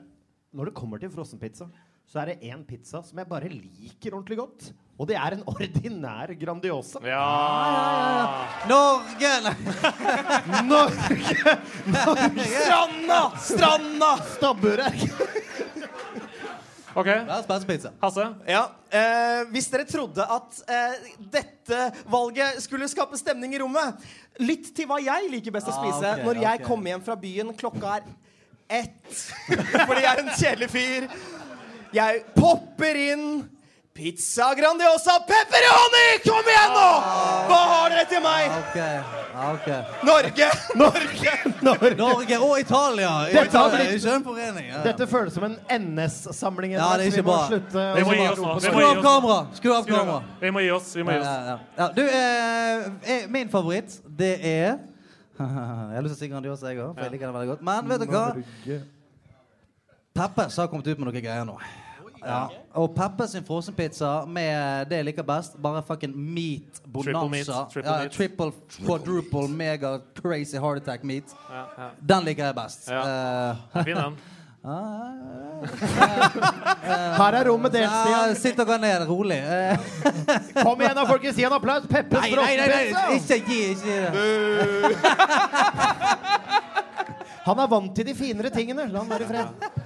når 0.57 0.71
det 0.71 0.79
kommer 0.79 1.03
til 1.03 1.13
frossenpizza, 1.13 1.69
så 2.09 2.23
er 2.23 2.33
det 2.33 2.49
én 2.49 2.65
pizza 2.69 3.03
som 3.05 3.21
jeg 3.21 3.29
bare 3.29 3.49
liker 3.53 4.17
ordentlig 4.17 4.39
godt. 4.41 4.71
Og 5.01 5.09
det 5.09 5.17
er 5.21 5.37
en 5.37 5.45
ordinær 5.49 6.33
Grandiosa. 6.41 7.01
Ja. 7.05 7.21
Norge! 8.69 9.33
Norge! 10.73 11.57
Norge! 11.97 12.49
Stranda! 12.49 13.23
Stranda! 13.37 14.13
Stabburet. 14.35 15.09
OK. 16.95 17.09
Spice 17.45 17.67
pizza. 17.69 17.93
Hasse? 18.03 18.27
Ja, 18.49 18.63
eh, 18.93 19.43
Hvis 19.53 19.69
dere 19.73 19.85
trodde 19.89 20.25
at 20.25 20.59
eh, 20.69 21.07
dette 21.33 21.79
valget 22.13 22.61
skulle 22.65 22.89
skape 22.91 23.17
stemning 23.21 23.55
i 23.57 23.61
rommet 23.63 24.03
Lytt 24.43 24.73
til 24.77 24.89
hva 24.91 24.99
jeg 25.03 25.31
liker 25.33 25.55
best 25.55 25.71
å 25.71 25.75
Ah, 25.75 25.81
spise 25.81 26.13
når 26.25 26.43
jeg 26.43 26.61
okay. 26.61 26.67
kommer 26.67 26.93
hjem 26.93 27.03
fra 27.05 27.17
byen. 27.21 27.53
Klokka 27.57 27.97
er 27.99 28.07
ett. 28.83 29.25
Fordi 29.89 30.01
jeg 30.05 30.11
er 30.13 30.23
en 30.23 30.31
kjedelig 30.39 30.71
fyr. 30.73 31.09
Jeg 31.93 32.23
popper 32.37 32.97
inn 32.97 33.27
pizza 33.95 34.55
Grandiosa 34.55 35.21
pepperoni! 35.29 36.07
Kom 36.25 36.49
igjen, 36.49 36.73
nå! 36.73 36.91
Hva 37.49 37.59
har 37.71 37.93
dere 37.93 38.05
til 38.09 38.23
meg? 38.25 38.55
Okay. 38.61 39.03
Okay. 39.43 39.81
Norge! 40.07 40.49
Norge! 40.83 41.35
Norge. 41.63 41.91
Norge 41.99 42.39
og 42.39 42.55
Italia! 42.61 43.11
Dette 43.33 43.59
har 43.59 43.75
blitt-. 43.75 44.63
Ja. 44.69 44.81
Dette 44.87 45.09
føles 45.11 45.37
som 45.37 45.47
en 45.49 45.59
NS-samling. 45.77 46.77
Ja, 46.77 46.89
det 46.97 47.09
er 47.09 47.13
ikke 47.13 47.21
Vi 47.21 47.27
må 47.27 47.35
bra. 47.35 47.43
slutte 47.51 47.85
Vi 47.99 48.07
må 48.07 48.17
må 48.17 48.55
Skru 48.65 48.87
av 48.87 49.03
kamera! 49.05 49.39
Skru 49.59 49.75
av 49.77 49.87
kamera. 49.89 50.23
Vi 50.41 50.55
må 50.55 50.65
gi 50.65 50.73
oss. 50.79 50.95
Vi 50.97 51.05
må 51.07 51.17
gi 51.17 51.21
oss. 51.21 51.29
ja, 51.29 51.59
ja. 51.83 51.91
Du, 51.97 52.03
eh, 52.07 52.89
eh, 53.17 53.29
min 53.33 53.53
favoritt, 53.53 54.01
det 54.07 54.35
er 54.41 54.81
Jeg 55.43 55.97
har 55.97 56.03
lyst 56.05 56.15
til 56.15 56.19
å 56.19 56.25
si 56.25 56.33
Grandiosa, 56.33 56.73
jeg 56.73 56.83
òg, 56.85 56.93
for 56.97 57.07
jeg 57.07 57.17
liker 57.17 57.29
den 57.29 57.39
veldig 57.39 57.55
godt. 57.55 57.65
Men 57.67 57.89
vet 57.93 58.05
du 58.05 58.13
hva? 58.13 58.27
Peppers 60.13 60.59
har 60.61 60.69
kommet 60.69 60.87
ut 60.87 60.99
med 60.99 61.09
noen 61.09 61.25
greier 61.25 61.49
nå. 61.49 61.57
Ja. 62.25 62.49
Og 62.79 62.95
Peppers 62.97 63.31
sin 63.35 63.45
frossenpizza 63.45 64.25
med 64.27 64.87
det 64.91 64.97
jeg 65.01 65.05
liker 65.11 65.27
best, 65.27 65.57
bare 65.63 65.83
fucking 65.87 66.15
meat 66.17 66.83
bonanza. 66.87 67.13
Triple 67.13 67.31
meat, 67.31 67.47
triple 67.73 67.91
ja, 67.91 67.99
meat. 67.99 68.13
triple, 68.13 68.53
quadruple, 68.87 69.49
mega 69.49 69.99
crazy 70.23 70.57
heart 70.57 70.83
attack 70.83 71.05
meat. 71.05 71.35
Ja, 71.51 71.65
ja. 71.79 71.89
Den 72.15 72.25
liker 72.31 72.45
jeg 72.51 72.55
best. 72.55 72.89
Ja. 72.91 73.03
Uh, 73.03 73.83
Fin 73.85 73.97
den. 73.97 74.17
Her 77.19 77.35
er 77.35 77.49
rommet 77.49 77.73
delt, 77.75 77.83
Ja, 77.83 78.05
Stian. 78.05 78.37
Sitt 78.39 78.57
dere 78.61 78.79
ned, 78.79 79.09
rolig. 79.09 79.41
Eh, 79.43 79.79
Kom 80.63 80.81
igjen, 80.81 80.95
da, 80.95 81.07
folkens. 81.09 81.37
Gi 81.37 81.45
en 81.49 81.57
applaus. 81.57 81.87
Peppes 81.91 82.19
frossenpizza. 82.31 83.03
ikke 83.19 83.39
gi 83.49 83.59
ikke 83.73 83.83
gi. 83.83 83.97
Han 87.43 87.59
er 87.59 87.67
vant 87.67 87.91
til 87.97 88.07
de 88.07 88.15
finere 88.15 88.51
tingene. 88.55 88.87
La 88.93 89.03
han 89.03 89.11
være 89.11 89.25
i 89.25 89.27
fred. 89.27 89.82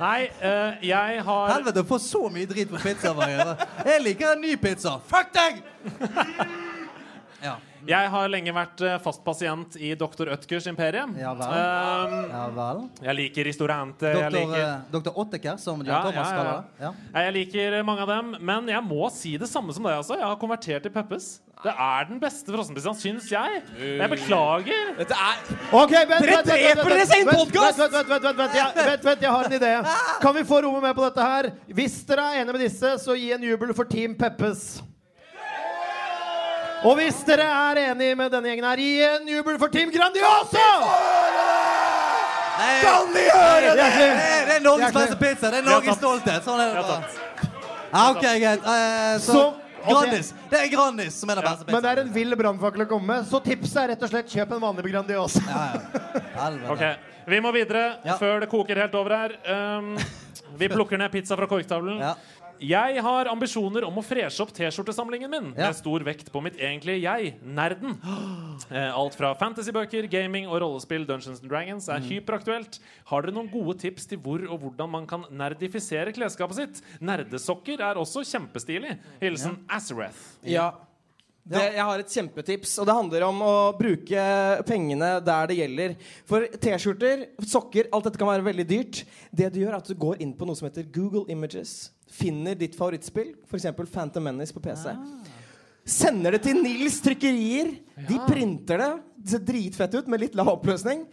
Nei, 0.00 0.30
uh, 0.40 0.78
jeg 0.80 1.22
har 1.26 1.50
Helvete, 1.52 1.82
å 1.84 1.88
få 1.88 1.98
så 2.00 2.22
mye 2.32 2.48
drit 2.48 2.70
på 2.70 2.80
pizza. 2.80 3.12
Jeg 3.84 4.00
liker 4.04 4.32
en 4.32 4.40
ny 4.46 4.54
pizza. 4.60 4.96
Fuck 5.10 5.34
deg! 5.36 5.60
Ja. 7.40 7.58
Jeg 7.88 8.08
har 8.12 8.28
lenge 8.28 8.52
vært 8.52 8.82
eh, 8.84 8.98
fast 9.00 9.22
pasient 9.24 9.76
i 9.80 9.94
Dr. 9.96 10.28
Ødkers 10.34 10.66
imperium. 10.68 11.14
Ja 11.16 11.30
vel. 11.36 11.54
Um, 11.54 12.16
Ja 12.28 12.42
vel. 12.52 12.82
jeg 13.06 13.16
liker 13.16 13.48
restaurante. 13.48 14.10
Jeg 14.10 14.18
Doktor, 14.20 14.36
liker 14.36 14.64
eh, 14.66 14.82
Doktor 14.92 15.56
som 15.56 15.80
Ja, 15.86 16.02
Thomas 16.04 16.14
ja, 16.16 16.22
ja. 16.22 16.36
kaller 16.36 16.60
det. 16.60 17.22
Jeg 17.24 17.36
liker 17.38 17.78
mange 17.88 18.04
av 18.04 18.12
dem, 18.12 18.34
men 18.40 18.68
jeg 18.68 18.84
må 18.84 19.08
si 19.14 19.36
det 19.40 19.48
samme 19.48 19.72
som 19.72 19.88
deg. 19.88 19.96
Altså. 19.96 20.18
Jeg 20.20 20.28
har 20.28 20.36
konvertert 20.40 20.84
til 20.84 20.92
Peppes. 20.92 21.38
Det 21.60 21.72
er 21.76 22.04
den 22.08 22.20
beste 22.22 22.52
frossenpizzaen, 22.54 22.96
syns 22.96 23.26
jeg. 23.32 23.58
Jeg 23.76 24.08
beklager. 24.10 24.92
Dette 24.98 25.16
er 25.16 25.40
Ok, 25.76 25.90
vent, 25.92 26.08
Dere 26.08 26.20
vent, 26.20 26.30
vent, 26.30 26.46
dreper 26.48 26.84
vent, 26.84 26.94
deres 26.94 27.10
egen 27.16 27.26
vent, 27.28 27.38
podcast! 27.38 27.78
Vent, 27.78 27.92
vent, 27.92 28.08
vent, 28.08 28.24
vent, 28.24 28.38
vent, 28.38 28.54
jeg, 28.56 28.86
vent, 28.86 29.04
vent, 29.04 29.22
jeg 29.26 29.30
har 29.34 29.44
en 29.50 29.56
idé. 29.58 29.72
Kan 30.22 30.34
vi 30.38 30.44
få 30.48 30.60
rommet 30.64 30.82
med 30.86 30.94
på 30.96 31.04
dette 31.04 31.26
her? 31.32 31.50
Hvis 31.80 31.98
dere 32.08 32.24
er 32.30 32.40
enige 32.40 32.56
med 32.56 32.64
disse, 32.64 32.94
så 33.04 33.16
gi 33.18 33.28
en 33.36 33.44
jubel 33.44 33.74
for 33.76 33.84
Team 33.92 34.14
Peppes. 34.16 34.64
Og 36.80 36.96
hvis 36.96 37.20
dere 37.28 37.44
er 37.44 37.82
enige 37.90 38.16
med 38.16 38.32
denne 38.32 38.48
gjengen 38.48 38.64
her, 38.70 38.80
gi 38.80 38.92
en 39.04 39.28
jubel 39.28 39.58
for 39.60 39.68
Team 39.68 39.92
Grandiosa! 39.92 40.68
Nei, 42.60 42.76
Kan 42.84 43.12
vi 43.12 43.26
høre 43.28 43.74
det?! 43.76 43.76
det, 43.76 44.54
er- 44.56 44.60
Norges 44.64 44.92
beste 44.96 45.16
pizza. 45.16 45.50
Det 45.52 45.58
er 45.60 45.68
Norges 45.68 45.96
stolthet. 45.96 46.44
Sånn 46.44 46.60
er 46.60 46.72
det 46.72 46.84
bare. 46.88 47.04
Ja, 47.90 48.10
OK, 48.12 48.22
greit. 48.22 48.64
Uh, 48.64 49.20
så, 49.20 49.44
Grandis. 49.86 50.32
Det 50.50 50.58
er 50.60 50.68
Grandis 50.72 51.14
som 51.20 51.30
er 51.32 51.40
den 51.40 51.46
beste 51.48 51.72
Men 51.72 51.82
det 51.84 51.90
er 51.92 52.00
en 52.04 52.12
vill 52.14 52.36
brannfakkel 52.36 52.84
å 52.84 52.88
komme 52.90 53.06
med, 53.14 53.28
så 53.30 53.40
tipset 53.44 53.82
er 53.84 53.92
rett 53.94 54.02
og 54.06 54.10
slett 54.12 54.32
kjøp 54.32 54.56
en 54.56 54.62
vanlig 54.64 54.90
Grandiosa. 54.92 55.42
Ja, 55.48 55.62
ja. 55.74 56.24
Helvete. 56.36 56.74
Ok, 56.74 57.06
Vi 57.30 57.40
må 57.44 57.52
videre 57.54 57.84
Ja. 58.04 58.16
før 58.18 58.40
det 58.40 58.48
koker 58.50 58.76
helt 58.80 58.94
over 58.94 59.10
her. 59.16 59.36
Um, 59.78 59.96
vi 60.58 60.68
plukker 60.76 60.98
ned 60.98 61.12
pizza 61.12 61.36
fra 61.36 61.46
korktavlen. 61.46 62.00
Ja. 62.00 62.14
Jeg 62.60 63.00
har 63.02 63.28
ambisjoner 63.32 63.84
om 63.88 63.96
å 64.00 64.04
freshe 64.04 64.42
opp 64.44 64.50
T-skjortesamlingen 64.52 65.30
min 65.32 65.46
Ja. 65.56 65.68
med 65.70 65.76
stor 65.78 66.00
vekt 66.04 66.30
på 66.32 66.42
mitt 66.44 66.56
egentlige 66.60 67.00
jeg, 67.02 67.34
nerden. 67.44 67.96
Eh, 68.70 68.92
Alt 68.94 69.14
fra 69.16 69.30
fantasybøker, 69.34 70.04
gaming 70.12 70.44
og 70.46 70.60
rollespill 70.60 71.06
Dungeons 71.08 71.40
and 71.40 71.48
Dragons 71.48 71.88
er 71.88 71.98
hyperaktuelt. 72.04 72.76
Har 73.08 73.22
dere 73.24 73.32
noen 73.32 73.48
gode 73.50 73.78
tips 73.80 74.04
til 74.06 74.18
hvor 74.20 74.42
og 74.44 74.60
hvordan 74.60 74.90
man 74.92 75.06
kan 75.08 75.24
nerdifisere 75.32 76.12
klesskapet 76.12 76.58
sitt? 76.58 76.82
Nerdesokker 77.00 77.80
er 77.80 77.96
også 77.98 78.20
kjempestilig. 78.28 78.98
Hilsen 79.22 79.56
Azareth. 79.68 80.20
Ja. 80.44 80.68
Det, 81.50 81.62
jeg 81.74 81.82
har 81.88 81.98
et 81.98 82.12
kjempetips, 82.12 82.74
og 82.78 82.86
det 82.86 82.94
handler 82.94 83.24
om 83.26 83.40
å 83.42 83.54
bruke 83.78 84.26
pengene 84.68 85.08
der 85.24 85.48
det 85.50 85.56
gjelder. 85.56 85.94
For 86.28 86.44
T-skjorter, 86.60 87.24
sokker, 87.48 87.88
alt 87.96 88.06
dette 88.06 88.20
kan 88.20 88.28
være 88.28 88.44
veldig 88.44 88.66
dyrt. 88.70 89.00
Det 89.32 89.48
du 89.54 89.62
gjør, 89.64 89.72
er 89.72 89.80
at 89.80 89.88
du 89.88 89.96
går 89.98 90.20
inn 90.20 90.36
på 90.36 90.46
noe 90.46 90.54
som 90.60 90.68
heter 90.68 90.84
Google 90.94 91.24
Images. 91.32 91.88
Finner 92.10 92.58
ditt 92.58 92.74
favorittspill, 92.76 93.34
f.eks. 93.46 93.68
Phantom 93.92 94.24
Menace 94.26 94.54
på 94.54 94.62
PC. 94.64 94.94
Sender 95.86 96.36
det 96.36 96.42
til 96.44 96.58
Nils 96.62 96.98
Trykkerier. 97.04 97.70
De 98.08 98.18
printer 98.26 98.82
det. 98.82 98.90
Det 99.20 99.32
ser 99.34 99.44
dritfett 99.46 99.94
ut 99.94 100.10
med 100.10 100.22
litt 100.24 100.36
lav 100.38 100.52
oppløsning. 100.56 101.06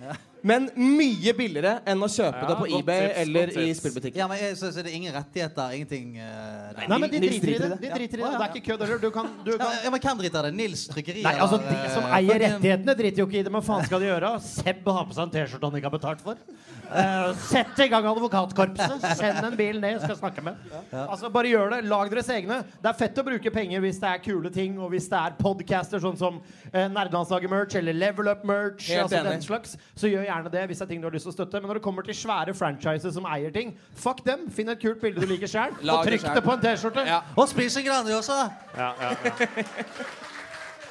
Men 0.46 0.68
mye 0.78 1.34
billigere 1.38 1.80
enn 1.88 2.04
å 2.04 2.10
kjøpe 2.12 2.44
Ja, 2.44 2.48
det 2.52 2.58
på 2.60 2.68
eBay 2.78 3.02
tips, 3.08 3.20
eller 3.24 3.52
i 3.64 3.68
spillbutikken. 3.78 4.20
Ja, 4.22 4.28
men 4.30 4.40
jeg, 4.42 4.58
så, 4.60 4.70
så 4.74 4.84
det 4.86 4.92
er 4.92 4.98
ingen 5.00 5.16
rettigheter, 5.16 5.74
ingenting 5.78 6.18
uh. 6.22 6.68
Nei, 6.78 7.00
men 7.02 7.10
de 7.12 7.22
driter 7.24 7.52
i 7.52 7.58
det. 7.58 7.70
De 7.82 7.90
driter 7.92 8.20
i 8.20 8.22
det. 8.22 8.28
Ja. 8.28 8.32
Det 8.38 8.46
er 8.46 8.54
ikke 8.54 8.66
kødd 8.68 8.84
heller. 8.86 9.02
Du 9.02 9.10
kan, 9.14 9.32
du 9.46 9.52
kan 9.58 9.74
ja, 9.84 9.92
men 9.94 10.04
hvem 10.04 10.22
driter 10.22 10.46
i 10.46 10.52
det? 10.52 10.58
Nils 10.60 10.86
Trykkeri? 10.92 11.24
Nei, 11.26 11.34
altså 11.44 11.60
De 11.64 11.78
som 11.94 12.06
eh, 12.06 12.16
eier 12.20 12.42
rettighetene, 12.44 12.96
driter 13.02 13.24
jo 13.24 13.28
ikke 13.30 13.40
i 13.42 13.46
det. 13.48 13.54
Men 13.58 13.66
faen 13.66 13.88
skal 13.88 14.04
de 14.04 14.10
gjøre? 14.12 14.32
Seb 14.46 14.92
har 14.98 15.08
på 15.10 15.18
seg 15.18 15.24
en 15.26 15.34
T-skjorte 15.34 15.72
han 15.72 15.80
ikke 15.80 15.90
har 15.90 15.96
betalt 15.98 16.24
for. 16.26 16.44
Uh, 16.88 17.34
sett 17.50 17.82
i 17.84 17.90
gang 17.92 18.06
advokatkorpset. 18.08 19.08
Send 19.20 19.42
en 19.44 19.58
bil 19.60 19.82
ned, 19.84 20.00
skal 20.04 20.20
snakke 20.22 20.46
med. 20.46 20.62
Altså 20.94 21.32
Bare 21.34 21.52
gjør 21.52 21.76
det. 21.76 21.82
Lag 21.90 22.14
deres 22.14 22.30
egne. 22.32 22.62
Det 22.78 22.92
er 22.92 23.00
fett 23.02 23.20
å 23.20 23.26
bruke 23.28 23.54
penger 23.54 23.84
hvis 23.84 24.00
det 24.04 24.14
er 24.14 24.24
kule 24.24 24.54
ting, 24.54 24.78
og 24.80 24.94
hvis 24.94 25.10
det 25.12 25.20
er 25.20 25.36
podcaster 25.42 26.04
sånn 26.04 26.20
som 26.20 26.40
uh, 26.40 26.86
Nerdelandslaget-merch 26.86 27.80
eller 27.82 27.98
Level 27.98 28.32
Up-merch. 28.32 28.92
Altså 29.02 29.26
den 29.26 29.44
slags 29.44 29.76
Så 29.98 30.12
gjør 30.12 30.28
gjerne 30.38 30.54
det 30.54 30.64
hvis 30.70 30.80
det 30.82 30.86
er 30.88 30.92
ting 30.94 31.04
du 31.04 31.10
har 31.10 31.16
lyst 31.18 31.28
til 31.28 31.34
å 31.34 31.38
støtte. 31.38 31.62
Men 31.62 31.72
når 31.72 31.82
det 31.82 31.86
kommer 31.90 32.08
til 32.08 32.18
svære 32.18 32.56
franchises 32.58 33.18
som 33.18 33.28
eier 33.30 33.54
ting, 33.54 33.76
fuck 33.98 34.24
dem. 34.28 34.48
Finn 34.54 34.72
et 34.74 34.82
kult 34.82 35.02
bilde 35.04 35.22
du 35.22 35.30
liker 35.30 35.52
sjøl, 35.52 35.76
og 35.94 36.08
trykk 36.08 36.30
det 36.32 36.44
på 36.46 36.56
en 36.56 36.64
T-skjorte. 36.64 37.06
Ja. 37.10 37.22
Og 37.36 37.50
spise 37.52 37.84
Grandiosa! 37.86 38.44
Ja, 38.78 38.92
ja, 39.02 39.14
ja. 39.28 39.48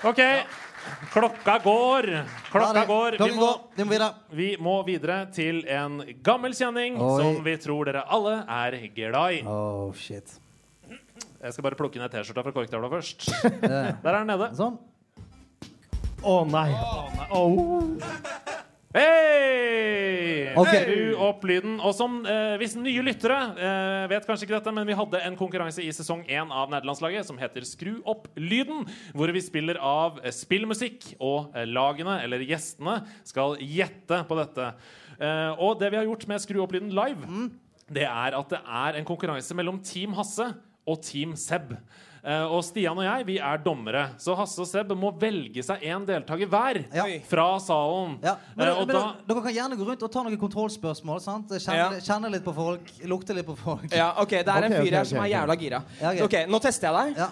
OK. 0.07 0.23
Klokka 1.11 1.59
går. 1.65 2.09
Klokka 2.53 2.85
går. 2.87 3.17
Vi 3.19 3.35
må. 3.35 3.51
Vi 3.75 3.85
må 3.85 3.91
videre. 3.91 4.11
vi 4.31 4.49
må 4.61 4.75
videre 4.87 5.19
til 5.35 5.65
en 5.73 5.99
gammel 6.23 6.55
kjenning 6.55 6.99
Oi. 7.01 7.15
som 7.21 7.41
vi 7.45 7.57
tror 7.63 7.91
dere 7.91 8.05
alle 8.07 8.37
er 8.45 8.79
glad 8.95 9.41
i. 9.41 9.41
Oh, 9.51 9.91
shit. 9.99 10.39
Jeg 11.43 11.53
skal 11.53 11.67
bare 11.67 11.79
plukke 11.79 12.01
ned 12.01 12.13
T-skjorta 12.13 12.45
fra 12.47 12.55
korktavla 12.55 12.91
først. 12.91 13.29
Der 13.63 14.13
er 14.13 14.21
den 14.21 14.31
nede. 14.31 14.51
Sånn. 14.59 14.79
Å 16.27 16.39
nei. 16.49 16.71
Åh. 17.31 18.55
Hei! 18.95 20.53
Okay. 20.57 20.85
Skru 20.85 21.17
opp 21.27 21.43
lyden. 21.49 21.75
Og 21.85 21.93
som 21.97 22.21
eh, 22.29 22.55
hvis 22.61 22.77
nye 22.79 23.03
lyttere 23.05 23.37
eh, 23.59 24.05
vet 24.13 24.27
kanskje 24.29 24.47
ikke 24.47 24.57
dette, 24.57 24.75
men 24.77 24.87
vi 24.89 24.97
hadde 24.97 25.23
en 25.27 25.39
konkurranse 25.39 25.83
i 25.83 25.91
sesong 25.95 26.23
én 26.31 26.53
av 26.55 26.71
Nederlandslaget 26.73 27.27
som 27.27 27.41
heter 27.41 27.67
Skru 27.67 27.97
opp 28.09 28.29
lyden, 28.39 28.87
hvor 29.17 29.33
vi 29.35 29.43
spiller 29.45 29.81
av 29.83 30.21
eh, 30.23 30.33
spillmusikk, 30.35 31.11
og 31.19 31.57
eh, 31.57 31.67
lagene, 31.67 32.21
eller 32.25 32.47
gjestene, 32.47 33.01
skal 33.27 33.59
gjette 33.61 34.23
på 34.29 34.39
dette. 34.39 34.71
Eh, 35.19 35.53
og 35.59 35.81
det 35.83 35.91
vi 35.93 36.01
har 36.01 36.07
gjort 36.07 36.29
med 36.31 36.47
Skru 36.47 36.63
opp 36.63 36.77
lyden 36.77 36.95
live, 36.95 37.49
det 37.91 38.07
er 38.07 38.39
at 38.39 38.55
det 38.55 38.63
er 38.63 39.01
en 39.01 39.09
konkurranse 39.09 39.59
mellom 39.59 39.83
Team 39.85 40.15
Hasse 40.17 40.53
og 40.87 41.03
Team 41.03 41.35
Seb. 41.39 41.75
Og 42.27 42.59
Stian 42.67 42.99
og 42.99 43.05
jeg 43.07 43.27
vi 43.29 43.37
er 43.39 43.61
dommere, 43.63 44.01
så 44.19 44.35
Hasse 44.35 44.59
og 44.59 44.67
Seb 44.67 44.91
må 44.99 45.13
velge 45.15 45.63
seg 45.63 45.85
én 45.87 46.03
deltaker 46.09 46.49
hver 46.51 46.81
ja. 46.91 47.05
fra 47.29 47.45
salen. 47.63 48.17
Ja. 48.25 48.35
Men, 48.57 48.73
og 48.73 48.83
men, 48.89 48.97
da, 48.97 49.03
dere 49.29 49.45
kan 49.45 49.55
gjerne 49.55 49.79
gå 49.79 49.87
rundt 49.87 50.03
og 50.03 50.11
ta 50.11 50.25
noen 50.27 50.41
kontrollspørsmål. 50.41 51.23
sant? 51.23 51.55
Kjenne, 51.63 52.01
kjenne 52.03 52.33
litt 52.35 52.43
på 52.47 52.55
folk, 52.57 52.91
lukte 53.07 53.37
litt 53.37 53.47
på 53.47 53.55
folk. 53.61 53.87
Ja, 53.95 54.11
ok, 54.23 54.41
Det 54.43 54.57
er 54.57 54.67
en 54.67 54.75
fyr 54.75 54.99
her 54.99 55.09
som 55.13 55.23
er 55.23 55.33
jævla 55.37 55.59
gira. 55.63 55.83
Ok, 56.27 56.39
Nå 56.51 56.63
tester 56.67 56.91
jeg 56.91 56.99
deg. 57.15 57.23
Ja. 57.23 57.31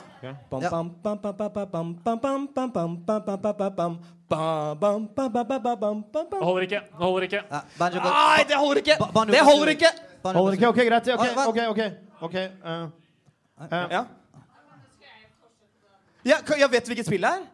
Holder 6.40 6.66
ikke. 6.70 6.82
Holder 7.02 7.28
ikke. 7.28 7.44
Nei, 7.50 8.42
det 8.48 8.58
holder 8.58 8.84
ikke! 8.84 8.98
Det 9.34 9.46
holder 9.50 9.72
ikke! 9.74 9.94
Holder 10.24 10.56
ikke, 10.56 10.68
ok, 10.72 10.84
Greit. 10.88 11.08
Ok, 11.14 11.24
ok. 11.50 11.58
ok, 11.68 11.80
okay. 12.30 12.46
Uh, 12.64 12.86
uh. 13.60 13.82
Ja. 13.92 14.06
Ja, 16.24 16.38
jeg 16.58 16.70
vet 16.72 16.88
hvilket 16.88 17.06
spill 17.06 17.24
det 17.26 17.30
er? 17.36 17.44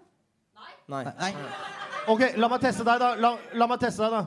Nei. 0.90 1.04
Nei. 1.06 1.32
Ok, 2.10 2.22
la 2.38 2.48
meg 2.50 2.62
teste 2.62 2.84
deg, 2.86 3.02
da. 3.02 3.14
La, 3.18 3.34
la 3.54 3.66
meg 3.70 3.82
teste 3.82 4.06
deg, 4.06 4.10
da. 4.14 4.22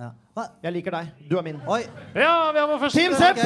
Ja. 0.00 0.10
Jeg 0.64 0.72
liker 0.72 0.94
deg. 0.96 1.10
Du 1.28 1.36
er 1.36 1.44
min. 1.44 1.58
Oi. 1.68 1.82
Ja, 2.14 2.52
vi 2.52 2.58
har 2.60 2.68
vår 2.70 2.78
første 2.84 3.00
Team 3.00 3.16
Sepp! 3.18 3.40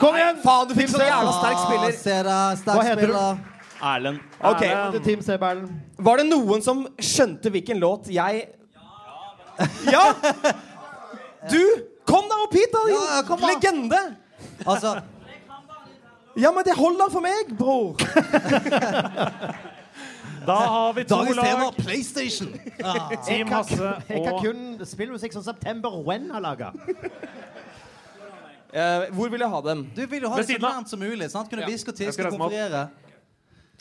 Kom 0.00 0.16
igjen! 0.16 0.38
Faen, 0.44 0.68
du 0.70 0.74
fikk 0.76 0.88
så 0.92 1.02
jævla 1.04 1.34
sterk 1.36 1.58
spiller. 1.64 1.92
Ah, 2.24 2.54
da, 2.64 2.76
Hva 2.78 2.86
heter 2.86 3.02
du? 3.02 3.12
spiller. 3.12 3.58
Erlend. 3.92 4.22
Ok, 4.40 4.62
Erlend. 4.64 4.96
Til 4.96 5.04
Team 5.08 5.26
Sepp, 5.26 5.44
Erlend. 5.44 5.74
Var 6.08 6.22
det 6.22 6.26
noen 6.30 6.64
som 6.64 6.86
skjønte 6.96 7.52
hvilken 7.52 7.80
låt 7.82 8.08
jeg 8.12 8.46
Ja! 9.92 10.04
Du! 11.52 11.62
Kom 12.08 12.24
deg 12.30 12.42
opp 12.46 12.54
hit, 12.56 12.72
da, 12.72 12.82
din 12.88 12.94
Ja, 12.96 13.04
ja, 13.16 13.22
kom 13.28 13.40
da. 13.42 13.46
legende! 13.52 14.00
Altså, 14.64 14.94
Ja, 16.38 16.52
men 16.54 16.64
det 16.64 16.74
holder 16.78 17.10
for 17.10 17.20
meg, 17.24 17.50
bror. 17.58 17.96
Da 20.48 20.54
har 20.54 20.92
vi 20.96 21.02
to 21.04 21.16
dagens 21.18 21.36
tema 21.44 21.64
lag. 21.66 21.74
PlayStation. 21.76 22.48
Ah. 22.80 23.10
Jeg, 23.28 23.44
kan, 23.48 23.64
Jeg 24.08 24.22
kan 24.24 24.38
kun 24.40 24.60
spillmusikk 24.88 25.34
som 25.34 25.42
September 25.44 25.90
When 26.06 26.30
har 26.32 26.40
laga. 26.40 26.70
Eh, 28.72 29.08
hvor 29.16 29.28
vil 29.32 29.40
jeg 29.44 29.50
ha 29.52 29.60
dem? 29.66 29.82
Du 29.96 30.00
vil 30.06 30.22
jo 30.24 30.30
ha 30.30 30.36
Ved 30.38 30.46
det 30.46 30.48
så 30.48 30.54
siden 30.54 30.64
av. 30.64 30.72
nærmt 30.78 30.88
som 30.94 31.00
mulig. 31.00 31.28
sant? 31.32 31.50
Kunne 31.50 31.62
Ja. 31.66 31.68
hviske 31.68 31.88
og 31.92 31.98
Jeg 32.00 32.12
skal 32.14 32.24
tiske 32.24 32.24
og 32.24 32.32
reise 32.32 32.38
meg 32.38 32.46
opp. 32.46 32.52
konferere. 32.52 32.88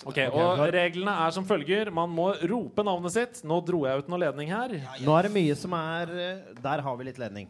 Ok, 0.06 0.18
og 0.34 0.74
Reglene 0.74 1.14
er 1.28 1.32
som 1.32 1.46
følger. 1.46 1.92
Man 1.92 2.10
må 2.10 2.28
rope 2.50 2.84
navnet 2.84 3.12
sitt. 3.16 3.44
Nå 3.48 3.62
dro 3.66 3.86
jeg 3.86 3.98
ut 4.04 4.10
noe 4.10 4.20
ledning 4.20 4.50
her. 4.52 4.68
Nå 5.02 5.16
er 5.20 5.22
det 5.24 5.32
mye 5.32 5.56
som 5.56 5.72
er 5.74 6.04
eh, 6.12 6.38
Der 6.62 6.82
har 6.82 6.98
vi 6.98 7.04
litt 7.06 7.18
ledning. 7.18 7.48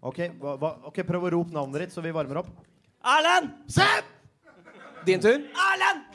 Ok, 0.00 0.18
hva, 0.40 0.56
hva, 0.60 0.72
ok, 0.88 1.02
Prøv 1.08 1.28
å 1.28 1.32
rope 1.36 1.54
navnet 1.54 1.86
ditt, 1.86 1.94
så 1.94 2.04
vi 2.04 2.12
varmer 2.14 2.42
opp. 2.42 2.50
Erlend! 3.02 3.52
Sepp! 3.70 4.08
Din 5.06 5.22
tur. 5.22 5.40
Erlend! 5.68 6.08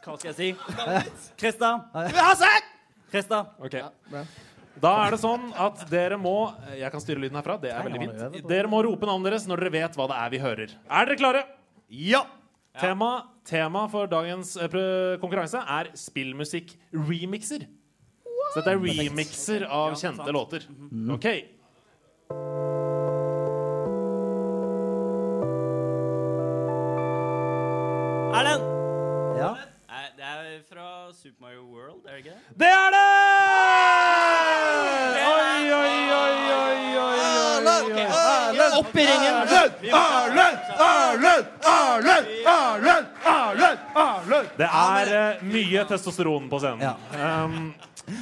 Hva 0.00 0.16
skal 0.16 0.30
jeg 0.32 0.38
si? 0.38 1.26
Krista. 1.40 1.74
Hasse! 1.94 2.48
Krista. 3.12 3.42
Ok. 3.60 3.76
Da 4.80 4.92
er 5.04 5.12
det 5.14 5.20
sånn 5.20 5.50
at 5.60 5.82
dere 5.90 6.16
må 6.16 6.34
Jeg 6.78 6.88
kan 6.94 7.02
styre 7.02 7.20
lyden 7.20 7.36
herfra. 7.36 7.58
Det 7.60 7.72
er 7.74 7.84
veldig 7.84 8.00
fint. 8.06 8.48
Dere 8.48 8.70
må 8.70 8.80
rope 8.86 9.08
navnet 9.08 9.32
deres 9.32 9.48
når 9.50 9.64
dere 9.64 9.74
vet 9.76 9.98
hva 9.98 10.06
det 10.10 10.20
er 10.22 10.32
vi 10.32 10.42
hører. 10.42 10.76
Er 10.88 11.10
dere 11.10 11.20
klare? 11.20 11.42
Ja! 11.90 12.24
Tema, 12.80 13.10
tema 13.44 13.82
for 13.90 14.06
dagens 14.08 14.54
eh, 14.56 14.70
konkurranse 15.20 15.58
er 15.58 15.90
spillmusikk-remixer. 15.98 17.66
Så 18.54 18.62
dette 18.62 18.72
er 18.72 18.80
remixer 18.80 19.66
av 19.66 19.98
kjente 19.98 20.32
låter. 20.34 20.68
OK. 21.12 21.26
Super 31.40 31.46
Mario 31.46 31.64
World, 31.72 32.04
er 32.06 32.10
det 32.10 32.18
ikke 32.18 32.30
det? 32.30 32.38
Det 32.60 32.68
er 32.68 32.90
det! 32.94 33.08
Oi, 35.30 35.72
oi, 35.72 35.94
oi, 36.12 36.12
oi, 36.16 36.36
oi, 36.56 36.78
oi, 37.00 37.20
oi. 37.96 38.68
Opp 38.78 38.96
i 38.96 39.04
ringen! 39.08 39.34
Erlend! 40.00 40.58
Erlend! 40.86 41.46
Erlend! 41.70 42.26
Erlend! 42.46 43.06
Erlend! 43.24 43.78
Erlend! 43.96 44.50
Det 44.58 44.68
er 44.68 45.12
eh, 45.20 45.42
mye 45.54 45.86
testosteron 45.88 46.50
på 46.50 46.60
scenen. 46.60 46.84
Ja. 46.84 47.44
Um, 47.44 47.72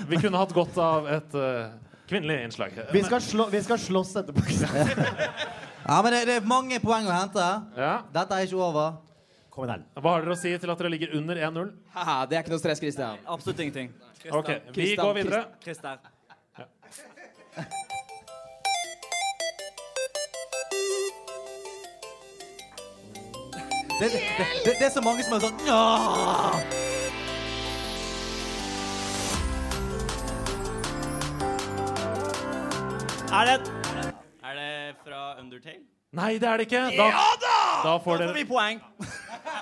vi 0.08 0.20
kunne 0.22 0.38
hatt 0.38 0.54
godt 0.54 0.78
av 0.82 1.10
et 1.18 1.34
eh, 1.34 1.74
kvinnelig 2.10 2.38
innslag. 2.44 2.78
Vi 2.92 3.02
skal, 3.02 3.22
slå, 3.24 3.48
vi 3.50 3.64
skal 3.66 3.82
slåss 3.82 4.14
etterpå. 4.22 4.46
Ja, 5.88 6.02
men 6.04 6.12
det, 6.12 6.26
det 6.28 6.34
er 6.36 6.44
mange 6.44 6.76
poeng 6.84 7.06
å 7.08 7.14
hente. 7.16 7.44
Ja. 7.78 7.94
Dette 8.12 8.36
er 8.36 8.44
ikke 8.44 8.58
over. 8.60 9.07
Kom 9.58 9.66
igjen. 9.66 9.80
Hva 9.98 10.10
har 10.14 10.22
dere 10.22 10.34
å 10.36 10.38
si 10.38 10.52
til 10.62 10.70
at 10.70 10.78
dere 10.78 10.90
ligger 10.92 11.14
under 11.18 11.34
1-0? 11.34 11.70
Haha, 11.90 12.12
det 12.30 12.36
er 12.38 12.44
ikke 12.44 12.52
noe 12.52 12.60
stress, 12.62 12.78
Christian. 12.78 13.18
Absolutt 13.26 13.58
ingenting. 13.64 13.88
Ok, 14.30 14.52
Vi 14.70 14.72
Christian, 14.76 15.02
går 15.02 15.14
videre. 15.18 15.40
Christer. 15.64 15.98
Det, 23.98 24.06
det, 24.14 24.22
det, 24.62 24.78
det 24.78 24.86
er 24.86 24.94
så 24.94 25.02
mange 25.02 25.26
som 25.26 25.34
er 25.34 25.42
sånn 25.42 25.58
«Åh!» 25.66 26.62
det... 33.42 33.60
Er 34.38 34.54
det 34.54 34.72
fra 35.02 35.34
Undertale? 35.42 35.82
Nei, 36.14 36.36
det 36.38 36.46
er 36.46 36.62
det 36.62 36.70
ikke. 36.70 36.90
Da, 36.94 37.10
da 37.82 37.98
får 37.98 38.22
Da 38.22 38.28
dere 38.28 38.30
får 38.30 38.38
vi 38.38 38.52
poeng. 38.54 38.86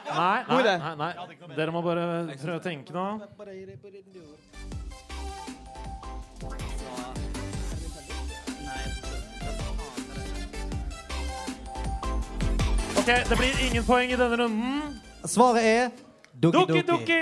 Nei, 0.06 0.44
nei, 0.48 0.78
nei, 0.78 0.96
nei. 0.96 1.54
Dere 1.56 1.72
må 1.74 1.82
bare 1.82 2.04
prøve 2.38 2.58
å 2.60 2.62
tenke 2.62 2.94
nå. 2.94 3.06
OK, 12.96 13.12
det 13.28 13.36
blir 13.38 13.60
ingen 13.68 13.84
poeng 13.86 14.10
i 14.10 14.18
denne 14.18 14.36
runden. 14.40 15.00
Svaret 15.26 15.62
er 15.64 15.90
Dukki 16.42 16.82
Dukki! 16.82 17.20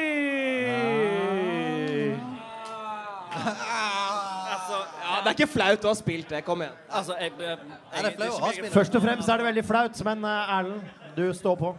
Altså, 4.54 4.78
det 5.24 5.28
er 5.28 5.34
ikke 5.34 5.50
flaut 5.52 5.84
å 5.84 5.90
ha 5.92 5.96
spilt 5.98 6.30
det. 6.32 6.40
Kom 6.46 6.62
igjen. 6.64 6.76
altså 6.88 7.16
jeg, 7.20 7.32
jeg, 7.38 7.58
jeg, 7.68 8.04
det 8.06 8.14
flau 8.16 8.30
å 8.30 8.38
ha 8.44 8.52
spill? 8.56 8.70
Først 8.72 8.96
og 8.96 9.04
fremst 9.04 9.28
er 9.28 9.42
det 9.42 9.48
veldig 9.50 9.64
flaut, 9.68 10.00
men 10.08 10.24
eh, 10.30 10.54
Erlend, 10.56 10.94
du 11.16 11.26
står 11.36 11.60
på. 11.60 11.74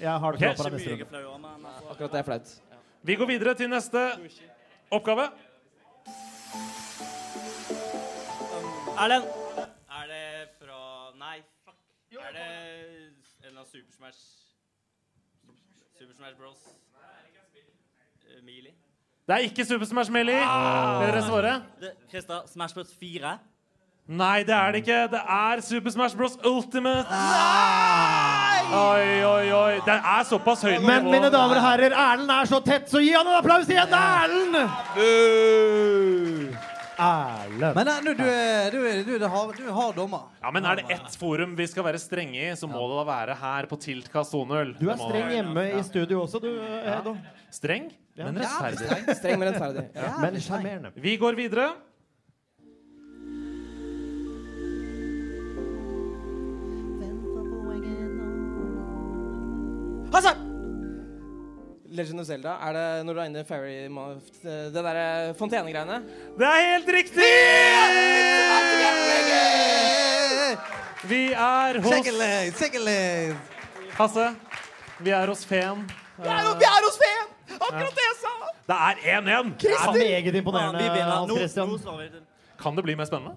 Jeg 0.00 0.18
har 0.20 0.32
det 0.32 0.38
Ok. 0.38 0.42
klart 0.42 0.56
på 0.56 0.62
deg 0.64 0.72
neste 0.72 0.96
Mye 0.96 1.24
runde. 1.26 1.48
men 1.58 1.66
altså. 1.66 1.90
Akkurat 1.90 2.12
det 2.12 2.18
er 2.18 2.22
flaut. 2.22 2.60
Vi 3.02 3.14
går 3.16 3.26
videre 3.26 3.54
til 3.54 3.68
neste 3.68 4.00
oppgave. 4.90 5.26
Erlend. 9.00 9.24
Er 9.90 10.06
det 10.12 10.48
fra 10.58 10.78
Nei, 11.18 11.40
fuck. 11.64 11.76
Er 12.12 12.32
det 12.32 12.46
en 12.46 13.46
eller 13.46 13.60
annen 13.60 13.66
Super 13.66 13.92
Smash 13.96 14.18
Super 15.98 16.14
Smash 16.14 16.36
Bros? 16.36 16.58
Eh, 18.28 18.42
Melee? 18.44 18.72
Det 19.28 19.34
er 19.36 19.38
ikke 19.48 19.64
Super 19.64 19.86
Smash 19.86 20.10
Melee. 20.12 20.40
Vil 20.40 21.08
dere 21.12 21.22
svare? 21.22 21.54
Krista, 22.10 22.40
Smash 22.46 22.74
Bros 22.74 22.94
4? 23.00 23.38
Nei, 24.10 24.40
det 24.42 24.54
er 24.56 24.72
det 24.74 24.80
ikke. 24.82 24.96
Det 25.12 25.20
er 25.22 25.60
Super 25.62 25.92
Smash 25.94 26.16
Bros 26.18 26.32
Ultimate. 26.42 27.06
Nei! 27.06 28.56
Oi, 28.74 29.04
oi, 29.26 29.44
oi. 29.54 29.74
Den 29.86 30.02
er 30.14 30.24
såpass 30.26 30.64
høy 30.66 30.76
Men 30.82 31.06
mine 31.10 31.30
damer 31.30 31.58
og 31.60 31.62
herrer, 31.64 31.94
Erlend 31.94 32.30
er 32.34 32.48
så 32.50 32.58
tett, 32.64 32.88
så 32.90 32.98
gi 33.02 33.12
han 33.14 33.26
en 33.26 33.38
applaus 33.38 33.70
igjen! 33.70 33.94
Erlend! 33.94 34.56
Erlend. 37.00 37.76
Men 37.78 37.86
nei, 37.88 37.94
du, 38.04 38.10
du, 38.18 38.24
er, 38.28 38.70
du, 38.74 38.78
er, 38.84 38.98
du, 39.06 39.12
er, 39.14 39.20
du, 39.22 39.26
har, 39.32 39.52
du 39.56 39.68
har 39.78 39.94
dommer. 39.96 40.26
Ja, 40.42 40.50
men 40.54 40.66
Er 40.68 40.80
det 40.82 40.84
ett 40.98 41.14
forum 41.18 41.54
vi 41.58 41.66
skal 41.70 41.86
være 41.86 42.00
strenge 42.02 42.40
i, 42.50 42.50
så 42.58 42.68
må 42.70 42.82
det 42.90 42.98
da 43.00 43.04
være 43.08 43.36
her 43.40 43.68
på 43.70 43.78
Tiltkast 43.80 44.34
2.0. 44.36 44.74
Du 44.80 44.88
er 44.90 44.98
streng 45.00 45.14
være- 45.22 45.36
hjemme 45.38 45.64
i 45.78 45.84
studio 45.86 46.24
også, 46.26 46.42
du, 46.44 46.50
Edo. 46.96 47.14
Streng, 47.50 47.88
men 48.18 48.42
rettferdig. 48.42 49.14
Streng, 49.22 49.38
men 49.40 49.48
rettferdig. 49.52 49.86
Ja. 49.96 50.10
Men 50.22 50.36
sjarmerende. 50.44 50.92
Vi 50.98 51.14
går 51.22 51.38
videre. 51.38 51.70
Altså! 60.14 60.34
Legend 61.90 62.20
of 62.20 62.26
Zelda, 62.26 62.52
er 62.62 62.72
det 62.76 63.06
når 63.06 63.12
du 63.14 63.20
er 63.20 63.24
inne 63.26 63.40
i 63.42 63.46
Fairy 63.46 63.88
Moth 63.90 64.44
Det 64.44 64.74
derre 64.74 65.34
fontenegreiene? 65.38 65.96
Det 66.38 66.46
er 66.46 66.60
helt 66.72 66.90
riktig! 66.94 67.30
Vi 71.10 71.32
er 71.32 71.80
hos. 71.82 71.92
Hasse, 73.98 74.26
vi 75.00 75.10
er 75.10 75.26
hos 75.26 75.44
Feen. 75.46 75.82
Vi 76.20 76.28
er 76.28 76.82
hos 76.86 76.98
Feen! 77.02 77.26
Akkurat 77.60 77.94
det 77.98 78.06
jeg 78.06 78.16
sa! 78.22 78.34
Det 78.70 78.76
er 78.76 78.94
1-1. 79.20 79.54
Det 79.60 79.72
er 79.74 79.92
meget 79.98 80.34
imponerende. 80.34 80.78
Hans 81.10 81.32
Christian. 81.36 81.68
Kan 82.62 82.76
det 82.76 82.84
bli 82.84 82.94
mer 82.94 83.04
spennende? 83.10 83.34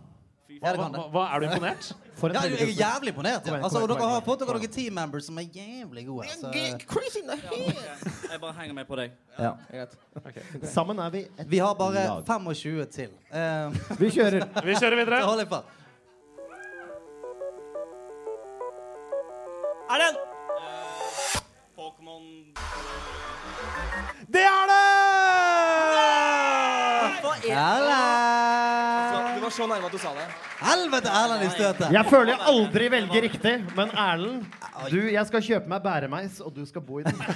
Hva, 0.64 0.72
hva, 0.80 1.04
hva, 1.12 1.24
er 1.28 1.44
du 1.44 1.46
imponert? 1.50 1.92
For 2.20 2.32
en 2.32 2.38
Ja, 2.38 2.42
jeg 2.48 2.62
er 2.62 2.78
jævlig 2.78 3.12
imponert. 3.12 3.48
Ja. 3.50 3.58
Altså, 3.58 3.82
dere 3.90 4.08
har 4.08 4.22
fått 4.24 4.44
dere 4.46 4.56
noen 4.56 4.72
team 4.72 4.94
members 4.96 5.26
som 5.28 5.38
er 5.42 5.48
jævlig 5.52 6.06
gode. 6.08 6.30
Så. 6.40 6.52
Crazy 6.88 7.20
in 7.20 7.28
the 7.28 7.36
head. 7.36 7.82
Jeg 8.32 8.40
bare 8.40 8.54
henger 8.62 8.78
meg 8.78 8.88
på 8.88 8.96
deg. 8.96 9.12
Ja. 9.36 9.52
Sammen 10.76 11.02
er 11.04 11.10
vi 11.12 11.26
et 11.28 11.50
Vi 11.52 11.60
har 11.60 11.74
bare 11.76 12.06
25 12.24 12.86
til. 12.94 13.12
Uh, 13.34 13.76
Vi 14.02 14.14
kjører. 14.16 14.48
Vi 14.64 14.78
kjører 14.80 15.02
videre. 15.02 15.24
hold 15.28 15.42
litt 15.44 15.52
fast. 15.52 15.80
Erlend! 19.94 20.18
Eh, 20.64 21.42
Pokémon 21.76 22.24
Det 24.32 24.42
er 24.42 24.66
det! 24.72 24.84
Erlend! 27.52 27.93
Du 27.93 27.93
var 29.54 29.68
så 29.68 29.68
nærme 29.70 29.86
at 29.86 29.92
du 29.92 29.98
sa 29.98 30.14
det. 30.14 30.26
Helvete, 30.62 31.10
Erlend 31.10 31.44
i 31.46 31.50
støtet. 31.54 31.92
Jeg 31.94 32.06
føler 32.10 32.32
jeg 32.34 32.40
aldri 32.48 32.90
velger 32.92 33.22
riktig, 33.22 33.54
men 33.78 33.92
Erlend, 33.98 34.46
du, 34.90 35.00
jeg 35.12 35.26
skal 35.30 35.44
kjøpe 35.46 35.70
meg 35.70 35.84
bæremeis, 35.84 36.40
og 36.42 36.56
du 36.56 36.66
skal 36.66 36.82
bo 36.82 37.00
i 37.00 37.04
den. 37.04 37.22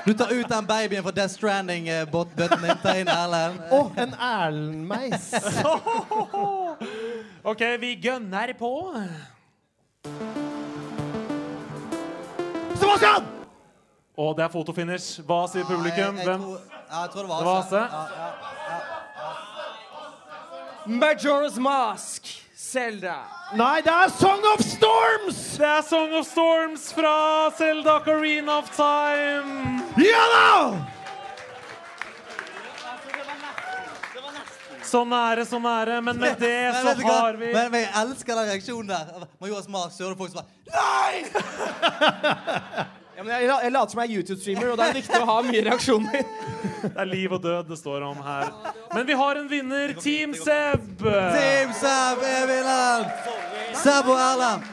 Du 0.00 0.14
tar 0.16 0.30
ut 0.32 0.48
den 0.48 0.64
babyen 0.64 1.02
fra 1.04 1.12
Death 1.12 1.34
Stranding-bøtten 1.34 2.62
din. 2.62 2.78
Ta 2.80 2.94
inn 2.96 3.08
Erlend. 3.12 3.58
Å, 3.68 3.80
en 4.00 4.14
Erlend-meis! 4.16 5.26
OK, 7.52 7.64
vi 7.82 7.90
gønner 8.00 8.54
på. 8.56 8.70
Sebastian! 12.80 13.28
Og 14.16 14.32
det 14.40 14.46
er 14.46 14.56
fotofinish. 14.56 15.20
Hva 15.28 15.42
sier 15.52 15.68
publikum? 15.68 16.16
Jeg, 16.16 16.24
jeg, 16.24 16.30
Hvem? 16.30 16.48
tror, 16.48 16.80
ja, 16.80 17.04
jeg 17.04 17.12
tror 17.12 17.20
det 17.20 17.30
var 17.34 17.44
Det 17.44 17.50
var 17.50 17.60
Hasse. 17.60 17.84
Hasse. 17.84 18.16
Ja, 18.16 18.32
ja. 19.28 19.49
Majora's 20.86 21.58
Mask. 21.58 22.36
Zelda. 22.70 23.16
Nei, 23.58 23.80
det 23.82 23.90
er 23.90 24.10
Song 24.14 24.44
of 24.52 24.60
Storms! 24.62 25.38
Det 25.58 25.66
er 25.66 25.82
Song 25.82 26.12
of 26.14 26.26
Storms 26.28 26.92
fra 26.94 27.50
Zelda 27.58 27.96
Carina 28.04 28.58
of 28.60 28.70
Time. 28.76 29.82
Ja 29.98 30.22
da! 30.34 30.50
Så 34.86 35.04
nære, 35.04 35.44
så 35.46 35.58
nære. 35.58 36.00
Men 36.02 36.18
med 36.18 36.36
det 36.38 36.72
Men 36.72 36.74
så 36.74 36.94
men, 36.96 37.06
har 37.06 37.32
vi 37.32 37.52
men, 37.54 37.70
men 37.70 37.80
jeg 37.80 37.90
elsker 38.02 38.34
den 38.34 38.48
reaksjonen 38.52 38.88
der. 38.88 39.26
Majoras 39.40 39.68
Mask, 39.68 39.96
så 39.96 40.04
hører 40.04 40.16
folk 40.16 40.30
som 40.30 40.40
bare 40.40 40.48
Ja, 43.20 43.24
men 43.24 43.34
jeg, 43.34 43.48
jeg 43.52 43.72
later 43.74 43.92
som 43.92 44.00
jeg 44.00 44.08
er 44.08 44.16
YouTube-streamer, 44.16 44.68
og 44.72 44.78
da 44.80 44.84
er 44.86 44.94
det 44.94 45.00
viktig 45.02 45.18
å 45.20 45.26
ha 45.28 45.34
mye 45.44 45.60
reaksjoner. 45.66 46.22
Det 46.80 47.02
er 47.02 47.08
liv 47.10 47.34
og 47.36 47.42
død 47.44 47.66
det 47.68 47.76
står 47.76 48.06
om 48.06 48.22
her. 48.24 48.46
Men 48.94 49.04
vi 49.04 49.16
har 49.20 49.36
en 49.36 49.50
vinner. 49.50 49.92
Team 50.00 50.32
Seb. 50.32 50.86
Team 51.04 51.74
Seb 51.76 52.22
vinneren! 52.24 53.04
Seb 53.76 54.08
og 54.08 54.16
Erlend. 54.16 54.64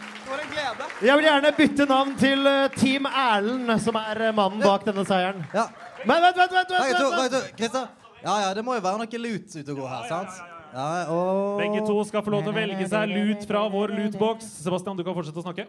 Jeg 1.03 1.19
vil 1.19 1.27
gjerne 1.27 1.51
bytte 1.59 1.89
navn 1.91 2.15
til 2.23 2.47
eh, 2.47 2.71
Team 2.79 3.11
Erlend, 3.11 3.75
som 3.83 3.99
er 3.99 4.29
eh, 4.29 4.35
mannen 4.39 4.63
bak 4.63 4.87
denne 4.87 5.03
seieren. 5.09 5.43
Ja. 5.51 5.67
Men 6.07 6.23
vent, 6.23 6.39
vent, 6.39 6.55
vent! 6.61 6.77
vent, 6.77 7.33
vent, 7.35 7.41
vent, 7.59 7.97
Ja, 8.23 8.39
ja, 8.45 8.53
det 8.55 8.63
må 8.63 8.79
jo 8.79 8.87
være 8.87 9.03
noe 9.03 9.25
lut 9.27 9.59
ute 9.59 9.67
og 9.75 9.83
gå 9.83 9.91
her, 9.91 10.07
sant? 10.07 10.56
Ja, 10.77 11.09
og... 11.09 11.57
Begge 11.57 11.81
to 11.87 11.95
skal 12.05 12.21
få 12.21 12.29
lov 12.35 12.43
til 12.45 12.51
å 12.53 12.55
velge 12.55 12.85
seg 12.85 13.09
lut 13.09 13.45
fra 13.49 13.63
vår 13.73 13.95
lutboks. 13.97 14.45
Sebastian, 14.61 14.97
du 14.99 15.01
kan 15.07 15.15
fortsette 15.17 15.41
å 15.41 15.45
snakke. 15.47 15.65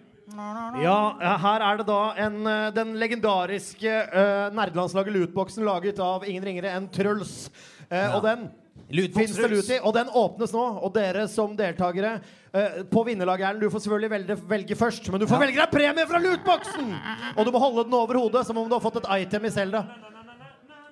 Ja, 0.83 0.97
her 1.41 1.65
er 1.65 1.81
det 1.81 1.87
da 1.89 2.01
en, 2.27 2.37
eh, 2.45 2.69
den 2.77 2.93
legendariske 3.01 3.95
uh, 4.13 4.49
nerdelandslaget 4.53 5.15
Lutboksen 5.17 5.65
laget 5.65 6.03
av 6.05 6.27
ingen 6.29 6.45
ringere 6.45 6.75
enn 6.77 6.91
Truls. 6.93 7.49
Eh, 7.89 8.13
Og 8.19 8.21
den 8.27 8.51
Lutboks, 8.93 9.33
det 9.37 9.49
lut 9.53 9.71
i, 9.73 9.79
og 9.81 9.97
den 9.97 10.13
åpnes 10.13 10.53
nå. 10.53 10.67
Og 10.85 10.93
dere 10.95 11.25
som 11.29 11.57
deltakere 11.57 12.19
eh, 12.53 12.79
på 12.93 13.07
vinnerlaget, 13.09 13.49
Erlend, 13.49 13.65
du 13.65 13.73
får 13.73 13.87
selvfølgelig 13.87 14.13
velge, 14.13 14.39
velge 14.53 14.79
først. 14.81 15.09
Men 15.13 15.25
du 15.25 15.27
får 15.27 15.41
Ja. 15.41 15.43
velge 15.47 15.65
deg 15.65 15.73
premie 15.73 16.07
fra 16.13 16.21
lutboksen! 16.21 16.93
Og 17.37 17.49
du 17.49 17.53
må 17.57 17.65
holde 17.65 17.89
den 17.89 17.97
over 17.97 18.21
hodet 18.21 18.45
som 18.49 18.61
om 18.61 18.69
du 18.69 18.77
har 18.77 18.85
fått 18.85 19.01
et 19.01 19.11
item 19.25 19.49
i 19.49 19.57
Selda. 19.57 19.87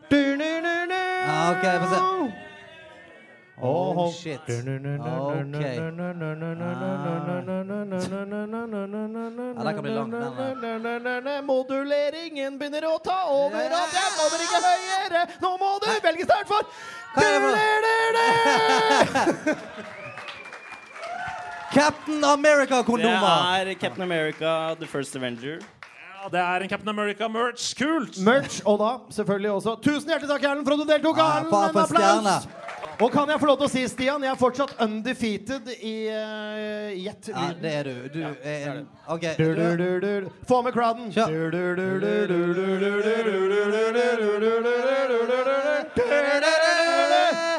Ja, 0.08 1.38
OK, 1.52 1.64
få 1.84 1.94
se. 1.94 2.45
Oh, 3.58 3.98
Oh, 3.98 4.12
shit. 4.12 4.40
OK. 4.40 4.50
Ja, 9.56 9.64
det 9.64 9.72
kan 9.74 9.82
bli 9.82 9.92
langt, 9.94 10.14
eh. 10.14 11.40
Moduleringen 11.42 12.58
begynner 12.58 12.84
å 12.90 12.98
ta 13.02 13.22
over, 13.32 13.56
at 13.56 13.94
jeg 13.96 14.10
kommer 14.18 14.44
ikke 14.44 14.60
høyere. 14.66 15.22
Nå 15.40 15.52
må 15.62 15.70
du 15.80 15.88
velge 16.04 16.24
start 16.28 16.46
for 16.50 16.62
er 17.16 18.12
det 18.16 19.56
Captain 21.72 22.20
Det 22.20 22.28
America-kondomer. 22.32 23.60
er 23.60 23.74
Captain 23.74 24.02
America, 24.02 24.74
The 24.74 24.86
First 24.86 25.16
Avenger. 25.16 25.58
Ja, 26.22 26.28
det 26.32 26.40
er 26.40 26.60
en 26.62 26.68
Captain 26.68 26.88
America-merch. 26.88 27.74
Kult! 27.78 28.18
Merch, 28.24 28.60
og 28.66 28.78
da 28.78 28.98
selvfølgelig 29.10 29.50
også 29.50 29.76
Tusen 29.82 30.08
hjertelig 30.10 30.28
takk, 30.30 30.42
Erlend, 30.44 30.64
for 30.66 30.72
at 30.72 30.78
du 30.78 30.84
deltok. 30.92 31.18
Erlend, 31.18 31.52
en 31.52 31.76
applaus. 31.82 32.46
Og 33.00 33.12
kan 33.12 33.28
jeg 33.28 33.40
få 33.40 33.46
lov 33.46 33.56
til 33.60 33.66
å 33.66 33.68
si, 33.68 33.82
Stian, 33.92 34.22
jeg 34.24 34.32
er 34.32 34.38
fortsatt 34.40 34.78
undefeated 34.80 35.68
i 35.84 36.08
uh, 36.08 36.94
Jet 36.96 37.28
Ja, 37.28 37.50
det 37.60 37.72
er 37.80 37.90
du. 37.90 37.96
Du 38.14 38.20
er 38.24 38.62
en 38.70 38.86
OK. 39.12 39.26
Du, 39.36 39.50
du, 39.52 39.66
du, 39.76 39.88
du. 40.00 40.30
Få 40.48 40.62
med 40.64 40.72
crowden. 40.72 41.10
Kjør. 41.12 41.50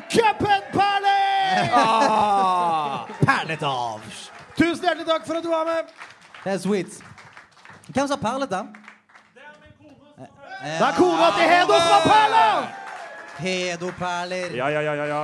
Cuphead 0.10 0.66
perle! 0.74 1.18
Perlet 3.22 3.68
av. 3.70 4.02
Tusen 4.58 4.90
hjertelig 4.90 5.06
takk 5.06 5.30
for 5.30 5.38
at 5.38 5.46
du 5.46 5.54
var 5.54 5.70
med. 5.70 5.94
Det 6.42 6.56
er 6.56 6.60
sweet. 6.66 6.98
Hvem 7.94 8.10
sa 8.10 8.18
perlet, 8.18 8.50
da? 8.50 8.66
Det 9.38 9.46
er 9.46 9.54
min 9.62 9.96
kone. 10.02 10.34
Det 10.66 10.82
er 10.90 10.98
kona 10.98 11.32
til 11.38 11.50
Hedo 11.54 11.78
som 11.78 11.94
har 11.94 12.06
perler! 12.10 12.87
Hedoperler. 13.40 14.56
Ja, 14.58 14.70
ja, 14.74 14.82
ja, 14.82 14.96
ja, 14.96 15.06
ja. 15.06 15.24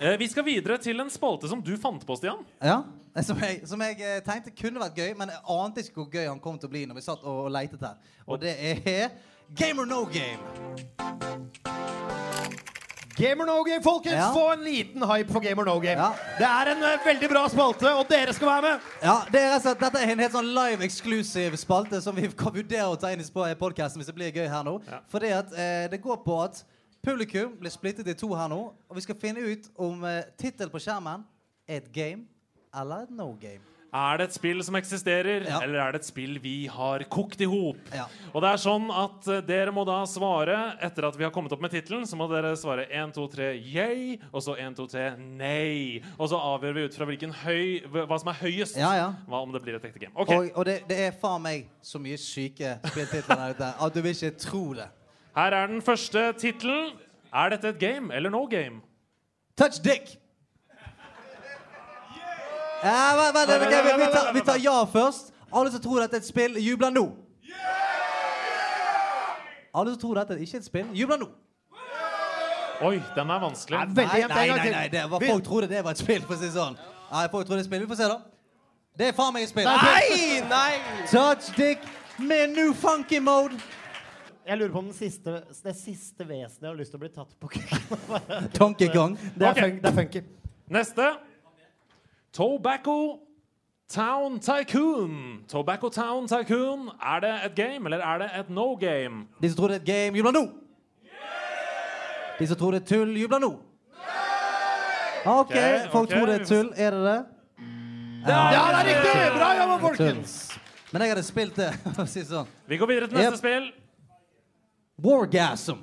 Eh, 0.00 0.16
vi 0.18 0.28
skal 0.28 0.44
videre 0.46 0.78
til 0.80 1.00
en 1.00 1.10
spalte 1.12 1.48
som 1.48 1.62
du 1.62 1.74
fant 1.78 2.06
på, 2.06 2.16
Stian. 2.16 2.44
Ja. 2.62 2.82
Som 3.26 3.40
jeg, 3.42 3.62
som 3.66 3.82
jeg 3.82 3.98
eh, 3.98 4.20
tenkte 4.24 4.54
kunne 4.54 4.80
vært 4.80 4.98
gøy, 4.98 5.10
men 5.18 5.32
jeg 5.34 5.42
ante 5.56 5.84
ikke 5.84 6.02
hvor 6.02 6.12
gøy 6.14 6.28
han 6.28 6.40
kom 6.40 6.58
til 6.58 6.70
å 6.70 6.72
bli 6.72 6.86
når 6.88 7.00
vi 7.00 7.04
satt 7.04 7.26
og, 7.26 7.46
og 7.46 7.52
leitet 7.52 7.82
her. 7.84 7.98
Og 8.26 8.40
det 8.40 8.54
er 8.54 9.10
Game 9.54 9.80
or 9.80 9.86
no 9.86 10.04
game. 10.04 10.38
Game 13.16 13.42
or 13.42 13.46
no 13.46 13.64
game, 13.64 13.82
folkens. 13.82 14.14
Ja. 14.14 14.32
Få 14.32 14.52
en 14.52 14.64
liten 14.64 15.02
hype 15.02 15.32
for 15.32 15.40
game 15.40 15.60
or 15.60 15.64
no 15.64 15.80
game. 15.80 15.98
Ja. 15.98 16.12
Det 16.38 16.46
er 16.46 16.70
en 16.72 16.84
uh, 16.84 17.06
veldig 17.06 17.28
bra 17.28 17.42
spalte, 17.50 17.90
og 17.92 18.06
dere 18.08 18.32
skal 18.32 18.48
være 18.48 18.62
med. 18.62 18.86
Ja, 19.02 19.16
det 19.32 19.42
er 19.42 19.56
rett 19.56 19.80
Dette 19.82 20.00
er 20.00 20.12
en 20.14 20.22
helt 20.22 20.36
sånn 20.36 20.52
live 20.54 20.86
exclusive 20.86 21.58
spalte 21.60 22.00
som 22.00 22.16
vi 22.16 22.30
kan 22.42 22.54
vurdere 22.54 22.86
å 22.88 22.96
ta 22.96 23.10
inn 23.12 23.20
i 23.20 23.54
podkasten 23.58 24.00
hvis 24.00 24.08
det 24.08 24.16
blir 24.16 24.30
gøy 24.32 24.46
her 24.48 24.64
nå. 24.64 24.78
Fordi 25.10 25.34
at 25.36 25.52
eh, 25.52 25.88
det 25.90 26.00
går 26.00 26.22
på 26.24 26.38
at 26.46 26.62
publikum 27.04 27.56
blir 27.60 27.72
splittet 27.72 28.08
i 28.08 28.16
to 28.18 28.32
her 28.36 28.50
nå, 28.52 28.60
og 28.88 28.96
vi 28.96 29.04
skal 29.04 29.18
finne 29.20 29.44
ut 29.44 29.70
om 29.80 30.04
eh, 30.08 30.22
tittel 30.40 30.70
på 30.72 30.82
skjermen 30.82 31.24
er 31.68 31.80
et 31.80 31.92
game 31.94 32.26
eller 32.74 33.06
et 33.06 33.10
no 33.14 33.32
game. 33.40 33.64
Er 33.90 34.20
det 34.20 34.28
et 34.28 34.34
spill 34.36 34.62
som 34.62 34.76
eksisterer, 34.78 35.42
Ja. 35.48 35.58
eller 35.64 35.80
er 35.82 35.92
det 35.92 36.00
et 36.00 36.06
spill 36.06 36.38
vi 36.38 36.68
har 36.70 37.02
kokt 37.10 37.40
i 37.40 37.44
hop? 37.50 37.80
Ja. 37.92 38.04
Og 38.32 38.42
det 38.44 38.52
er 38.52 38.60
sånn 38.62 38.86
at 38.94 39.26
eh, 39.26 39.40
dere 39.42 39.72
må 39.74 39.82
da 39.84 40.04
svare 40.06 40.76
etter 40.80 41.08
at 41.08 41.18
vi 41.18 41.24
har 41.26 41.32
kommet 41.34 41.50
opp 41.50 41.60
med 41.60 41.72
tittelen. 41.74 42.06
Så 42.06 42.14
må 42.14 42.28
dere 42.30 42.52
svare 42.54 42.86
1, 42.86 43.10
2, 43.16 43.26
3 43.34 43.48
yay, 43.58 44.20
og 44.30 44.44
så 44.46 44.54
1, 44.54 44.76
2, 44.78 44.86
3 44.94 45.08
nei. 45.18 46.02
Og 46.18 46.30
så 46.30 46.38
avgjør 46.38 46.76
vi 46.78 46.86
ut 46.86 47.00
fra 47.00 47.10
hvilken 47.10 47.34
høy, 47.42 47.82
hva 47.90 48.20
som 48.22 48.30
er 48.30 48.38
høyest, 48.44 48.78
ja. 48.78 49.10
hva 49.26 49.42
om 49.42 49.50
det 49.50 49.64
blir 49.64 49.80
et 49.80 49.90
ekte 49.90 49.98
game. 49.98 50.14
Okay. 50.14 50.38
Og, 50.38 50.54
og 50.54 50.70
det, 50.70 50.84
det 50.86 51.00
er 51.08 51.18
faen 51.18 51.42
meg 51.42 51.66
så 51.82 51.98
mye 51.98 52.20
syke 52.20 52.76
spilltitler 52.92 53.42
der 53.42 53.58
ute 53.58 53.74
at 53.74 53.94
du 53.98 54.02
vil 54.06 54.14
ikke 54.14 54.36
tro 54.38 54.64
det. 54.78 54.86
Her 55.36 55.52
er 55.52 55.66
den 55.66 55.82
første 55.82 56.32
tittelen. 56.38 56.92
Er 57.34 57.48
dette 57.48 57.68
et 57.68 57.78
game 57.78 58.14
eller 58.14 58.30
no 58.30 58.44
game? 58.46 58.80
Touch 59.58 59.82
dick! 59.84 60.16
Ja, 62.82 63.16
vent, 63.16 63.34
vent, 63.34 63.48
vent, 63.48 63.62
ok, 63.62 63.84
vi, 63.84 64.04
vi, 64.04 64.12
tar, 64.12 64.32
vi 64.32 64.40
tar 64.40 64.58
ja 64.58 64.84
først. 64.84 65.34
Alle 65.52 65.70
som 65.70 65.80
tror 65.80 66.00
dette 66.00 66.16
er 66.16 66.22
et 66.22 66.26
spill, 66.26 66.56
jubler 66.64 66.90
nå. 66.90 67.04
Alle 69.74 69.92
som 69.92 70.00
tror 70.00 70.14
dette 70.18 70.34
er 70.34 70.42
ikke 70.46 70.56
et 70.62 70.66
spill, 70.66 70.86
jubler 70.96 71.20
nå. 71.20 71.28
Oi, 72.80 72.96
den 73.14 73.30
er 73.30 73.40
vanskelig. 73.42 73.76
Er 73.76 73.90
veldig 73.94 74.28
Nei, 74.28 74.28
nei, 74.28 74.56
nei, 74.56 74.70
nei 74.72 74.86
det 74.88 75.02
var, 75.10 75.20
folk 75.28 75.44
trodde 75.44 75.68
det 75.68 75.84
var 75.84 75.92
et 75.92 76.00
spill, 76.00 76.22
for 76.24 76.38
å 76.38 76.40
si 76.40 76.48
sånn. 76.54 76.78
Nei, 77.10 77.26
folk 77.28 77.44
trodde 77.44 77.60
det 77.60 77.66
er 77.66 77.66
et 77.66 77.68
spill. 77.68 77.84
Vi 77.84 77.90
får 77.90 78.00
se, 78.00 78.08
da. 78.08 78.20
Det 78.98 79.10
er 79.10 79.18
faen 79.18 79.36
meg 79.36 79.44
et 79.44 79.52
spill. 79.52 79.68
Nei, 79.68 80.40
nei! 80.48 81.04
Touch 81.12 81.52
dick 81.58 81.84
med 82.18 82.56
new 82.56 82.72
funky 82.72 83.20
mode. 83.20 83.60
Jeg 84.50 84.58
lurer 84.58 84.72
på 84.74 84.80
om 84.82 84.86
den 84.88 84.94
siste, 84.96 85.32
det 85.62 85.72
siste 85.78 86.24
vesenet 86.26 86.64
jeg 86.64 86.70
har 86.72 86.78
lyst 86.80 86.90
til 86.90 86.98
å 86.98 87.02
bli 87.04 87.08
tatt 87.14 87.34
på 87.38 87.50
kukken. 87.52 88.46
Donkey 88.56 88.88
Det 88.90 88.96
er, 89.46 89.50
Ok. 89.50 89.60
det 89.78 89.86
er 89.86 89.94
funky. 89.94 90.22
Neste. 90.74 91.04
Tobacco 92.34 92.96
Town 93.86 94.40
Tycoon. 94.42 95.44
Tobacco 95.46 95.88
Town 95.88 96.26
Tycoon. 96.26 96.88
Er 96.98 97.20
det 97.22 97.30
et 97.44 97.54
game, 97.54 97.86
eller 97.86 98.02
er 98.02 98.18
det 98.18 98.30
et 98.40 98.50
no 98.50 98.74
game? 98.74 99.28
De 99.40 99.50
som 99.52 99.56
tror 99.60 99.68
det 99.68 99.76
er 99.76 99.84
et 99.84 99.86
game, 99.86 100.18
jubler 100.18 100.34
nå. 100.34 100.42
De 102.40 102.46
som 102.50 102.58
tror 102.58 102.74
det 102.74 102.80
er 102.82 102.86
tull, 102.90 103.12
jubler 103.20 103.38
nå. 103.44 103.50
OK, 105.30 105.54
folk 105.92 106.08
okay. 106.08 106.16
tror 106.16 106.26
det 106.26 106.40
er 106.40 106.44
tull. 106.48 106.72
Er 106.74 106.90
det 106.90 107.04
det? 107.06 107.20
Ja, 108.26 108.40
det 108.50 108.80
er 108.80 108.90
riktig! 108.90 109.14
Bra 109.36 109.52
jobba, 109.60 109.78
folkens! 109.86 110.34
Men 110.90 111.06
jeg 111.06 111.14
hadde 111.14 111.22
spilt 111.22 111.54
det. 111.60 111.70
si 112.10 112.26
sånn. 112.26 112.50
Vi 112.66 112.80
går 112.82 112.90
videre 112.90 113.10
til 113.12 113.20
neste 113.20 113.36
Yep. 113.36 113.38
spill. 113.44 113.70
Wargasm. 115.04 115.78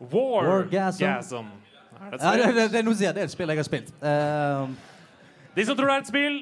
Wargasm. 0.00 1.04
Wargasm. 1.04 1.46
Er 2.02 2.10
det 2.10 2.14
et 2.14 2.22
Ja, 2.22 2.30
det, 2.36 2.54
det, 2.54 2.72
det, 2.72 2.84
nå 2.84 2.94
sier 2.94 3.06
jeg 3.06 3.14
det 3.14 3.22
er 3.22 3.28
et 3.30 3.34
spill 3.34 3.48
jeg 3.52 3.58
har 3.58 3.68
spilt. 3.68 3.92
Uh, 4.02 4.68
De 5.56 5.66
som 5.66 5.76
tror 5.76 5.86
det 5.86 5.94
er 5.94 6.00
et 6.00 6.08
spill. 6.10 6.40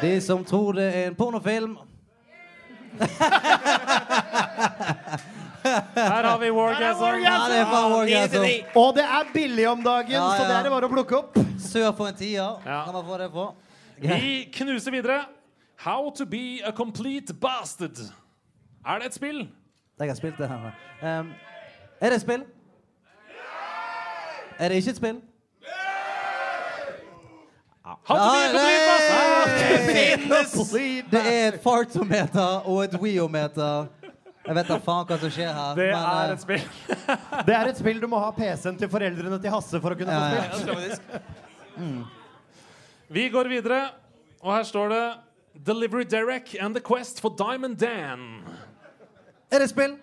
de 0.00 0.20
som 0.20 0.44
tror 0.44 0.72
det 0.72 0.86
er 0.96 1.06
en 1.10 1.14
pornofilm 1.14 1.78
Her 5.94 6.22
har 6.24 6.38
vi 6.38 6.50
Wargasm. 6.50 7.04
Ja, 7.22 7.34
det 7.50 7.58
er 7.60 7.64
Wargasm. 7.70 8.44
Og 8.74 8.94
det 8.96 9.04
er 9.04 9.32
billig 9.34 9.68
om 9.68 9.82
dagen, 9.84 10.12
Ja, 10.12 10.30
så 10.36 10.44
det 10.48 10.56
er 10.56 10.62
det 10.62 10.72
bare 10.72 10.88
å 10.88 10.92
plukke 10.92 11.18
opp. 11.18 11.36
Sør 11.60 11.92
for 11.96 12.08
en 12.08 12.16
tier. 12.16 12.56
Ja. 12.64 12.80
Kan 12.86 12.96
man 12.96 13.04
få 13.06 13.18
det 13.20 13.28
på? 13.34 13.44
Vi 14.00 14.48
knuser 14.56 14.90
videre. 14.90 15.20
How 15.84 16.10
to 16.16 16.26
be 16.26 16.60
a 16.64 16.72
complete 16.72 17.34
bastard. 17.34 17.98
Er 18.86 18.98
det 18.98 19.06
et 19.06 19.14
spill? 19.14 19.48
Jeg 20.00 20.08
har 20.08 20.14
spilt 20.16 20.38
det 20.38 20.48
her. 20.48 20.70
Ehm, 21.02 21.32
er 22.00 22.08
det 22.08 22.16
et 22.16 22.22
spill? 22.22 22.44
Er 24.58 24.68
det 24.68 24.76
ikke 24.76 24.90
et 24.90 24.96
spill? 24.96 25.20
How 27.84 28.16
to 28.16 28.22
be 28.22 28.58
a 28.58 29.48
complete 29.76 30.28
bastard. 30.28 31.10
Det 31.10 31.20
er 31.20 31.48
et 31.48 31.62
fartometer 31.62 32.68
og 32.68 32.84
et 32.84 32.94
weometer. 33.00 33.88
Jeg 34.46 34.56
vet 34.56 34.70
da 34.72 34.76
faen 34.80 35.04
hva 35.08 35.18
som 35.20 35.32
skjer 35.34 35.50
her. 35.52 35.74
Det 35.76 35.88
men, 35.90 36.00
er 36.00 36.22
eh, 36.22 36.32
et 36.32 36.44
spill. 36.44 36.62
Det 37.48 37.54
er 37.56 37.68
et 37.70 37.80
spill 37.80 38.00
du 38.00 38.06
må 38.08 38.20
ha 38.22 38.30
PC-en 38.34 38.78
til 38.80 38.88
foreldrene 38.90 39.38
til 39.42 39.52
Hasse 39.52 39.80
for 39.82 39.92
å 39.92 39.98
kunne 39.98 40.16
Ja, 40.16 40.46
få 40.56 40.78
ja. 40.80 41.20
mm. 41.76 42.00
Vi 43.10 43.28
går 43.28 43.50
videre, 43.52 43.82
og 44.40 44.54
her 44.54 44.64
står 44.64 44.94
det 44.94 45.04
Delivery 45.66 46.06
Derek 46.08 46.54
and 46.60 46.74
the 46.74 46.80
Quest 46.80 47.20
for 47.20 47.36
Diamond 47.36 47.76
Dan. 47.76 48.40
Er 49.52 49.58
det 49.58 49.64
et 49.66 49.70
spill? 49.70 49.96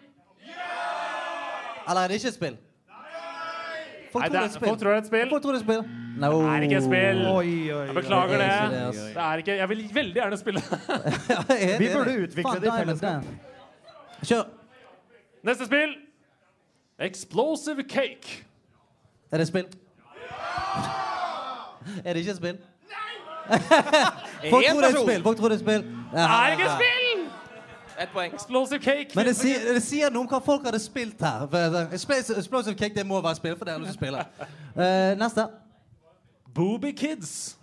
Eller 1.89 2.02
er 2.02 2.08
det 2.08 2.16
ikke 2.20 2.28
et 2.28 2.34
spill? 2.36 2.58
Folk 4.12 4.24
Nei, 4.24 4.30
tror 4.30 4.32
det 4.32 4.32
det 4.32 4.39
er 4.39 4.43
et 4.45 4.52
spill. 4.56 4.68
folk 4.70 4.80
tror 4.80 4.89
det 4.89 4.95
er 4.98 5.02
et 5.02 5.08
spill. 5.08 5.30
Folk 5.30 5.41
tror 5.43 5.52
det 5.52 5.58
er 5.58 5.62
et 5.62 5.66
spill. 5.68 5.84
No. 6.18 6.28
Det 6.41 6.50
er 6.50 6.62
ikke 6.66 6.78
et 6.78 6.84
spill. 6.84 7.20
Oi, 7.28 7.72
oi, 7.72 7.86
Jeg 7.88 7.95
beklager 7.95 8.28
Det 8.28 8.39
det. 8.39 8.45
ikke 8.48 8.70
det, 8.76 8.82
altså. 8.88 9.02
Det 9.08 9.18
er 9.24 9.34
ikke, 9.43 9.56
jeg 9.58 9.70
vil 9.70 9.89
veldig 9.93 10.14
gjerne 10.14 10.38
spille. 10.38 10.62
Ja, 11.30 11.36
Vi 11.78 11.88
burde 11.93 12.24
utvikle 12.24 12.60
det 12.64 12.68
i 12.68 12.70
fellesskap. 12.80 13.24
Kjør. 14.26 14.43
Neste 15.43 15.66
spill. 15.70 15.93
Explosive 17.00 17.84
Cake. 17.89 18.43
Er 19.32 19.38
det 19.38 19.41
et 19.41 19.48
spill? 19.48 19.66
Er 22.06 22.14
det 22.14 22.20
ikke 22.20 22.32
et 22.32 22.38
spill? 22.43 22.58
Folk 24.50 24.66
tror 24.66 24.82
det 24.82 24.84
er 24.84 24.89
et 24.95 25.00
spill. 25.08 25.24
Folk 25.24 25.38
tror 25.38 25.48
det 25.50 25.56
er 25.56 25.60
et 25.62 25.66
spill. 25.68 25.84
Ja, 26.14 26.20
Er 26.26 26.48
ikke 26.52 26.64
et 26.64 26.72
spill? 26.80 27.07
Ett 27.98 28.12
poeng. 28.14 28.34
Explosive 28.34 28.80
Cake. 28.84 29.16
Men 29.16 29.26
det 29.26 29.36
sier, 29.36 29.74
det 29.74 29.82
sier 29.84 30.12
noe 30.14 30.22
om 30.22 30.28
hva 30.30 30.39
folk 30.45 30.66
hadde 30.70 30.80
spilt 30.80 31.22
her. 31.22 31.48
Eh, 31.50 31.93
Explos- 31.98 32.30
Explosive 32.38 32.76
Cake 32.78 32.93
det 32.95 33.06
må 33.10 33.22
være 33.22 33.36
spill, 33.39 33.56
for 33.58 33.66
det 33.66 33.74
har 33.74 33.80
jeg 33.80 33.88
lyst 33.88 33.98
til 33.98 34.08
å 34.08 34.22
spille. 34.22 34.50
Eh, 34.78 35.16
neste. 35.18 35.48
Booby 36.54 36.91
Kids. 36.98 37.56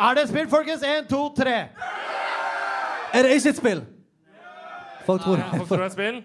Er 0.00 0.14
det 0.14 0.28
spill, 0.28 0.48
folkens? 0.48 0.82
Én, 0.84 1.08
to, 1.08 1.22
tre. 1.36 1.56
Er 3.14 3.22
det 3.24 3.30
ikke 3.38 3.48
et 3.48 3.56
spill? 3.56 3.80
Folk 5.06 5.22
tror 5.24 5.36
det. 5.40 5.44
Folk 5.56 5.68
tror 5.68 5.76
det 5.76 5.82
er 5.82 5.86
et 5.86 5.96
spill. 5.96 6.20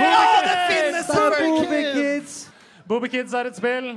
Ja, 0.00 0.18
det 0.42 0.56
finnes 0.70 1.08
er 1.08 1.38
Booby! 1.38 1.80
Kids. 1.94 2.34
Booby 2.88 3.08
Kids 3.12 3.34
er 3.34 3.44
et 3.52 3.56
spill. 3.56 3.92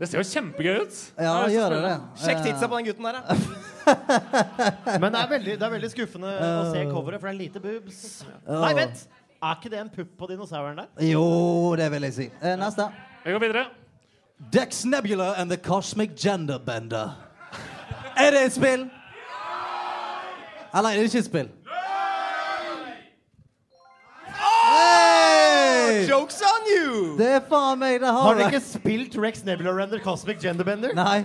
Det 0.00 0.08
ser 0.08 0.18
jo 0.18 0.24
kjempegøy 0.24 0.80
ut. 0.86 1.00
Ja, 1.20 1.34
gjør 1.52 1.74
det 1.76 1.82
det? 1.84 1.94
Sjekk 2.24 2.42
tidsa 2.46 2.68
på 2.68 2.78
den 2.80 2.86
gutten 2.88 3.04
der, 3.04 3.20
da. 3.20 3.36
Men 5.02 5.08
det 5.12 5.20
er 5.20 5.28
veldig, 5.30 5.56
det 5.58 5.66
er 5.66 5.74
veldig 5.74 5.90
skuffende 5.92 6.32
å 6.32 6.64
se 6.72 6.84
coveret, 6.90 7.20
for 7.20 7.28
det 7.28 7.34
er 7.34 7.38
lite 7.40 7.62
boobs. 7.62 8.00
Nei, 8.46 8.72
vent! 8.78 9.04
Er 9.42 9.56
ikke 9.58 9.70
det 9.72 9.78
en 9.82 9.90
pupp 9.90 10.10
på 10.20 10.26
dinosauren 10.30 10.76
der? 10.78 10.90
Jo, 11.02 11.22
det 11.78 11.88
vil 11.90 12.06
jeg 12.06 12.14
si. 12.14 12.26
Eh, 12.38 12.54
neste. 12.60 12.86
Vi 13.24 13.32
går 13.34 13.42
videre. 13.42 13.64
Dex 14.54 14.84
Nebula 14.86 15.32
and 15.36 15.50
the 15.50 15.56
Cosmic 15.56 16.14
Gender 16.16 16.58
Bender. 16.58 17.10
Er 18.16 18.30
det 18.30 18.44
et 18.46 18.54
spill? 18.54 18.86
Eller 20.74 20.88
er 20.88 21.02
det 21.02 21.10
ikke 21.10 21.18
et 21.18 21.26
spill? 21.26 21.50
You! 26.76 27.16
Det 27.18 27.28
er 27.38 27.42
faen 27.48 27.78
meg, 27.80 28.00
det 28.02 28.10
Har 28.10 28.22
har 28.26 28.38
dere 28.38 28.52
ikke 28.52 28.64
spilt 28.64 29.16
Rex 29.20 29.44
Nebula 29.46 29.72
Render 29.76 30.00
Cosmic 30.02 30.40
Genderbender? 30.42 30.94
Nei. 30.96 31.24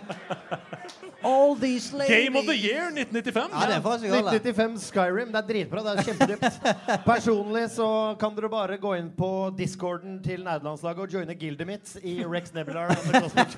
All 1.24 1.56
these 1.56 1.94
ladies. 1.94 2.26
Game 2.26 2.40
of 2.40 2.46
the 2.46 2.56
Year 2.56 2.92
1995. 2.92 3.50
Ja, 3.52 3.68
det 3.68 3.76
er 3.76 3.82
faktisk 3.82 4.06
alle. 4.06 4.36
1995 4.38 4.84
Skyrim. 4.92 5.32
Det 5.34 5.40
er 5.42 5.48
dritbra. 5.48 5.84
Det 5.84 5.92
er 5.94 6.04
kjempedypt. 6.04 6.60
Personlig 7.12 7.64
så 7.74 7.90
kan 8.22 8.36
dere 8.38 8.50
bare 8.54 8.78
gå 8.78 8.94
inn 9.00 9.10
på 9.18 9.32
discorden 9.58 10.20
til 10.24 10.46
nerdelandslaget 10.46 11.04
og 11.08 11.18
joine 11.18 11.36
gildet 11.36 11.68
mitt 11.68 11.96
i 12.04 12.20
Rex 12.24 12.54
Nebula 12.54 12.88
Render 12.92 13.26
Cosmic 13.26 13.58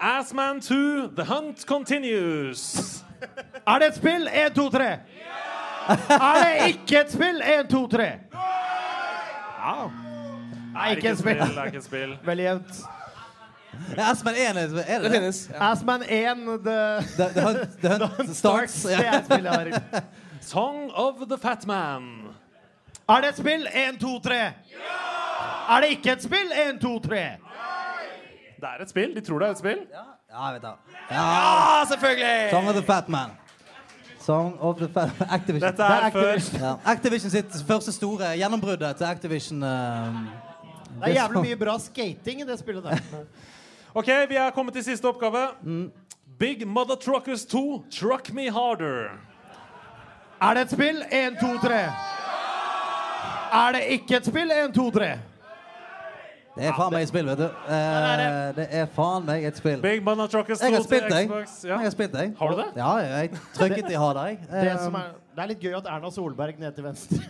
Assman 0.00 0.60
2, 0.62 1.08
The 1.16 1.24
Hunt 1.26 1.66
Continues. 1.66 3.02
Er 3.66 3.78
det 3.82 3.88
et 3.88 3.96
spill? 3.98 4.28
1, 4.30 4.54
2, 4.54 4.68
3. 4.70 4.84
Er 5.88 6.38
det 6.38 6.68
ikke 6.68 7.00
et 7.00 7.12
spill? 7.12 7.42
1, 7.42 7.68
2, 7.72 7.86
3. 7.96 8.06
Nei, 10.74 10.90
ikke 10.94 11.10
et 11.12 11.18
spill. 11.18 11.40
Det 11.42 11.58
er 11.58 11.70
ikke 11.72 11.82
et 11.82 11.88
spill. 11.88 12.14
Veldig 12.30 12.44
jevnt. 12.44 12.80
Ja, 13.96 14.10
Aspen 14.10 14.34
1 14.34 14.40
er 14.40 14.58
er 14.58 14.66
det 14.66 15.02
Det 15.02 15.10
finnes. 15.12 15.40
Ja. 15.52 15.70
Asman 15.70 16.02
1, 16.02 16.46
The, 16.64 16.78
The, 17.16 17.28
the 17.34 17.42
hunt, 17.46 17.76
the 17.82 17.88
hunt 17.88 18.36
starts. 18.36 18.38
Starts. 18.38 18.82
Det 18.82 19.06
er 19.06 19.18
et 19.18 19.24
spill 19.28 19.44
jeg 19.44 19.52
har. 19.52 20.02
Song 20.52 20.90
of 20.94 21.26
the 21.28 21.38
Fat 21.38 21.66
Man. 21.66 22.08
Er 23.08 23.20
det 23.20 23.28
et 23.28 23.38
spill? 23.42 23.66
1, 23.74 24.00
2, 24.00 24.18
3. 24.24 24.38
Er 25.68 25.80
det 25.80 25.90
ikke 25.96 26.12
et 26.12 26.22
spill? 26.22 26.52
1, 26.68 26.80
2, 26.80 26.98
3. 27.08 27.22
Det 28.58 28.68
er 28.68 28.82
et 28.82 28.90
spill. 28.90 29.14
De 29.14 29.20
tror 29.20 29.38
det 29.38 29.48
er 29.48 29.50
et 29.56 29.58
spill. 29.58 29.82
Ja, 30.32 30.52
vet 30.52 30.62
du. 30.62 30.94
Ja, 31.10 31.84
selvfølgelig! 31.88 32.50
Song 32.50 32.68
of 32.68 32.74
the 32.74 32.82
Fat 32.82 33.08
Man. 33.08 33.30
Song 34.28 34.58
of 34.60 34.76
the 34.76 34.88
Activision. 35.30 35.64
Dette 35.70 35.82
er 35.82 36.10
før 36.12 36.60
Ja. 36.60 36.74
Activision 36.92 37.30
sitt 37.32 37.54
første 37.68 37.92
store 37.96 38.34
gjennombrudd 38.36 38.82
til 38.98 39.04
Activision. 39.08 39.62
Uh, 39.62 40.18
Det 40.98 41.08
er 41.08 41.14
jævlig 41.22 41.42
mye 41.46 41.56
bra 41.56 41.78
skating 41.80 42.42
i 42.42 42.44
det 42.44 42.58
spillet 42.60 42.84
der. 42.84 42.98
Ok, 43.98 44.06
vi 44.28 44.36
er 44.36 44.50
kommet 44.54 44.74
til 44.76 44.84
siste 44.84 45.08
oppgave. 45.08 45.46
Big 46.38 46.66
Mother 46.68 46.94
Truckers 46.94 47.44
2, 47.48 47.84
Truck 47.90 48.32
Me 48.32 48.50
Harder. 48.52 49.16
Er 50.42 50.54
det 50.54 50.62
et 50.62 50.70
spill? 50.76 51.00
1, 51.12 51.38
2, 51.40 51.46
3. 51.64 51.78
Er 53.52 53.72
det 53.72 53.80
ikke 53.96 54.16
et 54.20 54.26
spill? 54.28 54.52
1, 54.52 54.74
2, 54.74 54.90
3. 54.90 55.08
Det 56.58 56.66
er 56.66 56.74
faen 56.74 56.90
meg 56.92 57.04
et 57.06 57.10
spill, 57.12 57.26
vet 57.30 57.38
du. 57.38 57.44
Eh, 57.70 58.52
det 58.56 58.64
er 58.80 58.86
faen 58.96 59.24
meg 59.28 59.44
et 59.46 59.56
spill. 59.60 59.78
Big 59.84 60.00
Banana 60.04 60.26
Truckers 60.32 60.58
2 60.58 60.66
Jeg 60.66 60.74
har 60.74 60.82
spilt 60.86 61.06
til. 61.06 61.28
Xbox. 61.28 61.54
Jeg 61.68 61.78
har 61.84 61.94
spilt 61.94 62.12
deg. 62.16 62.32
Har 62.40 62.50
du 62.50 62.56
det? 62.58 62.66
Ja, 62.80 62.90
jeg 63.04 63.30
trykket 63.54 63.92
i 63.94 64.00
ha 64.02 64.08
det, 64.18 64.24
Eh, 64.48 64.64
Det, 64.64 64.74
som 64.82 64.94
er, 64.98 65.12
det 65.36 65.44
er 65.44 65.52
litt 65.52 65.62
gøy 65.62 65.76
at 65.78 65.86
Erna 65.94 66.10
Solberg 66.10 66.58
ned 66.58 66.74
til 66.74 66.84
venstre. 66.84 67.18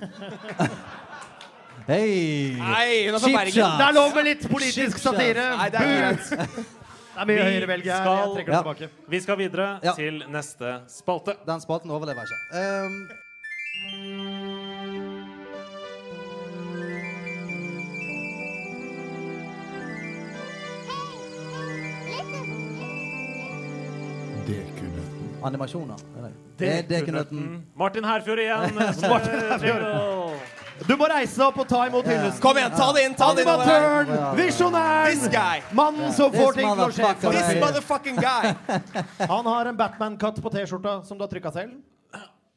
Hei! 1.88 2.56
Nei, 2.58 2.88
hun 3.08 3.14
er 3.16 3.22
fra 3.22 3.30
Bergen. 3.32 3.76
Det 3.78 3.86
er 3.86 3.94
lov 3.96 4.16
med 4.16 4.24
litt 4.28 4.48
politisk 4.50 4.98
satire. 5.00 5.44
Nei, 5.56 5.68
det 5.72 5.80
er 5.84 5.94
greit. 6.02 6.66
Det 7.18 7.24
er 7.24 7.26
mye 7.26 7.36
Vi 7.42 7.88
her. 7.90 8.18
Jeg 8.22 8.28
trekker 8.34 8.52
Ja. 8.52 8.58
det 8.58 8.76
tilbake. 8.78 8.88
Vi 9.10 9.20
skal 9.20 9.36
videre 9.40 9.80
Ja. 9.82 9.92
til 9.96 10.20
neste 10.30 10.74
spalte. 10.86 11.34
Den 11.48 11.60
spalten 11.60 11.90
overlever 11.90 12.22
jeg 12.22 12.28
ikke. 12.30 12.38
Um, 12.86 13.08
animasjoner. 25.48 26.04
er 26.18 26.28
det. 26.28 26.68
Er 26.68 26.86
Dekunøtten. 26.92 27.48
Martin 27.78 28.06
Herfjord 28.08 28.44
igjen. 28.44 28.78
Jingle. 29.64 30.38
Du 30.86 30.94
må 30.94 31.08
reise 31.10 31.34
deg 31.34 31.42
opp 31.48 31.56
og 31.58 31.66
ta 31.66 31.80
imot 31.88 32.06
hyllesten. 32.06 32.42
Kom 32.42 32.58
igjen, 32.60 32.74
ta 32.76 32.86
det 32.94 33.02
inn! 33.08 33.14
ta 33.18 33.32
det 33.34 33.42
inn. 33.42 33.48
Animatøren, 33.50 34.12
This 34.38 34.44
visjonæren, 34.44 35.24
guy. 35.32 35.62
mannen 35.74 36.12
som 36.14 36.30
får 36.34 36.54
ting 36.54 36.68
til 36.70 36.84
å 36.84 36.90
skje. 36.94 37.12
This 37.34 37.48
motherfucking 37.58 38.20
guy. 38.22 38.52
Han 39.32 39.48
har 39.50 39.72
en 39.72 39.78
Batman-katt 39.78 40.38
på 40.44 40.52
T-skjorta 40.54 41.00
som 41.08 41.18
du 41.18 41.24
har 41.26 41.32
trykka 41.32 41.54
selv. 41.54 41.78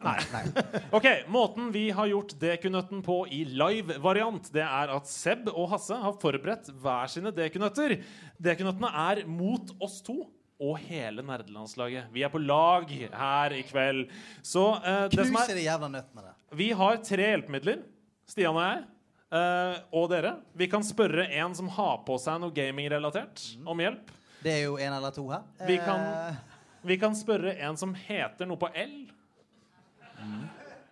Ok, 0.97 1.05
Måten 1.29 1.67
vi 1.73 1.83
har 1.93 2.07
gjort 2.09 2.31
Dekunøtten 2.41 3.03
på 3.05 3.19
i 3.29 3.43
live-variant, 3.45 4.47
det 4.53 4.63
er 4.65 4.89
at 4.95 5.05
Seb 5.05 5.45
og 5.51 5.67
Hasse 5.75 5.93
har 5.93 6.15
forberedt 6.21 6.71
hver 6.81 7.11
sine 7.13 7.29
Dekunøtter. 7.35 7.99
Dekunøttene 8.41 8.89
er 8.89 9.21
mot 9.29 9.69
oss 9.77 9.99
to 10.01 10.23
og 10.61 10.77
hele 10.85 11.25
nerdelandslaget. 11.25 12.11
Vi 12.13 12.23
er 12.23 12.31
på 12.33 12.41
lag 12.41 12.87
her 12.91 13.55
i 13.57 13.63
kveld. 13.65 14.05
Så 14.45 14.67
uh, 14.77 15.07
det 15.09 15.25
som 15.25 15.39
er 15.41 15.53
de 15.57 15.65
jævla 15.65 15.89
nøttene 15.91 16.25
der. 16.27 16.35
Vi 16.55 16.71
har 16.77 17.01
tre 17.05 17.29
hjelpemidler. 17.33 17.81
Stian 18.29 18.55
og 18.55 18.63
jeg. 18.63 18.83
Uh, 19.31 19.75
og 19.95 20.09
dere. 20.11 20.35
Vi 20.59 20.67
kan 20.71 20.83
spørre 20.83 21.25
en 21.39 21.55
som 21.55 21.69
har 21.71 22.01
på 22.07 22.17
seg 22.19 22.41
noe 22.43 22.53
gaming-relatert, 22.55 23.45
om 23.63 23.79
hjelp. 23.79 24.11
Det 24.41 24.53
er 24.57 24.63
jo 24.65 24.77
en 24.81 24.93
eller 24.97 25.13
to 25.15 25.23
her. 25.31 25.45
Vi 25.67 25.77
kan, 25.79 26.01
Eh, 26.01 26.35
vi 26.81 26.97
kan 26.97 27.15
spørre 27.15 27.53
en 27.61 27.77
som 27.77 27.93
heter 27.93 28.49
noe 28.49 28.57
på 28.57 28.71
L. 28.73 28.95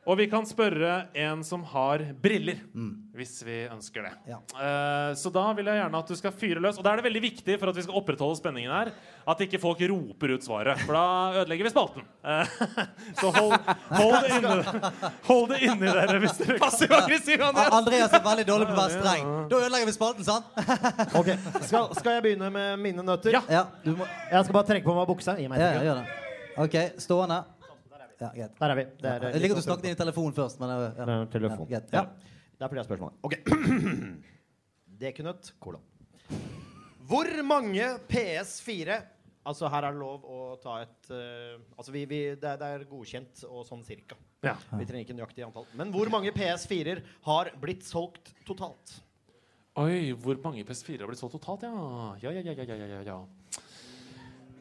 Og 0.10 0.18
vi 0.18 0.26
kan 0.32 0.41
spørre 0.49 1.03
en 1.22 1.43
som 1.45 1.62
har 1.70 2.01
briller, 2.24 2.64
hvis 3.14 3.36
vi 3.45 3.57
ønsker 3.70 4.07
det. 4.07 4.12
Ja. 4.32 4.38
Uh, 4.55 5.12
så 5.20 5.30
da 5.30 5.43
vil 5.53 5.68
jeg 5.70 5.78
gjerne 5.84 5.99
at 6.01 6.10
du 6.10 6.16
skal 6.18 6.34
fyre 6.34 6.64
løs. 6.64 6.80
Og 6.82 6.86
da 6.88 6.93
er 6.95 7.01
det 7.01 7.05
veldig 7.05 7.22
viktig 7.28 7.57
for 7.62 7.70
at 7.70 7.78
vi 7.78 7.84
skal 7.86 7.99
opprettholde 7.99 8.39
spenningen 8.39 8.74
her, 8.74 8.89
at 9.30 9.43
ikke 9.45 9.60
folk 9.62 9.84
roper 9.91 10.34
ut 10.34 10.47
svaret. 10.47 10.82
For 10.82 10.97
da 10.97 11.43
ødelegger 11.43 11.68
vi 11.68 11.74
spalten. 11.76 12.07
Uh, 12.26 12.55
så 13.22 13.30
hold, 13.38 13.53
hold 13.99 14.18
det 14.26 14.32
inni 14.39 14.55
Hold 15.30 15.45
det 15.53 15.62
inni 15.68 15.91
dere 15.99 16.18
hvis 16.24 16.39
dere 16.41 16.57
kan. 16.57 16.64
Passiv-aggressiv, 16.66 17.43
A- 17.45 17.51
Andreas. 17.51 17.78
Andreas 17.82 18.18
er 18.18 18.26
veldig 18.32 18.47
dårlig 18.49 18.72
på 18.72 18.74
å 18.74 18.80
være 18.82 18.97
streng. 18.97 19.30
Da 19.53 19.62
ødelegger 19.62 19.91
vi 19.91 19.97
spalten, 19.99 20.26
sant? 20.32 20.49
Ok, 21.20 21.30
skal, 21.68 21.93
skal 21.99 22.18
jeg 22.18 22.26
begynne 22.26 22.49
med 22.55 22.82
mine 22.82 23.05
nøtter? 23.05 23.38
Ja. 23.38 23.43
Ja, 23.51 23.64
du 23.86 23.93
må 23.99 24.10
Jeg 24.10 24.41
skal 24.47 24.57
bare 24.57 24.72
trekke 24.74 24.89
på 24.89 24.97
meg 24.97 25.07
buksa. 25.14 25.38
Gi 25.38 25.45
meg 25.51 25.62
Ja, 25.62 25.70
et 25.70 25.70
ja, 25.70 25.78
sekund. 25.78 25.88
gjør 25.91 26.01
det. 26.01 26.60
OK, 26.66 27.01
stående. 27.05 27.39
Ja, 28.20 28.30
greit. 28.36 28.57
Der 28.59 28.74
er 28.74 28.76
vi. 28.76 28.86
Det 28.99 29.11
er, 29.11 29.28
Jeg 29.32 29.41
liker 29.43 29.55
at 29.55 29.61
du 29.61 29.67
snakket 29.67 29.88
inn 29.88 29.95
i 29.95 29.99
telefonen 29.99 30.36
først, 30.36 30.59
men 30.59 30.74
eh, 30.74 30.82
ja. 30.84 31.05
Det 31.05 31.15
er 31.15 31.30
telefon. 31.36 31.70
Ja, 31.70 31.80
greit. 31.80 31.93
Ja. 31.95 32.01
Ja. 32.03 32.36
Det 32.59 32.65
er 32.65 32.72
fordi 32.72 32.80
jeg 32.80 32.84
har 32.84 32.89
spørsmål. 32.89 33.13
Ok. 33.24 33.36
Dekunøtt, 35.03 35.53
kolon. 35.63 35.86
Hvor 37.09 37.32
mange 37.47 37.95
PS4 38.11 38.99
Altså, 39.49 39.70
her 39.72 39.86
er 39.88 39.95
det 39.95 40.01
lov 40.01 40.26
å 40.30 40.39
ta 40.61 40.76
et 40.84 41.07
uh, 41.15 41.55
Altså, 41.80 41.93
vi, 41.95 42.03
vi, 42.05 42.17
det, 42.36 42.43
er, 42.43 42.57
det 42.59 42.67
er 42.76 42.84
godkjent 42.89 43.45
og 43.47 43.63
sånn 43.65 43.86
cirka. 43.88 44.17
Ja. 44.45 44.57
Vi 44.76 44.86
trenger 44.86 45.07
ikke 45.07 45.15
nøyaktig 45.17 45.45
antall. 45.47 45.65
Men 45.80 45.93
hvor 45.95 46.11
mange 46.11 46.34
PS4-er 46.36 47.01
har 47.26 47.49
blitt 47.59 47.88
solgt 47.88 48.34
totalt? 48.47 48.99
Oi, 49.80 50.11
hvor 50.20 50.38
mange 50.43 50.65
PS4 50.67 51.01
har 51.01 51.09
blitt 51.09 51.22
solgt 51.22 51.38
totalt, 51.39 51.63
ja? 51.65 51.72
Ja, 52.22 52.34
ja, 52.36 52.43
ja, 52.43 52.53
ja, 52.59 52.78
ja, 52.84 53.01
ja, 53.07 53.17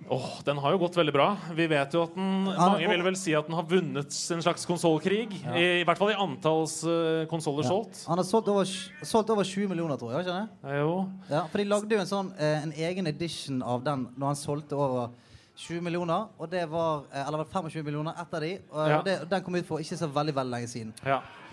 ja. 0.01 0.09
Åh, 0.15 0.29
den 0.45 0.59
har 0.63 0.73
jo 0.73 0.81
gått 0.81 0.97
veldig 0.97 1.13
bra. 1.13 1.27
Vi 1.57 1.67
vet 1.69 1.95
jo 1.95 2.05
at 2.07 2.15
den 2.17 2.49
Mange 2.49 2.89
vil 2.91 3.05
vel 3.05 3.19
si 3.19 3.35
at 3.37 3.49
den 3.49 3.57
har 3.59 3.67
vunnet 3.69 4.19
en 4.35 4.43
slags 4.45 4.65
konsollkrig. 4.69 5.35
I, 5.53 5.65
I 5.83 5.87
hvert 5.89 6.01
fall 6.01 6.13
i 6.15 6.19
antalls 6.19 6.81
uh, 6.89 7.27
konsoller 7.31 7.67
solgt. 7.69 8.05
Han 8.09 8.21
har 8.21 8.27
solgt 8.29 8.49
over, 8.53 8.69
solgt 9.03 9.33
over 9.35 9.45
20 9.45 9.69
millioner, 9.73 10.01
tror 10.01 10.15
jeg. 10.15 10.27
Ikke 10.27 10.39
det? 10.39 10.79
Jo. 10.81 10.95
Ja, 11.29 11.45
for 11.51 11.61
de 11.61 11.69
lagde 11.69 11.97
jo 11.99 12.03
en 12.03 12.11
sånn 12.11 12.31
eh, 12.39 12.63
En 12.65 12.73
egen 12.73 13.11
edition 13.11 13.61
av 13.63 13.85
den 13.87 14.07
når 14.17 14.33
han 14.33 14.41
solgte 14.41 14.79
over 14.79 15.11
20 15.59 15.81
millioner, 15.83 16.29
og 16.39 16.47
det 16.53 16.61
var 16.71 17.01
eh, 17.13 17.25
Eller 17.27 17.41
25 17.51 17.83
millioner 17.83 18.15
etter 18.23 18.41
de. 18.45 18.51
Og 18.71 18.89
Ja. 18.89 19.01
det, 19.03 19.17
den 19.31 19.43
kom 19.43 19.57
ut 19.59 19.67
for 19.67 19.79
ikke 19.83 19.97
så 19.99 20.07
veldig 20.07 20.35
veldig 20.37 20.53
lenge 20.55 20.69
siden. 20.71 20.93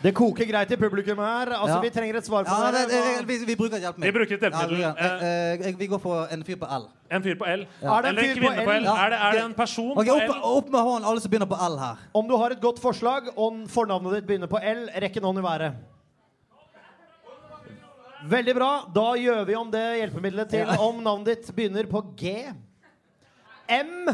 Det 0.04 0.12
koker 0.14 0.46
greit 0.46 0.70
i 0.72 0.76
publikum 0.78 1.18
her. 1.18 1.50
Altså, 1.56 1.76
Ja. 1.78 1.82
Vi 1.82 1.90
trenger 1.90 2.18
et 2.20 2.26
svar 2.28 2.44
på 2.46 2.52
Ja, 2.54 2.68
det. 2.72 2.84
det, 2.92 3.00
det, 3.20 3.28
vi, 3.28 3.38
vi 3.50 3.56
bruker 3.56 3.76
et 3.78 3.82
hjelpemiddel. 3.82 4.14
Vi 4.14 4.18
bruker 4.20 4.36
et 4.36 4.42
hjelpemiddel. 4.46 4.80
Ja, 4.84 4.92
vi, 4.94 5.66
eh, 5.66 5.70
eh, 5.72 5.80
vi 5.80 5.88
går 5.88 5.98
for 6.04 6.28
en 6.32 6.44
fyr 6.46 6.56
på 6.62 6.68
L. 6.78 6.86
En 7.12 7.24
fyr 7.24 7.36
på 7.40 7.46
L. 7.50 7.66
Ja. 7.82 7.98
Eller 8.00 8.22
en 8.30 8.38
kvinne 8.38 8.66
på 8.66 8.72
L. 8.76 8.86
Er, 8.94 9.10
det, 9.10 9.20
er 9.26 9.32
det 9.32 9.44
en 9.46 9.54
person 9.58 9.98
Ok, 9.98 10.06
på 10.06 10.14
opp, 10.20 10.36
L? 10.36 10.42
opp 10.44 10.70
med 10.70 10.80
hånden, 10.82 11.10
alle 11.10 11.22
som 11.26 11.32
begynner 11.32 11.50
på 11.50 11.58
L 11.72 11.78
her. 11.82 11.96
Om 12.14 12.28
du 12.28 12.38
har 12.38 12.52
et 12.52 12.62
godt 12.62 12.80
forslag, 12.80 13.34
og 13.38 13.66
fornavnet 13.74 14.20
ditt 14.20 14.28
begynner 14.30 14.48
på 14.54 14.62
L, 14.62 14.86
rekk 15.02 15.18
en 15.18 15.24
hånd 15.32 15.40
i 15.40 15.42
været. 15.50 15.74
Veldig 18.26 18.56
bra. 18.58 18.70
Da 18.96 19.08
gjør 19.22 19.44
vi 19.46 19.56
om 19.56 19.72
det 19.72 19.84
hjelpemiddelet 20.00 20.50
til 20.50 20.60
Ja. 20.68 20.78
om 20.82 21.02
navnet 21.04 21.26
ditt 21.26 21.56
begynner 21.56 21.86
på 21.90 22.02
G. 22.18 22.54
M. 23.70 24.10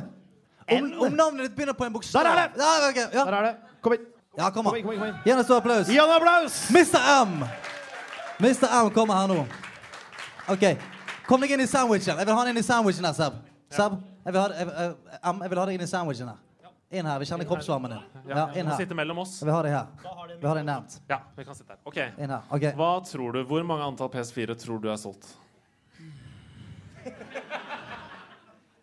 Om, 0.72 0.86
om 1.06 1.16
navnet 1.18 1.48
ditt 1.50 1.56
begynner 1.58 1.74
på 1.76 1.86
en 1.86 1.94
bokstav. 1.94 2.24
Der 2.24 2.32
er 2.32 2.48
det! 2.48 2.62
Ja, 2.62 2.90
ok, 2.90 3.00
ja. 3.14 3.26
Der 3.26 3.38
er 3.40 3.48
det. 3.50 3.56
Kom 3.82 3.92
hit. 3.96 4.08
Ja, 4.38 4.50
kom 4.52 4.64
Kom 4.64 4.74
an. 4.74 4.78
inn, 4.80 4.86
kom 4.86 4.94
inn, 4.94 5.00
kom 5.02 5.08
inn. 5.10 5.18
Gi 5.26 5.32
ham 5.34 5.40
en 5.42 5.46
stor 5.48 5.58
applaus. 5.60 5.88
Gi 5.92 5.98
en 6.00 6.14
applaus! 6.16 6.60
Mr. 6.72 7.00
M. 7.26 7.34
Mr. 8.40 8.68
M 8.86 8.92
kommer 8.96 9.18
her 9.20 9.28
nå. 9.34 9.42
OK. 10.54 10.64
Kom 11.28 11.42
deg 11.44 11.52
inn 11.58 11.64
i 11.66 11.68
sandwichen. 11.68 12.16
Jeg 12.18 12.28
vil 12.30 12.36
ha 12.38 12.46
den 12.48 12.56
inn 12.56 12.62
i 12.62 12.66
sandwichen 12.66 13.06
her, 13.10 13.14
Seb. 13.18 13.34
Seb, 13.72 13.98
jeg 14.26 14.34
vil 14.36 14.42
ha, 14.42 14.48
jeg, 14.56 14.68
jeg, 14.72 14.96
M, 15.34 15.44
jeg 15.44 15.52
vil 15.54 15.60
ha 15.62 15.66
deg 15.68 15.76
inn 15.80 15.84
i 15.84 15.90
sandwichen 15.92 16.32
her. 16.32 16.40
Inn 16.92 17.08
her. 17.08 17.20
Vi 17.24 17.28
kjenner 17.30 17.48
kroppsvarmen 17.48 17.92
din. 17.94 18.02
Ja, 18.32 18.48
inn 18.56 18.68
her. 18.68 18.76
sitte 18.80 18.96
mellom 18.96 19.22
oss. 19.24 19.38
Vi 19.44 19.52
har 19.52 19.64
deg 19.68 19.76
her. 19.76 19.86
Vi 20.42 20.48
har 20.48 20.56
deg 20.60 20.66
nærmt. 20.68 20.98
Ja, 21.12 21.22
vi 21.38 21.46
kan 21.48 21.56
sitte 21.56 21.72
her. 21.76 21.80
Ok. 21.88 22.00
Inn 22.18 22.32
her. 22.36 22.42
ok. 22.52 22.66
Hva 22.80 22.90
tror 23.08 23.36
du, 23.38 23.44
Hvor 23.48 23.64
mange 23.68 23.84
antall 23.88 24.12
PS4 24.16 24.56
tror 24.60 24.80
du 24.84 24.90
er 24.92 25.00
solgt? 25.00 25.28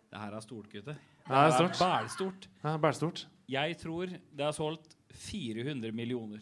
Det 0.09 0.19
her 0.19 0.35
er 0.35 0.41
stort, 0.41 0.69
gutter. 0.71 0.95
Det 1.27 1.35
er 1.37 1.51
stort. 1.53 1.77
Bælstort. 1.77 2.47
er 2.63 2.77
bælstort. 2.77 3.27
Jeg 3.49 3.77
tror 3.77 4.05
det 4.09 4.45
er 4.45 4.51
solgt 4.51 4.95
400 5.13 5.91
millioner. 5.91 6.39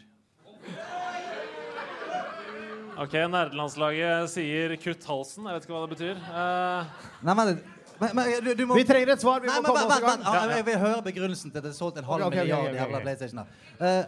Ok, 2.98 3.14
Nerdelandslaget 3.14 4.30
sier 4.32 4.76
'kutt 4.76 5.04
halsen'. 5.06 5.46
Jeg 5.46 5.54
vet 5.54 5.66
ikke 5.68 5.74
hva 5.76 5.82
det 5.86 5.90
betyr. 5.98 6.16
Uh... 6.18 6.86
Nei, 7.28 7.34
men, 7.38 7.60
men, 8.00 8.16
men 8.16 8.32
du, 8.46 8.54
du 8.58 8.66
må 8.66 8.78
Vi 8.80 8.86
trenger 8.88 9.14
et 9.14 9.22
svar. 9.22 9.44
Vi 9.44 9.48
Nei, 9.52 9.60
må 9.60 9.62
men 9.62 9.70
komme 9.70 9.86
oss 9.86 10.00
i 10.00 10.06
gang. 10.06 10.24
Ja, 10.24 10.56
Jeg 10.56 10.66
vil 10.66 10.80
høre 10.82 11.04
begrunnelsen 11.06 11.52
til 11.52 11.58
at 11.60 11.68
det 11.68 11.74
er 11.76 11.78
solgt 11.78 12.00
en 12.02 12.08
halv 12.08 12.26
okay, 12.26 12.26
ok, 12.26 12.34
ok, 12.34 12.42
milliard 12.42 12.62
okay, 12.64 12.74
ok. 12.74 12.80
jævla 12.82 13.04
PlayStation 13.04 13.44
her. 13.44 13.48
Eh, 13.84 14.04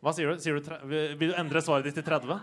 hva 0.00 0.14
sier 0.14 0.30
du? 0.30 0.40
Sier 0.40 0.54
du 0.56 0.64
tre 0.64 0.78
vil 0.86 1.18
vil 1.18 1.34
du 1.34 1.36
endre 1.42 1.60
svaret 1.60 1.84
ditt 1.90 1.98
til 1.98 2.06
30? 2.06 2.40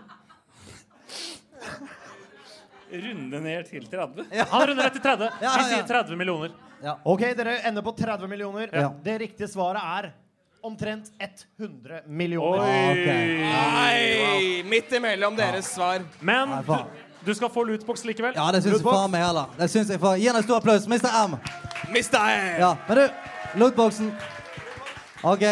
Runde 2.92 3.40
ned 3.42 3.64
til 3.70 3.82
30. 3.90 4.26
Han 4.50 4.68
runder 4.68 4.84
ned 4.84 4.92
til 4.94 5.02
30. 5.02 5.30
Ja, 5.42 5.50
Vi 5.56 5.62
ja. 5.62 5.64
sier 5.72 5.86
30 5.88 6.16
millioner. 6.16 6.50
Ok, 7.04 7.20
dere 7.34 7.56
ender 7.66 7.82
på 7.82 7.92
30 7.98 8.28
millioner. 8.30 8.68
Ja. 8.72 8.90
Det 9.02 9.16
riktige 9.24 9.48
svaret 9.50 9.82
er 9.82 10.12
omtrent 10.66 11.10
100 11.58 12.02
millioner. 12.06 12.62
Nei! 13.42 14.62
Midt 14.70 14.92
imellom 14.98 15.36
deres 15.38 15.72
svar. 15.74 16.02
Men 16.20 16.48
Nei, 16.50 16.62
du, 16.66 17.02
du 17.26 17.34
skal 17.34 17.50
få 17.54 17.64
lootbox 17.66 18.04
likevel. 18.06 18.34
ja, 18.38 18.46
det 18.54 18.62
syns 18.62 18.78
jeg 18.78 18.86
faen 18.86 19.10
meg 19.14 19.22
heller. 19.26 19.50
Det 19.58 19.70
syns 19.72 19.90
jeg 19.94 20.02
faen. 20.02 20.20
Gi 20.22 20.26
ham 20.30 20.38
en 20.40 20.46
stor 20.46 20.58
applaus. 20.62 20.86
Mr. 20.90 21.10
M. 21.26 21.36
Mr. 21.90 22.18
M. 22.22 22.50
Ja, 22.62 22.72
men 22.88 23.02
du, 23.02 23.06
lootboxen. 23.62 24.12
OK. 25.26 25.42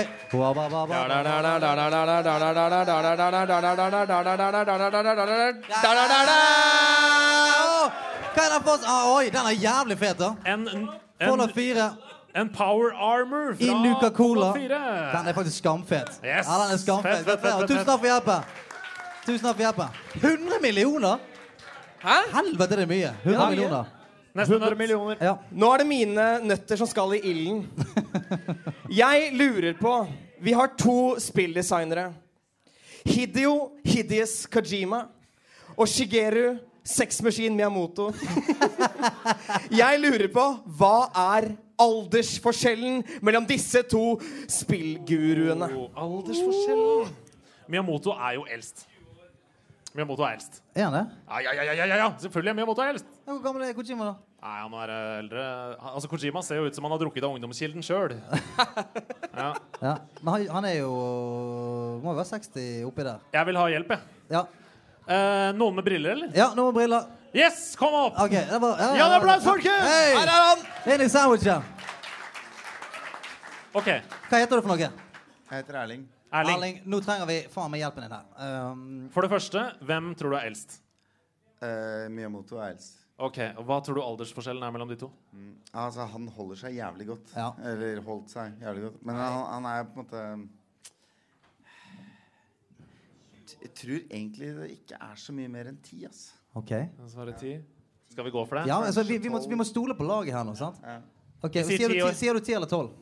Hva 8.35 8.45
er 8.45 8.53
den 8.57 8.65
for 8.67 8.87
ah, 8.91 9.15
Oi, 9.17 9.29
den 9.31 9.47
er 9.47 9.57
jævlig 9.63 9.99
fet, 9.99 10.19
da. 10.19 10.33
En, 10.47 10.69
en, 10.69 10.89
Fallout 11.23 11.55
4 11.55 11.89
en 12.35 12.49
power 12.51 12.91
armor 12.99 13.55
fra 13.55 13.65
i 13.65 13.75
Nuka 13.83 14.11
Cola. 14.11 14.53
Fallout 14.53 14.57
4. 14.59 14.79
Den 15.13 15.29
er 15.31 15.37
faktisk 15.37 15.61
skamfet. 15.63 16.09
Yes. 16.25 16.49
Ja, 16.49 16.57
den 16.65 16.73
er 16.75 16.81
skamfet. 16.83 17.21
Fett, 17.21 17.27
fett, 17.29 17.41
fett, 17.41 17.59
fett, 17.61 17.69
Tusen 17.71 17.87
takk 17.87 18.01
for 18.01 18.09
hjelpen. 18.11 18.49
Tusen 19.27 19.45
takk 19.47 19.55
for 19.55 19.63
hjelpen. 19.63 20.01
100 20.19 20.59
millioner? 20.63 21.23
Hæ? 22.03 22.17
Helvete, 22.35 22.81
det 22.81 22.83
er 22.89 22.91
mye. 22.91 23.13
100 23.23 23.39
Ja. 23.39 23.51
millioner. 23.51 23.85
100 24.35 24.75
millioner. 24.75 25.17
Ja. 25.23 25.37
Nå 25.51 25.71
er 25.73 25.79
det 25.79 25.87
mine 25.87 26.27
nøtter 26.43 26.77
som 26.77 26.91
skal 26.91 27.15
i 27.15 27.23
ilden. 27.23 27.63
Jeg 29.03 29.31
lurer 29.39 29.79
på 29.79 29.95
Vi 30.43 30.53
har 30.53 30.75
to 30.77 31.15
spilldesignere. 31.23 32.11
Hideo 33.07 33.71
Hidies 33.85 34.47
Kajima 34.47 35.05
og 35.77 35.89
Shigeru 35.89 36.57
Sexmaskin 36.85 37.55
Miyamoto. 37.57 38.11
Jeg 39.81 40.01
lurer 40.03 40.29
på 40.33 40.43
hva 40.77 40.97
er 41.37 41.47
aldersforskjellen 41.81 43.01
mellom 43.25 43.47
disse 43.49 43.81
to 43.89 44.19
spillguruene? 44.53 45.71
Oh, 45.73 45.87
aldersforskjellen. 46.05 47.15
Miyamoto 47.73 48.13
er 48.13 48.37
jo 48.37 48.45
eldst. 48.53 48.85
Miyamoto 49.95 50.27
er 50.27 50.37
eldst. 50.37 50.61
Er 50.75 50.89
han 50.91 50.95
det? 50.99 51.03
Ja, 51.31 51.41
ja, 51.41 51.55
ja, 51.57 51.65
ja, 51.71 51.87
ja, 51.89 51.97
ja. 52.03 52.09
Selvfølgelig 52.21 52.53
er 52.53 52.59
Miyamoto 52.59 52.85
eldst. 52.85 53.09
Hvor 53.25 53.41
gammel 53.47 53.65
er 53.65 53.77
Kojima, 53.79 54.11
da? 54.11 54.15
Nei, 54.45 54.57
han 54.61 54.75
er 54.83 54.93
eh, 54.93 55.19
eldre. 55.23 55.45
Altså, 55.95 56.11
Kojima 56.13 56.43
ser 56.45 56.59
jo 56.61 56.67
ut 56.69 56.77
som 56.77 56.85
han 56.85 56.93
har 56.93 57.01
drukket 57.01 57.25
av 57.25 57.33
ungdomskilden 57.39 57.85
sjøl. 57.87 58.19
Ja. 59.35 59.49
Ja. 59.83 59.93
Men 60.21 60.29
han, 60.31 60.43
han 60.55 60.67
er 60.69 60.77
jo 60.77 60.91
Må 62.05 62.13
jo 62.13 62.19
være 62.21 62.29
60 62.29 62.85
oppi 62.87 63.03
der. 63.03 63.25
Jeg 63.35 63.49
vil 63.49 63.59
ha 63.59 63.65
hjelp, 63.73 63.91
jeg. 63.91 64.21
Ja. 64.31 64.43
Eh, 65.05 65.51
noen 65.57 65.75
med 65.77 65.85
briller, 65.85 66.15
eller? 66.17 66.31
Ja, 66.37 66.51
noen 66.57 66.71
med 66.73 66.79
briller. 66.79 67.09
Yes, 67.35 67.77
kom 67.77 67.93
opp! 67.99 68.19
OK. 68.25 68.31
Det 68.31 68.59
var, 68.63 68.79
ja, 68.79 68.91
Ja, 68.97 69.09
det 69.13 69.21
bra, 69.25 69.35
folkens! 69.43 69.85
Hey. 69.91 70.15
Her 70.17 70.31
er 70.31 70.45
han! 70.49 70.65
Inn 70.95 71.03
i 71.05 71.09
sandwichen. 71.11 71.63
Ok, 73.75 73.89
Hva 74.31 74.39
heter 74.39 74.57
du 74.61 74.63
for 74.63 74.71
noe? 74.71 74.79
Jeg 74.87 75.59
heter 75.59 75.81
Erling. 75.83 76.05
Erling. 76.35 76.57
Erling, 76.57 76.77
nå 76.91 77.01
trenger 77.05 77.27
vi 77.29 77.41
faen 77.51 77.73
meg 77.73 77.83
hjelpen 77.83 78.07
din 78.07 78.15
her. 78.15 78.25
Um, 78.39 78.85
For 79.15 79.27
det 79.27 79.33
første, 79.35 79.65
hvem 79.87 80.13
tror 80.19 80.33
du 80.35 80.39
er 80.39 80.49
eldst? 80.49 80.79
Uh, 81.61 82.07
Miyamoto 82.15 82.61
er 82.63 82.73
eldst. 82.77 83.01
Ok, 83.19 83.39
og 83.59 83.67
Hva 83.69 83.79
tror 83.85 83.99
du 83.99 84.03
aldersforskjellen 84.03 84.65
er 84.67 84.73
mellom 84.75 84.91
de 84.91 84.97
to? 85.05 85.11
Mm. 85.35 85.53
Altså, 85.71 86.07
han 86.11 86.27
holder 86.39 86.59
seg 86.65 86.79
jævlig 86.79 87.11
godt. 87.13 87.35
Ja. 87.37 87.51
Eller 87.71 88.01
holdt 88.07 88.33
seg 88.33 88.63
jævlig 88.63 88.89
godt. 88.89 89.03
Men 89.07 89.21
han, 89.21 89.37
han 89.53 89.69
er 89.71 89.85
på 89.91 89.95
en 89.95 90.07
måte 90.07 90.23
Jeg 93.65 93.73
tror 93.81 94.01
egentlig 94.13 94.51
det 94.59 94.67
ikke 94.75 94.99
er 95.01 95.15
så 95.21 95.33
mye 95.35 95.49
mer 95.51 95.71
enn 95.71 95.79
ti, 95.83 96.03
ass. 96.07 96.27
OK. 96.55 96.73
Svaret 97.11 97.39
ti. 97.41 97.55
Skal 98.13 98.27
vi 98.29 98.31
gå 98.35 98.43
for 98.47 98.61
det? 98.61 98.67
Ja, 98.69 98.77
altså, 98.85 99.03
vi, 99.09 99.17
vi, 99.19 99.31
må, 99.33 99.41
vi 99.49 99.57
må 99.59 99.65
stole 99.67 99.97
på 99.99 100.05
laget 100.07 100.35
her 100.37 100.45
nå, 100.47 100.53
sant? 100.59 100.77
Ja. 100.85 100.99
Ok, 101.45 101.57
sier 101.67 101.89
du 101.89 101.95
ti 101.95 101.99
ti- 101.99 102.03
år. 102.05 102.13
sier 102.19 102.37
du 102.37 102.41
ti 102.45 102.53
eller 102.57 102.69
tolv? 102.71 102.93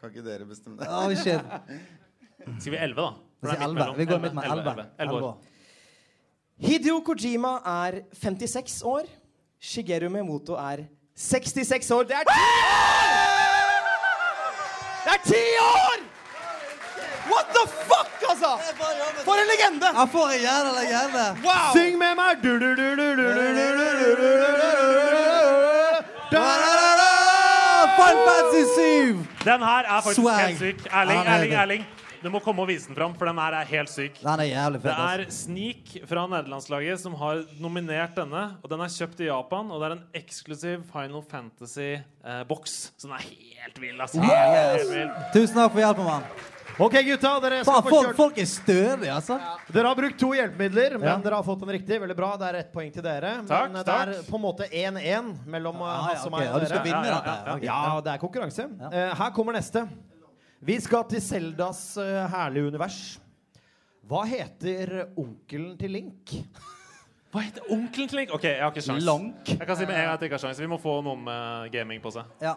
Kan 0.00 0.10
ikke 0.10 0.24
dere 0.24 0.46
bestemme 0.48 0.80
det? 0.80 0.88
Oh, 0.88 1.12
shit. 1.12 1.40
Skal 2.62 2.72
vi 2.72 2.78
11, 2.80 2.96
da? 2.96 3.10
Vi 3.40 3.46
det 3.46 3.52
sier 3.52 3.60
er 3.60 3.64
11. 3.68 3.74
midt 3.74 3.80
mellom. 3.84 3.96
Vi 4.00 4.06
går 4.10 4.18
midt 4.24 4.34
med 4.40 4.44
11, 4.44 4.60
11. 4.60 4.70
11 4.72 4.86
11 5.04 5.14
år. 5.14 5.22
år. 5.28 5.36
Hideo 6.60 6.96
Kojima 7.04 7.52
er 7.84 8.00
56 8.16 8.82
år. 8.88 9.04
Shigeru 9.60 10.08
Miyamoto 10.12 10.56
er 10.56 10.86
66 11.20 11.90
år. 11.96 12.08
Det 12.08 12.16
er 12.16 12.24
ti 12.24 12.40
år! 12.40 13.20
Det 15.04 15.12
er 15.14 15.22
ti 15.28 15.44
år! 15.68 15.89
Altså? 18.40 19.24
For 19.24 19.34
en 19.42 19.48
legende! 19.52 19.88
Ja, 19.98 20.04
for 20.14 20.24
en 20.34 20.40
jævla 20.48 20.70
legende! 20.80 21.24
Wow! 21.44 21.70
Syng 21.76 21.98
med 22.00 22.12
meg! 22.20 22.32
Du, 22.44 22.52
du, 22.62 22.68
du, 22.80 22.88
du, 22.96 23.06
du, 23.20 23.26
du, 23.36 23.36
du, 23.36 23.56
du, 23.58 23.86
du, 24.00 24.20
du, 24.20 24.30
du, 24.40 24.60
du. 24.60 25.10
Final 27.96 28.20
Fantasy 28.26 28.64
7! 28.76 29.26
Den 29.44 29.60
her 29.64 29.82
er 29.84 30.00
faktisk 30.00 30.20
Swag. 30.20 30.40
helt 30.46 30.58
syk. 30.58 30.86
Erling, 30.92 31.18
er 31.18 31.34
Erling. 31.34 31.52
Erling. 31.64 31.84
Du 32.20 32.28
må 32.28 32.38
komme 32.44 32.60
og 32.60 32.68
vise 32.68 32.84
den 32.90 32.96
fram, 32.98 33.14
for 33.16 33.24
den 33.30 33.38
her 33.40 33.54
er 33.56 33.64
helt 33.64 33.88
syk. 33.90 34.18
Den 34.20 34.40
er 34.44 34.48
jævlig 34.50 34.82
Det 34.82 34.90
er 34.92 35.22
Altså. 35.24 35.44
Sneak 35.46 35.94
fra 36.08 36.26
nederlandslaget 36.28 37.00
som 37.00 37.14
har 37.16 37.40
nominert 37.60 38.12
denne. 38.16 38.42
Og 38.62 38.70
den 38.70 38.80
er 38.84 38.92
kjøpt 38.92 39.20
i 39.24 39.30
Japan, 39.30 39.70
og 39.72 39.80
det 39.80 39.88
er 39.88 39.94
en 39.96 40.04
eksklusiv 40.20 40.82
Final 40.92 41.22
Fantasy-boks. 41.32 42.74
så 42.98 43.06
den 43.08 43.16
er 43.16 43.24
helt 43.24 43.80
vill, 43.80 44.00
altså. 44.00 44.20
Helt 44.20 44.80
Yes. 44.80 44.88
vill. 44.94 45.10
Tusen 45.34 45.56
takk 45.56 45.72
for 45.72 45.78
hjelpen, 45.80 46.04
mann. 46.04 46.22
Ok, 46.78 46.92
gutta. 47.04 47.40
Dere 47.40 47.58
skal 47.64 47.74
Faen, 47.74 47.82
få 47.84 47.90
folk, 47.90 48.06
kjørt 48.06 48.16
folk 48.16 48.38
er 48.40 48.46
stødige, 48.48 49.12
altså. 49.12 49.36
Dere 49.74 49.90
har 49.90 49.98
brukt 49.98 50.18
to 50.20 50.30
hjelpemidler, 50.36 50.98
men 50.98 51.08
Ja. 51.08 51.16
dere 51.18 51.34
har 51.40 51.42
fått 51.44 51.60
den 51.60 51.68
riktig. 51.74 52.00
Veldig 52.00 52.16
bra. 52.16 52.36
Det 52.36 52.46
er 52.48 52.54
ett 52.60 52.72
poeng 52.72 52.92
til 52.92 53.02
dere. 53.02 53.32
Takk, 53.46 53.72
men 53.72 53.76
eh, 53.80 53.82
takk. 53.84 54.06
det 54.06 54.16
er 54.18 54.30
på 54.30 54.36
en 54.36 54.44
måte 54.44 54.68
1-1 54.70 55.46
mellom 55.46 55.76
ja, 55.84 55.96
Hasse 56.06 56.26
og 56.26 56.32
meg 56.32 56.46
Ja, 56.46 56.58
du 56.58 56.66
skal 56.66 56.78
dere. 56.78 56.84
vinne 56.84 57.06
Ja, 57.06 57.22
ja, 57.24 57.56
ja. 57.56 57.58
Ja, 57.94 58.00
det 58.00 58.12
er 58.14 58.18
konkurranse. 58.18 58.68
Eh, 58.92 59.14
her 59.14 59.30
kommer 59.36 59.52
neste. 59.52 59.88
Vi 60.62 60.78
skal 60.80 61.04
til 61.08 61.20
Seldas 61.20 61.96
eh, 61.98 62.26
herlige 62.28 62.66
univers. 62.72 63.18
Hva 64.08 64.24
heter 64.26 65.08
onkelen 65.16 65.76
til 65.78 65.90
Link? 65.90 66.32
Hva 67.30 67.44
heter 67.44 67.62
onkelen 67.70 68.08
til 68.10 68.18
Link? 68.18 68.32
OK, 68.34 68.42
jeg 68.42 68.60
har 68.62 68.72
ikke 68.72 68.82
sjans. 68.82 69.04
Lank. 69.06 69.46
Jeg 69.46 69.60
kan 69.66 69.76
si 69.76 69.84
med 69.86 69.94
en 69.94 70.02
gang 70.06 70.14
at 70.16 70.20
jeg 70.20 70.30
ikke 70.30 70.38
har 70.40 70.46
sjans. 70.48 70.58
Vi 70.60 70.66
må 70.66 70.80
få 70.82 70.96
noen 71.04 71.22
med 71.24 71.70
gaming 71.72 72.00
på 72.02 72.10
seg. 72.10 72.24
Ja. 72.42 72.56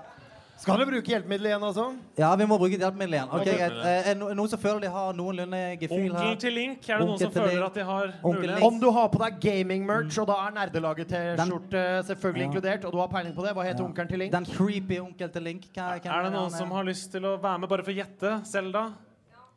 Skal 0.62 0.78
du 0.80 0.86
bruke 0.88 1.10
hjelpemiddel 1.12 1.48
igjen 1.50 1.64
også? 1.68 1.84
Ja, 2.16 2.30
vi 2.40 2.46
må 2.48 2.56
bruke 2.62 2.78
hjelpemiddel 2.78 3.16
igjen. 3.18 3.32
Ok, 3.36 3.44
greit. 3.50 3.74
Eh, 3.84 4.08
Er 4.08 4.14
det 4.14 4.20
noen 4.22 4.48
som 4.48 4.60
føler 4.62 4.80
de 4.86 4.92
har 4.94 5.14
noenlunde 5.18 5.60
gefühl 5.82 6.06
her? 6.14 6.14
Onkel 6.22 6.38
til 6.40 6.54
Link. 6.56 6.88
Er 6.88 7.02
det 7.02 7.08
noen 7.10 7.20
som 7.20 7.32
føler 7.36 7.52
Link. 7.58 7.66
at 7.66 7.74
de 7.74 7.84
har 7.90 8.14
Onkel 8.24 8.46
mulighet? 8.48 8.64
Om 8.70 8.80
du 8.80 8.88
har 8.96 9.10
på 9.10 9.20
deg 9.26 9.40
gaming-merch, 9.44 10.20
og 10.24 10.28
da 10.30 10.38
er 10.46 10.52
nerdelaget-T-skjorte 10.60 11.84
selvfølgelig 12.08 12.46
Ja. 12.46 12.48
inkludert, 12.48 12.86
og 12.86 12.92
du 12.94 12.98
har 13.00 13.08
peiling 13.12 13.36
på 13.36 13.44
det, 13.44 13.54
hva 13.58 13.64
heter 13.68 13.80
Ja. 13.84 13.86
onkelen 13.90 14.08
til 14.10 14.20
Link? 14.20 14.32
Den 14.32 14.46
creepy 14.46 15.00
onkel 15.02 15.30
til 15.34 15.42
Link. 15.44 15.64
Er 15.76 16.00
det 16.24 16.32
noen 16.32 16.50
som 16.52 16.72
har 16.72 16.84
lyst 16.84 17.12
til 17.12 17.22
å 17.26 17.38
være 17.42 17.60
med 17.60 17.70
bare 17.70 17.84
for 17.84 17.92
å 17.92 17.96
gjette 17.96 18.46
Selda? 18.46 18.94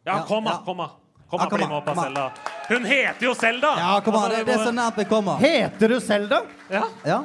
Ja, 0.06 0.22
kom 0.22 0.44
da, 0.44 0.58
kom 0.64 0.76
da. 0.78 0.90
Kom 1.30 1.40
da, 1.40 1.46
bli 1.46 1.66
med 1.66 1.76
opp 1.76 1.88
av. 1.88 1.96
Selda. 2.04 2.30
Hun 2.68 2.84
heter 2.84 3.20
jo 3.26 3.34
Selda! 3.34 3.76
Ja, 3.78 4.00
kom 4.00 4.14
an. 4.14 4.30
Det, 4.30 4.44
det 4.46 4.54
er 4.54 4.64
så 4.64 4.72
nært 4.74 4.96
vi 4.96 5.04
kommer. 5.04 5.38
Heter 5.38 5.88
du 5.88 6.00
Selda? 6.00 6.42
Ja. 6.70 7.24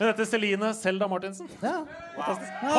Hun 0.00 0.08
heter 0.08 0.24
Celine 0.24 0.70
Selda 0.74 1.04
Martinsen. 1.08 1.48
Ja. 1.60 1.84
Ja, 2.16 2.36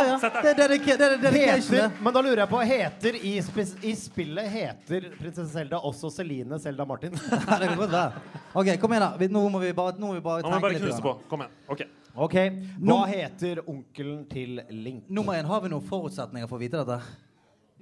ja. 0.08 0.16
Det 0.42 0.50
er 0.50 0.56
dedika- 0.58 0.96
det 0.98 1.06
er 1.06 1.18
dedication. 1.22 1.76
Heter, 1.76 1.92
men 2.02 2.14
da 2.16 2.22
lurer 2.26 2.40
jeg 2.42 2.50
på, 2.50 2.62
heter 2.66 3.18
i, 3.22 3.34
spis, 3.46 3.76
i 3.86 3.92
spillet 3.96 4.48
heter 4.50 5.06
prinsesse 5.20 5.52
Selda 5.54 5.78
også 5.86 6.10
Celine 6.16 6.58
Selda 6.60 6.86
Martin? 6.90 7.12
Det 7.22 7.44
kan 7.46 7.78
godt 7.78 7.92
være. 7.94 8.24
OK, 8.56 8.72
kom 8.82 8.96
igjen, 8.96 9.06
da. 9.06 9.12
Vi- 9.22 9.28
Nå 9.36 9.44
må 9.54 9.62
vi 9.62 9.70
bare, 9.78 9.94
tenke 9.94 10.08
må 10.08 10.16
vi 10.18 10.24
bare 10.26 10.42
Nå 10.42 10.50
må 10.50 10.56
vi 10.58 10.66
bare 10.66 10.80
knuse 10.82 11.02
på. 11.06 11.14
Kom 11.30 11.44
igjen. 11.46 11.54
Ok. 11.70 11.84
okay. 12.26 12.50
Hva 12.50 12.90
Num 12.90 13.04
heter 13.14 13.62
onkelen 13.70 14.24
til 14.34 14.64
Link? 14.72 15.06
Nummer 15.10 15.38
én, 15.38 15.46
har 15.46 15.62
vi 15.62 15.70
noen 15.70 15.86
forutsetninger 15.94 16.50
for 16.50 16.58
å 16.58 16.64
vite 16.66 16.82
dette? 16.82 16.98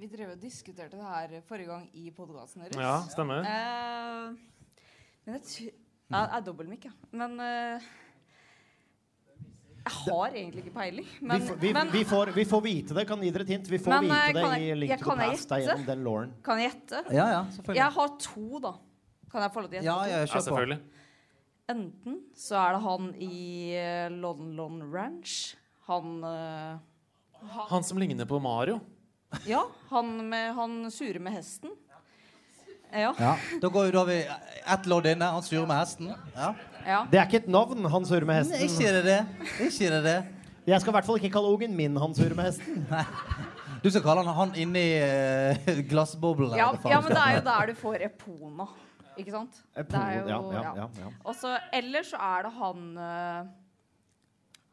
Vi 0.00 0.06
drev 0.18 0.34
og 0.34 0.40
diskuterte 0.44 1.00
det 1.00 1.08
her 1.14 1.40
forrige 1.48 1.72
gang 1.72 1.88
i 1.96 2.10
podkasten 2.12 2.60
deres. 2.66 2.76
Ja, 2.76 2.98
stemmer. 3.08 3.40
Uh, 3.40 4.36
men 5.24 5.34
jeg 5.40 5.42
tror 5.48 5.72
Jeg 6.10 6.28
er 6.36 6.44
dobbeltmikk, 6.44 6.84
ja. 6.90 6.94
Men 7.14 7.40
eh, 7.40 7.90
Jeg 9.80 9.92
har 9.96 10.34
egentlig 10.36 10.62
ikke 10.64 10.74
peiling. 10.74 11.06
Men, 11.20 11.40
vi, 11.40 11.46
får- 11.48 11.56
vi, 11.60 11.72
men 11.72 11.90
vi, 11.92 12.00
får, 12.04 12.30
vi 12.36 12.44
får 12.44 12.62
vite 12.64 12.94
det. 12.98 13.04
Kan 13.08 13.22
gi 13.24 13.30
dere 13.32 13.46
et 13.46 13.52
hint. 13.54 13.68
Vi 13.72 13.78
får 13.80 13.94
Men, 13.94 14.04
vite 14.10 14.18
eh, 14.20 14.32
det 14.36 14.42
jeg, 14.44 14.60
i 14.60 14.74
Link 14.80 14.90
jeg 14.92 15.00
to 15.00 15.10
the 15.10 15.28
Past. 15.30 15.54
Gjennom 15.56 15.86
den 15.86 16.04
lauren. 16.04 16.32
kan 16.44 16.60
jeg 16.60 16.70
gjette? 16.70 17.02
Ja, 17.16 17.26
ja, 17.32 17.40
selvfølgelig. 17.54 17.80
Jeg 17.80 17.96
har 17.96 18.12
to, 18.26 18.60
da. 18.66 18.72
Kan 19.32 19.42
jeg 19.46 19.54
få 19.54 19.62
lov 19.64 19.70
til 19.70 19.78
å 19.78 19.80
gjette? 19.80 19.88
Ja, 20.10 20.20
ja, 20.20 20.26
selvfølgelig. 20.34 20.78
Enten 21.70 22.16
så 22.34 22.56
er 22.60 22.72
det 22.76 22.80
han 22.84 23.10
i 23.22 23.40
eh, 23.78 24.06
Lon 24.20 24.52
Lon 24.58 24.80
Ranch. 24.92 25.36
Han 25.86 26.18
uh, 26.24 26.78
Han 27.70 27.86
som 27.86 27.98
ligner 28.02 28.26
på 28.30 28.40
Mario. 28.42 28.80
Ja, 29.46 29.62
han, 29.88 30.16
med, 30.28 30.52
han 30.58 30.90
sure 30.90 31.22
med 31.22 31.32
hesten. 31.38 31.70
Ja. 32.90 33.14
Ja. 33.22 33.36
Da 33.62 33.68
går 33.70 33.86
vi 33.86 33.90
da 33.94 34.02
vi 34.08 34.16
ett 34.74 34.86
lodd 34.90 35.06
inne. 35.06 35.28
Han 35.30 35.42
sure 35.46 35.62
med 35.70 35.78
hesten. 35.78 36.10
Ja. 36.34 36.54
Ja. 36.86 37.00
Det 37.10 37.20
er 37.20 37.28
ikke 37.28 37.42
et 37.44 37.48
navn, 37.50 37.86
han 37.92 38.06
surrer 38.08 38.26
med 38.28 38.42
hesten. 38.42 38.62
Ikke 38.66 38.92
det 38.96 39.02
det. 39.06 39.20
Ikke 39.66 39.90
det 39.94 40.02
det. 40.06 40.18
Jeg 40.68 40.82
skal 40.82 40.92
i 40.92 40.96
hvert 40.98 41.08
fall 41.08 41.18
ikke 41.20 41.32
kalle 41.34 41.50
ungen 41.54 41.72
min 41.76 41.96
han 42.00 42.14
surrer 42.16 42.36
med 42.38 42.52
hesten. 42.52 42.86
Du 43.80 43.88
skal 43.88 44.02
kalle 44.04 44.20
han 44.26 44.36
han 44.36 44.50
inni 44.60 44.84
uh, 45.00 45.70
glassboblen. 45.88 46.52
Ja, 46.58 46.68
ja, 46.84 46.98
men 47.00 47.14
det 47.14 47.22
er 47.22 47.38
jo 47.38 47.44
der 47.46 47.70
du 47.70 47.78
får 47.80 48.02
Epona. 48.10 48.66
Ikke 49.16 49.32
sant? 49.32 49.56
Det 49.72 49.86
er 49.96 50.18
jo, 50.18 50.26
ja, 50.28 50.40
ja, 50.52 50.74
ja, 50.82 50.84
ja. 51.00 51.08
Og 51.28 51.34
så 51.36 51.54
Eller 51.76 52.04
så 52.06 52.20
er 52.20 52.44
det 52.46 52.52
han 52.56 52.84
uh, 52.96 53.48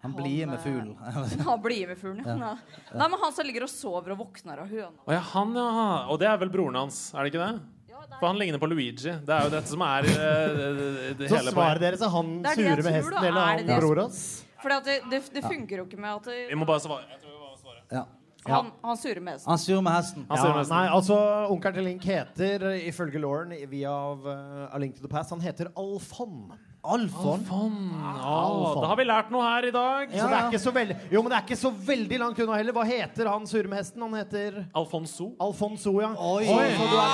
Han 0.04 0.14
blir 0.16 0.52
med 0.52 0.60
fuglen. 0.64 0.94
Han 1.48 1.64
blir 1.64 1.88
med 1.88 2.00
fuglen, 2.00 2.28
ja. 2.28 2.52
Ja. 2.52 2.84
Nei, 2.94 3.08
men 3.08 3.18
han 3.24 3.34
som 3.36 3.48
ligger 3.48 3.66
og 3.68 3.72
sover 3.72 4.16
og 4.16 4.22
våkner 4.26 4.64
av 4.64 4.72
høna. 4.72 4.94
Å 5.08 5.16
ja, 5.16 5.24
han, 5.34 5.56
ja. 5.56 5.88
Og 6.12 6.20
det 6.22 6.30
er 6.30 6.44
vel 6.44 6.52
broren 6.54 6.80
hans, 6.84 7.00
er 7.16 7.24
det 7.24 7.34
ikke 7.34 7.48
det? 7.48 7.77
For 8.20 8.28
han 8.28 8.38
ligner 8.40 8.60
på 8.60 8.68
Luigi. 8.72 8.94
Det 8.98 9.34
er 9.36 9.44
jo 9.46 9.52
dette 9.54 9.70
som 9.70 9.82
er 9.86 10.08
uh, 10.08 11.16
det 11.20 11.28
Så 11.30 11.38
hele 11.38 11.52
svaret 11.54 11.82
deres 11.84 12.02
er 12.02 12.10
han 12.14 12.30
Det 12.44 12.52
er 12.54 12.56
det 12.56 12.66
jeg 12.66 12.76
med 12.78 12.84
tror, 12.84 12.96
hesten 12.98 13.18
da. 13.18 13.26
eller 13.28 13.42
Er 13.42 13.48
han 13.52 13.58
det 13.58 13.68
det? 13.68 13.80
bror 13.84 14.02
hans? 14.02 14.22
For 14.64 14.74
det, 14.88 14.96
det, 15.12 15.20
det 15.36 15.44
funker 15.46 15.78
jo 15.84 15.86
ikke 15.86 16.00
med 16.02 16.14
at 16.16 16.30
det, 16.32 16.38
Vi 16.50 16.56
må 16.58 16.66
bare 16.66 16.82
svare. 16.82 17.04
Jeg 17.12 17.20
tror 17.22 17.34
vi 17.36 17.42
må 17.44 17.52
svare. 17.62 17.82
Ja. 17.94 18.04
han, 18.48 18.72
han 18.84 18.98
surer 18.98 19.20
med 19.22 19.34
hesten. 19.38 19.50
Han 19.52 19.60
surer 19.60 19.82
med 19.86 19.94
hesten. 20.00 20.26
Han 20.32 20.38
surrer 20.42 20.64
Ja, 20.64 20.70
nei, 20.72 20.86
altså 20.98 21.18
Onkelen 21.54 21.78
til 21.78 21.88
Link 21.92 22.08
heter, 22.10 22.66
eh, 22.72 22.88
ifølge 22.90 23.20
Lauren 23.22 23.54
via 23.70 23.94
uh, 24.16 24.74
A 24.74 24.80
Link 24.82 24.96
to 24.98 25.04
the 25.06 25.12
Past, 25.12 25.30
han 25.36 25.44
heter 25.44 25.70
Alfon. 26.88 27.42
Alfon? 27.52 28.82
Da 28.82 28.88
har 28.88 28.96
vi 29.00 29.06
lært 29.08 29.32
noe 29.34 29.44
her 29.44 29.66
i 29.68 29.72
dag. 29.76 30.12
Så 30.14 30.28
det 30.28 30.38
er 30.38 30.46
ikke 30.48 30.62
så 30.64 30.72
veldig 30.72 30.96
Jo, 31.12 31.22
men 31.22 31.34
det 31.34 31.38
er 31.38 31.44
ikke 31.44 31.60
så 31.60 31.72
veldig 31.90 32.20
langt 32.22 32.40
unna 32.40 32.60
heller. 32.60 32.76
Hva 32.78 32.86
heter 32.88 33.28
han 33.28 33.48
surmehesten? 33.50 33.68
med 33.68 33.78
hesten? 33.78 34.02
Han 34.06 34.14
heter 34.16 34.66
Alfonso. 34.76 35.28
Alfonso, 35.44 35.94
ja. 36.02 36.14
Oi. 36.16 36.48
Oi. 36.48 36.70
så 36.78 36.88
du 36.88 36.96
er 36.96 37.12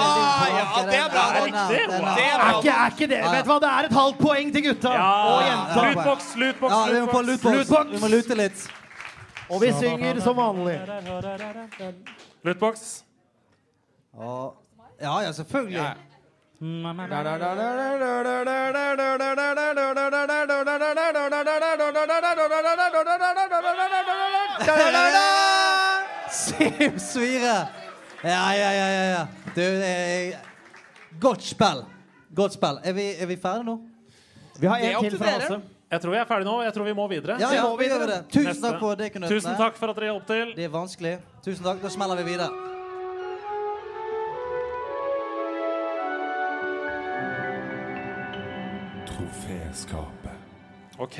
ja, 0.53 0.85
det 0.91 0.99
er 0.99 1.09
bra. 1.15 1.25
Det 1.33 1.41
er 1.41 1.47
riktig. 1.47 1.81
Det 1.89 2.27
er 2.27 2.43
er 2.43 2.59
ikke, 2.59 2.77
er 2.77 2.95
ikke 2.95 3.09
det 3.15 3.21
Vet 3.23 3.45
du 3.45 3.51
hva, 3.51 3.59
det 3.63 3.71
er 3.71 3.89
et 3.89 3.97
halvt 3.97 4.21
poeng 4.21 4.53
til 4.53 4.65
gutta 4.69 4.93
Ja, 4.93 5.09
og 5.33 5.41
jenta. 5.47 5.89
Lutboks, 5.89 6.29
lutboks, 6.43 6.73
Ja, 6.73 6.81
lootbox. 6.93 7.43
lootbox. 7.43 7.91
Vi 7.95 8.01
må 8.05 8.13
lute 8.13 8.39
litt. 8.39 8.67
Og 9.49 9.61
vi 9.61 9.73
synger 9.79 10.21
som 10.23 10.37
vanlig. 10.37 10.77
Lutboks. 12.43 13.03
Ja, 15.01 15.21
ja, 15.21 15.31
selvfølgelig. 15.31 16.12
Sim 26.31 26.99
Svire. 26.99 27.67
Ja, 28.23 28.53
ja, 28.55 28.71
ja. 28.71 28.87
ja, 28.87 29.03
ja. 29.11 29.27
Du, 29.55 29.61
eh, 29.61 30.39
godt 31.19 31.43
spill. 31.43 31.83
Godt 32.35 32.53
spill. 32.53 32.79
Er 32.83 32.93
vi, 32.93 33.11
er 33.19 33.25
vi 33.25 33.35
ferdige 33.35 33.67
nå? 33.67 33.79
Vi 34.59 34.67
har 34.67 34.77
en 34.77 35.03
til 35.03 35.17
fra 35.17 35.25
dere. 35.25 35.61
Jeg 35.91 36.01
tror 36.01 36.11
vi 36.11 36.17
er 36.17 36.25
ferdige 36.25 36.47
nå. 36.47 36.61
Jeg 36.63 36.73
tror 36.73 36.83
vi 36.83 36.93
må 36.93 37.07
videre. 37.11 37.39
Ja, 37.43 37.51
ja, 37.53 37.75
vi 37.75 37.89
det. 37.91 38.21
Tusen 38.31 38.63
takk. 38.63 38.79
Tusen 39.27 39.57
takk 39.59 39.75
for 39.75 39.91
at 39.91 39.99
dere 39.99 40.13
hjalp 40.13 40.27
til. 40.31 40.55
Det 40.55 40.63
er 40.63 40.71
vanskelig. 40.71 41.17
Tusen 41.43 41.65
takk. 41.65 41.83
Da 41.83 41.91
smeller 41.91 42.15
vi 42.23 42.31
videre. 42.31 42.72
Troféskapet. 49.73 50.37
OK. 51.01 51.17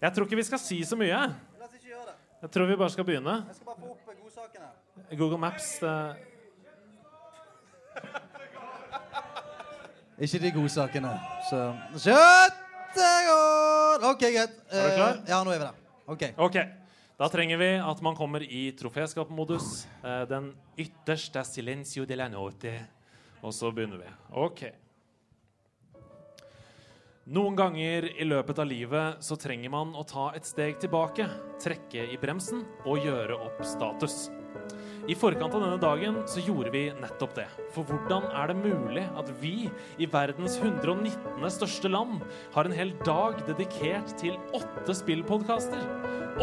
Jeg 0.00 0.12
tror 0.16 0.24
ikke 0.24 0.36
vi 0.38 0.44
skal 0.48 0.56
si 0.62 0.78
så 0.88 0.96
mye. 0.96 1.18
Jeg 2.40 2.48
tror 2.50 2.64
vi 2.70 2.76
bare 2.80 2.88
skal 2.90 3.04
begynne. 3.04 3.34
Jeg 3.50 3.54
skal 3.58 3.66
bare 3.68 3.76
få 3.82 3.90
opp 3.92 4.00
godsakene. 4.22 4.68
Google 5.20 5.36
Maps 5.38 5.66
det... 5.82 5.92
Ikke 10.24 10.38
de 10.40 10.50
godsakene. 10.56 11.12
Så 11.50 11.60
Kjøttegård! 12.06 14.00
OK, 14.14 14.22
greit. 14.24 14.56
Er 14.72 14.88
du 14.88 14.96
klar? 14.96 15.20
Eh, 15.20 15.28
Ja, 15.28 15.42
nå 15.44 15.52
er 15.52 15.58
vi 15.60 15.64
der. 15.68 15.76
OK. 16.16 16.22
OK. 16.48 16.56
Da 17.20 17.28
trenger 17.28 17.60
vi 17.60 17.70
at 17.92 18.00
man 18.02 18.16
kommer 18.16 18.40
i 18.42 18.70
troféskapmodus. 18.78 19.84
Eh, 20.00 20.24
den 20.32 20.54
ytterste 20.80 21.44
silencio 21.44 22.08
de 22.08 22.16
la 22.16 22.28
note. 22.32 22.72
Og 23.44 23.52
så 23.52 23.68
begynner 23.74 24.00
vi. 24.00 24.08
OK. 24.32 24.64
Noen 27.30 27.54
ganger 27.54 28.08
i 28.18 28.24
løpet 28.26 28.58
av 28.58 28.66
livet 28.66 29.20
så 29.22 29.36
trenger 29.38 29.70
man 29.70 29.92
å 29.94 30.02
ta 30.02 30.32
et 30.34 30.42
steg 30.42 30.80
tilbake, 30.82 31.28
trekke 31.62 32.08
i 32.10 32.16
bremsen 32.18 32.64
og 32.82 33.04
gjøre 33.06 33.36
opp 33.44 33.60
status. 33.62 34.24
I 35.06 35.14
forkant 35.14 35.54
av 35.54 35.62
denne 35.62 35.78
dagen 35.78 36.18
så 36.26 36.42
gjorde 36.42 36.72
vi 36.74 36.82
nettopp 36.98 37.36
det. 37.38 37.46
For 37.76 37.86
hvordan 37.86 38.26
er 38.26 38.50
det 38.50 38.58
mulig 38.58 39.06
at 39.06 39.30
vi 39.38 39.70
i 40.02 40.10
verdens 40.10 40.58
119. 40.58 41.46
største 41.46 41.94
land 41.94 42.26
har 42.56 42.66
en 42.66 42.74
hel 42.74 42.90
dag 43.06 43.38
dedikert 43.46 44.16
til 44.18 44.34
åtte 44.58 44.98
spillpodkaster? 44.98 45.86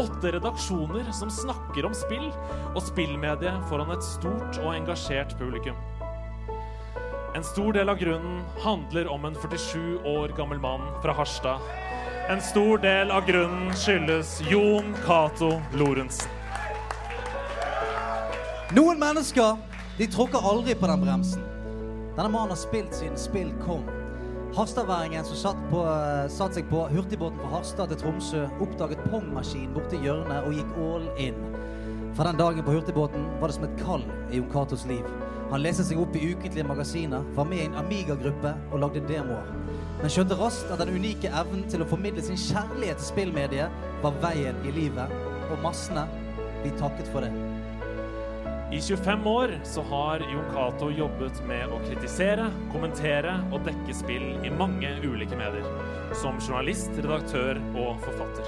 Åtte 0.00 0.32
redaksjoner 0.32 1.12
som 1.12 1.28
snakker 1.28 1.92
om 1.92 1.96
spill 1.96 2.30
og 2.72 2.80
spillmediet 2.88 3.68
foran 3.68 3.92
et 3.92 4.12
stort 4.16 4.64
og 4.64 4.72
engasjert 4.78 5.36
publikum. 5.36 5.76
En 7.34 7.44
stor 7.44 7.72
del 7.72 7.88
av 7.88 7.98
grunnen 7.98 8.42
handler 8.58 9.08
om 9.08 9.24
en 9.24 9.34
47 9.34 9.98
år 10.04 10.32
gammel 10.36 10.58
mann 10.58 10.80
fra 11.02 11.12
Harstad. 11.12 11.60
En 12.28 12.40
stor 12.42 12.78
del 12.78 13.10
av 13.10 13.26
grunnen 13.26 13.70
skyldes 13.74 14.40
Jon 14.50 14.94
Cato 15.06 15.52
Lorentzen. 15.78 16.30
Noen 18.74 18.98
mennesker 18.98 19.62
de 19.98 20.10
tråkker 20.10 20.42
aldri 20.42 20.74
på 20.74 20.90
den 20.90 21.06
bremsen. 21.06 21.46
Denne 22.16 22.28
mannen 22.34 22.56
har 22.56 22.58
spilt 22.58 22.98
siden 22.98 23.18
spill 23.18 23.54
kom. 23.62 23.86
Harstadværingen 24.56 25.24
som 25.24 25.38
satt, 25.38 25.64
på, 25.70 25.86
eh, 25.86 26.26
satt 26.28 26.58
seg 26.58 26.66
på 26.66 26.88
hurtigbåten 26.90 27.38
fra 27.38 27.56
Harstad 27.56 27.94
til 27.94 28.02
Tromsø, 28.02 28.48
oppdaget 28.58 29.06
pongmaskin 29.10 29.70
borti 29.74 30.02
hjørnet 30.02 30.46
og 30.48 30.58
gikk 30.58 30.78
all 30.82 31.06
in. 31.16 31.38
Fra 32.18 32.24
den 32.24 32.42
dagen 32.42 32.66
på 32.66 32.74
hurtigbåten 32.74 33.38
var 33.38 33.48
det 33.48 33.54
som 33.54 33.70
et 33.70 33.78
kall 33.86 34.02
i 34.32 34.42
Jon 34.42 34.50
Catos 34.50 34.86
liv. 34.90 35.06
Han 35.50 35.64
leste 35.64 35.82
seg 35.82 35.98
opp 35.98 36.14
i 36.14 36.28
ukentlige 36.30 36.62
magasiner, 36.62 37.24
var 37.34 37.48
med 37.50 37.58
i 37.58 37.66
en 37.66 37.78
Amiga-gruppe 37.80 38.52
og 38.70 38.84
lagde 38.84 39.02
demoer. 39.08 39.48
Men 39.98 40.12
skjønte 40.14 40.38
raskt 40.38 40.70
at 40.70 40.78
den 40.78 40.94
unike 40.94 41.32
evnen 41.40 41.64
til 41.70 41.82
å 41.82 41.88
formidle 41.90 42.22
sin 42.22 42.38
kjærlighet 42.38 43.00
til 43.00 43.08
spillmediet 43.08 43.80
var 44.04 44.20
veien 44.22 44.60
i 44.62 44.74
livet, 44.76 45.10
og 45.50 45.58
massene, 45.64 46.06
blir 46.60 46.76
takket 46.78 47.10
for 47.10 47.26
det. 47.26 47.32
I 48.70 48.78
25 48.78 49.26
år 49.26 49.56
så 49.66 49.82
har 49.90 50.22
Jon 50.30 50.46
Cato 50.54 50.92
jobbet 50.94 51.42
med 51.50 51.72
å 51.74 51.80
kritisere, 51.82 52.46
kommentere 52.70 53.32
og 53.50 53.64
dekke 53.66 53.96
spill 53.98 54.28
i 54.46 54.52
mange 54.54 54.92
ulike 55.02 55.34
medier. 55.34 55.66
Som 56.20 56.38
journalist, 56.38 56.94
redaktør 57.00 57.58
og 57.74 57.98
forfatter. 58.06 58.46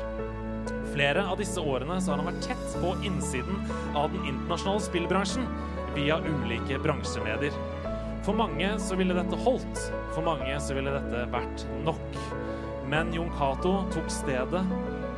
Flere 0.93 1.27
av 1.27 1.41
disse 1.43 1.59
årene 1.59 1.99
så 1.99 2.13
har 2.13 2.23
han 2.23 2.31
vært 2.31 2.47
tett 2.53 2.79
på 2.79 2.95
innsiden 3.03 3.59
av 3.99 4.13
den 4.15 4.29
internasjonale 4.31 4.87
spillbransjen 4.87 5.51
via 5.95 6.19
ulike 6.21 6.79
bransjemedier. 6.83 7.55
For 8.23 8.39
mange 8.39 8.69
så 8.79 8.97
ville 8.99 9.17
dette 9.17 9.39
holdt, 9.45 9.85
for 10.15 10.25
mange 10.27 10.55
så 10.63 10.77
ville 10.79 10.93
dette 10.95 11.25
vært 11.33 11.65
nok. 11.83 12.19
Men 12.93 13.11
Jon 13.15 13.31
Cato 13.35 13.73
tok 13.95 14.11
stedet, 14.13 14.63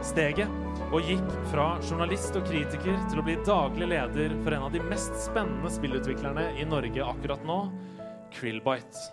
steget 0.05 0.63
og 0.95 1.03
gikk 1.09 1.33
fra 1.51 1.67
journalist 1.83 2.37
og 2.39 2.47
kritiker 2.49 2.97
til 3.11 3.21
å 3.21 3.25
bli 3.27 3.35
daglig 3.47 3.91
leder 3.91 4.37
for 4.45 4.57
en 4.57 4.69
av 4.69 4.73
de 4.75 4.83
mest 4.89 5.17
spennende 5.25 5.73
spillutviklerne 5.73 6.51
i 6.61 6.67
Norge 6.69 7.05
akkurat 7.05 7.45
nå, 7.49 7.59
Krillbite. 8.35 9.11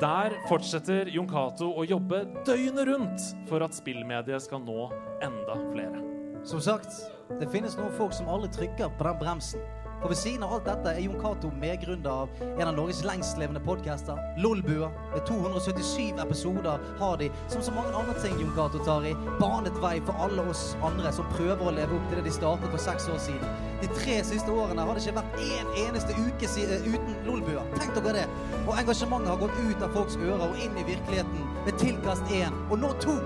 Der 0.00 0.34
fortsetter 0.48 1.08
Jon 1.10 1.28
Cato 1.30 1.70
å 1.74 1.86
jobbe 1.86 2.24
døgnet 2.46 2.86
rundt 2.88 3.30
for 3.48 3.64
at 3.64 3.74
spillmediet 3.76 4.44
skal 4.44 4.62
nå 4.62 4.88
enda 5.24 5.56
flere. 5.72 6.02
Som 6.44 6.60
sagt, 6.62 6.92
det 7.40 7.48
finnes 7.50 7.78
noen 7.78 7.94
folk 7.96 8.12
som 8.14 8.28
aldri 8.30 8.50
trykker 8.54 8.92
på 8.98 9.06
den 9.08 9.18
bremsen. 9.22 9.64
For 10.04 10.12
ved 10.12 10.18
siden 10.20 10.42
av 10.44 10.50
alt 10.52 10.66
dette 10.68 10.90
er 10.92 10.98
Jon 11.00 11.14
Cato 11.16 11.48
medgrunner 11.56 12.10
av 12.12 12.42
en 12.60 12.68
av 12.68 12.74
Norges 12.76 12.98
lengstlevende 13.08 13.62
podcaster, 13.64 14.18
Lolbua. 14.36 14.90
Med 15.14 15.22
277 15.24 16.18
episoder 16.20 16.82
har 16.98 17.16
de, 17.22 17.30
som 17.48 17.62
så 17.64 17.72
mange 17.72 17.94
andre 17.96 18.12
ting 18.20 18.34
Jon 18.36 18.50
Cato 18.52 18.82
tar 18.84 19.06
i, 19.08 19.14
banet 19.40 19.78
vei 19.80 19.94
for 20.04 20.20
alle 20.26 20.44
oss 20.52 20.74
andre 20.84 21.08
som 21.16 21.24
prøver 21.32 21.64
å 21.64 21.72
leve 21.72 21.96
opp 21.96 22.04
til 22.10 22.20
det 22.20 22.26
de 22.28 22.34
startet 22.36 22.68
for 22.74 22.84
seks 22.84 23.08
år 23.14 23.22
siden. 23.30 23.56
De 23.80 23.88
tre 23.96 24.18
siste 24.28 24.52
årene 24.52 24.84
har 24.84 24.92
det 25.00 25.06
ikke 25.06 25.16
vært 25.22 25.40
én 25.46 25.72
eneste 25.86 26.18
uke 26.20 26.52
si- 26.52 26.68
eh, 26.68 26.84
uten 26.84 27.16
Lolbua. 27.24 27.64
Tenk 27.80 27.96
dere 27.96 28.12
det. 28.20 28.28
Og 28.66 28.76
engasjementet 28.76 29.32
har 29.32 29.40
gått 29.40 29.56
ut 29.64 29.88
av 29.88 29.96
folks 29.96 30.20
ører 30.20 30.44
og 30.50 30.60
inn 30.60 30.76
i 30.76 30.84
virkeligheten 30.92 31.48
med 31.64 31.80
tilkast 31.80 32.28
én, 32.28 32.52
og 32.68 32.76
nå 32.84 32.92
to. 33.00 33.16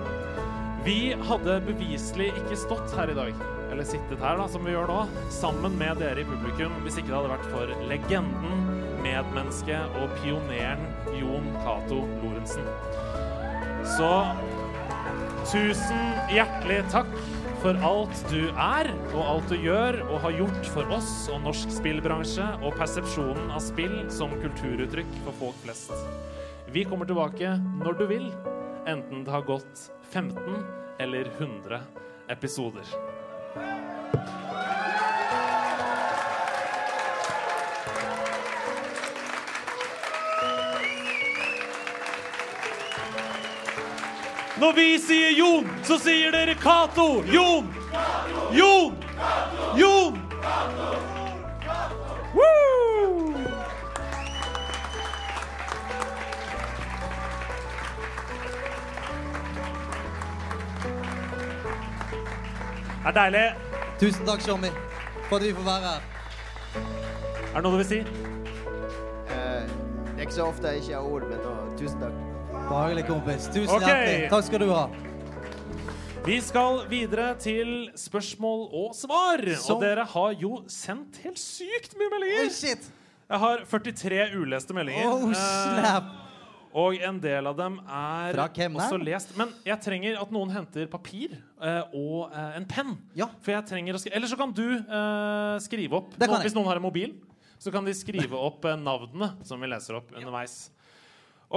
Vi 0.87 1.11
hadde 1.27 1.59
beviselig 1.67 2.31
ikke 2.39 2.57
stått 2.57 2.95
her 2.95 3.11
i 3.11 3.19
dag, 3.19 3.35
eller 3.71 3.87
sittet 3.87 4.23
her 4.23 4.39
da, 4.41 4.49
som 4.51 4.65
vi 4.67 4.75
gjør 4.75 4.91
nå, 4.91 5.01
sammen 5.35 5.77
med 5.81 6.01
dere 6.03 6.23
i 6.23 6.29
publikum, 6.29 6.75
hvis 6.85 6.99
ikke 7.01 7.11
det 7.11 7.19
hadde 7.19 7.33
vært 7.35 7.51
for 7.53 7.89
legenden, 7.91 8.69
medmennesket 9.05 9.99
og 10.01 10.15
pioneren 10.19 10.87
Jon 11.19 11.51
Cato 11.63 12.03
Lorentzen. 12.23 12.67
Så 13.97 14.13
tusen 15.49 16.17
hjertelig 16.33 16.83
takk 16.93 17.13
for 17.63 17.79
alt 17.83 18.21
du 18.31 18.51
er, 18.53 18.91
og 19.11 19.23
alt 19.25 19.51
du 19.51 19.57
gjør 19.59 20.01
og 20.07 20.21
har 20.27 20.37
gjort 20.37 20.71
for 20.75 20.95
oss 20.95 21.13
og 21.33 21.43
norsk 21.47 21.73
spillbransje 21.75 22.47
og 22.61 22.77
persepsjonen 22.79 23.51
av 23.51 23.63
spill 23.65 23.97
som 24.15 24.35
kulturuttrykk 24.43 25.11
for 25.25 25.41
folk 25.41 25.63
flest. 25.65 25.95
Vi 26.71 26.85
kommer 26.87 27.09
tilbake 27.09 27.57
når 27.81 27.99
du 27.99 28.07
vil, 28.11 28.27
enten 28.87 29.25
det 29.25 29.35
har 29.35 29.47
gått 29.49 29.89
15 30.13 30.39
eller 31.03 31.31
100 31.39 31.81
episoder. 32.29 33.08
Når 44.59 44.73
vi 44.75 44.99
sier 44.99 45.31
Jon, 45.39 45.69
så 45.87 45.97
sier 46.03 46.33
dere 46.35 46.55
Cato. 46.59 47.23
Jon! 47.31 47.69
Jon! 48.53 48.97
Jon! 49.79 50.18
Det 63.09 63.17
er 63.17 63.31
deilig. 63.33 63.43
Tusen 63.97 64.27
takk, 64.29 64.43
Tjommi, 64.45 64.69
for 65.31 65.39
at 65.39 65.45
vi 65.47 65.53
får 65.57 65.65
være 65.65 65.93
her. 65.95 66.03
Er 66.77 67.55
det 67.55 67.63
noe 67.65 67.71
du 67.73 67.79
vil 67.79 67.87
si? 67.89 68.01
Eh, 69.33 69.71
det 69.71 70.19
er 70.19 70.27
ikke 70.27 70.35
så 70.35 70.49
ofte 70.51 70.75
jeg 70.75 70.83
ikke 70.83 70.93
har 70.99 71.07
ord, 71.09 71.25
men 71.31 71.41
da, 71.41 71.55
tusen 71.79 72.03
takk. 72.03 72.19
Bare 72.67 72.83
hyggelig, 72.91 73.07
kompis. 73.09 73.47
Tusen 73.49 73.73
okay. 73.79 73.89
hjertelig. 73.89 74.29
Takk 74.35 74.47
skal 74.51 74.61
du 74.61 74.69
ha. 74.75 74.83
Vi 76.29 76.37
skal 76.45 76.83
videre 76.93 77.31
til 77.41 77.73
spørsmål 77.97 78.69
og 78.77 78.93
svar. 79.01 79.47
Som... 79.57 79.79
Og 79.79 79.89
dere 79.89 80.05
har 80.13 80.39
jo 80.45 80.53
sendt 80.69 81.23
helt 81.25 81.41
sykt 81.41 81.97
mye 81.97 82.13
meldinger. 82.13 82.53
Jeg 82.53 83.45
har 83.47 83.65
43 83.73 84.25
uleste 84.37 84.77
meldinger. 84.77 85.09
Oh, 85.09 85.31
Eh, 85.33 85.41
snap. 85.81 86.28
Og 86.79 86.99
en 87.03 87.17
del 87.23 87.49
av 87.51 87.57
dem 87.59 87.79
er 87.85 88.39
også 88.39 88.99
lest. 89.03 89.33
Men 89.39 89.51
jeg 89.67 89.81
trenger 89.85 90.19
at 90.21 90.33
noen 90.35 90.53
henter 90.55 90.87
papir 90.93 91.35
eh, 91.35 91.95
og 91.97 92.29
eh, 92.31 92.57
en 92.59 92.67
penn. 92.71 92.93
For 93.43 93.55
jeg 93.55 93.67
trenger 93.71 93.99
å 93.99 94.01
skrive 94.03 94.19
Eller 94.21 94.31
så 94.31 94.39
kan 94.39 94.53
du 94.55 94.67
eh, 94.77 95.55
skrive 95.65 95.99
opp. 95.99 96.13
Det 96.15 96.27
kan 96.27 96.37
Noen, 96.37 96.43
jeg. 96.45 96.51
hvis 96.51 96.59
noen 96.59 96.71
har 96.71 96.81
en 96.81 96.87
mobil, 96.87 97.15
så 97.59 97.73
kan 97.75 97.89
de 97.89 97.95
skrive 97.99 98.39
opp 98.49 98.69
eh, 98.69 98.79
navnene 98.79 99.33
som 99.49 99.61
vi 99.63 99.71
leser 99.71 99.99
opp 99.99 100.13
underveis. 100.15 100.59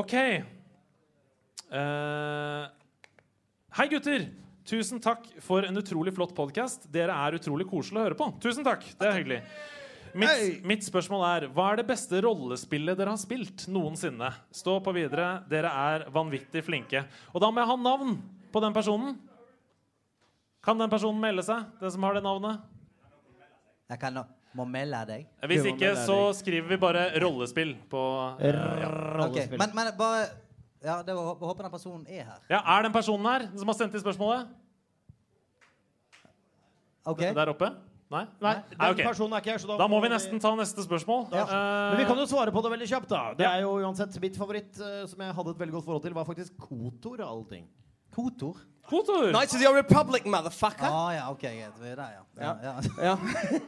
OK. 0.01 0.15
Eh, 1.71 2.63
hei, 3.79 3.87
gutter! 3.91 4.29
Tusen 4.71 5.01
takk 5.03 5.25
for 5.43 5.65
en 5.67 5.77
utrolig 5.81 6.13
flott 6.15 6.35
podkast. 6.37 6.85
Dere 6.93 7.15
er 7.17 7.35
utrolig 7.35 7.65
koselige 7.67 7.99
å 7.99 8.05
høre 8.09 8.17
på. 8.19 8.27
Tusen 8.43 8.63
takk. 8.67 8.85
Det 8.99 9.07
er 9.09 9.17
hyggelig. 9.17 9.39
Mitt, 10.17 10.65
mitt 10.67 10.85
spørsmål 10.85 11.23
er 11.27 11.47
hva 11.53 11.69
er 11.71 11.81
det 11.81 11.87
beste 11.89 12.19
rollespillet 12.25 12.97
dere 12.99 13.13
har 13.13 13.21
spilt 13.21 13.65
noensinne? 13.71 14.31
Stå 14.55 14.79
på 14.83 14.93
videre. 14.95 15.41
Dere 15.51 15.71
er 15.71 16.05
vanvittig 16.13 16.63
flinke. 16.67 17.05
Og 17.31 17.43
da 17.43 17.51
må 17.51 17.61
jeg 17.63 17.71
ha 17.71 17.77
navn 17.79 18.17
på 18.51 18.63
den 18.63 18.75
personen. 18.75 19.15
Kan 20.61 20.77
den 20.81 20.91
personen 20.91 21.21
melde 21.23 21.45
seg? 21.45 21.65
Den 21.81 21.93
som 21.93 22.05
har 22.05 22.17
det 22.17 22.25
navnet? 22.25 22.61
Jeg 23.91 23.99
kan 24.01 24.15
nå 24.15 24.27
må 24.57 24.65
melde 24.67 24.99
deg. 25.07 25.27
Hvis 25.47 25.67
ikke, 25.69 25.93
så 26.03 26.17
skriver 26.35 26.73
vi 26.73 26.77
bare 26.79 27.05
rollespill 27.23 27.75
på 27.91 28.01
eh, 28.43 28.57
ja. 28.83 28.89
Okay. 29.27 29.45
Men, 29.55 29.71
men 29.77 29.91
bare 29.99 30.25
Ja, 30.81 30.97
det 31.05 31.13
var, 31.13 31.35
jeg 31.37 31.45
håper 31.45 31.67
den 31.67 31.71
personen 31.71 32.03
er 32.09 32.25
her. 32.25 32.39
ja, 32.49 32.59
Er 32.59 32.83
den 32.87 32.91
personen 32.95 33.27
her 33.29 33.45
den 33.45 33.61
som 33.61 33.69
har 33.71 33.77
sendt 33.77 33.95
inn 33.95 34.03
spørsmålet? 34.03 34.49
Ok. 37.05 37.21
Der 37.37 37.53
oppe? 37.53 37.69
Nei? 38.11 38.25
Nei? 38.43 38.53
Den 38.69 38.77
Nei, 38.81 38.89
ok. 38.91 39.01
personen 39.07 39.33
er 39.37 39.43
ikke 39.43 39.53
her, 39.53 39.61
så 39.63 39.69
da 39.69 39.77
Da 39.79 39.87
må 39.87 40.01
vi 40.03 40.09
nesten 40.11 40.39
ta 40.43 40.51
neste 40.59 40.83
spørsmål. 40.83 41.29
Ja. 41.31 41.45
Eh, 41.45 41.91
Men 41.93 42.01
vi 42.01 42.07
kan 42.09 42.17
jo 42.19 42.25
svare 42.27 42.51
på 42.51 42.63
det 42.65 42.71
veldig 42.73 42.89
kjapt, 42.91 43.07
da. 43.09 43.21
Det 43.39 43.45
er 43.47 43.61
jo 43.63 43.77
uansett 43.79 44.17
mitt 44.21 44.35
favoritt, 44.37 44.73
eh, 44.83 45.05
som 45.07 45.23
jeg 45.23 45.33
hadde 45.37 45.53
et 45.55 45.61
veldig 45.63 45.75
godt 45.77 45.85
forhold 45.87 46.03
til, 46.03 46.13
var 46.17 46.25
faktisk 46.27 46.57
Kotor 46.59 47.21
av 47.23 47.29
alle 47.31 47.45
ting. 47.53 47.69
Kotor? 48.11 48.57
Kotor! 48.89 49.29
Knights 49.31 49.55
of 49.55 49.61
the 49.61 49.71
Republic, 49.73 50.25
motherfucker! 50.25 50.89
Ah, 50.91 51.11
ja, 51.15 51.29
ok, 51.31 51.39
greit. 51.47 51.77
Vi 51.79 51.87
er 51.87 51.95
der, 51.95 52.17
ja. 52.17 52.23
Ja. 52.41 52.55
ja. 52.63 53.13
Ja. 53.13 53.15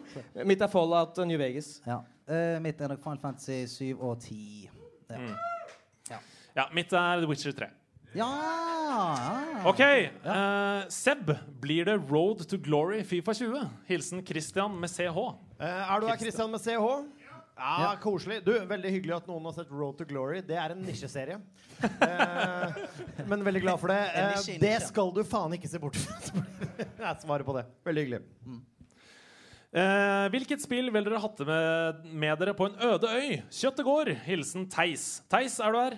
Mitt 0.51 0.61
er 0.61 0.67
Fallout 0.67 1.17
uh, 1.17 1.25
New 1.25 1.37
Vegas. 1.39 1.79
ja. 1.87 2.01
Eh, 2.27 2.55
mitt 2.63 2.79
er 2.79 2.87
nok 2.87 3.01
Final 3.03 3.17
Fantasy 3.19 3.65
7 3.67 3.97
og 3.99 4.17
10. 4.23 4.69
Ja. 5.09 5.17
Mm. 5.17 5.33
Ja. 6.09 6.17
Ja, 6.55 6.63
mitt 6.71 6.93
er 6.93 7.19
The 7.19 7.27
Witcher 7.27 7.51
3. 7.51 7.67
ja. 8.15 8.27
ah. 8.27 9.67
OK. 9.69 9.81
Uh, 10.25 10.83
Seb, 10.93 11.31
blir 11.61 11.85
det 11.89 11.97
Road 12.11 12.43
to 12.49 12.57
Glory 12.61 13.03
Fifa 13.07 13.33
20? 13.33 13.67
Hilsen 13.89 14.23
Christian 14.25 14.75
med 14.79 14.91
CH. 14.91 15.17
Uh, 15.17 15.63
er 15.65 15.99
du 16.03 16.07
her, 16.07 16.17
Christian 16.21 16.51
med 16.53 16.61
CH? 16.61 16.87
Ja, 17.53 17.73
Ja. 17.83 17.95
koselig. 18.01 18.39
Du, 18.45 18.51
Veldig 18.65 18.91
hyggelig 18.91 19.15
at 19.15 19.27
noen 19.29 19.45
har 19.45 19.53
sett 19.57 19.69
Road 19.71 19.97
to 19.99 20.05
Glory. 20.09 20.41
Det 20.45 20.57
er 20.57 20.73
en 20.73 20.81
nisjeserie. 20.85 21.37
uh, 21.83 22.77
men 23.29 23.43
veldig 23.45 23.61
glad 23.61 23.81
for 23.81 23.93
det. 23.93 23.99
Eh, 24.17 24.55
i 24.55 24.59
det 24.61 24.75
skal 24.87 25.11
du 25.13 25.21
faen 25.27 25.53
ikke 25.57 25.69
se 25.69 25.81
bort 25.81 25.97
fra. 25.97 26.43
Jeg 27.05 27.21
svarer 27.25 27.45
på 27.45 27.55
det. 27.57 27.65
Veldig 27.85 28.05
hyggelig. 28.07 28.23
Eh, 29.73 30.27
hvilket 30.33 30.61
spill 30.61 30.91
vil 30.93 31.05
dere 31.05 31.21
hatt 31.21 31.39
med, 31.49 32.03
med 32.13 32.41
dere 32.41 32.53
på 32.57 32.67
en 32.69 32.75
øde 32.91 33.09
øy? 33.09 33.29
Kjøttet 33.49 33.85
går. 33.87 34.11
Hilsen 34.27 34.67
Theis. 34.69 35.23
Theis, 35.33 35.55
er 35.61 35.73
du 35.73 35.79
her? 35.81 35.95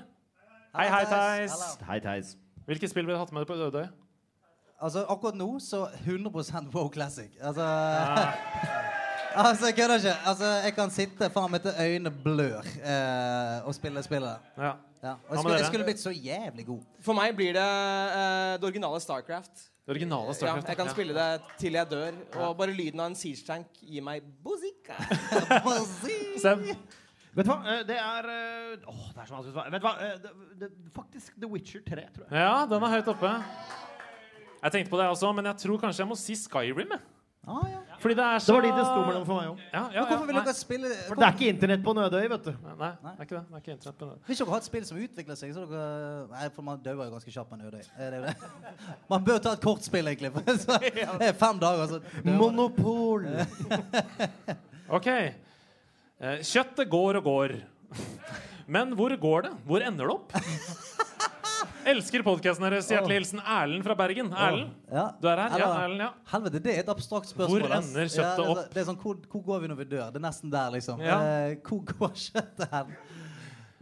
Hei, 0.75 0.89
hei, 0.91 1.05
Theis. 1.07 1.53
Hei, 1.87 1.99
Theis. 2.03 2.33
Hvilket 2.67 2.91
spill 2.91 3.05
ville 3.05 3.15
du 3.15 3.21
hatt 3.21 3.31
med 3.31 3.45
deg 3.45 3.47
på 3.47 3.79
en? 3.79 3.93
Altså, 4.83 5.05
akkurat 5.07 5.37
nå 5.39 5.47
så 5.63 5.85
100% 6.03 6.73
Wow 6.73 6.89
Classic. 6.91 7.31
Altså 7.41 7.63
Ah. 7.63 8.33
Altså, 9.35 9.65
jeg 9.65 9.75
kødder 9.75 9.95
ikke. 9.95 10.13
Altså, 10.25 10.45
jeg 10.63 10.73
kan 10.75 10.91
sitte 10.95 11.27
faen 11.29 11.51
meg 11.51 11.61
til 11.61 11.73
øynene 11.75 12.11
blør 12.23 12.63
eh, 12.63 13.67
og 13.67 13.75
spille 13.75 14.03
spillet. 14.03 14.37
Ja. 14.57 14.69
Ja. 15.03 15.11
Og 15.27 15.35
jeg 15.35 15.39
skulle, 15.39 15.57
jeg 15.57 15.65
skulle 15.65 15.87
blitt 15.89 15.99
så 15.99 16.13
jævlig 16.15 16.65
god. 16.65 16.85
For 17.03 17.13
meg 17.17 17.35
blir 17.35 17.51
det 17.57 17.65
eh, 17.65 18.53
det 18.55 18.63
originale 18.63 18.99
Starcraft. 19.03 19.65
Det 19.85 19.91
originale 19.91 20.33
Starcraft, 20.33 20.63
Ja, 20.63 20.69
jeg 20.71 20.77
kan 20.77 20.87
ja. 20.87 20.93
spille 20.93 21.13
det 21.17 21.41
til 21.59 21.73
jeg 21.73 21.91
dør. 21.91 22.11
Og 22.45 22.55
bare 22.57 22.71
lyden 22.71 22.99
av 23.03 23.11
en 23.11 23.15
siege 23.19 23.43
tank 23.47 23.67
gir 23.83 24.03
meg 24.07 24.23
bozika. 24.43 24.95
Seb? 26.43 26.63
Vet 27.35 27.47
du 27.47 27.51
hva? 27.51 27.57
Eh, 27.67 27.81
Det 27.87 27.97
er 27.99 28.29
eh, 28.31 28.85
Åh, 28.87 29.01
det 29.11 29.23
er 29.23 29.27
så 29.27 29.35
vanskelig 29.35 29.51
å 29.51 29.55
svare. 29.57 29.73
Vet 29.73 29.83
du 29.83 29.87
hva? 29.89 29.95
Eh, 30.05 30.13
det, 30.23 30.31
det, 30.61 30.69
faktisk 30.95 31.35
The 31.39 31.49
Witcher 31.51 31.83
3, 31.87 32.05
tror 32.15 32.29
jeg. 32.29 32.37
Ja, 32.39 32.61
den 32.71 32.87
er 32.87 32.95
høyt 32.95 33.11
oppe. 33.11 33.33
Jeg 34.61 34.71
tenkte 34.77 34.93
på 34.93 35.01
det 35.01 35.09
også, 35.11 35.33
men 35.35 35.51
jeg 35.51 35.61
tror 35.65 35.81
kanskje 35.83 36.05
jeg 36.05 36.09
må 36.09 36.17
si 36.19 36.37
Skyrim. 36.39 36.95
jeg. 36.95 37.03
Ah, 37.45 37.61
ja. 37.69 37.81
Fordi 38.01 38.15
det 38.17 38.23
er 38.23 38.39
så 38.39 38.53
Det 38.53 38.55
var 38.55 38.61
de 38.65 38.79
det 38.79 38.85
sto 38.85 39.01
mellom 39.05 39.25
for 39.25 39.37
meg 39.37 39.49
òg. 39.51 39.59
Ja, 39.69 39.81
ja, 39.93 40.05
hvorfor 40.09 40.25
vil 40.25 40.37
dere 40.39 40.53
spille 40.57 40.89
For 41.05 41.19
det 41.19 41.27
er 41.27 41.35
ikke 41.35 41.49
internett 41.53 41.83
på 41.85 41.93
Nødøy, 41.93 42.25
vet 42.31 42.47
du. 42.47 42.51
Nei, 42.65 42.89
det 42.89 43.11
er 43.11 43.27
ikke 43.27 43.35
det. 43.35 43.43
det, 43.45 43.53
er 43.53 43.61
ikke 43.61 43.75
internett 43.75 43.99
på 43.99 44.09
det. 44.09 44.15
Hvis 44.25 44.41
dere 44.41 44.49
har 44.49 44.63
et 44.63 44.67
spill 44.69 44.87
som 44.89 45.03
utvikler 45.05 45.39
seg, 45.39 45.53
så 45.53 45.65
dere 45.69 46.25
Nei, 46.31 46.49
for 46.55 46.65
man 46.65 46.81
dauer 46.87 47.05
jo 47.05 47.13
ganske 47.13 47.35
kjapt 47.35 47.51
på 47.53 47.59
Nødøy. 47.61 47.85
Er 48.01 48.15
det 48.15 48.21
det? 48.25 48.35
Man 49.13 49.25
bør 49.29 49.37
ta 49.45 49.53
et 49.53 49.61
kortspill, 49.61 50.09
egentlig. 50.09 50.33
Det 50.41 51.29
er 51.29 51.37
fem 51.37 51.61
dager, 51.61 51.85
så. 51.93 52.01
Monopol. 52.25 53.29
OK. 54.97 55.09
Eh, 56.21 56.39
kjøttet 56.47 56.87
går 56.89 57.17
og 57.19 57.25
går. 57.27 57.53
Men 58.71 58.93
hvor 58.97 59.11
går 59.19 59.47
det? 59.49 59.53
Hvor 59.67 59.83
ender 59.85 60.07
det 60.07 60.13
opp? 60.15 60.31
Elsker 61.85 62.23
podkasten 62.25 62.65
deres. 62.65 62.87
Hjertelig 62.89 63.19
hilsen 63.19 63.41
Erlend 63.43 63.83
fra 63.85 63.93
Bergen. 63.99 64.31
Erlend, 64.33 64.71
Ja. 64.91 65.03
du 65.21 65.27
er 65.29 65.37
her? 65.43 65.59
Ja, 65.59 65.67
Erlend, 65.83 66.01
ja. 66.01 66.09
Helvete, 66.31 66.61
det 66.63 66.73
er 66.73 66.79
et 66.81 66.89
abstrakt 66.89 67.29
spørsmål. 67.29 67.61
Hvor 67.67 67.75
ender 67.77 68.09
kjøttet 68.09 68.41
opp? 68.47 68.57
Ja, 68.57 68.63
Det 68.73 68.81
er 68.81 68.87
sånn, 68.89 68.97
hvor, 69.03 69.19
hvor 69.29 69.43
går 69.45 69.61
vi 69.61 69.67
når 69.69 69.77
vi 69.83 69.85
dør? 69.91 70.07
Det 70.11 70.21
er 70.21 70.25
nesten 70.25 70.49
der, 70.55 70.71
liksom. 70.73 71.03
Ja. 71.05 71.19
Eh, 71.21 71.55
hvor 71.67 71.83
går 71.91 72.15
kjøttet 72.23 72.71
hen? 72.73 72.95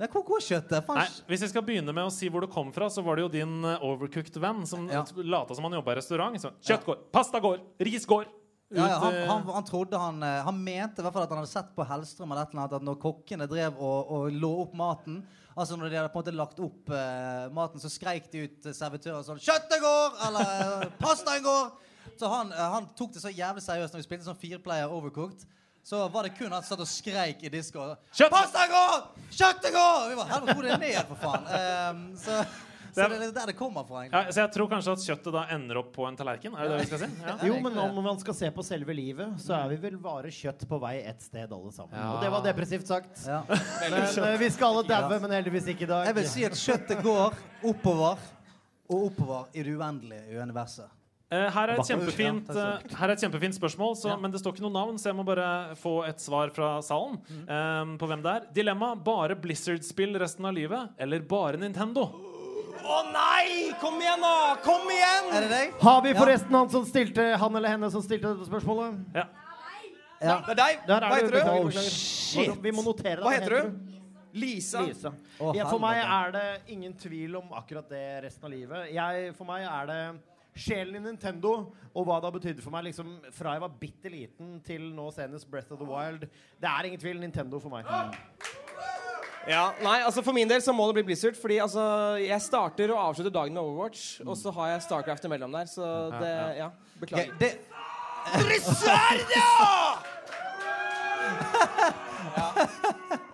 Nei, 0.02 0.08
hvor 0.10 0.26
går 0.26 0.42
kjøttet? 0.42 0.90
Nei, 0.90 1.08
hvis 1.30 1.46
jeg 1.46 1.50
skal 1.54 1.62
begynne 1.64 1.94
med 1.94 2.04
å 2.10 2.12
si 2.12 2.28
hvor 2.34 2.42
det 2.42 2.50
kom 2.52 2.74
fra, 2.74 2.90
så 2.92 3.04
var 3.06 3.16
det 3.16 3.24
jo 3.28 3.30
din 3.38 3.64
eh, 3.64 3.78
overcooked 3.88 4.36
venn 4.42 4.66
som 4.68 4.90
Ja. 4.90 5.06
lata 5.16 5.56
som 5.56 5.64
han 5.70 5.78
jobba 5.80 5.94
i 5.94 6.00
restaurant. 6.02 6.36
Så, 6.42 6.52
kjøtt 6.66 6.84
går, 6.84 6.98
pasta 7.14 7.40
går, 7.40 7.60
ris 7.80 8.06
går. 8.10 8.26
Ja, 8.74 8.88
ja, 8.90 8.98
han, 9.04 9.16
eh, 9.16 9.30
han, 9.30 9.46
han 9.54 9.66
trodde 9.68 10.00
han 10.02 10.24
eh, 10.26 10.40
Han 10.48 10.58
mente 10.58 11.02
i 11.02 11.06
hvert 11.06 11.14
fall 11.14 11.28
at 11.28 11.34
han 11.34 11.44
hadde 11.44 11.52
sett 11.52 11.72
på 11.76 11.86
Hellstrøm 11.86 12.32
eller 12.32 12.48
et 12.48 12.54
eller 12.56 12.64
annet 12.64 12.78
at 12.80 12.86
når 12.88 13.00
kokkene 13.04 13.48
drev 13.50 13.78
og, 13.78 14.14
og 14.18 14.38
lå 14.44 14.52
opp 14.66 14.74
maten 14.78 15.22
Altså 15.54 15.78
når 15.78 15.90
de 15.90 15.98
hadde 16.00 16.10
på 16.10 16.18
en 16.18 16.24
måte 16.24 16.36
lagt 16.36 16.62
opp 16.66 16.90
eh, 16.90 17.48
maten, 17.54 17.82
så 17.82 17.92
skreik 17.92 18.30
de 18.32 18.48
ut 18.48 18.70
uh, 18.70 18.74
servitøren 18.74 19.26
sånn 19.26 19.42
'Kjøttet 19.42 19.84
går!' 19.84 20.16
eller 20.28 20.54
eh, 20.54 20.86
'Pastaen 20.98 21.46
går!' 21.46 21.68
Så 22.18 22.30
han, 22.30 22.50
eh, 22.54 22.70
han 22.74 22.88
tok 22.98 23.14
det 23.14 23.22
så 23.22 23.30
jævlig 23.30 23.62
seriøst 23.66 23.94
når 23.94 24.02
vi 24.02 24.08
spilte 24.08 24.26
sånn 24.26 24.40
fireplayer 24.42 24.90
overcooked. 24.90 25.46
Så 25.84 26.00
var 26.10 26.26
det 26.26 26.34
kun 26.38 26.54
han 26.56 26.64
som 26.64 26.74
satt 26.74 26.86
og 26.86 26.90
skreik 26.90 27.46
i 27.46 27.54
disko. 27.54 27.86
'Pastaen 28.18 28.74
går! 28.74 28.98
Kjøttet 29.30 29.78
går!' 29.78 30.10
Vi 30.10 30.20
var 30.24 30.32
helvete, 30.34 30.58
hvor 30.58 30.66
er 30.66 30.74
det 30.74 30.88
ned, 30.88 31.12
for 31.12 31.22
faen? 31.22 31.46
Um, 31.54 32.04
så, 32.18 32.42
så 32.94 33.02
Det 33.02 33.06
er- 33.06 33.20
det 33.20 33.28
er 33.28 33.32
der 33.40 33.46
det 33.52 33.56
kommer 33.58 33.84
fra, 33.88 34.04
ja, 34.06 34.22
så 34.32 34.42
jeg 34.44 34.52
tror 34.54 34.70
kanskje 34.70 34.92
at 34.94 35.00
kjøttet 35.08 35.32
da 35.34 35.44
ender 35.56 35.78
opp 35.82 35.92
på 35.96 36.08
en 36.08 36.16
tallerken? 36.16 36.54
Er 36.56 36.68
det 36.70 36.78
det 36.78 36.80
vi 36.80 36.86
skal 36.92 37.00
si? 37.00 37.10
Ja. 37.26 37.38
Jo, 37.50 37.60
men 37.60 37.78
om 37.78 38.04
man 38.04 38.20
skal 38.20 38.34
se 38.34 38.52
på 38.52 38.64
selve 38.64 38.94
livet, 38.96 39.36
så 39.42 39.58
er 39.64 39.70
vi 39.70 39.76
vel 39.90 39.98
bare 39.98 40.30
kjøtt 40.30 40.68
på 40.70 40.80
vei 40.80 40.96
et 41.04 41.22
sted, 41.22 41.52
alle 41.52 41.72
sammen. 41.72 41.94
Ja. 41.98 42.14
Og 42.14 42.22
det 42.22 42.32
var 42.32 42.42
depressivt 42.46 42.88
sagt. 42.88 43.26
Ja. 43.28 43.42
Men 43.50 43.94
eh, 44.04 44.38
vi 44.38 44.50
skal 44.50 44.74
alle 44.74 44.84
daue, 44.88 45.20
men 45.20 45.32
heldigvis 45.32 45.68
ikke 45.74 45.84
i 45.84 45.92
dag. 45.92 46.06
Jeg 46.08 46.16
vil 46.16 46.28
si 46.28 46.46
at 46.46 46.52
kjøttet 46.54 47.02
går 47.04 47.34
oppover 47.64 48.18
og 48.90 49.08
oppover 49.12 49.48
i 49.56 49.64
det 49.64 49.74
uendelige 49.78 50.42
universet. 50.44 50.90
Eh, 51.34 51.48
her, 51.50 51.68
er 51.72 51.80
et 51.80 51.88
kjempefint, 51.88 52.50
eh, 52.54 52.96
her 53.00 53.10
er 53.10 53.14
et 53.16 53.22
kjempefint 53.24 53.56
spørsmål, 53.58 53.96
så, 53.98 54.12
men 54.22 54.30
det 54.30 54.38
står 54.40 54.54
ikke 54.54 54.62
noe 54.68 54.74
navn, 54.76 55.00
så 55.02 55.10
jeg 55.10 55.16
må 55.18 55.24
bare 55.26 55.74
få 55.80 56.04
et 56.06 56.20
svar 56.22 56.52
fra 56.54 56.76
salen 56.86 57.18
Mm. 57.26 57.48
eh, 57.50 57.98
på 57.98 58.06
hvem 58.12 58.22
det 58.22 58.34
er. 58.36 58.46
Dilemma 58.54 58.92
bare 59.02 59.34
Blizzard-spill 59.36 60.14
resten 60.22 60.46
av 60.46 60.54
livet, 60.54 60.92
eller 61.00 61.20
bare 61.26 61.58
Nintendo? 61.58 62.06
Å 62.84 62.98
nei! 63.14 63.72
Kom 63.82 64.02
igjen, 64.02 64.24
da! 64.24 64.34
Kom 64.66 64.90
igjen! 64.92 65.30
Er 65.32 65.46
det 65.46 65.52
deg? 65.54 65.78
Har 65.84 66.02
vi 66.06 66.14
forresten 66.18 66.58
han 66.58 66.70
som 66.74 66.86
stilte 66.90 67.30
Han 67.40 67.56
eller 67.60 67.76
henne 67.76 67.90
som 67.94 68.04
stilte 68.04 68.34
dette 68.34 68.50
spørsmålet? 68.50 69.00
Ja. 69.16 69.28
Ja. 70.24 70.38
Det 70.48 70.54
er 70.56 70.60
deg. 70.60 70.84
Der 70.88 71.04
er 71.04 71.12
Hva 71.12 71.20
heter 71.20 71.36
du? 71.36 71.42
Oh, 71.52 71.88
shit. 71.92 72.54
Vi 72.64 72.72
må 72.76 72.84
notere 72.86 73.20
det. 73.20 73.26
Hva 73.26 73.34
heter 73.36 73.56
du? 73.58 73.94
Lisa. 74.34 74.82
Lisa. 74.88 75.12
Oh, 75.38 75.52
Ja, 75.56 75.68
for 75.70 75.82
meg 75.84 76.00
er 76.02 76.32
det 76.34 76.46
ingen 76.74 76.96
tvil 76.98 77.36
om 77.38 77.52
akkurat 77.54 77.90
det 77.92 78.06
resten 78.26 78.48
av 78.48 78.54
livet. 78.56 78.88
Jeg, 78.96 79.34
for 79.38 79.46
meg 79.50 79.68
er 79.68 79.90
det 79.92 80.00
sjelen 80.64 80.98
i 80.98 81.04
Nintendo, 81.04 81.54
og 81.94 82.08
hva 82.08 82.20
det 82.22 82.30
har 82.30 82.36
betydd 82.36 82.60
for 82.64 82.74
meg 82.74 82.88
liksom, 82.88 83.16
fra 83.34 83.56
jeg 83.56 83.64
var 83.66 83.78
bitte 83.82 84.10
liten 84.14 84.58
til 84.66 84.90
nå 84.96 85.08
senest 85.14 85.50
Breath 85.50 85.74
of 85.74 85.82
the 85.82 85.88
Wild. 85.90 86.28
Det 86.62 86.70
er 86.70 86.90
ingen 86.90 87.02
tvil 87.02 87.22
Nintendo 87.22 87.62
for 87.62 87.74
meg. 87.74 87.90
Ja, 89.48 89.64
nei, 89.84 89.98
altså 90.06 90.24
For 90.24 90.32
min 90.36 90.48
del 90.48 90.62
så 90.64 90.72
må 90.76 90.86
det 90.88 90.96
bli 91.00 91.04
Blizzard. 91.12 91.36
Fordi 91.40 91.58
altså, 91.64 91.84
jeg 92.24 92.42
starter 92.42 92.94
og 92.96 93.02
avslutter 93.10 93.34
dagen 93.34 93.54
med 93.54 93.62
Overwatch, 93.62 94.22
og 94.26 94.38
så 94.40 94.54
har 94.56 94.74
jeg 94.74 94.86
Starcraft 94.88 95.28
imellom 95.30 95.52
der. 95.52 95.66
Så 95.70 95.90
det 96.16 96.34
Ja, 96.62 96.70
beklager. 97.02 97.26
Ja, 97.26 97.32
det, 97.44 97.58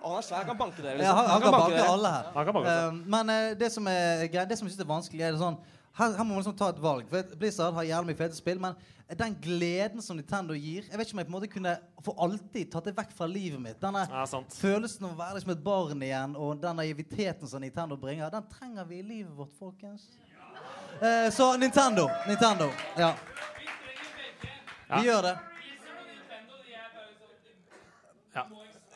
Å, 0.00 0.08
han 0.10 0.18
er 0.18 0.24
svær. 0.26 0.40
Han 0.40 0.48
kan 0.48 0.58
banke 0.58 0.82
dere. 0.82 1.02
Ja, 1.02 1.12
han, 1.14 1.26
han, 1.26 1.30
han 1.30 1.42
kan 1.44 1.54
banke 1.54 1.76
banke 1.76 1.92
alle 1.92 2.12
her. 2.14 2.30
Han 2.34 2.48
kan 2.48 2.56
banke 2.56 2.76
Um, 2.80 3.02
men 3.12 3.30
uh, 3.30 3.52
det 3.58 3.68
som 3.72 3.86
er 3.90 4.26
greit, 4.32 4.48
det 4.50 4.58
som 4.58 4.66
jeg 4.66 4.74
synes 4.74 4.84
er 4.84 4.88
vanskelig, 4.90 5.22
er 5.26 5.36
det 5.36 5.40
sånn 5.40 5.58
her, 5.98 6.12
her 6.16 6.24
må 6.24 6.34
man 6.34 6.40
liksom 6.42 6.56
ta 6.56 6.70
et 6.70 6.80
valg. 6.82 7.08
For 7.10 7.36
Blizzard 7.40 7.74
har 7.74 7.88
jævlig 7.88 8.12
mye 8.12 8.20
fete 8.20 8.38
spill, 8.38 8.60
men 8.62 8.76
den 9.18 9.34
gleden 9.42 10.02
som 10.02 10.14
Nintendo 10.16 10.54
gir 10.54 10.84
Jeg 10.86 10.98
vet 10.98 11.08
ikke 11.08 11.16
om 11.16 11.18
jeg 11.18 11.26
på 11.26 11.32
en 11.32 11.34
måte 11.34 11.48
kunne 11.50 11.72
for 12.06 12.20
alltid 12.22 12.70
tatt 12.70 12.86
det 12.86 12.94
vekk 12.94 13.10
fra 13.16 13.26
livet 13.26 13.60
mitt. 13.60 13.80
Denne 13.82 14.04
Ja, 14.06 14.22
følelsen 14.54 15.08
av 15.08 15.16
å 15.16 15.18
være 15.18 15.40
liksom 15.40 15.52
et 15.56 15.64
barn 15.64 16.02
igjen, 16.06 16.36
og 16.38 16.62
den 16.62 16.78
naiviteten 16.78 17.50
som 17.50 17.60
Nintendo 17.64 17.98
bringer, 17.98 18.30
den 18.30 18.46
trenger 18.52 18.86
vi 18.86 19.00
i 19.00 19.02
livet 19.02 19.34
vårt, 19.36 19.52
folkens. 19.58 20.06
Eh, 21.00 21.30
så 21.34 21.56
Nintendo. 21.56 22.08
Nintendo. 22.28 22.70
Ja. 22.96 23.14
Vi 24.96 25.06
gjør 25.06 25.22
det. 25.22 25.36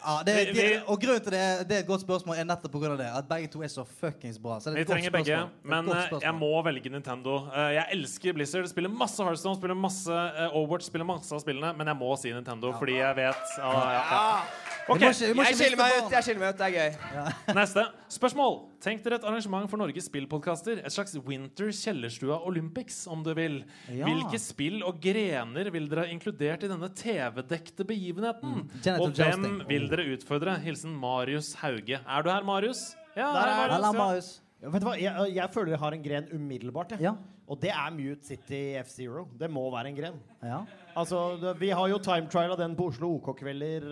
Ja, 0.04 0.22
det, 0.22 0.34
Vi- 0.52 0.52
vi- 0.52 0.80
og 0.86 1.00
grunnen 1.00 1.22
til 1.22 1.32
det, 1.32 1.40
er- 1.40 1.62
det 1.64 1.76
er 1.76 1.80
et 1.80 1.86
godt 1.86 2.02
spørsmål 2.04 2.36
er 2.38 2.44
nettopp 2.44 2.74
av 2.74 2.98
det. 2.98 3.06
At 3.06 3.28
begge 3.28 3.48
to 3.50 3.62
er 3.62 3.68
så 3.72 3.84
fuckings 3.86 4.38
bra. 4.38 4.58
Så 4.60 4.70
det 4.70 4.80
er 4.80 4.84
Vi 4.84 4.92
trenger 4.92 5.10
begge, 5.10 5.38
men 5.64 5.88
eh, 5.88 6.08
jeg 6.20 6.34
må 6.34 6.50
velge 6.64 6.90
Nintendo. 6.90 7.48
Eh, 7.54 7.72
Jeg 7.74 7.86
elsker 7.92 8.32
Blizzard. 8.34 8.68
Spiller 8.68 8.90
masse 8.90 9.18
Hearthstone, 9.24 9.56
spiller 9.56 9.74
masse 9.74 10.08
eh, 10.12 10.48
Overwatch, 10.52 10.86
spiller 10.86 11.04
masse 11.06 11.32
av 11.32 11.40
spillene, 11.40 11.74
men 11.76 11.86
jeg 11.86 11.96
må 11.96 12.16
si 12.18 12.32
Nintendo 12.32 12.72
fordi 12.72 12.98
jeg 13.00 13.16
vet 13.16 13.56
ja, 13.58 13.72
ja, 13.72 14.42
ja. 14.84 14.94
Ok, 14.94 15.00
Vi 15.00 15.32
må 15.32 15.40
må 15.40 15.46
Jeg 15.48 15.56
skiller 15.56 15.78
meg 15.80 15.94
ut. 15.96 16.12
jeg 16.12 16.26
skiller 16.26 16.40
meg 16.42 16.54
ut, 16.54 16.58
Det 16.58 16.66
er 16.66 16.74
gøy. 16.74 16.90
Neste 17.60 17.84
spørsmål. 18.12 18.58
Tenk 18.84 19.04
dere 19.04 19.16
et 19.16 19.24
arrangement 19.24 19.70
for 19.70 19.80
Norges 19.80 20.08
spillpodkaster. 20.10 20.82
Et 20.84 20.92
slags 20.92 21.16
Winter 21.24 21.72
Kjellerstua 21.72 22.40
Olympics, 22.46 23.06
om 23.06 23.24
du 23.24 23.32
vil. 23.34 23.62
Ja. 23.88 24.04
Hvilke 24.04 24.40
spill 24.42 24.82
og 24.84 25.00
grener 25.00 25.70
vil 25.72 25.88
dere 25.88 26.06
ha 26.06 26.12
inkludert 26.12 26.66
i 26.66 26.70
denne 26.70 26.90
TV-dekte 26.92 27.86
begivenheten? 27.88 28.64
Mm. 28.64 28.96
Og 28.98 29.12
hvem 29.16 29.50
oh. 29.50 29.68
vil 29.68 29.88
dere 29.88 30.08
utfordre? 30.14 30.58
Hilsen 30.64 30.94
Marius 30.94 31.54
Hauge. 31.62 32.00
Er 32.00 32.22
du 32.22 32.30
her, 32.30 32.44
Marius? 32.44 32.90
Ja, 33.16 33.32
Der 33.32 33.46
er 33.48 33.56
Marius. 33.56 33.84
ja. 33.84 33.92
Marius. 33.98 34.32
Ja, 34.64 34.70
vet 34.72 34.80
du 34.80 34.86
hva? 34.88 34.94
Jeg, 34.96 35.32
jeg 35.36 35.52
føler 35.52 35.74
jeg 35.74 35.80
har 35.82 35.96
en 35.96 36.04
gren 36.04 36.28
umiddelbart. 36.32 36.94
Ja. 37.00 37.16
Og 37.44 37.60
det 37.60 37.72
er 37.74 37.90
Mute 37.92 38.24
City 38.24 38.62
F-Zero. 38.80 39.26
Det 39.36 39.50
må 39.52 39.66
være 39.72 39.90
en 39.92 39.98
gren. 39.98 40.20
Ja. 40.40 40.62
Altså, 40.96 41.54
Vi 41.58 41.70
har 41.70 41.88
jo 41.88 41.98
time 41.98 42.30
trial 42.32 42.54
av 42.54 42.58
den 42.58 42.76
på 42.78 42.88
Oslo 42.92 43.14
OK-kvelder. 43.18 43.90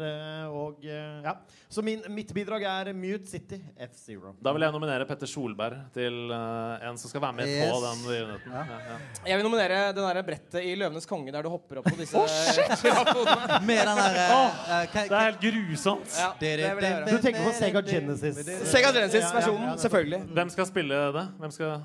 OK 0.49 0.73
og 0.73 0.87
eh, 0.87 1.23
ja. 1.25 1.35
Så 1.69 1.83
min, 1.83 2.03
mitt 2.13 2.33
bidrag 2.35 2.65
er 2.69 2.91
Mute 2.97 3.29
City 3.31 3.59
F-Zero. 3.77 4.35
Da 4.43 4.53
vil 4.55 4.65
jeg 4.67 4.75
nominere 4.75 5.07
Petter 5.09 5.31
Solberg 5.31 5.79
til 5.95 6.33
uh, 6.33 6.77
en 6.89 6.99
som 7.01 7.11
skal 7.11 7.25
være 7.25 7.37
med 7.41 7.51
Yes. 7.53 7.71
på 7.73 7.81
den 7.83 8.03
begivenheten. 8.07 8.53
Ja. 8.53 8.65
Ja, 8.73 8.99
Jeg 9.27 9.39
vil 9.39 9.47
nominere 9.47 9.79
det 9.93 10.05
der 10.05 10.23
brettet 10.27 10.61
i 10.63 10.75
'Løvenes 10.77 11.09
konge' 11.09 11.33
der 11.33 11.43
du 11.43 11.51
hopper 11.53 11.81
opp 11.81 11.89
på 11.91 11.97
disse 11.99 12.17
oh. 12.19 12.29
Med 13.69 13.83
den 13.89 14.03
der 14.03 14.21
uh, 14.21 14.77
eh, 14.77 14.93
Det 14.93 15.17
er 15.17 15.27
helt 15.31 15.43
grusomt. 15.43 16.13
Ja, 16.19 16.31
det 16.41 16.53
vil 16.59 16.87
jeg. 16.89 17.09
Du 17.11 17.19
tenker 17.19 17.49
på 17.49 17.57
Sega 17.59 17.83
Genesis. 17.87 18.45
Sega 18.71 18.93
Genesis-versjonen, 18.93 19.63
Ja, 19.63 19.73
ja, 19.73 19.75
ja, 19.75 19.83
selvfølgelig. 19.87 20.23
Hvem 20.39 20.55
skal 20.55 20.67
spille 20.67 21.03
det? 21.19 21.27
Hvem 21.41 21.51
skal 21.51 21.83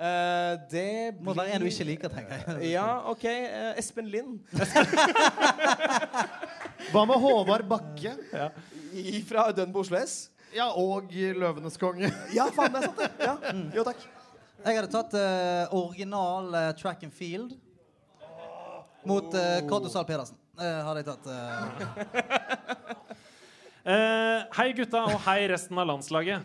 Eh, 0.00 0.54
det 0.72 1.12
Må 1.20 1.34
være 1.36 1.52
en 1.58 1.60
du 1.60 1.66
ikke 1.68 1.84
liker, 1.84 2.08
tenker 2.12 2.32
jeg. 2.56 2.70
Ja, 2.72 2.86
OK. 3.10 3.24
Uh, 3.28 3.76
Espen 3.80 4.06
Lind. 4.08 4.38
Hva 6.90 7.02
med 7.04 7.16
Håvard 7.20 7.66
Bakke? 7.68 8.14
I- 8.96 9.20
Fra 9.28 9.50
Dønn 9.52 9.74
Oslo 9.76 9.96
S. 10.00 10.30
Ja, 10.56 10.70
og 10.72 11.12
Løvenes 11.12 11.76
konge. 11.78 12.08
Ja, 12.38 12.46
faen, 12.56 12.72
det 12.72 12.78
er 12.80 12.84
sant, 12.88 12.96
det. 13.02 13.10
Ja. 13.26 13.34
Jo, 13.76 13.84
takk. 13.86 14.00
Jeg 14.64 14.76
hadde 14.80 14.90
tatt 14.92 15.14
uh, 15.16 15.68
original 15.76 16.54
eh, 16.58 16.72
track 16.76 17.02
and 17.06 17.12
field 17.16 17.52
mot 19.08 19.24
uh, 19.32 19.60
Cato 19.68 19.88
Zahl 19.88 20.04
Pedersen. 20.08 20.36
Eh, 20.60 20.80
hadde 20.84 21.00
jeg 21.00 21.08
tatt 21.08 21.26
eh. 21.32 21.44
Eh, 23.80 24.38
Hei, 24.58 24.66
gutta, 24.76 25.00
og 25.08 25.16
hei, 25.24 25.46
resten 25.48 25.72
av 25.80 25.86
landslaget. 25.88 26.44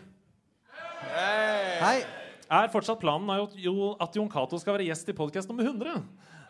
Hei. 1.12 2.00
Er 2.46 2.68
fortsatt 2.70 3.00
planen 3.02 3.26
at 3.34 4.14
Jon 4.16 4.30
Cato 4.30 4.58
skal 4.62 4.76
være 4.76 4.86
gjest 4.86 5.08
i 5.10 5.14
podkast 5.16 5.50
nummer 5.50 5.66
100. 5.66 5.96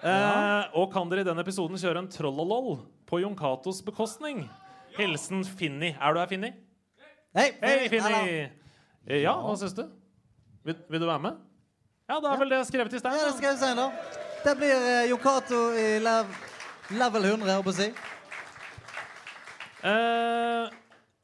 Eh, 0.05 0.75
og 0.77 0.91
kan 0.93 1.09
dere 1.09 1.23
i 1.25 1.29
den 1.29 1.41
episoden 1.41 1.81
kjøre 1.81 2.03
en 2.05 2.11
trollolol 2.13 2.83
på 3.09 3.23
Jon 3.23 3.37
Catos 3.39 3.81
bekostning? 3.85 4.43
Hilsen 4.99 5.41
Finni. 5.49 5.95
Er 5.97 6.13
du 6.13 6.21
her, 6.21 6.29
Finni? 6.29 6.53
Hei, 7.37 7.49
hey, 7.63 7.89
Finni. 7.93 8.21
Eh, 9.07 9.23
Ja, 9.23 9.37
hva 9.41 9.55
syns 9.57 9.73
du? 9.77 9.87
Vil, 10.67 10.77
vil 10.91 11.01
du 11.01 11.07
være 11.07 11.23
med? 11.23 11.41
Ja, 12.11 12.21
da 12.21 12.33
er 12.35 12.41
vel 12.43 12.53
det 12.53 12.61
skrevet 12.69 12.93
i 12.93 13.01
stein. 13.01 13.17
Ja, 13.17 13.31
det 13.31 13.37
skrevet 13.39 13.57
jeg 13.57 13.63
si 13.63 13.77
nå. 13.79 13.87
Det 14.45 14.55
blir 14.61 14.75
eh, 14.77 15.09
Jon 15.11 15.23
Cato 15.23 15.61
i 15.79 15.87
lev 16.03 16.37
level 16.93 17.25
100, 17.33 17.49
jeg 17.55 17.65
på 17.67 17.73
å 17.73 17.77
si. 17.81 17.89
Eh, 19.87 20.77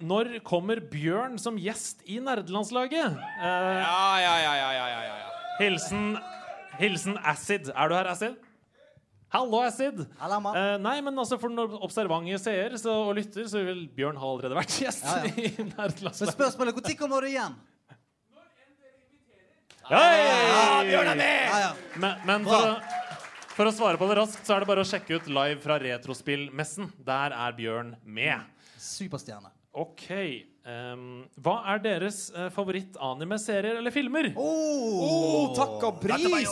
når 0.05 0.39
kommer 0.47 0.81
Bjørn 0.93 1.39
som 1.41 1.59
gjest 1.61 2.03
i 2.11 2.19
nerdelandslaget? 2.23 3.19
Eh, 3.19 3.43
Ja, 3.43 4.07
ja, 4.23 4.37
ja, 4.43 4.55
ja, 4.59 4.70
ja, 4.77 4.87
ja, 5.07 5.19
ja. 5.23 5.35
hilsen, 5.61 6.16
hilsen 6.81 7.19
Acid. 7.23 7.70
Er 7.74 7.89
du 7.93 7.95
her, 7.97 8.11
Acid? 8.12 8.37
Hallo, 9.33 9.62
Acid. 9.65 10.03
Eh, 10.20 10.74
nei, 10.85 10.99
men 11.01 11.16
altså 11.16 11.39
for 11.41 11.49
den 11.49 11.79
observante 11.81 12.37
seer 12.43 12.74
og 12.93 13.15
lytter, 13.16 13.47
så 13.49 13.62
vil 13.65 13.87
Bjørn 13.97 14.19
ha 14.20 14.29
allerede 14.29 14.59
vært 14.59 14.74
gjest. 14.83 15.07
Ja, 15.09 15.23
ja. 15.24 15.31
i 15.47 15.69
nerdelandslaget. 15.70 16.27
Men 16.27 16.37
spørsmålet 16.37 16.83
når 16.83 16.99
kommer 17.01 17.24
du 17.24 17.31
igjen? 17.31 17.57
Hei! 19.89 20.85
Bjørn 20.91 21.15
er 21.15 21.19
med! 21.19 21.49
Ja, 21.49 21.62
ja. 21.65 21.73
Men, 21.97 22.20
men 22.29 22.45
for, 22.47 22.77
for 23.57 23.70
å 23.70 23.73
svare 23.74 23.99
på 24.01 24.11
det 24.11 24.19
raskt, 24.20 24.45
så 24.47 24.59
er 24.59 24.62
det 24.62 24.70
bare 24.70 24.85
å 24.85 24.89
sjekke 24.89 25.16
ut 25.16 25.33
live 25.33 25.59
fra 25.65 25.81
Retrospillmessen. 25.81 26.93
Der 27.09 27.35
er 27.35 27.57
Bjørn 27.57 27.97
med. 28.05 28.45
Superstjerne. 28.77 29.51
OK. 29.74 30.52
Ehm, 30.68 31.24
hva 31.43 31.55
er 31.72 31.80
deres 31.84 32.24
uh, 32.34 32.48
favoritt-anime-serier 32.55 33.78
eller 33.80 33.94
filmer? 33.94 34.30
Oh, 34.36 35.52
takk 35.56 35.86
og 35.89 36.01
pris! 36.02 36.51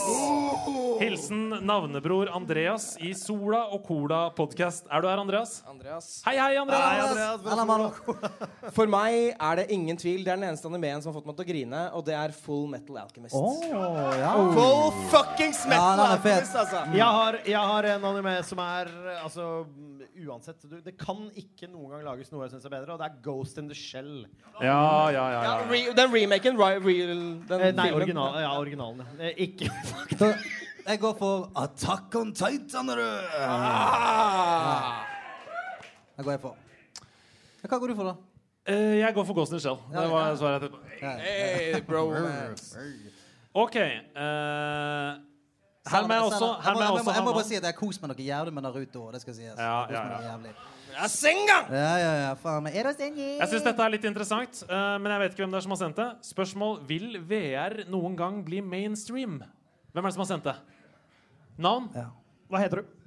Hilsen 1.01 1.49
navnebror 1.65 2.29
Andreas 2.35 2.93
i 3.01 3.13
Sola 3.17 3.63
og 3.73 3.85
Cola 3.87 4.19
podkast. 4.37 4.85
Er 4.91 5.01
du 5.01 5.07
her, 5.09 5.21
Andreas? 5.21 5.55
Andreas. 5.69 6.09
Hei, 6.27 6.35
hei, 6.37 6.59
Andreas! 6.61 7.97
For 8.75 8.91
meg 8.91 9.31
er 9.33 9.61
det 9.61 9.67
ingen 9.73 9.97
tvil. 9.97 10.21
Det 10.25 10.33
er 10.33 10.41
den 10.41 10.49
eneste 10.51 10.69
animeen 10.69 11.01
som 11.01 11.11
har 11.11 11.19
fått 11.19 11.29
meg 11.29 11.39
til 11.39 11.45
å 11.45 11.49
grine, 11.51 11.81
og 11.97 12.05
det 12.07 12.17
er 12.17 12.35
Full 12.43 12.67
Metal 12.71 13.01
Alchemist. 13.01 13.35
ja. 13.71 14.33
Full 14.57 14.91
fuckings 15.13 15.63
Metal 15.71 16.03
er. 16.03 16.15
Alchemist, 16.17 16.55
altså. 16.65 16.83
Jeg 16.97 17.19
har, 17.19 17.39
jeg 17.49 17.73
har 17.73 17.89
en 17.95 18.09
anime 18.11 18.35
som 18.45 18.61
er 18.63 18.93
altså, 19.21 19.47
Uansett, 20.21 20.61
du, 20.69 20.75
det 20.83 20.93
kan 20.99 21.17
ikke 21.39 21.69
noen 21.71 21.95
gang 21.95 22.03
lages 22.11 22.29
noe 22.33 22.43
jeg 22.45 22.51
syns 22.53 22.65
er 22.67 22.73
bedre, 22.73 22.93
og 22.93 22.99
det 23.01 23.07
er 23.07 23.19
Ghost 23.25 23.57
in 23.57 23.69
the 23.71 23.77
Shell. 23.77 24.00
Ja, 24.61 25.09
ja, 25.09 25.23
ja. 25.31 25.43
Ja, 25.43 25.53
re 25.71 25.79
den 25.97 26.13
remaken, 26.13 26.57
real, 26.59 26.83
den 27.49 27.61
Eh, 27.61 27.71
nei, 27.73 27.91
original, 27.93 28.41
ja, 28.41 28.59
originalen. 28.59 29.05
Eh, 29.19 29.33
ikke 29.37 29.71
Så 30.19 30.33
jeg 30.87 30.99
går 30.99 31.15
for 31.17 31.51
Attack 31.55 32.15
on 32.15 32.33
Titan. 32.33 32.89
er 32.89 32.95
du. 32.95 33.09
Ah! 33.39 35.05
Det 36.17 36.25
går 36.25 36.31
jeg 36.31 36.41
for. 36.41 36.57
Hva 37.61 37.77
går 37.77 37.87
du 37.87 37.95
for, 37.95 38.03
da? 38.03 38.15
Eh, 38.65 38.99
jeg 38.99 39.13
går 39.13 39.25
for 39.25 39.33
Ghost 39.33 39.51
in 39.51 39.57
the 39.57 39.61
Shell. 39.61 39.77
Ja, 39.93 40.01
Det 40.01 40.11
var 40.11 40.35
svaret 40.35 40.63
etterpå. 40.63 40.77
Hey, 41.01 41.81
bromance. 41.81 42.77
OK. 43.53 43.75
Uh, 43.75 43.81
her 45.91 46.07
må 46.07 46.13
jeg 46.13 46.23
også 46.23 46.49
jeg, 46.65 47.23
må, 47.23 47.31
bare 47.33 47.43
si 47.43 47.55
at 47.55 47.63
jeg 47.63 47.73
har 47.73 47.79
kost 47.79 48.01
meg 48.01 48.13
noe 48.13 48.25
jævlig 48.25 48.53
med 48.53 48.63
Naruto. 48.63 49.07
Det 49.11 49.21
skal 49.21 49.33
sies. 49.33 49.55
Ja, 49.57 49.87
Jeg 49.89 49.89
si. 49.89 49.95
kost 49.95 49.97
ja, 49.97 50.37
noe 50.37 50.53
ja. 50.53 50.53
Ja, 50.91 51.07
Senga! 51.11 51.57
Ja, 51.71 51.91
ja, 51.99 52.11
ja. 52.19 52.31
Faen 52.39 52.63
meg. 52.65 52.75
Eros 52.81 52.99
Jeg 52.99 53.49
syns 53.49 53.65
dette 53.65 53.85
er 53.85 53.93
litt 53.93 54.07
interessant, 54.07 54.63
eh, 54.67 54.95
men 55.01 55.13
jeg 55.13 55.23
vet 55.23 55.35
ikke 55.35 55.45
hvem 55.45 55.53
det 55.53 55.59
er 55.61 55.65
som 55.65 55.75
har 55.75 55.81
sendt 55.81 56.01
det. 56.01 56.07
Spørsmål 56.27 56.81
Vil 56.89 57.19
VR 57.27 57.83
noen 57.91 58.17
gang 58.19 58.41
bli 58.45 58.61
mainstream? 58.65 59.39
Hvem 59.91 60.03
er 60.03 60.09
det 60.09 60.15
som 60.17 60.25
har 60.25 60.31
sendt 60.33 60.49
det? 60.49 60.57
Navn? 61.61 61.87
Hva 62.51 62.63
heter 62.63 62.81
du? 62.81 62.97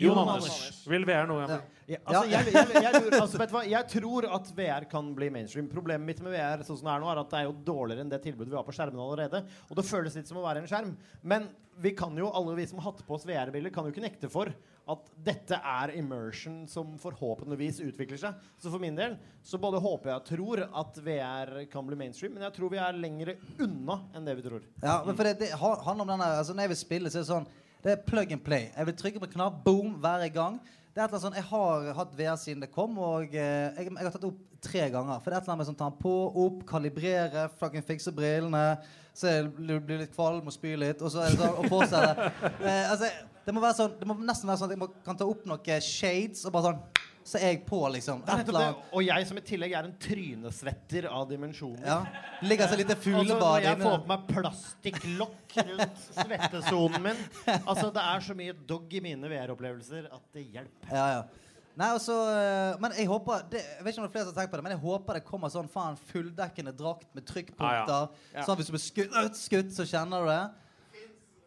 Jon 0.00 0.16
Jon 0.16 0.22
Anders. 0.22 0.80
Vil 0.88 1.04
VR 1.04 1.28
gang 1.28 1.36
bli 1.42 1.58
Ja, 1.90 1.98
altså, 2.04 2.22
jeg, 2.30 2.52
jeg, 2.54 2.82
jeg, 2.84 3.00
lurer, 3.02 3.16
altså, 3.18 3.38
vet 3.40 3.50
du 3.50 3.54
hva? 3.56 3.62
jeg 3.66 3.86
tror 3.90 4.26
at 4.38 4.52
VR 4.56 4.84
kan 4.88 5.08
bli 5.16 5.26
mainstream. 5.34 5.68
Problemet 5.68 6.06
mitt 6.06 6.22
med 6.24 6.32
VR 6.32 6.62
sånn 6.64 6.78
som 6.78 6.88
det 6.88 6.94
er 6.94 7.02
nå, 7.02 7.08
er 7.12 7.20
at 7.20 7.32
det 7.32 7.40
er 7.40 7.48
jo 7.48 7.56
dårligere 7.66 8.06
enn 8.06 8.12
det 8.12 8.20
tilbudet 8.24 8.52
vi 8.52 8.56
har 8.56 8.64
på 8.64 8.76
skjermene 8.76 9.02
allerede. 9.04 9.42
Og 9.68 9.76
det 9.76 9.84
føles 9.88 10.16
litt 10.16 10.30
som 10.30 10.38
å 10.40 10.44
være 10.46 10.62
en 10.62 10.70
skjerm. 10.70 10.94
Men 11.20 11.50
vi 11.82 11.92
kan 11.98 12.16
jo, 12.16 12.30
alle 12.32 12.54
vi 12.56 12.68
som 12.70 12.80
har 12.80 12.92
hatt 12.92 13.02
på 13.04 13.16
oss 13.18 13.26
VR-briller, 13.28 13.74
kan 13.74 13.88
jo 13.88 13.92
ikke 13.92 14.06
nekte 14.06 14.30
for 14.32 14.52
at 14.90 15.10
dette 15.26 15.58
er 15.58 15.92
immersion 15.98 16.62
som 16.68 16.96
forhåpentligvis 16.98 17.80
utvikler 17.84 18.20
seg. 18.20 18.48
Så 18.58 18.72
for 18.72 18.82
min 18.82 18.96
del 18.96 19.16
så 19.46 19.60
både 19.60 19.80
håper 19.82 20.10
jeg 20.10 20.20
og 20.20 20.28
tror 20.30 20.64
at 20.82 21.00
VR 21.04 21.52
kan 21.70 21.86
bli 21.86 21.98
mainstream, 22.00 22.34
men 22.34 22.46
jeg 22.48 22.56
tror 22.56 22.72
vi 22.72 22.80
er 22.82 22.98
lenger 22.98 23.34
unna 23.60 24.00
enn 24.16 24.26
det 24.26 24.36
vi 24.40 24.46
tror. 24.48 24.66
Ja, 24.82 25.00
men 25.06 25.16
for 25.16 25.28
det, 25.28 25.38
det 25.42 25.52
handler 25.54 26.04
om 26.04 26.12
denne 26.14 26.32
altså 26.40 26.56
Når 26.56 26.66
jeg 26.66 26.74
vil 26.74 26.82
spille, 26.82 27.12
så 27.12 27.20
er 27.20 27.26
det 27.26 27.32
sånn 27.32 27.48
Det 27.84 27.94
er 27.94 28.04
plug 28.04 28.32
and 28.36 28.44
play. 28.44 28.68
Jeg 28.74 28.90
vil 28.90 29.00
trykke 29.04 29.22
på 29.22 29.30
en 29.30 29.34
knapp, 29.38 29.64
boom, 29.64 29.96
hver 30.02 30.26
gang. 30.34 30.60
Det 30.90 30.98
er 30.98 31.06
et 31.06 31.12
eller 31.12 31.16
annet 31.16 31.26
sånn, 31.26 31.38
Jeg 31.38 31.48
har 31.52 31.90
hatt 32.00 32.14
VR 32.18 32.38
siden 32.40 32.64
det 32.64 32.72
kom, 32.74 32.98
og 32.98 33.34
eh, 33.34 33.70
jeg, 33.78 33.86
jeg 33.86 34.04
har 34.04 34.10
tatt 34.10 34.24
det 34.24 34.32
opp 34.32 34.46
tre 34.60 34.88
ganger. 34.92 35.20
For 35.22 35.30
det 35.30 35.36
er 35.36 35.40
et 35.40 35.46
eller 35.46 35.54
annet 35.54 35.62
med 35.62 35.68
sånn 35.70 35.78
ta 35.78 35.88
den 35.88 36.00
på, 36.02 36.14
opp, 36.44 36.64
kalibrere, 36.68 37.46
fucking 37.60 37.86
fikse 37.86 38.12
brillene. 38.14 38.64
Så 39.16 39.30
jeg 39.30 39.48
blir 39.56 40.02
litt 40.02 40.14
kvalm 40.14 40.46
og 40.50 40.54
spyr 40.54 40.80
litt, 40.80 41.02
og 41.02 41.12
så 41.12 41.24
er 41.24 41.32
det 41.32 41.40
sånn 41.40 41.60
å 41.62 41.70
fortsette. 41.70 42.30
Eh, 42.70 42.90
altså, 42.92 43.08
det 43.50 43.56
må 43.58 43.70
sånn 43.74 43.94
Det 43.98 44.06
må 44.08 44.14
nesten 44.22 44.50
være 44.50 44.60
sånn 44.62 44.70
at 44.70 44.76
jeg 44.76 44.80
må, 44.80 44.88
kan 45.06 45.18
ta 45.18 45.26
opp 45.28 45.46
noen 45.50 45.84
shades 45.84 46.44
og 46.46 46.54
bare 46.54 46.70
sånn 46.70 47.06
Så 47.30 47.38
er 47.40 47.52
jeg 47.52 47.60
på, 47.66 47.78
liksom. 47.92 48.22
Og 48.24 49.02
jeg 49.04 49.26
som 49.28 49.38
i 49.38 49.42
tillegg 49.44 49.74
er 49.76 49.86
en 49.86 49.92
trynesvetter 50.00 51.04
av 51.10 51.26
dimensjoner. 51.28 51.84
Ja. 51.84 51.98
Ligger 52.42 52.64
altså 52.64 52.78
litt 52.80 52.94
fuglebad 52.96 53.34
Altså, 53.34 53.50
når 53.50 53.66
jeg 53.66 53.76
inne. 53.76 53.90
får 53.90 54.00
på 54.00 54.10
meg 54.10 54.24
plastikklokk 54.30 55.58
rundt 55.68 56.00
svettesonen 56.16 57.04
min 57.04 57.20
Altså, 57.60 57.90
Det 57.92 58.06
er 58.06 58.24
så 58.30 58.38
mye 58.38 58.56
dog 58.72 58.96
i 58.96 59.04
mine 59.04 59.30
VR-opplevelser 59.30 60.08
at 60.08 60.24
det 60.34 60.46
hjelper. 60.48 60.94
Ja, 60.94 61.06
ja. 61.18 61.22
Nei, 61.80 61.86
altså, 61.94 62.12
øh, 62.12 62.80
men 62.82 62.96
jeg 62.98 63.06
håper 63.08 63.44
det, 63.52 63.60
Jeg 63.62 63.84
vet 63.84 63.94
ikke 63.94 64.02
om 64.02 64.06
det 64.06 64.10
er 64.10 64.16
flere 64.16 64.26
som 64.30 64.34
tenkt 64.36 64.50
på 64.52 64.58
det, 64.58 64.64
men 64.66 64.74
jeg 64.74 64.82
håper 64.82 65.16
det 65.16 65.22
kommer 65.28 65.52
sånn 65.52 65.70
faen 65.70 66.00
fulldekkende 66.10 66.74
drakt 66.76 67.12
med 67.16 67.28
trykkpunkter. 67.28 68.08
Ah, 68.10 68.34
ja. 68.34 68.44
Sånn 68.48 68.58
hvis 68.58 68.68
du 68.68 68.74
blir 68.74 68.82
skutt, 68.84 69.38
skutt, 69.38 69.70
så 69.76 69.86
kjenner 69.88 70.24
du 70.26 70.32
det. 70.32 70.42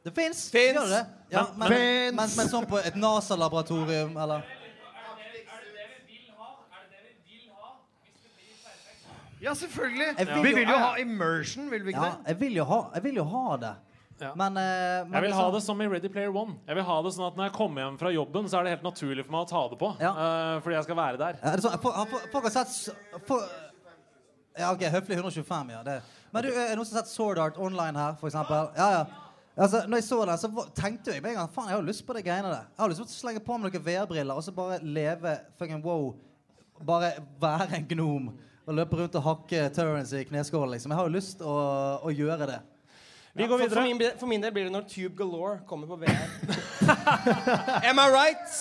Det 0.04 0.12
fins! 0.16 0.52
Gjør 0.52 0.90
det? 0.90 1.06
Ja, 1.32 1.46
Men- 1.56 1.70
men, 1.70 2.16
men, 2.16 2.30
men 2.38 2.50
sånn 2.52 2.66
på 2.68 2.78
et 2.84 2.96
NASA-laboratorium, 3.00 4.18
eller 4.20 4.44
Ja, 9.44 9.52
selvfølgelig! 9.60 10.14
Vil 10.18 10.44
Vi 10.44 10.54
vil 10.56 10.68
jo 10.70 10.72
ja, 10.72 10.80
ja. 10.80 10.86
ha 10.86 11.00
immersion, 11.02 11.66
vil 11.72 11.84
vi 11.84 11.92
ikke 11.92 12.04
Ja, 12.06 12.12
det? 12.12 12.28
jeg 12.32 12.40
vil 12.40 12.54
jo 12.56 12.64
ha, 12.64 12.78
jeg 12.96 13.04
vil 13.04 13.16
jo 13.20 13.24
ha 13.28 13.58
det. 13.60 13.72
Ja. 14.22 14.30
Men, 14.40 14.56
uh, 14.56 14.64
men 15.04 15.14
Jeg 15.18 15.22
vil 15.26 15.34
ha 15.34 15.42
sånn- 15.42 15.54
det 15.54 15.62
som 15.64 15.82
i 15.82 15.88
Ready 15.88 16.08
Player 16.08 16.32
One. 16.32 16.54
Jeg 16.68 16.76
vil 16.76 16.84
ha 16.84 17.02
det 17.02 17.12
sånn 17.12 17.28
at 17.28 17.36
Når 17.36 17.44
jeg 17.50 17.54
kommer 17.54 17.82
hjem 17.84 17.98
fra 18.00 18.10
jobben, 18.14 18.46
så 18.48 18.60
er 18.60 18.64
det 18.64 18.70
helt 18.80 18.84
naturlig 18.84 19.26
for 19.26 19.32
meg 19.32 19.42
å 19.42 19.50
ta 19.50 19.68
det 19.68 19.80
på. 19.80 19.90
eh, 20.00 20.60
fordi 20.62 20.76
jeg 20.76 20.84
skal 20.84 20.96
være 20.96 21.18
der. 21.18 21.34
Ja, 21.44 21.50
er 21.52 21.56
det 21.58 21.64
sånn, 21.64 21.80
for, 21.82 21.92
for, 22.06 22.20
folk 22.32 22.44
har 22.44 22.52
sett 22.52 22.96
for, 23.28 23.50
Ja, 24.58 24.72
OK, 24.72 24.80
høflig 24.80 25.18
125, 25.18 25.70
ja. 25.72 25.84
Det. 25.84 26.02
Men 26.32 26.44
du, 26.44 26.50
er 26.50 26.68
det 26.70 26.78
noen 26.78 26.86
som 26.86 26.96
har 26.98 27.04
sett 27.04 27.12
Sword 27.12 27.38
Art 27.40 27.58
Online 27.58 27.96
her, 27.96 28.14
eksempel? 28.24 28.70
Ja, 28.78 28.92
ja. 28.92 29.06
Altså, 29.54 29.84
når 29.88 30.00
jeg 30.00 30.04
så 30.08 30.18
den, 30.26 30.38
så 30.42 30.66
tenkte 30.74 31.14
jeg 31.14 31.22
med 31.22 31.36
en 31.36 31.44
gang 31.44 31.50
Faen, 31.54 31.68
jeg 31.70 31.78
har 31.78 31.86
lyst 31.86 32.06
på 32.08 32.14
de 32.18 32.24
greiene 32.26 32.50
der. 32.50 32.66
Jeg 32.74 32.82
har 32.82 32.90
lyst 32.90 33.04
til 33.04 33.10
å 33.10 33.20
slenge 33.20 33.44
på 33.46 33.58
meg 33.58 33.70
noen 33.70 33.86
VR-briller 33.86 34.40
og 34.40 34.46
så 34.46 34.54
bare 34.56 34.80
leve 34.82 35.36
fucking 35.60 35.84
wow. 35.86 36.14
Bare 36.84 37.14
være 37.42 37.78
en 37.78 37.86
gnom 37.92 38.32
og 38.64 38.78
løpe 38.78 38.98
rundt 38.98 39.16
og 39.20 39.26
hakke 39.28 39.68
Terence 39.76 40.16
i 40.18 40.26
kneskålen, 40.26 40.72
liksom. 40.74 40.94
Jeg 40.94 40.98
har 41.02 41.10
jo 41.10 41.14
lyst 41.14 41.42
å, 41.44 41.56
å 42.02 42.14
gjøre 42.16 42.48
det. 42.48 42.60
Vi 43.34 43.44
Ja, 43.44 43.50
går 43.50 43.64
for, 43.64 43.74
for, 43.76 43.82
min, 43.82 44.02
for 44.20 44.30
min 44.30 44.44
del 44.44 44.54
blir 44.56 44.68
det 44.70 44.74
når 44.74 44.86
Tube 44.90 45.18
Galore 45.18 45.60
kommer 45.68 45.90
på 45.90 45.98
VR. 46.04 46.28
Am 47.90 48.00
I 48.00 48.06
right? 48.14 48.54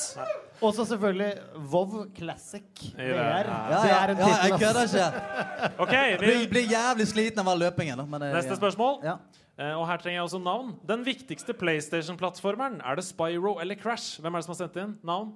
Og 0.63 0.73
så 0.75 0.87
selvfølgelig 0.89 1.33
Vov 1.73 1.97
Classic 2.17 2.85
VR. 2.97 3.05
Ja, 3.05 3.59
Ja, 3.71 3.83
Det 3.83 3.93
er 3.93 4.15
en 4.15 4.23
ja, 4.23 4.29
jeg 4.29 4.41
tittel, 4.41 4.59
kødder 4.59 4.83
ikke. 4.89 5.73
okay, 5.87 6.17
vi, 6.23 6.49
blir 6.51 6.67
jævlig 6.73 7.07
sliten 7.11 7.45
av 7.45 7.53
all 7.53 7.63
løpingen. 7.67 8.01
Men, 8.09 8.27
Neste 8.33 8.55
ja. 8.55 8.59
spørsmål. 8.61 8.99
Ja. 9.05 9.17
Eh, 9.63 9.77
og 9.79 9.87
her 9.87 10.01
trenger 10.03 10.19
jeg 10.19 10.27
også 10.27 10.43
navn. 10.43 10.75
Den 10.89 11.05
viktigste 11.07 11.55
PlayStation-plattformeren, 11.55 12.81
er 12.83 12.99
det 12.99 13.07
Spyro 13.07 13.59
eller 13.63 13.79
Crash? 13.79 14.21
Hvem 14.23 14.35
er 14.35 14.43
det 14.43 14.49
som 14.49 14.55
har 14.57 14.61
sendt 14.65 14.79
inn 14.83 14.95
navn? 15.07 15.33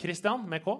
Christian 0.00 0.44
med 0.50 0.64
K? 0.64 0.76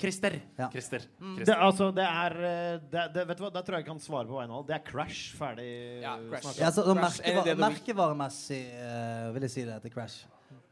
Christer. 0.00 0.38
Ja. 0.56 0.70
Christer. 0.72 1.02
Det, 1.44 1.54
altså, 1.54 1.90
det 1.92 2.06
er 2.06 2.36
eh, 2.48 2.78
det, 2.92 3.02
det, 3.14 3.24
Vet 3.28 3.36
du 3.36 3.42
hva, 3.44 3.50
Der 3.52 3.64
tror 3.66 3.76
jeg 3.76 3.84
jeg 3.84 3.88
kan 3.90 4.00
svare 4.00 4.24
på 4.30 4.38
vegne 4.38 4.54
av 4.54 4.62
alle. 4.62 4.68
Det 4.70 4.76
er 4.78 4.84
Crash. 4.86 5.34
Ferdig 5.36 5.68
Ja, 6.00 6.14
Crash. 6.30 6.54
Ja, 6.56 6.70
så, 6.72 6.86
Crash, 6.88 7.20
merkevar 7.20 7.60
merkevaremessig 7.66 8.62
uh, 8.80 9.28
vil 9.34 9.44
jeg 9.44 9.54
si 9.58 9.66
det 9.68 9.76
til 9.84 9.92
Crash. 9.92 10.24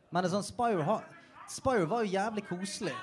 Men 0.08 0.24
det 0.24 0.30
er 0.30 0.36
sånn 0.38 0.46
Spyro, 0.46 0.80
ha, 0.88 0.96
Spyro 1.52 1.84
var 1.90 2.06
jo 2.06 2.14
jævlig 2.14 2.46
koselig. 2.48 2.96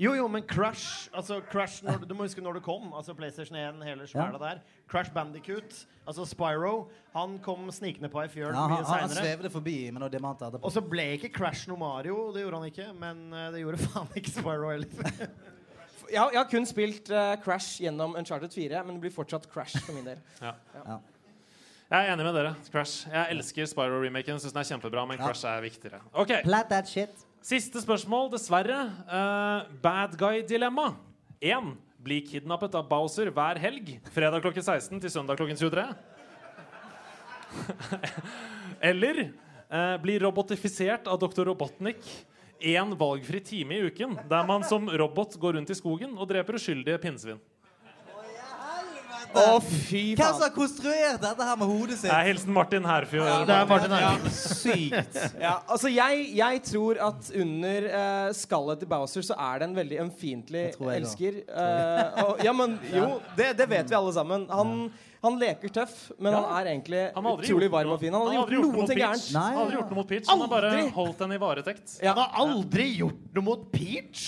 Jo, 0.00 0.14
jo, 0.16 0.24
men 0.32 0.42
Crash 0.48 1.10
altså 1.12 1.42
Crash, 1.50 1.82
når, 1.84 2.06
Du 2.08 2.14
må 2.16 2.24
huske 2.24 2.40
når 2.40 2.56
det 2.56 2.62
kom. 2.64 2.86
Altså 2.96 3.12
PlayStation 3.14 3.58
1, 3.60 3.82
hele 3.84 4.06
smæla 4.08 4.38
der. 4.40 4.62
Crash 4.88 5.12
Bandicoot, 5.12 5.82
altså 6.08 6.24
Spyro, 6.24 6.88
han 7.12 7.36
kom 7.44 7.68
snikende 7.74 8.08
på 8.08 8.22
ei 8.22 8.30
fjøl 8.32 8.48
Ja, 8.48 8.62
han, 8.64 8.70
mye 8.72 8.86
seinere. 8.88 9.00
han 9.04 9.12
svevde 9.18 9.50
forbi 9.52 9.76
med 9.92 10.00
noe 10.00 10.08
diamant 10.12 10.40
etterpå. 10.40 10.64
Og 10.64 10.72
så 10.72 10.80
ble 10.80 11.04
ikke 11.18 11.28
Crash 11.36 11.68
noe 11.68 11.76
Mario, 11.78 12.30
det 12.32 12.46
gjorde 12.46 12.62
han 12.62 12.70
ikke. 12.72 12.88
Men 13.02 13.20
eh, 13.36 13.50
det 13.52 13.60
gjorde 13.66 13.84
faen 13.90 14.08
ikke 14.16 14.32
Spyro 14.38 14.72
heller. 14.72 14.88
Jeg 16.10 16.18
har, 16.18 16.32
jeg 16.34 16.40
har 16.40 16.48
kun 16.50 16.64
spilt 16.66 17.06
uh, 17.14 17.36
Crash 17.38 17.76
gjennom 17.84 18.16
Uncharted 18.18 18.50
4, 18.50 18.80
men 18.82 18.96
det 18.96 19.02
blir 19.04 19.12
fortsatt 19.14 19.44
Crash 19.52 19.78
for 19.84 19.94
min 19.94 20.08
del. 20.08 20.18
Ja. 20.42 20.56
Ja. 20.74 20.96
Jeg 21.90 22.06
er 22.08 22.12
enig 22.16 22.24
med 22.26 22.34
dere. 22.34 22.50
Crash. 22.72 23.04
Jeg 23.12 23.36
elsker 23.36 23.68
Spyro-remaken. 23.70 24.40
Syns 24.42 24.54
den 24.56 24.58
er 24.64 24.66
kjempebra, 24.72 25.04
men 25.06 25.20
Crash 25.20 25.46
er 25.46 25.62
viktigere. 25.62 26.00
Ok, 26.18 26.32
Plat 26.42 26.66
that 26.72 26.90
shit. 26.90 27.14
Siste 27.40 27.80
spørsmål, 27.80 28.26
dessverre. 28.34 28.82
Uh, 29.08 29.64
bad 29.80 30.12
guy-dilemma. 30.20 30.90
1. 31.40 31.70
Bli 32.04 32.18
kidnappet 32.26 32.74
av 32.76 32.84
Bowser 32.88 33.30
hver 33.32 33.56
helg. 33.60 33.94
Fredag 34.12 34.44
klokken 34.44 34.64
16 34.66 35.00
til 35.00 35.12
søndag 35.12 35.40
klokken 35.40 35.56
23. 35.56 35.86
Eller 38.90 39.22
uh, 39.72 39.96
bli 40.04 40.18
robotifisert 40.20 41.08
av 41.08 41.16
Dr. 41.22 41.48
Robotnik 41.48 42.04
én 42.60 42.92
valgfri 43.00 43.40
time 43.40 43.78
i 43.78 43.88
uken, 43.88 44.18
der 44.28 44.44
man 44.44 44.60
som 44.68 44.84
robot 44.92 45.38
går 45.40 45.56
rundt 45.56 45.72
i 45.72 45.78
skogen 45.78 46.12
og 46.20 46.28
dreper 46.28 46.60
uskyldige 46.60 47.00
pinnsvin. 47.00 47.40
Å, 49.30 49.60
fy 49.62 50.02
Hvem 50.18 50.32
som 50.34 50.42
har 50.42 50.52
konstruert 50.54 51.20
dette 51.22 51.46
her 51.46 51.58
med 51.60 51.70
hodet 51.70 51.98
sitt? 52.00 52.08
Det 52.08 52.16
er 52.16 52.26
hilsen 52.30 52.54
Martin 52.54 52.86
Herfjord. 52.88 53.44
Det 53.46 53.54
er 53.56 53.68
Martin 53.70 53.94
Herfjord. 53.94 54.32
Sykt. 54.34 55.18
Ja, 55.44 55.52
altså 55.70 55.90
jeg, 55.92 56.24
jeg 56.36 56.62
tror 56.66 56.98
at 57.10 57.30
under 57.42 57.86
uh, 57.90 58.32
skallet 58.36 58.82
til 58.82 58.90
Bowser 58.90 59.24
så 59.26 59.36
er 59.38 59.60
det 59.62 59.68
en 59.70 59.76
veldig 59.78 60.00
ømfintlig 60.06 60.64
elsker. 60.96 61.38
Uh, 61.48 62.24
og, 62.24 62.42
ja, 62.44 62.54
men 62.56 62.74
jo, 62.98 63.06
det, 63.38 63.52
det 63.60 63.68
vet 63.70 63.90
vi 63.90 63.98
alle 64.00 64.14
sammen. 64.16 64.46
Han, 64.50 64.74
han 65.24 65.38
leker 65.40 65.72
tøff, 65.80 65.94
men 66.18 66.32
Ja. 66.32 66.40
han 66.40 66.56
er 66.60 66.72
egentlig 66.72 67.04
Han 67.14 67.30
utrolig 67.34 67.68
gjort 67.68 67.76
varm 67.76 67.90
noe- 67.92 67.98
og 67.98 68.02
fin. 68.02 68.16
Han 68.16 68.26
har 68.26 68.40
aldri 68.42 68.58
gjort 68.58 68.72
noe 68.72 68.80
mot. 68.80 68.94
Peach. 68.96 69.28
Han 69.36 69.44
har 69.44 69.62
aldri 69.62 69.78
gjort 69.78 69.92
noe 69.92 70.00
mot 70.00 70.10
Peach. 70.14 70.32
Han 70.32 70.42
har 70.44 70.52
bare 70.56 70.74
holdt 70.98 71.22
henne 71.26 71.38
i 71.38 71.44
varetekt. 71.44 71.96
Han 72.02 72.20
har 72.24 72.42
aldri 72.46 72.88
gjort 72.98 73.38
noe 73.38 73.48
mot 73.52 73.70
Peach. 73.72 74.26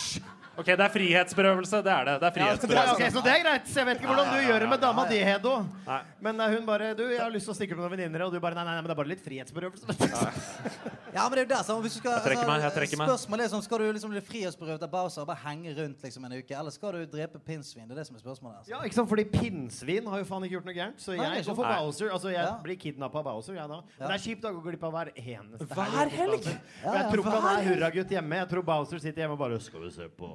Ok, 0.59 0.67
det 0.69 0.81
er 0.85 0.93
frihetsberøvelse. 0.93 1.79
Det 1.83 1.93
er 1.93 2.05
det. 2.05 2.15
Det 2.21 2.27
er 2.29 2.33
Ja, 2.33 2.33
frihetsberøvelse. 2.37 2.93
ok, 2.93 3.13
så 3.15 3.23
det 3.25 3.33
er 3.33 3.43
greit. 3.43 3.67
Så 3.73 3.77
jeg 3.81 3.87
vet 3.87 4.01
ikke 4.03 4.11
hvordan 4.13 4.29
du 4.37 4.41
gjør 4.53 4.61
det 4.61 4.69
med 4.69 4.81
dama 4.83 5.05
di, 5.09 5.19
Hedo. 5.25 5.55
Nei. 5.87 6.01
Men 6.21 6.41
eh, 6.41 6.51
hun 6.57 6.67
bare 6.67 6.95
Du, 6.95 7.03
jeg 7.09 7.21
har 7.21 7.31
lyst 7.33 7.47
til 7.49 7.55
å 7.55 7.57
stikke 7.57 7.75
med 7.77 7.83
noen 7.87 7.95
venninner, 7.97 8.27
og 8.27 8.33
du 8.33 8.39
bare 8.41 8.55
Nei, 8.55 8.65
nei, 8.65 8.75
nei, 8.77 8.83
men 8.83 8.91
det 8.91 8.97
er 8.97 9.01
bare 9.03 9.13
litt 9.15 9.25
frihetsberøvelse. 9.25 9.87
Ja, 11.13 11.27
men 11.29 11.37
det 11.37 11.43
er 11.43 11.45
jo 11.45 11.49
det, 11.53 11.57
så 11.69 11.75
hvis 11.85 11.93
du 11.93 11.99
skal, 12.01 12.15
Jeg 12.17 12.25
trekker 12.25 12.47
meg, 12.49 12.63
jeg 12.65 12.73
trekker 12.73 12.97
meg. 12.97 13.09
Spørsmålet 13.11 13.45
er 13.45 13.51
sånn, 13.53 13.63
Skal 13.67 13.83
du 13.83 13.89
liksom 13.93 14.13
bli 14.15 14.21
frihetsberøvet 14.25 14.85
av 14.87 14.91
Bowser 14.95 15.21
og 15.21 15.27
bare 15.29 15.43
henge 15.45 15.75
rundt 15.77 16.01
liksom 16.07 16.25
en 16.25 16.33
uke, 16.39 16.55
eller 16.57 16.73
skal 16.73 16.95
du 16.97 17.03
drepe 17.13 17.37
pinnsvin? 17.45 17.85
Det 17.85 17.93
er 17.93 18.01
det 18.01 18.07
som 18.09 18.17
er 18.17 18.23
spørsmålet. 18.23 18.63
Altså. 18.63 18.71
Ja, 18.73 18.79
ikke 18.89 18.97
sant? 18.97 19.11
Fordi 19.11 19.25
pinnsvin 19.29 20.09
har 20.09 20.23
jo 20.23 20.29
faen 20.31 20.47
ikke 20.49 20.57
gjort 20.57 20.71
noe 20.71 20.77
gærent. 20.79 21.03
Så 21.05 21.13
jeg 21.13 21.21
nei, 21.21 21.43
går 21.45 21.59
for 21.59 21.69
nei. 21.69 21.75
Bowser. 21.83 22.09
Altså, 22.17 22.33
jeg 22.33 22.41
Ja. 22.49 22.55
blir 22.65 22.79
kidnappa 22.81 23.21
av 23.21 23.25
Bowser, 23.29 23.59
jeg 23.61 23.69
da. 23.69 23.83
Men 24.01 24.09
det 24.09 24.17
er 24.17 24.25
kjipt 24.25 24.49
å 24.49 24.55
gå 24.57 24.63
glipp 24.71 24.85
av 24.89 24.93
hver 24.97 25.13
eneste 25.21 25.69
Hver 25.69 26.09
helg? 26.17 26.49
Ja, 26.81 26.93
jeg 26.97 27.05
tror 27.13 27.21
ikke 27.27 27.41
han 27.45 27.61
er 27.61 27.69
hurragutt 27.69 28.09
hjemme. 28.17 28.35
Jeg 28.41 28.49
tror 28.49 28.63
Bowser 28.73 28.99
sitter 29.05 29.21
hjemme 29.27 29.37
og 29.37 29.39
bare 29.45 29.61
Skal 29.61 29.81
vi 29.85 29.91
se 29.91 30.09
på 30.09 30.33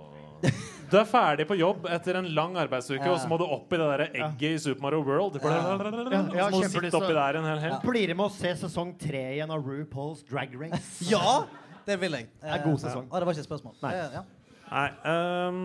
Du 0.88 0.96
er 0.96 1.04
ferdig 1.10 1.44
på 1.50 1.58
jobb 1.60 1.88
etter 1.92 2.16
en 2.22 2.28
lang 2.32 2.54
arbeidsuke, 2.62 3.04
Ja. 3.04 3.12
og 3.12 3.20
så 3.20 3.28
må 3.28 3.38
du 3.42 3.44
opp 3.44 3.74
i 3.76 3.80
det 3.82 3.88
der 3.92 4.04
egget 4.08 4.54
i 4.54 4.58
Super 4.64 4.82
Mario 4.86 5.02
World. 5.04 5.36
Ja, 5.44 5.50
ja, 6.38 6.50
må 6.50 6.62
du 6.64 6.70
sitte 6.72 6.96
oppi 6.96 7.12
der 7.18 7.40
en 7.42 7.48
hel 7.50 7.60
helg. 7.60 7.82
Blir 7.84 8.08
det 8.08 8.16
med 8.16 8.30
å 8.30 8.32
se 8.32 8.54
sesong 8.62 8.94
tre 9.02 9.24
igjen 9.36 9.52
av 9.52 9.66
RuPaul's 9.68 10.24
Drag 10.30 10.56
Race? 10.56 11.04
Ja! 11.12 11.44
Det 11.88 12.00
vil 12.02 12.12
jeg. 12.12 12.28
Det 12.42 12.52
er 12.52 12.64
god 12.64 12.80
sesong. 12.84 13.06
Det 13.12 13.26
var 13.26 13.34
ikke 13.36 13.44
et 13.46 13.48
spørsmål. 13.48 13.76
Nei. 13.84 13.94
Ja. 13.96 14.24
Nei, 14.68 14.88
um, 15.50 15.60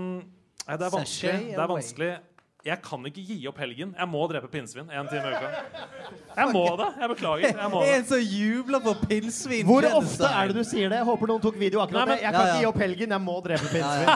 det 0.68 0.86
er 0.86 0.92
vanskelig. 0.94 1.38
Det 1.50 1.58
er 1.58 1.70
vanskelig. 1.72 2.10
Jeg 2.62 2.78
kan 2.84 3.02
ikke 3.08 3.22
gi 3.26 3.36
opp 3.50 3.56
helgen. 3.58 3.90
Jeg 3.98 4.06
må 4.06 4.20
drepe 4.30 4.46
pinnsvin 4.52 4.86
en 4.86 5.08
time 5.10 5.26
i 5.26 5.34
uka. 5.34 5.48
Jeg 6.38 6.48
må 6.54 6.62
det. 6.78 6.86
Jeg 7.02 7.08
beklager. 7.10 7.56
Jeg 7.58 7.70
må 7.72 7.80
det. 7.82 7.88
En 7.96 8.04
som 8.08 8.20
jubler 8.22 8.80
for 8.84 9.00
pinnsvin. 9.10 9.66
Hvor 9.68 9.84
ofte 9.98 10.28
er 10.30 10.48
det 10.52 10.56
du 10.56 10.62
sier 10.64 10.88
det? 10.92 11.00
Jeg 11.02 11.08
håper 11.08 11.28
noen 11.32 11.42
tok 11.42 11.58
video 11.60 11.82
akkurat 11.82 12.06
Nei, 12.06 12.06
men- 12.06 12.20
det. 12.20 12.22
Jeg 12.24 12.32
kan 12.32 12.40
Ja, 12.40 12.46
ja. 12.46 12.52
ikke 12.54 12.62
gi 12.62 12.68
opp 12.70 12.78
helgen, 12.84 13.10
jeg 13.16 13.22
må 13.26 13.34
drepe 13.44 13.66
pinnsvin. 13.72 14.06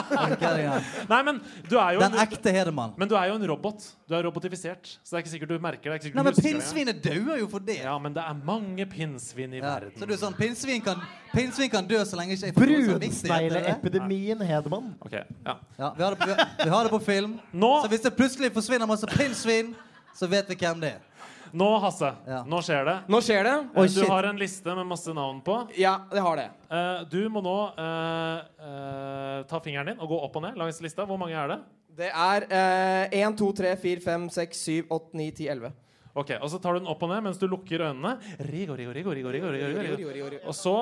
ja. 0.63 0.79
Nei, 1.11 1.19
men 1.27 1.41
du 1.69 1.75
er 1.77 1.97
jo 1.97 1.99
Den 2.05 2.17
ekte 2.23 2.53
Hedemann. 2.55 2.93
men 2.97 3.11
du 3.11 3.15
er 3.19 3.27
jo 3.29 3.35
en 3.35 3.45
robot. 3.51 3.83
Du 4.07 4.15
er 4.15 4.23
robotifisert. 4.23 4.93
Så 5.03 5.11
det 5.11 5.19
er 5.19 5.25
ikke 5.25 5.33
sikkert 5.35 5.49
du 5.51 5.59
merker 5.67 5.91
det. 5.91 5.99
det. 6.07 6.11
er 6.13 6.15
Nei, 6.15 6.23
men 6.29 6.39
pinnsvinet 6.39 7.03
dauer 7.03 7.37
jo 7.43 7.47
for 7.51 7.59
det. 7.67 7.81
Ja, 7.83 7.97
men 7.99 8.15
det 8.15 8.23
er 8.23 8.39
mange 8.47 8.87
pinnsvin 8.89 9.53
i 9.53 9.59
verden. 9.61 9.91
Så 9.99 10.07
du 10.07 10.13
er 10.15 10.21
sånn, 10.23 10.37
pinnsvin 10.39 10.81
kan, 10.87 11.03
pinnsvin 11.35 11.69
kan 11.75 11.85
dø 11.91 11.99
så 12.07 12.15
lenge 12.17 12.37
ikke 12.39 12.47
jeg 12.47 12.55
får 12.55 12.71
er? 12.71 12.97
Brunsnegleepidemien, 12.97 14.41
Hedemann. 14.47 14.93
Ok, 15.03 15.13
ja. 15.19 15.57
Ja, 15.77 15.91
vi 15.97 16.03
har, 16.03 16.15
det 16.15 16.19
på, 16.23 16.25
vi, 16.31 16.35
vi 16.63 16.69
har 16.71 16.83
det 16.87 16.91
på 16.95 16.99
film. 17.03 17.37
Nå- 17.53 17.73
Så 17.83 17.91
hvis 17.91 18.01
det 18.07 18.15
plutselig 18.15 18.35
forsvinner 18.53 18.87
masse 18.89 19.07
pinnsvin, 19.07 19.75
så 20.15 20.27
vet 20.29 20.49
vi 20.49 20.55
hvem 20.55 20.81
det 20.81 20.93
er. 20.95 21.03
Nå, 21.51 21.67
Hasse. 21.79 22.09
Ja. 22.27 22.41
Nå 22.47 22.59
skjer 22.65 22.85
det. 22.85 22.95
Nå 23.07 23.21
skjer 23.23 23.47
det. 23.47 23.55
Oi, 23.79 23.87
du 23.87 24.01
shit. 24.01 24.09
har 24.11 24.27
en 24.27 24.39
liste 24.39 24.75
med 24.75 24.87
masse 24.89 25.13
navn 25.15 25.39
på. 25.45 25.55
Ja, 25.79 25.93
det 26.11 26.19
har 26.19 26.39
det. 26.39 26.47
Eh, 26.69 27.01
du 27.11 27.21
må 27.31 27.41
nå 27.45 27.55
eh, 27.71 28.39
eh, 28.67 29.41
ta 29.47 29.61
fingeren 29.63 29.93
din 29.93 30.01
og 30.03 30.11
gå 30.11 30.19
opp 30.27 30.35
og 30.39 30.43
ned 30.43 30.59
langs 30.59 30.81
lista. 30.83 31.05
Hvor 31.07 31.19
mange 31.21 31.37
er 31.39 31.53
det? 31.53 31.59
Det 31.97 32.09
er 32.11 32.47
eh, 32.51 33.19
1, 33.23 33.37
2, 33.39 33.51
3, 33.61 33.75
4, 33.81 34.03
5, 34.03 34.29
6, 34.35 34.63
7, 34.67 34.91
8, 34.99 35.11
9, 35.23 35.29
10, 35.39 35.47
11. 35.55 35.75
Ok, 36.17 36.33
Og 36.41 36.49
så 36.49 36.59
tar 36.59 36.73
du 36.73 36.81
den 36.81 36.89
opp 36.89 37.03
og 37.05 37.11
ned 37.13 37.23
mens 37.29 37.39
du 37.39 37.47
lukker 37.49 37.85
øynene. 37.87 38.15
Rigo, 38.49 38.75
rigo, 38.75 38.91
rigo, 38.93 39.13
rigo, 39.13 39.31
rigo, 39.31 39.51
rigo, 39.53 40.11
rigo. 40.33 40.41
Og 40.49 40.55
så 40.57 40.75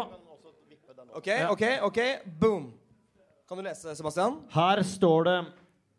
OK, 1.15 1.29
OK, 1.51 1.63
OK. 1.87 1.99
Boom. 2.39 2.73
Kan 3.47 3.59
du 3.59 3.63
lese, 3.63 3.93
Sebastian? 3.95 4.39
Her 4.51 4.81
står 4.83 5.27
det 5.27 5.35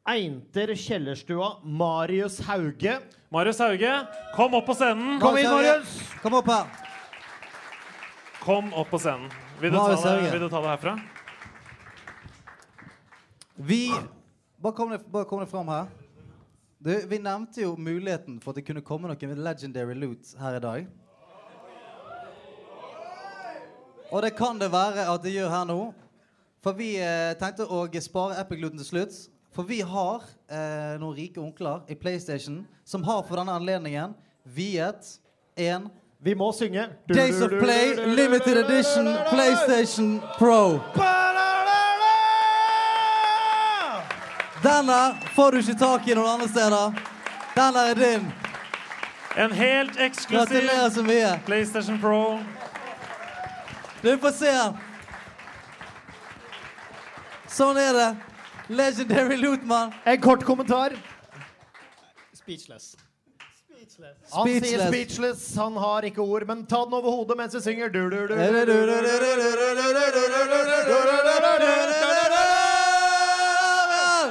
Einter 0.07 0.75
Kjellerstua, 0.79 1.57
Marius 1.65 2.39
Hauge. 2.47 3.01
Marius 3.29 3.59
Hauge, 3.59 4.07
kom 4.37 4.55
opp 4.55 4.67
på 4.67 4.75
scenen. 4.79 5.21
Kom 5.21 5.39
inn, 5.39 5.49
Marius 5.51 5.97
Hauge. 5.99 6.21
Kom 6.23 6.37
opp 6.39 6.51
her. 6.53 6.67
Kom 8.45 8.71
opp 8.75 8.91
på 8.95 9.01
scenen. 9.03 9.27
Vil 9.59 9.73
du, 9.75 9.79
ta 9.79 9.97
det, 9.97 10.31
vil 10.31 10.45
du 10.45 10.49
ta 10.53 10.61
det 10.63 10.71
herfra? 10.75 10.95
Vi 13.57 13.81
Bare 14.57 14.73
kom 14.73 14.91
det, 14.91 15.03
bare 15.11 15.25
kom 15.25 15.41
det 15.41 15.51
fram 15.51 15.69
her. 15.69 15.87
Du, 16.79 16.93
vi 17.07 17.19
nevnte 17.19 17.61
jo 17.61 17.75
muligheten 17.77 18.39
for 18.41 18.53
at 18.53 18.61
det 18.61 18.67
kunne 18.69 18.85
komme 18.85 19.11
noen 19.11 19.43
legendary 19.43 19.95
loot 19.99 20.33
her 20.41 20.57
i 20.57 20.63
dag. 20.63 20.89
Og 24.15 24.23
det 24.23 24.37
kan 24.39 24.59
det 24.61 24.71
være 24.73 25.09
at 25.11 25.25
det 25.25 25.35
gjør 25.35 25.51
her 25.51 25.67
nå. 25.69 25.81
For 26.63 26.79
vi 26.79 26.95
eh, 27.03 27.35
tenkte 27.39 27.67
å 27.67 27.85
spare 28.03 28.39
Epic 28.41 28.63
Looten 28.63 28.79
til 28.81 28.89
slutt. 28.89 29.19
For 29.57 29.63
vi 29.63 29.81
har 29.81 30.23
eh, 30.51 30.99
noen 31.01 31.15
rike 31.17 31.41
onkler 31.41 31.81
i 31.89 31.95
PlayStation 31.95 32.67
som 32.85 33.05
har 33.05 33.23
for 33.25 33.41
denne 33.41 33.55
anledningen 33.57 34.13
viet 34.45 35.15
en 35.57 35.89
Vi 36.19 36.35
må 36.35 36.51
synge. 36.53 36.89
Days 37.09 37.41
of 37.41 37.49
Play 37.49 37.95
Limited 38.17 38.59
Edition 38.59 39.09
PlayStation 39.31 40.21
Pro. 40.39 40.81
Denne 44.63 45.01
får 45.37 45.51
du 45.53 45.59
ikke 45.59 45.79
tak 45.79 46.09
i 46.09 46.17
noen 46.19 46.35
andre 46.35 46.49
steder. 46.53 47.01
Denne 47.57 47.89
er 47.91 48.01
din. 48.01 48.29
En 49.37 49.53
helt 49.53 49.97
eksklusiv. 49.97 50.69
PlayStation 51.49 52.01
Pro. 52.01 52.41
Du 54.03 54.13
får 54.21 54.37
se. 54.37 54.57
Sånn 57.57 57.81
er 57.81 57.93
det. 57.97 58.26
Legendary 58.69 59.37
Lutmann. 59.37 59.93
En 60.05 60.21
kort 60.21 60.45
kommentar. 60.45 60.93
Speechless. 62.33 62.97
Han 64.33 64.47
sier 64.47 64.61
Speechless. 64.61 64.89
speechless. 64.89 65.57
Han 65.57 65.77
har 65.77 66.03
ikke 66.03 66.21
ord, 66.21 66.47
men 66.47 66.67
ta 66.67 66.85
den 66.85 66.95
over 66.95 67.11
hodet 67.11 67.37
mens 67.37 67.55
vi 67.55 67.61
synger. 67.61 67.89
Du, 67.89 68.11
du, 68.11 68.27
du, 68.27 68.35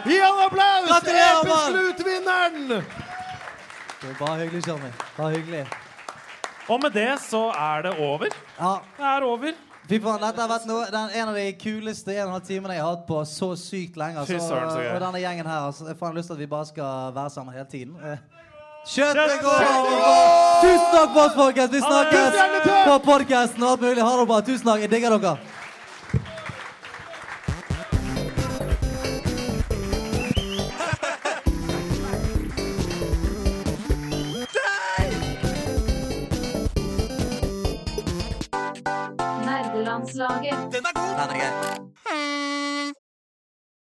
Gi 0.06 0.20
ham 0.22 0.40
applaus! 0.46 0.76
Episk 4.06 4.22
er 4.22 4.26
bare 4.26 4.40
hyggelig, 4.40 4.68
Johnny. 4.68 4.90
Bare 5.18 5.32
hyggelig. 5.32 5.68
Og 6.70 6.80
med 6.82 6.90
det 6.92 7.20
så 7.22 7.48
er 7.50 7.82
det 7.82 7.94
over. 8.00 8.28
Ja. 8.60 8.74
Det 8.98 9.06
er 9.06 9.22
over. 9.22 9.52
Fy 9.86 10.00
faen, 10.02 10.22
dette 10.24 10.42
har 10.42 10.50
vært 10.50 10.64
noe, 10.66 10.86
den, 10.90 11.12
en 11.14 11.30
av 11.30 11.36
de 11.38 11.46
kuleste 11.62 12.14
en 12.16 12.24
og 12.24 12.28
en 12.32 12.36
halv 12.40 12.48
timene 12.48 12.74
jeg 12.74 12.82
har 12.82 12.96
hatt 12.96 13.04
på 13.06 13.20
så 13.30 13.52
sykt 13.60 14.00
lenge. 14.02 14.24
Fy 14.26 14.40
søren, 14.42 14.72
så 14.74 14.82
og 14.82 15.04
denne 15.04 15.22
gjengen 15.22 15.46
her. 15.46 15.68
Altså, 15.68 15.86
jeg 15.92 16.00
har 16.02 16.16
lyst 16.16 16.32
til 16.32 16.38
at 16.38 16.42
vi 16.42 16.48
bare 16.56 16.70
skal 16.72 17.12
være 17.14 17.34
sammen 17.36 17.54
hele 17.54 17.68
tiden. 17.70 17.94
Eh, 18.02 18.18
Kjøttet 18.86 19.40
går! 19.42 19.64
Tusen 20.62 20.90
takk 20.94 21.14
for 21.14 21.22
oss, 21.26 21.38
folkens. 21.38 21.72
Vi 21.74 21.82
snakkes 21.82 22.42
på 22.86 22.98
podkasten 23.06 23.64
og 23.66 23.72
alt 23.76 23.86
mulig. 23.86 24.02
Ha 24.06 24.18
det 24.20 24.28
bra. 24.30 24.42
Tusen 24.46 24.70
takk. 24.70 24.84
Jeg 24.86 24.92
digger 24.92 25.18
dere. 25.18 25.38
Nerdelandslaget. 40.06 40.74
Den 40.74 40.86
er 40.86 40.94
grei. 40.94 42.65